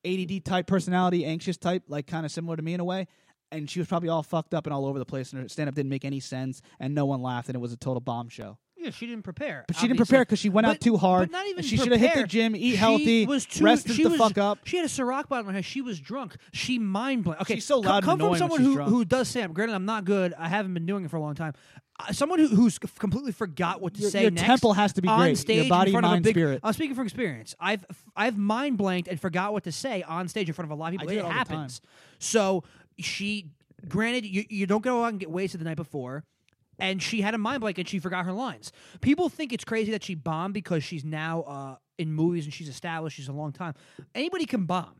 ADD 0.05 0.45
type 0.45 0.67
personality, 0.67 1.25
anxious 1.25 1.57
type, 1.57 1.83
like 1.87 2.07
kind 2.07 2.25
of 2.25 2.31
similar 2.31 2.55
to 2.55 2.61
me 2.61 2.73
in 2.73 2.79
a 2.79 2.85
way. 2.85 3.07
And 3.51 3.69
she 3.69 3.79
was 3.79 3.87
probably 3.87 4.07
all 4.09 4.23
fucked 4.23 4.53
up 4.53 4.65
and 4.65 4.73
all 4.73 4.85
over 4.85 4.97
the 4.97 5.05
place, 5.05 5.33
and 5.33 5.41
her 5.41 5.49
stand 5.49 5.67
up 5.67 5.75
didn't 5.75 5.89
make 5.89 6.05
any 6.05 6.19
sense, 6.21 6.61
and 6.79 6.95
no 6.95 7.05
one 7.05 7.21
laughed, 7.21 7.49
and 7.49 7.55
it 7.55 7.59
was 7.59 7.73
a 7.73 7.77
total 7.77 7.99
bomb 7.99 8.29
show. 8.29 8.57
Yeah, 8.77 8.89
she 8.91 9.05
didn't 9.05 9.23
prepare. 9.23 9.65
But 9.67 9.75
she 9.75 9.81
didn't 9.81 9.91
obviously. 9.97 10.05
prepare 10.11 10.21
because 10.25 10.39
she 10.39 10.49
went 10.49 10.65
out 10.65 10.79
too 10.79 10.97
hard. 10.97 11.29
But 11.29 11.37
not 11.37 11.45
even 11.45 11.57
and 11.59 11.65
she 11.65 11.77
should 11.77 11.91
have 11.91 11.99
hit 11.99 12.07
the 12.13 12.21
prepare. 12.21 12.27
gym, 12.27 12.55
eat 12.55 12.71
She 12.71 12.75
healthy, 12.77 13.25
was 13.27 13.45
too, 13.45 13.63
rested 13.63 13.95
she 13.95 14.03
the 14.03 14.09
was, 14.09 14.17
fuck 14.17 14.37
up. 14.39 14.59
She 14.63 14.77
had 14.77 14.85
a 14.85 14.89
Ciroc 14.89 15.27
bottle 15.27 15.49
in 15.49 15.55
her. 15.55 15.61
She 15.61 15.81
was 15.81 15.99
drunk. 15.99 16.35
She 16.51 16.79
mind 16.79 17.23
blank. 17.25 17.41
Okay, 17.41 17.55
She's 17.55 17.65
so 17.65 17.75
co- 17.83 17.89
loud 17.89 17.95
and 17.97 18.05
come 18.05 18.17
from 18.17 18.25
annoying 18.27 18.31
when 18.31 18.39
someone 18.39 18.59
she's 18.59 18.67
who 18.67 18.73
drunk. 18.75 18.89
who 18.89 19.05
does 19.05 19.27
stand 19.27 19.49
up. 19.51 19.53
Granted, 19.53 19.75
I'm 19.75 19.85
not 19.85 20.05
good. 20.05 20.33
I 20.35 20.47
haven't 20.47 20.73
been 20.73 20.87
doing 20.87 21.05
it 21.05 21.11
for 21.11 21.17
a 21.17 21.21
long 21.21 21.35
time. 21.35 21.53
Uh, 21.99 22.11
someone 22.11 22.39
who, 22.39 22.47
who's 22.47 22.73
c- 22.75 22.79
completely 22.97 23.31
forgot 23.33 23.81
what 23.81 23.93
to 23.93 24.01
Your- 24.01 24.09
say 24.09 24.23
your 24.23 24.31
next. 24.31 24.47
tempo 24.47 24.71
has 24.71 24.93
to 24.93 25.01
be 25.03 25.07
on 25.07 25.19
great. 25.19 25.27
Your 25.27 25.35
stage 25.35 25.69
body, 25.69 25.91
in 25.91 25.93
front 25.93 26.05
of 26.05 26.11
mind, 26.13 26.25
a 26.25 26.29
big, 26.29 26.33
spirit. 26.33 26.59
I'm 26.63 26.73
speaking 26.73 26.95
from 26.95 27.05
experience. 27.05 27.53
I've 27.59 27.85
I've 28.15 28.35
mind 28.39 28.79
blanked 28.79 29.07
and 29.09 29.21
forgot 29.21 29.53
what 29.53 29.65
to 29.65 29.71
say 29.71 30.01
on 30.01 30.27
stage 30.27 30.47
in 30.47 30.55
front 30.55 30.71
of 30.71 30.75
a 30.75 30.81
lot 30.81 30.87
of 30.95 31.01
I 31.01 31.03
people. 31.03 31.07
do 31.09 31.13
it 31.13 31.17
it 31.17 31.21
all 31.21 31.29
the 31.29 31.33
time. 31.35 31.45
happens. 31.47 31.81
So 32.17 32.63
she, 32.99 33.51
granted, 33.87 34.25
you, 34.25 34.45
you 34.49 34.65
don't 34.67 34.83
go 34.83 35.03
out 35.03 35.09
and 35.09 35.19
get 35.19 35.29
wasted 35.31 35.59
the 35.61 35.65
night 35.65 35.77
before. 35.77 36.23
And 36.79 37.01
she 37.01 37.21
had 37.21 37.35
a 37.35 37.37
mind 37.37 37.61
blank 37.61 37.77
and 37.77 37.87
she 37.87 37.99
forgot 37.99 38.25
her 38.25 38.33
lines. 38.33 38.71
People 39.01 39.29
think 39.29 39.53
it's 39.53 39.63
crazy 39.63 39.91
that 39.91 40.03
she 40.03 40.15
bombed 40.15 40.55
because 40.55 40.83
she's 40.83 41.05
now 41.05 41.41
uh, 41.43 41.75
in 41.99 42.11
movies 42.11 42.45
and 42.45 42.53
she's 42.53 42.69
established. 42.69 43.17
She's 43.17 43.27
a 43.27 43.33
long 43.33 43.51
time. 43.51 43.75
Anybody 44.15 44.45
can 44.45 44.65
bomb. 44.65 44.95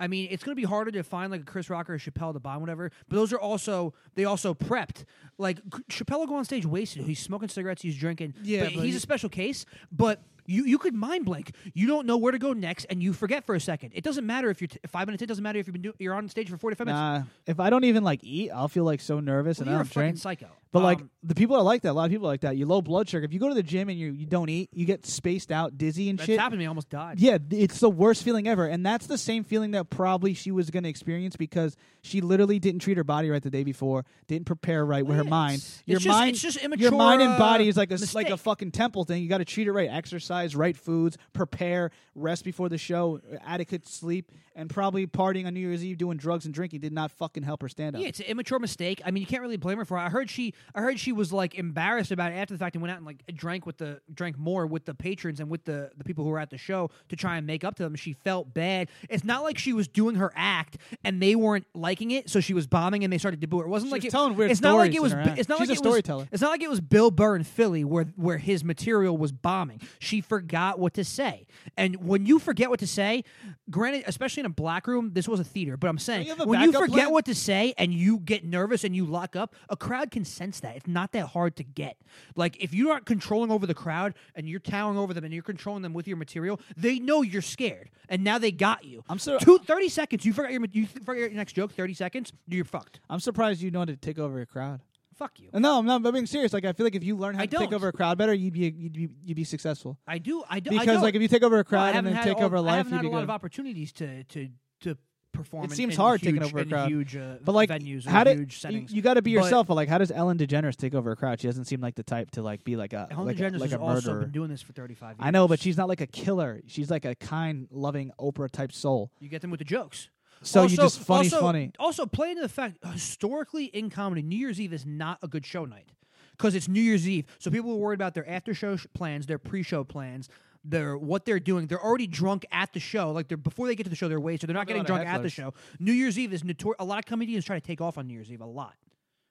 I 0.00 0.06
mean, 0.06 0.28
it's 0.30 0.44
going 0.44 0.56
to 0.56 0.60
be 0.60 0.64
harder 0.66 0.90
to 0.92 1.02
find 1.02 1.30
like 1.30 1.40
a 1.42 1.44
Chris 1.44 1.68
Rock 1.68 1.90
or 1.90 1.94
a 1.94 1.98
Chappelle 1.98 2.32
to 2.32 2.40
bomb, 2.40 2.60
whatever. 2.60 2.90
But 3.08 3.16
those 3.16 3.32
are 3.32 3.38
also 3.38 3.92
they 4.14 4.24
also 4.24 4.54
prepped. 4.54 5.04
Like 5.38 5.60
Chappelle 5.90 6.20
will 6.20 6.26
go 6.28 6.36
on 6.36 6.44
stage 6.44 6.64
wasted. 6.64 7.04
He's 7.04 7.18
smoking 7.18 7.48
cigarettes. 7.48 7.82
He's 7.82 7.96
drinking. 7.96 8.34
Yeah, 8.42 8.64
but 8.64 8.74
but 8.76 8.84
he's 8.84 8.94
he- 8.94 8.98
a 8.98 9.00
special 9.00 9.28
case. 9.28 9.66
But 9.90 10.22
you 10.48 10.64
you 10.64 10.78
could 10.78 10.94
mind 10.94 11.24
blank. 11.24 11.54
You 11.74 11.86
don't 11.86 12.06
know 12.06 12.16
where 12.16 12.32
to 12.32 12.38
go 12.38 12.52
next, 12.52 12.86
and 12.90 13.02
you 13.02 13.12
forget 13.12 13.44
for 13.44 13.54
a 13.54 13.60
second. 13.60 13.92
It 13.94 14.02
doesn't 14.02 14.26
matter 14.26 14.50
if 14.50 14.60
you're 14.60 14.68
t- 14.68 14.78
five 14.88 15.06
minutes. 15.06 15.22
It 15.22 15.26
doesn't 15.26 15.42
matter 15.44 15.58
if 15.58 15.66
you've 15.66 15.74
been 15.74 15.82
do- 15.82 15.94
you're 15.98 16.14
on 16.14 16.28
stage 16.28 16.48
for 16.50 16.56
forty 16.56 16.74
five 16.74 16.86
minutes. 16.86 17.00
Nah, 17.00 17.22
if 17.46 17.60
I 17.60 17.70
don't 17.70 17.84
even 17.84 18.02
like 18.02 18.24
eat, 18.24 18.50
I'll 18.50 18.68
feel 18.68 18.84
like 18.84 19.00
so 19.00 19.20
nervous 19.20 19.58
Well, 19.58 19.68
and 19.68 19.70
you're 19.72 19.80
a 19.82 19.84
don't 19.84 19.92
fucking 19.92 20.16
psycho. 20.16 20.48
But 20.70 20.82
like 20.82 21.00
Um, 21.00 21.10
the 21.22 21.34
people 21.34 21.56
are 21.56 21.62
like 21.62 21.82
that. 21.82 21.92
A 21.92 21.92
lot 21.92 22.04
of 22.04 22.10
people 22.10 22.26
are 22.26 22.30
like 22.32 22.42
that. 22.42 22.56
You 22.56 22.66
low 22.66 22.82
blood 22.82 23.08
sugar. 23.08 23.24
If 23.24 23.32
you 23.32 23.40
go 23.40 23.48
to 23.48 23.54
the 23.54 23.62
gym 23.62 23.88
and 23.88 23.98
you 23.98 24.12
you 24.12 24.26
don't 24.26 24.48
eat, 24.50 24.68
you 24.72 24.84
get 24.84 25.06
spaced 25.06 25.50
out, 25.50 25.78
dizzy 25.78 26.10
and 26.10 26.18
that's 26.18 26.26
shit. 26.26 26.38
happened 26.38 26.54
to 26.54 26.58
me. 26.58 26.64
I 26.66 26.68
almost 26.68 26.90
died. 26.90 27.18
Yeah, 27.20 27.38
it's 27.50 27.80
the 27.80 27.88
worst 27.90 28.22
feeling 28.22 28.46
ever, 28.46 28.66
and 28.66 28.84
that's 28.84 29.06
the 29.06 29.16
same 29.18 29.44
feeling 29.44 29.70
that 29.72 29.88
probably 29.90 30.34
she 30.34 30.50
was 30.50 30.70
going 30.70 30.82
to 30.82 30.88
experience 30.88 31.36
because 31.36 31.76
she 32.02 32.20
literally 32.20 32.58
didn't 32.58 32.80
treat 32.82 32.96
her 32.96 33.04
body 33.04 33.30
right 33.30 33.42
the 33.42 33.50
day 33.50 33.64
before, 33.64 34.04
didn't 34.26 34.46
prepare 34.46 34.84
right 34.84 35.04
with 35.06 35.16
her 35.16 35.24
mind. 35.24 35.64
Your 35.86 35.96
it's 35.96 36.04
just- 36.04 36.18
mind, 36.18 36.30
it's 36.32 36.42
just 36.42 36.58
immature. 36.58 36.82
your 36.82 36.92
mind 36.92 37.22
and 37.22 37.38
body 37.38 37.68
is 37.68 37.76
like 37.76 37.90
a 37.90 37.98
like 38.14 38.30
a 38.30 38.36
fucking 38.36 38.70
temple 38.70 39.04
thing. 39.04 39.22
You 39.22 39.28
got 39.28 39.38
to 39.38 39.44
treat 39.46 39.66
it 39.68 39.72
right. 39.72 39.88
Exercise, 39.90 40.54
right 40.54 40.76
foods, 40.76 41.16
prepare, 41.32 41.90
rest 42.14 42.44
before 42.44 42.68
the 42.68 42.78
show, 42.78 43.20
adequate 43.44 43.86
sleep, 43.88 44.30
and 44.54 44.68
probably 44.68 45.06
partying 45.06 45.46
on 45.46 45.54
New 45.54 45.60
Year's 45.60 45.84
Eve 45.84 45.96
doing 45.98 46.18
drugs 46.18 46.44
and 46.44 46.52
drinking 46.54 46.80
did 46.80 46.92
not 46.92 47.10
fucking 47.12 47.42
help 47.42 47.62
her 47.62 47.68
stand 47.68 47.96
up. 47.96 48.02
Yeah, 48.02 48.08
it's 48.08 48.20
an 48.20 48.26
immature 48.26 48.58
mistake. 48.58 49.00
I 49.04 49.10
mean, 49.10 49.20
you 49.22 49.26
can't 49.26 49.42
really 49.42 49.56
blame 49.56 49.78
her 49.78 49.84
for 49.84 49.96
it. 49.96 50.00
I 50.00 50.08
heard 50.10 50.30
she, 50.30 50.52
I 50.74 50.80
heard 50.80 50.98
she 50.98 51.12
was 51.12 51.32
like 51.32 51.54
embarrassed 51.56 52.10
about 52.10 52.32
it 52.32 52.36
after 52.36 52.54
the 52.54 52.58
fact 52.58 52.74
and 52.76 52.82
went 52.82 52.92
out 52.92 52.98
and 52.98 53.06
like 53.06 53.24
drank 53.34 53.66
with 53.66 53.78
the 53.78 54.00
drank 54.12 54.38
more 54.38 54.66
with 54.66 54.84
the 54.84 54.94
patrons 54.94 55.40
and 55.40 55.48
with 55.50 55.64
the 55.64 55.90
the 55.96 56.04
people 56.04 56.24
who 56.24 56.30
were 56.30 56.38
at 56.38 56.50
the 56.50 56.58
show 56.58 56.90
to 57.08 57.16
try 57.16 57.36
and 57.36 57.46
make 57.46 57.64
up 57.64 57.74
to 57.76 57.82
them. 57.82 57.94
She 57.94 58.12
felt 58.12 58.52
bad. 58.54 58.88
It's 59.08 59.24
not 59.24 59.42
like 59.42 59.58
she 59.58 59.72
was 59.72 59.88
doing 59.88 60.16
her 60.16 60.32
act 60.36 60.76
and 61.04 61.20
they 61.22 61.34
weren't 61.34 61.66
liking 61.74 62.10
it, 62.10 62.28
so 62.30 62.40
she 62.40 62.54
was 62.54 62.66
bombing 62.66 63.04
and 63.04 63.12
they 63.12 63.18
started 63.18 63.40
to 63.40 63.46
boo 63.46 63.58
her. 63.58 63.64
It 63.66 63.68
wasn't 63.68 63.90
She 63.90 63.92
like 63.92 64.02
was 64.02 64.06
it, 64.08 64.10
telling 64.10 64.36
weird 64.36 64.50
It's 64.50 64.60
not 64.60 64.76
like 64.76 64.94
it 64.94 65.02
was. 65.02 65.12
in 65.12 65.18
her 65.18 65.24
Bi- 65.24 65.30
act. 65.30 65.38
It's 65.40 65.48
not 65.48 65.58
She's 65.58 65.68
like 65.68 65.78
a 65.78 65.80
it 65.80 65.84
was- 65.84 65.88
storyteller. 65.92 66.28
it's 66.32 66.42
not 66.42 66.50
like 66.50 66.62
it 66.62 66.70
was 66.70 66.80
Bill 66.80 67.10
Burr 67.10 67.36
in 67.36 67.44
Philly 67.44 67.84
where 67.84 68.04
where 68.16 68.38
his 68.38 68.64
material 68.64 69.16
was 69.16 69.32
bombing. 69.32 69.80
She 69.98 70.20
forgot 70.20 70.78
what 70.78 70.94
to 70.94 71.04
say, 71.04 71.46
and 71.76 71.96
when 71.96 72.26
you 72.26 72.38
forget 72.38 72.70
what 72.70 72.80
to 72.80 72.86
say, 72.86 73.24
granted, 73.70 74.04
especially 74.06 74.40
in 74.40 74.46
a 74.46 74.50
black 74.50 74.86
room, 74.86 75.10
this 75.12 75.28
was 75.28 75.40
a 75.40 75.44
theater. 75.44 75.76
But 75.76 75.88
I'm 75.88 75.98
saying 75.98 76.26
you 76.26 76.34
when 76.36 76.60
you 76.62 76.72
forget 76.72 76.88
plan? 77.04 77.10
what 77.12 77.24
to 77.26 77.34
say 77.34 77.74
and 77.76 77.92
you 77.92 78.18
get 78.18 78.44
nervous 78.44 78.84
and 78.84 78.94
you 78.94 79.04
lock 79.04 79.36
up, 79.36 79.54
a 79.68 79.76
crowd 79.76 80.10
can 80.10 80.24
sense 80.24 80.47
that. 80.60 80.76
It's 80.76 80.86
not 80.86 81.12
that 81.12 81.26
hard 81.28 81.56
to 81.56 81.64
get. 81.64 81.96
Like 82.36 82.56
if 82.62 82.72
you 82.74 82.90
aren't 82.90 83.06
controlling 83.06 83.50
over 83.50 83.66
the 83.66 83.74
crowd 83.74 84.14
and 84.34 84.48
you're 84.48 84.60
towering 84.60 84.98
over 84.98 85.14
them 85.14 85.24
and 85.24 85.32
you're 85.32 85.42
controlling 85.42 85.82
them 85.82 85.92
with 85.94 86.08
your 86.08 86.16
material, 86.16 86.60
they 86.76 86.98
know 86.98 87.22
you're 87.22 87.42
scared, 87.42 87.90
and 88.08 88.24
now 88.24 88.38
they 88.38 88.50
got 88.52 88.84
you. 88.84 89.04
I'm 89.08 89.18
sur- 89.18 89.38
Two, 89.38 89.58
30 89.58 89.88
seconds. 89.88 90.24
You 90.24 90.32
forgot 90.32 90.52
your 90.52 90.64
you 90.72 90.86
forgot 90.86 91.20
your 91.20 91.30
next 91.30 91.52
joke. 91.52 91.72
Thirty 91.72 91.94
seconds. 91.94 92.32
You're 92.46 92.64
fucked. 92.64 93.00
I'm 93.08 93.20
surprised 93.20 93.60
you 93.62 93.70
know 93.70 93.80
how 93.80 93.84
to 93.86 93.96
take 93.96 94.18
over 94.18 94.40
a 94.40 94.46
crowd. 94.46 94.80
Fuck 95.14 95.40
you. 95.40 95.48
No, 95.52 95.78
I'm 95.80 95.84
not. 95.86 96.04
I'm 96.06 96.12
being 96.12 96.26
serious. 96.26 96.52
Like 96.52 96.64
I 96.64 96.72
feel 96.72 96.86
like 96.86 96.94
if 96.94 97.02
you 97.02 97.16
learn 97.16 97.34
how 97.34 97.42
I 97.42 97.46
to 97.46 97.56
take 97.56 97.70
don't. 97.70 97.74
over 97.76 97.88
a 97.88 97.92
crowd 97.92 98.18
better, 98.18 98.32
you'd 98.32 98.52
be 98.52 98.60
you'd 98.76 98.92
be 98.92 99.08
you'd 99.24 99.34
be 99.34 99.42
successful. 99.42 99.98
I 100.06 100.18
do. 100.18 100.44
I 100.48 100.60
do. 100.60 100.70
I 100.70 100.74
Because 100.80 100.86
don't. 100.86 101.02
like 101.02 101.14
if 101.16 101.22
you 101.22 101.26
take 101.28 101.42
over 101.42 101.58
a 101.58 101.64
crowd 101.64 101.80
I 101.82 101.86
and 101.88 101.94
haven't 101.96 102.12
then 102.12 102.22
had 102.22 102.28
take 102.28 102.36
all- 102.38 102.44
over 102.44 102.56
a 102.56 102.60
I 102.60 102.62
life, 102.62 102.76
haven't 102.76 102.92
you'd 102.92 102.96
had 102.98 103.02
be 103.02 103.08
a 103.08 103.10
lot 103.10 103.16
good. 103.18 103.24
of 103.24 103.30
opportunities 103.30 103.92
to 103.94 104.22
to 104.24 104.48
to 104.82 104.96
perform. 105.38 105.64
It 105.64 105.72
seems 105.72 105.94
in 105.94 106.00
hard 106.00 106.20
huge, 106.20 106.34
taking 106.34 106.42
over 106.42 106.58
a 106.58 106.64
crowd. 106.66 106.88
huge 106.88 107.16
uh, 107.16 107.36
But 107.42 107.54
like, 107.54 107.70
venues 107.70 108.04
how 108.04 108.24
did 108.24 108.38
huge 108.38 108.54
you, 108.54 108.58
settings. 108.58 108.92
you 108.92 109.02
got 109.02 109.14
to 109.14 109.22
be 109.22 109.30
yourself? 109.30 109.66
But 109.66 109.74
like, 109.74 109.88
how 109.88 109.98
does 109.98 110.10
Ellen 110.10 110.36
DeGeneres 110.38 110.76
take 110.76 110.94
over 110.94 111.10
a 111.12 111.16
crowd? 111.16 111.40
She 111.40 111.46
doesn't 111.48 111.64
seem 111.66 111.80
like 111.80 111.94
the 111.94 112.02
type 112.02 112.30
to 112.32 112.42
like 112.42 112.64
be 112.64 112.76
like 112.76 112.92
a 112.92 113.08
Ellen 113.10 113.26
like, 113.26 113.38
a, 113.38 113.42
DeGeneres 113.42 113.60
like 113.60 113.70
has 113.70 113.72
a 113.74 113.78
also 113.80 114.08
murderer. 114.08 114.20
been 114.22 114.32
doing 114.32 114.50
this 114.50 114.62
for 114.62 114.72
35 114.72 115.10
years. 115.10 115.16
I 115.20 115.30
know, 115.30 115.48
but 115.48 115.60
she's 115.60 115.76
not 115.76 115.88
like 115.88 116.00
a 116.00 116.06
killer. 116.06 116.60
She's 116.66 116.90
like 116.90 117.04
a 117.04 117.14
kind, 117.14 117.68
loving 117.70 118.12
Oprah 118.20 118.50
type 118.50 118.72
soul. 118.72 119.10
You 119.20 119.28
get 119.28 119.40
them 119.42 119.50
with 119.50 119.58
the 119.58 119.64
jokes. 119.64 120.10
So 120.42 120.62
also, 120.62 120.70
you 120.70 120.76
just 120.76 121.00
funny's 121.00 121.32
also, 121.32 121.46
funny. 121.46 121.72
Also, 121.78 122.06
play 122.06 122.30
into 122.30 122.42
the 122.42 122.48
fact 122.48 122.78
historically 122.92 123.64
in 123.66 123.90
comedy, 123.90 124.22
New 124.22 124.36
Year's 124.36 124.60
Eve 124.60 124.72
is 124.72 124.86
not 124.86 125.18
a 125.22 125.28
good 125.28 125.44
show 125.44 125.64
night 125.64 125.90
because 126.36 126.54
it's 126.54 126.68
New 126.68 126.80
Year's 126.80 127.08
Eve. 127.08 127.26
So 127.38 127.50
people 127.50 127.72
are 127.72 127.76
worried 127.76 127.96
about 127.96 128.14
their 128.14 128.28
after 128.28 128.54
show 128.54 128.76
sh- 128.76 128.86
plans, 128.94 129.26
their 129.26 129.38
pre 129.38 129.62
show 129.62 129.82
plans. 129.84 130.28
Their 130.64 130.98
what 130.98 131.24
they're 131.24 131.40
doing, 131.40 131.66
they're 131.66 131.82
already 131.82 132.06
drunk 132.06 132.44
at 132.50 132.72
the 132.72 132.80
show. 132.80 133.12
Like 133.12 133.28
they're 133.28 133.36
before 133.38 133.66
they 133.68 133.74
get 133.76 133.84
to 133.84 133.90
the 133.90 133.96
show, 133.96 134.08
they're 134.08 134.20
wasted. 134.20 134.48
They're 134.48 134.54
not 134.54 134.66
Probably 134.66 134.80
getting 134.82 134.86
drunk 134.86 135.08
at 135.08 135.22
the 135.22 135.28
show. 135.30 135.54
New 135.78 135.92
Year's 135.92 136.18
Eve 136.18 136.32
is 136.32 136.42
notor- 136.42 136.74
a 136.78 136.84
lot 136.84 136.98
of 136.98 137.06
comedians 137.06 137.44
try 137.44 137.58
to 137.58 137.64
take 137.66 137.80
off 137.80 137.96
on 137.96 138.06
New 138.08 138.14
Year's 138.14 138.30
Eve 138.30 138.40
a 138.40 138.46
lot. 138.46 138.74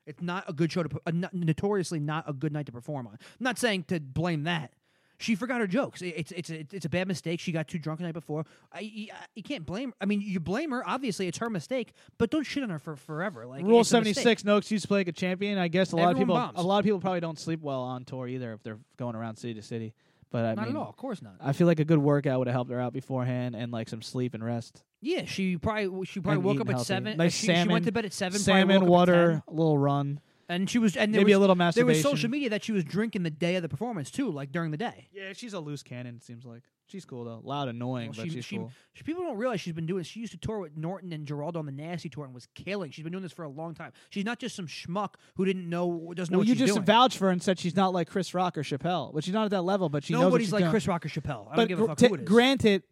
It's 0.05 0.21
not 0.21 0.45
a 0.47 0.53
good 0.53 0.71
show 0.71 0.83
to, 0.83 1.01
uh, 1.05 1.11
not- 1.13 1.33
notoriously 1.33 1.99
not 1.99 2.23
a 2.29 2.33
good 2.33 2.53
night 2.53 2.65
to 2.67 2.71
perform 2.71 3.07
on. 3.07 3.13
I'm 3.13 3.19
not 3.41 3.59
saying 3.59 3.83
to 3.89 3.99
blame 3.99 4.43
that. 4.43 4.71
She 5.19 5.35
forgot 5.35 5.59
her 5.59 5.67
jokes. 5.67 6.01
It- 6.01 6.13
It's 6.15 6.31
it's 6.31 6.49
a, 6.49 6.59
it's 6.71 6.85
a 6.85 6.89
bad 6.89 7.07
mistake. 7.09 7.39
She 7.41 7.51
got 7.51 7.67
too 7.67 7.77
drunk 7.77 7.99
the 7.99 8.05
night 8.05 8.13
before. 8.13 8.45
I, 8.71 8.79
you, 8.81 9.07
you 9.35 9.43
can't 9.43 9.65
blame. 9.65 9.93
I 9.99 10.05
mean, 10.05 10.21
you 10.21 10.39
blame 10.39 10.71
her. 10.71 10.87
Obviously, 10.87 11.27
it's 11.27 11.39
her 11.39 11.49
mistake. 11.49 11.91
But 12.17 12.29
don't 12.31 12.43
shit 12.45 12.63
on 12.63 12.69
her 12.69 12.79
for 12.79 12.95
forever. 12.95 13.45
Like 13.45 13.63
Rule 13.65 13.81
it's 13.81 13.91
a 13.91 13.97
mistake. 13.99 14.15
seventy 14.15 14.29
six: 14.29 14.45
No 14.45 14.57
excuse 14.57 14.83
to 14.83 14.87
play 14.87 14.99
like 14.99 15.07
a 15.09 15.11
champion. 15.11 15.57
I 15.57 15.67
guess 15.67 15.91
a 15.91 15.95
lot 15.97 16.03
of 16.05 16.09
Everyone 16.11 16.27
people, 16.27 16.35
bombs. 16.35 16.53
a 16.57 16.61
lot 16.63 16.79
of 16.79 16.85
people 16.85 16.99
probably 17.01 17.19
don't 17.19 17.37
sleep 17.39 17.61
well 17.61 17.81
on 17.81 18.05
tour 18.05 18.27
either 18.27 18.53
if 18.53 18.63
they're 18.63 18.79
going 18.97 19.15
around 19.15 19.35
city 19.37 19.55
to 19.55 19.61
city. 19.61 19.93
But 20.29 20.43
I 20.45 20.53
Not 20.55 20.67
mean, 20.67 20.75
at 20.75 20.79
all. 20.81 20.89
Of 20.89 20.97
course 20.97 21.21
not. 21.21 21.35
I 21.39 21.53
feel 21.53 21.67
like 21.67 21.79
a 21.79 21.85
good 21.85 21.99
workout 21.99 22.39
would 22.39 22.47
have 22.47 22.53
helped 22.53 22.71
her 22.71 22.79
out 22.81 22.91
beforehand 22.93 23.55
and 23.55 23.71
like 23.71 23.87
some 23.87 24.01
sleep 24.01 24.33
and 24.33 24.43
rest. 24.43 24.83
Yeah, 25.01 25.23
she 25.25 25.57
probably 25.57 26.05
she 26.05 26.19
probably 26.19 26.35
And 26.37 26.43
woke 26.43 26.55
eating 26.55 26.61
up 26.61 26.69
at 26.69 26.73
healthy. 26.75 26.85
seven. 26.85 27.17
Nice 27.17 27.33
uh, 27.33 27.37
she, 27.37 27.47
she 27.47 27.53
salmon- 27.53 27.71
went 27.73 27.85
to 27.85 27.91
bed 27.93 28.05
at 28.05 28.13
seven. 28.13 28.41
probably 28.43 28.43
Salmon, 28.43 28.75
woke 28.81 28.81
up 28.81 28.83
at 28.83 28.89
water, 29.13 29.31
10, 29.31 29.43
a 29.47 29.51
little 29.51 29.77
run, 29.77 30.19
and 30.49 30.69
she 30.69 30.79
was 30.79 30.97
and 30.97 31.13
there 31.13 31.21
maybe 31.21 31.31
was, 31.31 31.37
a 31.37 31.39
little 31.39 31.55
There 31.55 31.65
masturbation. 31.65 31.87
was 31.87 32.01
social 32.01 32.29
media 32.29 32.49
that 32.49 32.63
she 32.63 32.71
was 32.73 32.83
drinking 32.83 33.23
the 33.23 33.29
day 33.29 33.55
of 33.55 33.61
the 33.61 33.69
performance 33.69 34.11
too, 34.11 34.29
like 34.31 34.51
during 34.51 34.71
the 34.71 34.77
day. 34.77 35.07
Yeah, 35.13 35.31
she's 35.33 35.53
a 35.53 35.59
loose 35.59 35.81
cannon. 35.83 36.15
It 36.17 36.23
seems 36.23 36.43
like 36.45 36.63
she's 36.87 37.05
cool 37.05 37.23
though. 37.23 37.41
Loud, 37.43 37.67
annoying, 37.67 38.07
Well, 38.09 38.15
but 38.17 38.23
she, 38.25 38.29
she's 38.29 38.45
she, 38.45 38.57
cool. 38.57 38.71
she- 38.93 39.03
people 39.03 39.23
don't 39.23 39.37
realize 39.37 39.61
she's 39.61 39.73
been 39.73 39.85
doing. 39.85 40.03
She 40.03 40.19
used 40.19 40.31
to 40.33 40.37
tour 40.37 40.59
with 40.59 40.75
Norton 40.75 41.11
and 41.13 41.27
Geraldo 41.27 41.57
on 41.57 41.65
the 41.65 41.71
Nasty 41.71 42.09
tour 42.09 42.25
and 42.25 42.33
was 42.33 42.47
killing. 42.55 42.91
She's 42.91 43.03
been 43.03 43.11
doing 43.11 43.23
this 43.23 43.31
for 43.33 43.43
a 43.43 43.49
long 43.49 43.73
time. 43.75 43.91
She's 44.09 44.25
not 44.25 44.39
just 44.39 44.55
some 44.55 44.67
schmuck 44.67 45.15
who 45.35 45.45
didn't 45.45 45.69
know 45.69 46.13
doesn't 46.15 46.31
know 46.31 46.39
Well, 46.39 46.43
what 46.43 46.47
you 46.47 46.55
just 46.55 46.73
doing. 46.73 46.85
vouched 46.85 47.17
for 47.17 47.25
her 47.25 47.31
and 47.31 47.41
said 47.43 47.59
she's 47.59 47.75
not 47.75 47.93
like 47.93 48.09
Chris 48.09 48.33
Rock 48.33 48.57
or 48.57 48.63
Chappelle, 48.63 49.13
but 49.13 49.23
she's 49.23 49.33
not 49.33 49.45
at 49.45 49.51
that 49.51 49.61
level. 49.63 49.89
But 49.89 50.03
she 50.03 50.13
Nobody's 50.13 50.47
she's 50.47 50.53
like 50.53 50.61
doing. 50.61 50.71
Chris 50.71 50.87
Rock 50.87 51.05
or 51.05 51.09
Chappelle. 51.09 51.47
I 51.51 51.55
But 51.55 51.55
don't 51.55 51.67
give 51.67 51.79
a 51.81 51.87
fuck 51.87 51.97
t- 51.97 52.07
who 52.07 52.15
it 52.15 52.21
is. 52.21 52.27
granted, 52.27 52.83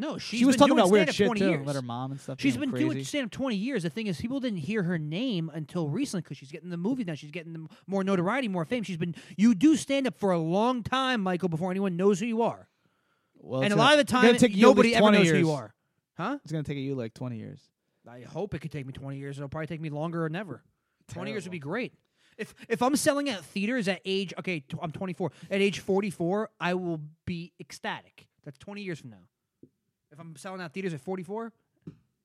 no, 0.00 0.16
she's 0.16 0.38
she 0.38 0.44
was 0.44 0.54
been 0.54 0.60
talking 0.60 0.76
doing 0.76 0.80
about 0.84 0.92
weird 0.92 1.12
shit 1.12 1.26
20 1.26 1.40
too. 1.40 1.48
Years. 1.50 1.66
Let 1.66 1.74
her 1.74 1.82
mom 1.82 2.12
and 2.12 2.20
stuff. 2.20 2.40
She's 2.40 2.56
been 2.56 2.70
crazy. 2.70 2.84
doing 2.84 3.02
stand 3.04 3.24
up 3.24 3.30
20 3.32 3.56
years. 3.56 3.82
The 3.82 3.90
thing 3.90 4.06
is, 4.06 4.20
people 4.20 4.38
didn't 4.38 4.60
hear 4.60 4.84
her 4.84 4.96
name 4.96 5.50
until 5.52 5.88
recently 5.88 6.20
because 6.22 6.36
she's 6.36 6.52
getting 6.52 6.70
the 6.70 6.76
movie 6.76 7.02
now. 7.02 7.14
She's 7.14 7.32
getting 7.32 7.52
the 7.52 7.66
more 7.88 8.04
notoriety, 8.04 8.46
more 8.46 8.64
fame. 8.64 8.84
She's 8.84 8.96
been, 8.96 9.16
you 9.36 9.56
do 9.56 9.74
stand 9.74 10.06
up 10.06 10.16
for 10.16 10.30
a 10.30 10.38
long 10.38 10.84
time, 10.84 11.20
Michael, 11.20 11.48
before 11.48 11.72
anyone 11.72 11.96
knows 11.96 12.20
who 12.20 12.26
you 12.26 12.42
are. 12.42 12.67
Well, 13.40 13.62
and 13.62 13.72
a 13.72 13.76
lot 13.76 13.92
of 13.92 13.98
the 13.98 14.04
time, 14.04 14.36
take 14.36 14.56
nobody 14.56 14.94
ever 14.94 15.02
20 15.02 15.18
knows 15.18 15.30
who 15.30 15.36
you 15.36 15.50
are. 15.52 15.74
Huh? 16.16 16.38
It's 16.42 16.52
gonna 16.52 16.64
take 16.64 16.78
you 16.78 16.94
like 16.94 17.14
twenty 17.14 17.38
years. 17.38 17.60
I 18.08 18.22
hope 18.22 18.54
it 18.54 18.60
could 18.60 18.72
take 18.72 18.86
me 18.86 18.92
20 18.92 19.18
years. 19.18 19.36
It'll 19.36 19.50
probably 19.50 19.66
take 19.66 19.82
me 19.82 19.90
longer 19.90 20.24
or 20.24 20.30
never. 20.30 20.62
20 21.08 21.30
years 21.30 21.44
would 21.44 21.52
be 21.52 21.58
great. 21.58 21.92
If 22.38 22.54
if 22.68 22.82
I'm 22.82 22.96
selling 22.96 23.28
at 23.28 23.44
theaters 23.44 23.86
at 23.88 24.00
age 24.04 24.32
okay, 24.38 24.64
I'm 24.80 24.92
24. 24.92 25.30
At 25.50 25.60
age 25.60 25.80
44, 25.80 26.50
I 26.60 26.74
will 26.74 27.00
be 27.26 27.52
ecstatic. 27.60 28.28
That's 28.44 28.56
20 28.58 28.82
years 28.82 29.00
from 29.00 29.10
now. 29.10 29.26
If 30.10 30.18
I'm 30.18 30.36
selling 30.36 30.60
out 30.60 30.72
theaters 30.72 30.94
at 30.94 31.00
44, 31.00 31.52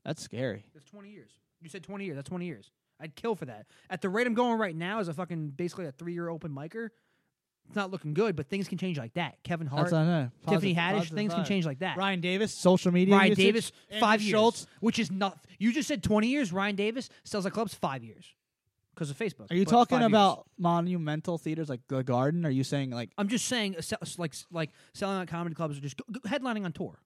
That's 0.05 0.21
scary. 0.21 0.63
that's 0.73 0.89
20 0.89 1.09
years. 1.09 1.31
You 1.61 1.69
said 1.69 1.83
20 1.83 2.05
years. 2.05 2.15
That's 2.15 2.29
20 2.29 2.45
years. 2.45 2.71
I'd 2.99 3.15
kill 3.15 3.35
for 3.35 3.45
that. 3.45 3.65
At 3.89 4.01
the 4.01 4.09
rate 4.09 4.27
I'm 4.27 4.33
going 4.35 4.57
right 4.57 4.75
now, 4.75 4.99
as 4.99 5.07
a 5.09 5.13
fucking 5.13 5.49
basically 5.49 5.85
a 5.87 5.91
three 5.91 6.13
year 6.13 6.29
open 6.29 6.51
micer, 6.51 6.89
it's 7.67 7.75
not 7.75 7.91
looking 7.91 8.13
good. 8.13 8.35
But 8.35 8.47
things 8.47 8.67
can 8.67 8.77
change 8.77 8.97
like 8.97 9.13
that. 9.13 9.41
Kevin 9.43 9.67
Hart, 9.67 9.83
That's 9.89 9.93
not 9.93 10.07
it. 10.25 10.31
Tiffany 10.47 10.73
Positive- 10.73 10.75
Haddish, 10.77 10.93
positive 10.97 11.17
things 11.17 11.33
can 11.33 11.43
vibe. 11.43 11.47
change 11.47 11.65
like 11.65 11.79
that. 11.79 11.97
Ryan 11.97 12.21
Davis, 12.21 12.53
social 12.53 12.91
media. 12.91 13.15
Ryan 13.15 13.29
usage. 13.29 13.43
Davis, 13.45 13.71
Andrew 13.89 13.99
five 13.99 14.21
years, 14.21 14.31
Schulz. 14.31 14.67
which 14.79 14.99
is 14.99 15.11
not. 15.11 15.43
You 15.59 15.73
just 15.73 15.87
said 15.87 16.03
20 16.03 16.27
years. 16.27 16.51
Ryan 16.53 16.75
Davis 16.75 17.09
sells 17.23 17.45
at 17.45 17.53
clubs 17.53 17.73
five 17.73 18.03
years 18.03 18.25
because 18.93 19.09
of 19.09 19.17
Facebook. 19.17 19.49
Are 19.51 19.55
you 19.55 19.65
but 19.65 19.71
talking 19.71 19.95
five 19.97 20.01
years. 20.01 20.11
about 20.11 20.47
monumental 20.57 21.37
theaters 21.37 21.69
like 21.69 21.81
the 21.87 22.03
Garden? 22.03 22.45
Are 22.45 22.49
you 22.51 22.63
saying 22.63 22.91
like? 22.91 23.09
I'm 23.17 23.27
just 23.27 23.45
saying, 23.45 23.75
uh, 23.77 23.81
se- 23.81 23.95
like 24.17 24.33
like 24.51 24.69
selling 24.93 25.17
out 25.17 25.27
comedy 25.27 25.55
clubs 25.55 25.77
or 25.77 25.81
just 25.81 25.97
go, 25.97 26.03
go- 26.11 26.29
headlining 26.29 26.65
on 26.65 26.73
tour. 26.73 26.99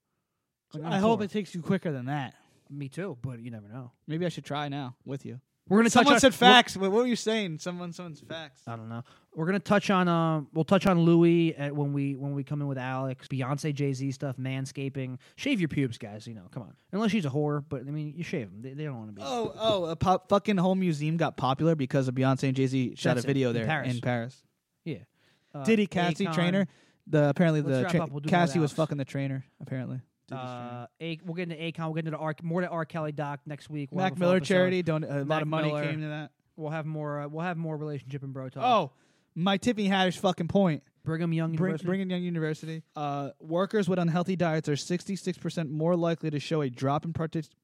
Like 0.73 0.83
on 0.83 0.91
I 0.93 0.99
hope 0.99 1.19
tour. 1.19 1.25
it 1.25 1.31
takes 1.31 1.55
you 1.55 1.61
quicker 1.61 1.91
than 1.91 2.05
that. 2.07 2.33
Me 2.69 2.89
too, 2.89 3.17
but 3.21 3.39
you 3.39 3.49
never 3.51 3.69
know. 3.69 3.91
Maybe 4.07 4.25
I 4.25 4.29
should 4.29 4.43
try 4.43 4.67
now 4.67 4.97
with 5.05 5.25
you. 5.25 5.39
We're 5.70 5.80
gonna 5.80 5.89
Someone 5.89 6.13
touch 6.13 6.22
said 6.22 6.28
on, 6.28 6.38
facts. 6.38 6.78
What, 6.78 6.91
what 6.91 7.01
were 7.01 7.07
you 7.07 7.15
saying? 7.15 7.59
Someone, 7.59 7.91
someone's 7.91 8.22
facts. 8.22 8.61
I 8.68 8.76
don't 8.76 8.88
know. 8.89 9.03
We're 9.36 9.45
gonna 9.45 9.59
touch 9.59 9.89
on 9.89 10.07
um. 10.07 10.47
We'll 10.53 10.63
touch 10.65 10.88
on 10.88 11.01
Louis 11.01 11.55
at, 11.55 11.76
when 11.76 11.93
we 11.93 12.15
when 12.15 12.34
we 12.34 12.43
come 12.43 12.61
in 12.61 12.68
with 12.68 12.78
Alex, 12.78 13.28
Beyonce, 13.28 13.74
Jay 13.74 13.93
Z 13.93 14.11
stuff, 14.11 14.38
manscaping. 14.38 15.18
Shave 15.36 15.59
your 15.59 15.68
pubes, 15.68 15.97
guys. 15.97 16.26
You 16.26 16.34
know, 16.36 16.47
come 16.51 16.63
on. 16.63 16.74
Unless 16.91 17.11
she's 17.11 17.26
a 17.26 17.30
whore, 17.30 17.63
but 17.68 17.82
I 17.82 17.91
mean, 17.91 18.13
you 18.15 18.24
shave 18.24 18.49
them. 18.49 18.61
They, 18.61 18.74
they 18.74 18.86
don't 18.86 18.97
want 18.97 19.09
to 19.09 19.13
be. 19.13 19.22
Oh, 19.24 19.53
oh, 19.57 19.86
a 19.86 19.95
pop, 19.95 20.30
fucking 20.30 20.57
whole 20.57 20.76
museum 20.76 21.18
got 21.18 21.38
popular 21.38 21.76
because 21.76 22.07
of 22.07 22.15
Beyonce 22.15 22.43
and 22.43 22.55
Jay 22.55 22.68
Z 22.68 22.95
shot 22.95 23.15
That's 23.15 23.26
a 23.26 23.28
it, 23.28 23.34
video 23.34 23.49
in 23.49 23.55
there 23.55 23.65
Paris. 23.65 23.93
in 23.93 24.01
Paris. 24.01 24.43
yeah. 24.86 24.97
Uh, 25.53 25.63
Diddy 25.63 25.88
Cassie 25.88 26.26
Akon, 26.28 26.34
trainer. 26.34 26.68
The 27.07 27.30
apparently 27.30 27.61
Let's 27.61 27.91
the 27.91 27.97
tra- 27.97 27.99
We'll 27.99 28.07
do 28.07 28.11
more 28.11 28.15
with 28.22 28.30
Cassie 28.30 28.59
was 28.59 28.72
fucking 28.74 28.97
the 28.97 29.05
trainer. 29.05 29.45
Apparently. 29.61 30.01
Uh, 30.32 30.88
A, 31.01 31.19
we'll 31.23 31.36
get 31.36 31.51
into 31.51 31.55
Akon. 31.55 31.86
We'll 31.86 31.93
get 31.93 31.99
into 32.05 32.11
the 32.11 32.17
R, 32.17 32.36
more 32.43 32.61
to 32.61 32.67
R. 32.67 32.86
Kelly 32.86 33.11
doc 33.11 33.39
next 33.45 33.69
week. 33.69 33.89
We'll 33.91 34.03
have 34.03 34.11
Mac 34.13 34.17
a 34.17 34.19
full 34.19 34.28
Miller 34.28 34.38
episode. 34.38 34.53
charity. 34.53 34.82
Don't 34.84 35.03
a 35.03 35.17
lot 35.19 35.28
Mac 35.28 35.41
of 35.43 35.47
money 35.47 35.67
Miller. 35.69 35.86
came 35.86 36.01
to 36.01 36.07
that. 36.07 36.32
We'll 36.55 36.71
have 36.71 36.86
more. 36.86 37.21
Uh, 37.21 37.28
we'll 37.28 37.45
have 37.45 37.57
more 37.57 37.78
relationship 37.78 38.23
and 38.23 38.34
bro 38.34 38.49
talk. 38.49 38.63
Oh, 38.63 38.91
my 39.36 39.57
Tiffany 39.57 39.89
Haddish 39.89 40.17
fucking 40.19 40.47
point. 40.47 40.84
Brigham 41.05 41.32
Young 41.32 41.51
Bring, 41.51 41.59
University. 41.69 41.86
Brigham 41.88 42.09
Young 42.09 42.21
University. 42.23 42.84
Uh, 42.95 43.30
workers 43.39 43.88
with 43.88 43.97
unhealthy 43.97 44.36
diets 44.36 44.67
are 44.67 44.73
66% 44.73 45.69
more 45.69 45.95
likely 45.95 46.30
to 46.32 46.39
show 46.39 46.61
a 46.61 46.69
drop 46.69 47.05
in 47.05 47.13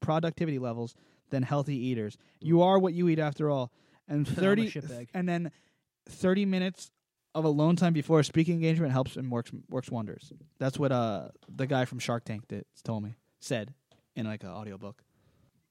productivity 0.00 0.58
levels 0.58 0.94
than 1.28 1.42
healthy 1.42 1.76
eaters. 1.76 2.16
You 2.40 2.62
are 2.62 2.78
what 2.78 2.94
you 2.94 3.08
eat 3.10 3.18
after 3.18 3.50
all. 3.50 3.70
And 4.08 4.26
I'm 4.28 4.32
a 4.32 4.36
30 4.40 4.70
shitbag. 4.70 5.08
and 5.12 5.28
then 5.28 5.50
30 6.08 6.46
minutes 6.46 6.90
of 7.34 7.44
alone 7.44 7.76
time 7.76 7.92
before 7.92 8.20
a 8.20 8.24
speaking 8.24 8.54
engagement 8.54 8.92
helps 8.92 9.16
and 9.16 9.30
works 9.30 9.50
works 9.68 9.90
wonders. 9.90 10.32
That's 10.58 10.78
what 10.78 10.92
uh 10.92 11.28
the 11.48 11.66
guy 11.66 11.84
from 11.84 11.98
Shark 11.98 12.24
Tank 12.24 12.48
did, 12.48 12.64
told 12.84 13.02
me. 13.02 13.14
Said 13.40 13.74
in 14.16 14.26
like 14.26 14.42
an 14.44 14.50
audiobook. 14.50 15.02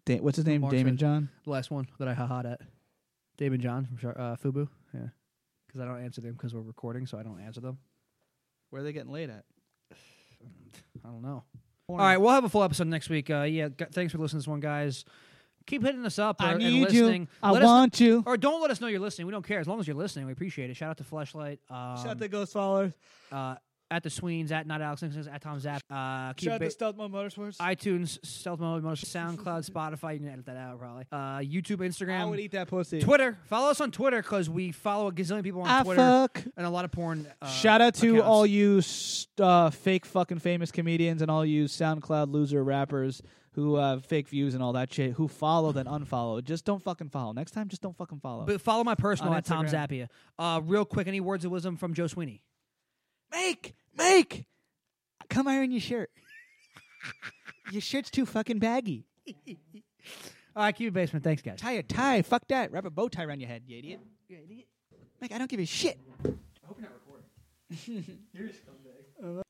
Da- 0.06 0.20
what's 0.20 0.36
his 0.36 0.46
name? 0.46 0.62
Mark 0.62 0.72
Damon 0.74 0.94
said- 0.94 1.00
John? 1.00 1.30
The 1.46 1.50
last 1.52 1.72
one 1.72 1.88
that 2.00 2.08
I 2.08 2.14
ha 2.14 2.26
ha 2.28 2.42
at. 2.46 2.62
Daymond 3.40 3.60
John 3.62 3.86
from 3.86 3.98
Shar- 3.98 4.20
uh, 4.20 4.36
Fubu. 4.36 4.68
Yeah. 4.94 5.08
Because 5.68 5.82
I 5.82 5.86
don't 5.86 6.04
answer 6.04 6.22
them 6.22 6.34
because 6.34 6.54
we're 6.54 6.62
recording, 6.62 7.08
so 7.08 7.18
I 7.18 7.24
don't 7.24 7.40
answer 7.40 7.62
them. 7.62 7.80
Where 8.70 8.82
are 8.82 8.84
they 8.86 8.94
getting 8.94 9.12
laid 9.12 9.30
at? 9.32 9.44
I 11.04 11.08
don't 11.08 11.22
know. 11.24 11.44
All 11.90 11.98
right, 11.98 12.18
we'll 12.18 12.32
have 12.32 12.44
a 12.44 12.50
full 12.50 12.64
episode 12.64 12.88
next 12.88 13.10
week. 13.10 13.30
Uh, 13.30 13.42
yeah, 13.44 13.70
g- 13.70 13.86
thanks 13.92 14.12
for 14.14 14.20
listening 14.20 14.40
to 14.42 14.44
this 14.44 14.48
one, 14.48 14.60
guys. 14.60 15.04
Keep 15.66 15.84
hitting 15.84 16.06
us 16.06 16.20
up 16.20 16.42
or, 16.42 16.46
I 16.46 16.52
and 16.54 16.64
listening. 16.82 17.22
you. 17.24 17.28
I 17.42 17.52
Let 17.52 17.62
us 17.64 17.68
want 17.68 18.00
you. 18.00 18.24
or 18.26 18.38
don't 18.38 18.62
let 18.62 18.72
us 18.72 18.82
know 18.82 18.88
you're 18.88 19.00
listening. 19.00 19.28
We 19.28 19.32
don't 19.32 19.46
care 19.46 19.60
as 19.60 19.68
long 19.68 19.80
as 19.80 19.88
you're 19.88 19.96
listening. 19.96 20.26
We 20.26 20.34
appreciate 20.34 20.70
it. 20.70 20.76
Shout 20.76 20.90
out 20.92 20.98
to 20.98 21.04
Fleshlight. 21.04 21.60
Um, 21.70 21.98
Shout 21.98 22.08
out 22.08 22.20
to 22.20 22.28
Ghost 22.28 22.54
Followers. 22.54 22.94
uh, 23.32 23.56
at 23.92 24.02
the 24.02 24.10
Sweens, 24.10 24.52
at 24.52 24.66
not 24.66 24.82
Alex 24.82 25.04
Nixon, 25.04 25.28
at 25.32 25.40
Tom 25.40 25.60
Zap. 25.60 25.84
Uh, 25.88 26.34
keep 26.34 26.46
Shout 26.48 26.56
out 26.56 26.60
ba- 26.62 26.66
to 26.66 26.72
Stealth 26.72 26.96
Mode 26.98 27.12
Motorsports. 27.12 27.58
iTunes, 27.58 28.18
Stealth 28.26 28.60
Mode, 28.60 28.82
Motion, 28.82 29.08
SoundCloud, 29.08 29.70
Spotify. 29.70 30.14
You 30.14 30.20
can 30.22 30.30
edit 30.30 30.46
that 30.48 30.58
out 30.58 30.80
probably. 30.80 31.06
Uh, 31.12 31.38
YouTube, 31.40 31.78
Instagram, 31.78 32.22
I 32.22 32.26
would 32.26 32.40
eat 32.40 32.54
that 32.54 32.70
pussy. 32.70 33.02
Twitter. 33.02 33.38
Follow 33.46 33.70
us 33.70 33.80
on 33.82 33.92
Twitter 33.92 34.20
because 34.24 34.50
we 34.50 34.72
follow 34.72 35.10
a 35.10 35.12
gazillion 35.12 35.44
people 35.44 35.62
on 35.62 35.68
I 35.68 35.84
Twitter 35.84 35.98
fuck. 36.02 36.42
and 36.58 36.66
a 36.66 36.72
lot 36.72 36.86
of 36.86 36.92
porn. 36.92 37.28
Uh, 37.40 37.48
Shout 37.48 37.82
out 37.82 37.94
to 37.96 38.14
accounts. 38.16 38.26
all 38.28 38.46
you 38.48 38.82
st- 38.82 39.40
uh, 39.40 39.70
fake 39.70 40.08
fucking 40.08 40.40
famous 40.40 40.72
comedians 40.72 41.22
and 41.22 41.30
all 41.30 41.46
you 41.46 41.66
SoundCloud 41.66 42.32
loser 42.32 42.64
rappers 42.64 43.22
who 43.56 43.76
have 43.76 44.06
fake 44.06 44.28
views 44.28 44.54
and 44.54 44.64
all 44.64 44.74
that 44.74 44.92
shit 44.94 45.14
who 45.14 45.28
follow 45.28 45.72
then 45.72 45.86
unfollow. 45.86 46.44
Just 46.44 46.66
don't 46.66 46.82
fucking 46.84 47.10
follow. 47.10 47.34
Next 47.34 47.52
time, 47.52 47.70
just 47.70 47.82
don't 47.82 47.96
fucking 47.96 48.20
follow. 48.20 48.46
But 48.46 48.62
follow 48.62 48.84
my 48.84 48.96
personal 48.96 49.32
On 49.32 49.38
at 49.38 49.46
Tom 49.46 49.66
Zappia. 49.68 50.08
Uh, 50.38 50.62
real 50.64 50.86
quick, 50.86 51.08
any 51.08 51.22
words 51.22 51.46
of 51.46 51.52
wisdom 51.52 51.78
from 51.78 51.94
Joe 51.94 52.08
Sweeney? 52.08 52.42
make, 53.34 53.74
make, 53.98 54.46
come 55.30 55.48
iron 55.48 55.72
your 55.72 55.82
shirt. 55.82 56.10
your 57.72 57.82
shirt's 57.82 58.10
too 58.10 58.26
fucking 58.26 58.60
baggy. 58.60 59.06
All 60.56 60.64
right, 60.64 60.76
keep 60.76 60.88
it 60.88 60.94
basement. 60.94 61.24
Thanks, 61.24 61.42
guys. 61.42 61.60
Tie 61.60 61.72
a 61.74 61.84
tie. 61.84 62.22
Fuck 62.22 62.48
that. 62.50 62.72
Wrap 62.72 62.86
a 62.86 62.92
bow 62.92 63.08
tie 63.08 63.24
around 63.24 63.40
your 63.40 63.50
head, 63.50 63.64
you 63.66 63.78
idiot. 63.80 64.00
Like 65.22 65.32
I 65.32 65.38
don't 65.38 65.50
give 65.50 65.60
a 65.60 65.66
shit. 65.66 65.98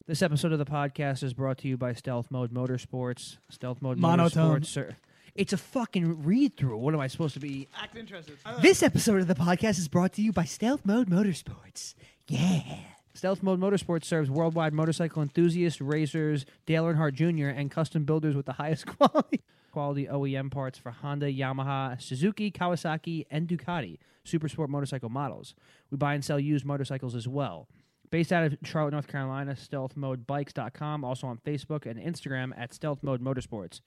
This 0.06 0.22
episode 0.22 0.52
of 0.52 0.60
the 0.60 0.66
podcast 0.66 1.24
is 1.24 1.34
brought 1.34 1.60
to 1.60 1.70
you 1.70 1.78
by 1.78 1.94
Stealth 1.94 2.30
Mode 2.30 2.54
Motorsports. 2.54 3.38
Stealth 3.50 3.82
Mode 3.82 3.98
Monotone. 3.98 4.60
Motorsports. 4.60 4.66
Sir. 4.66 4.98
It's 5.34 5.54
a 5.54 5.58
fucking 5.58 6.24
read 6.24 6.58
through. 6.58 6.76
What 6.76 6.94
am 6.94 7.00
I 7.00 7.08
supposed 7.08 7.36
to 7.36 7.40
be? 7.40 7.70
Act 7.82 7.96
interested. 7.96 8.38
Uh. 8.46 8.60
This 8.60 8.84
episode 8.84 9.22
of 9.22 9.28
the 9.28 9.34
podcast 9.34 9.80
is 9.80 9.88
brought 9.88 10.12
to 10.14 10.22
you 10.22 10.34
by 10.34 10.44
Stealth 10.44 10.86
Mode 10.86 11.10
Motorsports. 11.10 11.96
Yeah. 12.28 12.80
Stealth 13.14 13.42
Mode 13.42 13.62
Motorsports 13.62 14.04
serves 14.04 14.30
worldwide 14.30 14.74
motorcycle 14.74 15.22
enthusiasts, 15.22 15.80
racers, 15.80 16.46
Dale 16.66 16.84
Earnhardt 16.84 17.14
Jr., 17.14 17.58
and 17.58 17.72
custom 17.72 18.04
builders 18.04 18.36
with 18.36 18.46
the 18.46 18.54
highest 18.54 18.86
quality 18.98 19.42
quality 19.72 20.08
OEM 20.08 20.52
parts 20.52 20.78
for 20.78 20.92
Honda, 20.92 21.32
Yamaha, 21.32 22.00
Suzuki, 22.02 22.52
Kawasaki, 22.52 23.26
and 23.32 23.48
Ducati 23.48 24.00
super 24.24 24.48
sport 24.48 24.70
motorcycle 24.70 25.10
models. 25.10 25.56
We 25.92 25.98
buy 25.98 26.14
and 26.14 26.24
sell 26.24 26.40
used 26.40 26.66
motorcycles 26.66 27.16
as 27.16 27.28
well. 27.28 27.68
Based 28.14 28.32
out 28.32 28.44
of 28.44 28.56
Charlotte, 28.64 28.92
North 28.92 29.08
Carolina, 29.08 29.54
stealthmodebikes.com, 29.56 31.04
also 31.04 31.26
on 31.26 31.40
Facebook 31.40 31.88
and 31.88 32.00
Instagram 32.00 32.52
at 32.56 32.72
Stealth 32.72 33.02
Mode 33.02 33.24
Motorsports. 33.24 33.82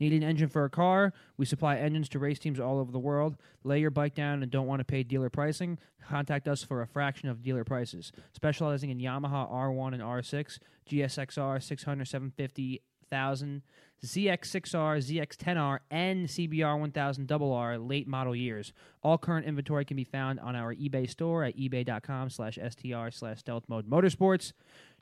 Need 0.00 0.14
an 0.14 0.22
engine 0.22 0.48
for 0.48 0.64
a 0.64 0.70
car? 0.70 1.12
We 1.36 1.44
supply 1.44 1.76
engines 1.76 2.08
to 2.08 2.18
race 2.18 2.38
teams 2.38 2.58
all 2.58 2.78
over 2.78 2.90
the 2.90 2.98
world. 2.98 3.36
Lay 3.64 3.80
your 3.80 3.90
bike 3.90 4.14
down 4.14 4.42
and 4.42 4.50
don't 4.50 4.66
want 4.66 4.80
to 4.80 4.84
pay 4.86 5.02
dealer 5.02 5.28
pricing? 5.28 5.78
Contact 6.08 6.48
us 6.48 6.62
for 6.62 6.80
a 6.80 6.86
fraction 6.86 7.28
of 7.28 7.42
dealer 7.42 7.64
prices. 7.64 8.12
Specializing 8.32 8.88
in 8.88 8.96
Yamaha 8.96 9.52
R1 9.52 9.92
and 9.92 10.02
R6, 10.02 10.58
GSXR 10.90 11.62
600, 11.62 12.06
750, 12.06 12.80
1000, 13.10 13.62
ZX6R, 14.04 14.98
ZX10R, 14.98 15.78
and 15.90 16.26
CBR 16.28 16.78
1000 16.78 17.30
RR 17.30 17.78
late 17.78 18.06
model 18.06 18.36
years. 18.36 18.72
All 19.02 19.18
current 19.18 19.46
inventory 19.46 19.84
can 19.84 19.96
be 19.96 20.04
found 20.04 20.40
on 20.40 20.54
our 20.54 20.74
eBay 20.74 21.08
store 21.08 21.44
at 21.44 21.56
ebay.com 21.56 22.30
slash 22.30 22.58
str 22.68 23.10
slash 23.10 23.38
stealth 23.40 23.64
mode 23.68 23.88
motorsports. 23.88 24.52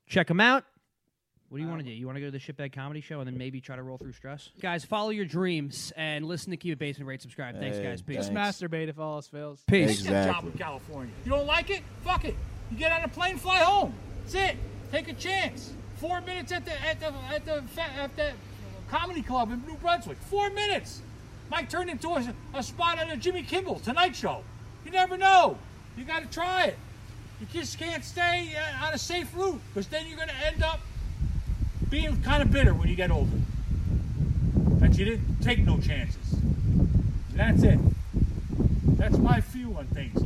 Check 0.06 0.28
them 0.28 0.40
out. 0.40 0.64
What 1.48 1.58
do 1.58 1.64
you 1.64 1.68
want 1.68 1.82
to 1.82 1.86
do? 1.86 1.92
You 1.92 2.06
want 2.06 2.16
to 2.16 2.20
go 2.20 2.26
to 2.26 2.30
the 2.32 2.38
Shipbag 2.40 2.72
Comedy 2.72 3.00
Show 3.00 3.20
and 3.20 3.28
then 3.28 3.38
maybe 3.38 3.60
try 3.60 3.76
to 3.76 3.82
roll 3.82 3.96
through 3.98 4.12
stress? 4.14 4.50
Guys, 4.60 4.84
follow 4.84 5.10
your 5.10 5.24
dreams 5.26 5.92
and 5.96 6.24
listen 6.24 6.50
to 6.50 6.56
Keep 6.56 6.72
It 6.72 6.78
Basement, 6.80 7.06
rate, 7.08 7.22
subscribe. 7.22 7.58
Thanks, 7.60 7.76
Hey, 7.76 7.84
guys. 7.84 8.02
Peace. 8.02 8.16
Just 8.16 8.32
Thanks. 8.32 8.58
masturbate 8.60 8.88
if 8.88 8.98
all 8.98 9.16
else 9.16 9.28
fails. 9.28 9.62
Peace. 9.68 10.02
Get 10.02 10.10
a 10.10 10.12
job 10.26 10.26
Exactly. 10.26 10.50
in 10.52 10.58
California. 10.58 11.14
You 11.24 11.30
don't 11.30 11.46
like 11.46 11.70
it? 11.70 11.82
Fuck 12.02 12.24
it. 12.24 12.34
You 12.72 12.76
get 12.76 12.90
on 12.92 13.02
a 13.02 13.08
plane, 13.08 13.36
fly 13.36 13.58
home. 13.58 13.94
That's 14.22 14.34
it. 14.34 14.56
Take 14.90 15.08
a 15.08 15.12
chance. 15.12 15.72
Four 16.06 16.20
minutes 16.20 16.52
at 16.52 16.66
the 16.66 16.72
at 16.86 17.00
the 17.00 17.06
at 17.34 17.46
the 17.46 17.64
at 17.98 18.14
the 18.14 18.32
comedy 18.90 19.22
club 19.22 19.50
in 19.50 19.64
New 19.66 19.76
Brunswick. 19.76 20.18
Four 20.18 20.50
minutes. 20.50 21.00
Might 21.50 21.70
turn 21.70 21.88
into 21.88 22.10
a, 22.10 22.34
a 22.52 22.62
spot 22.62 22.98
on 22.98 23.08
a 23.08 23.16
Jimmy 23.16 23.42
Kimmel 23.42 23.78
Tonight 23.78 24.14
Show. 24.14 24.42
You 24.84 24.90
never 24.90 25.16
know. 25.16 25.56
You 25.96 26.04
got 26.04 26.20
to 26.20 26.28
try 26.28 26.64
it. 26.64 26.78
You 27.40 27.46
just 27.50 27.78
can't 27.78 28.04
stay 28.04 28.54
uh, 28.54 28.86
on 28.86 28.92
a 28.92 28.98
safe 28.98 29.34
route 29.34 29.58
because 29.72 29.86
then 29.86 30.06
you're 30.06 30.18
going 30.18 30.28
to 30.28 30.46
end 30.46 30.62
up 30.62 30.80
being 31.88 32.20
kind 32.20 32.42
of 32.42 32.52
bitter 32.52 32.74
when 32.74 32.88
you 32.88 32.96
get 32.96 33.10
older. 33.10 33.38
That 34.80 34.98
you 34.98 35.06
didn't 35.06 35.40
take 35.40 35.60
no 35.60 35.78
chances. 35.78 36.36
That's 37.32 37.62
it. 37.62 37.78
That's 38.98 39.16
my 39.16 39.40
view 39.40 39.74
on 39.78 39.86
things. 39.86 40.24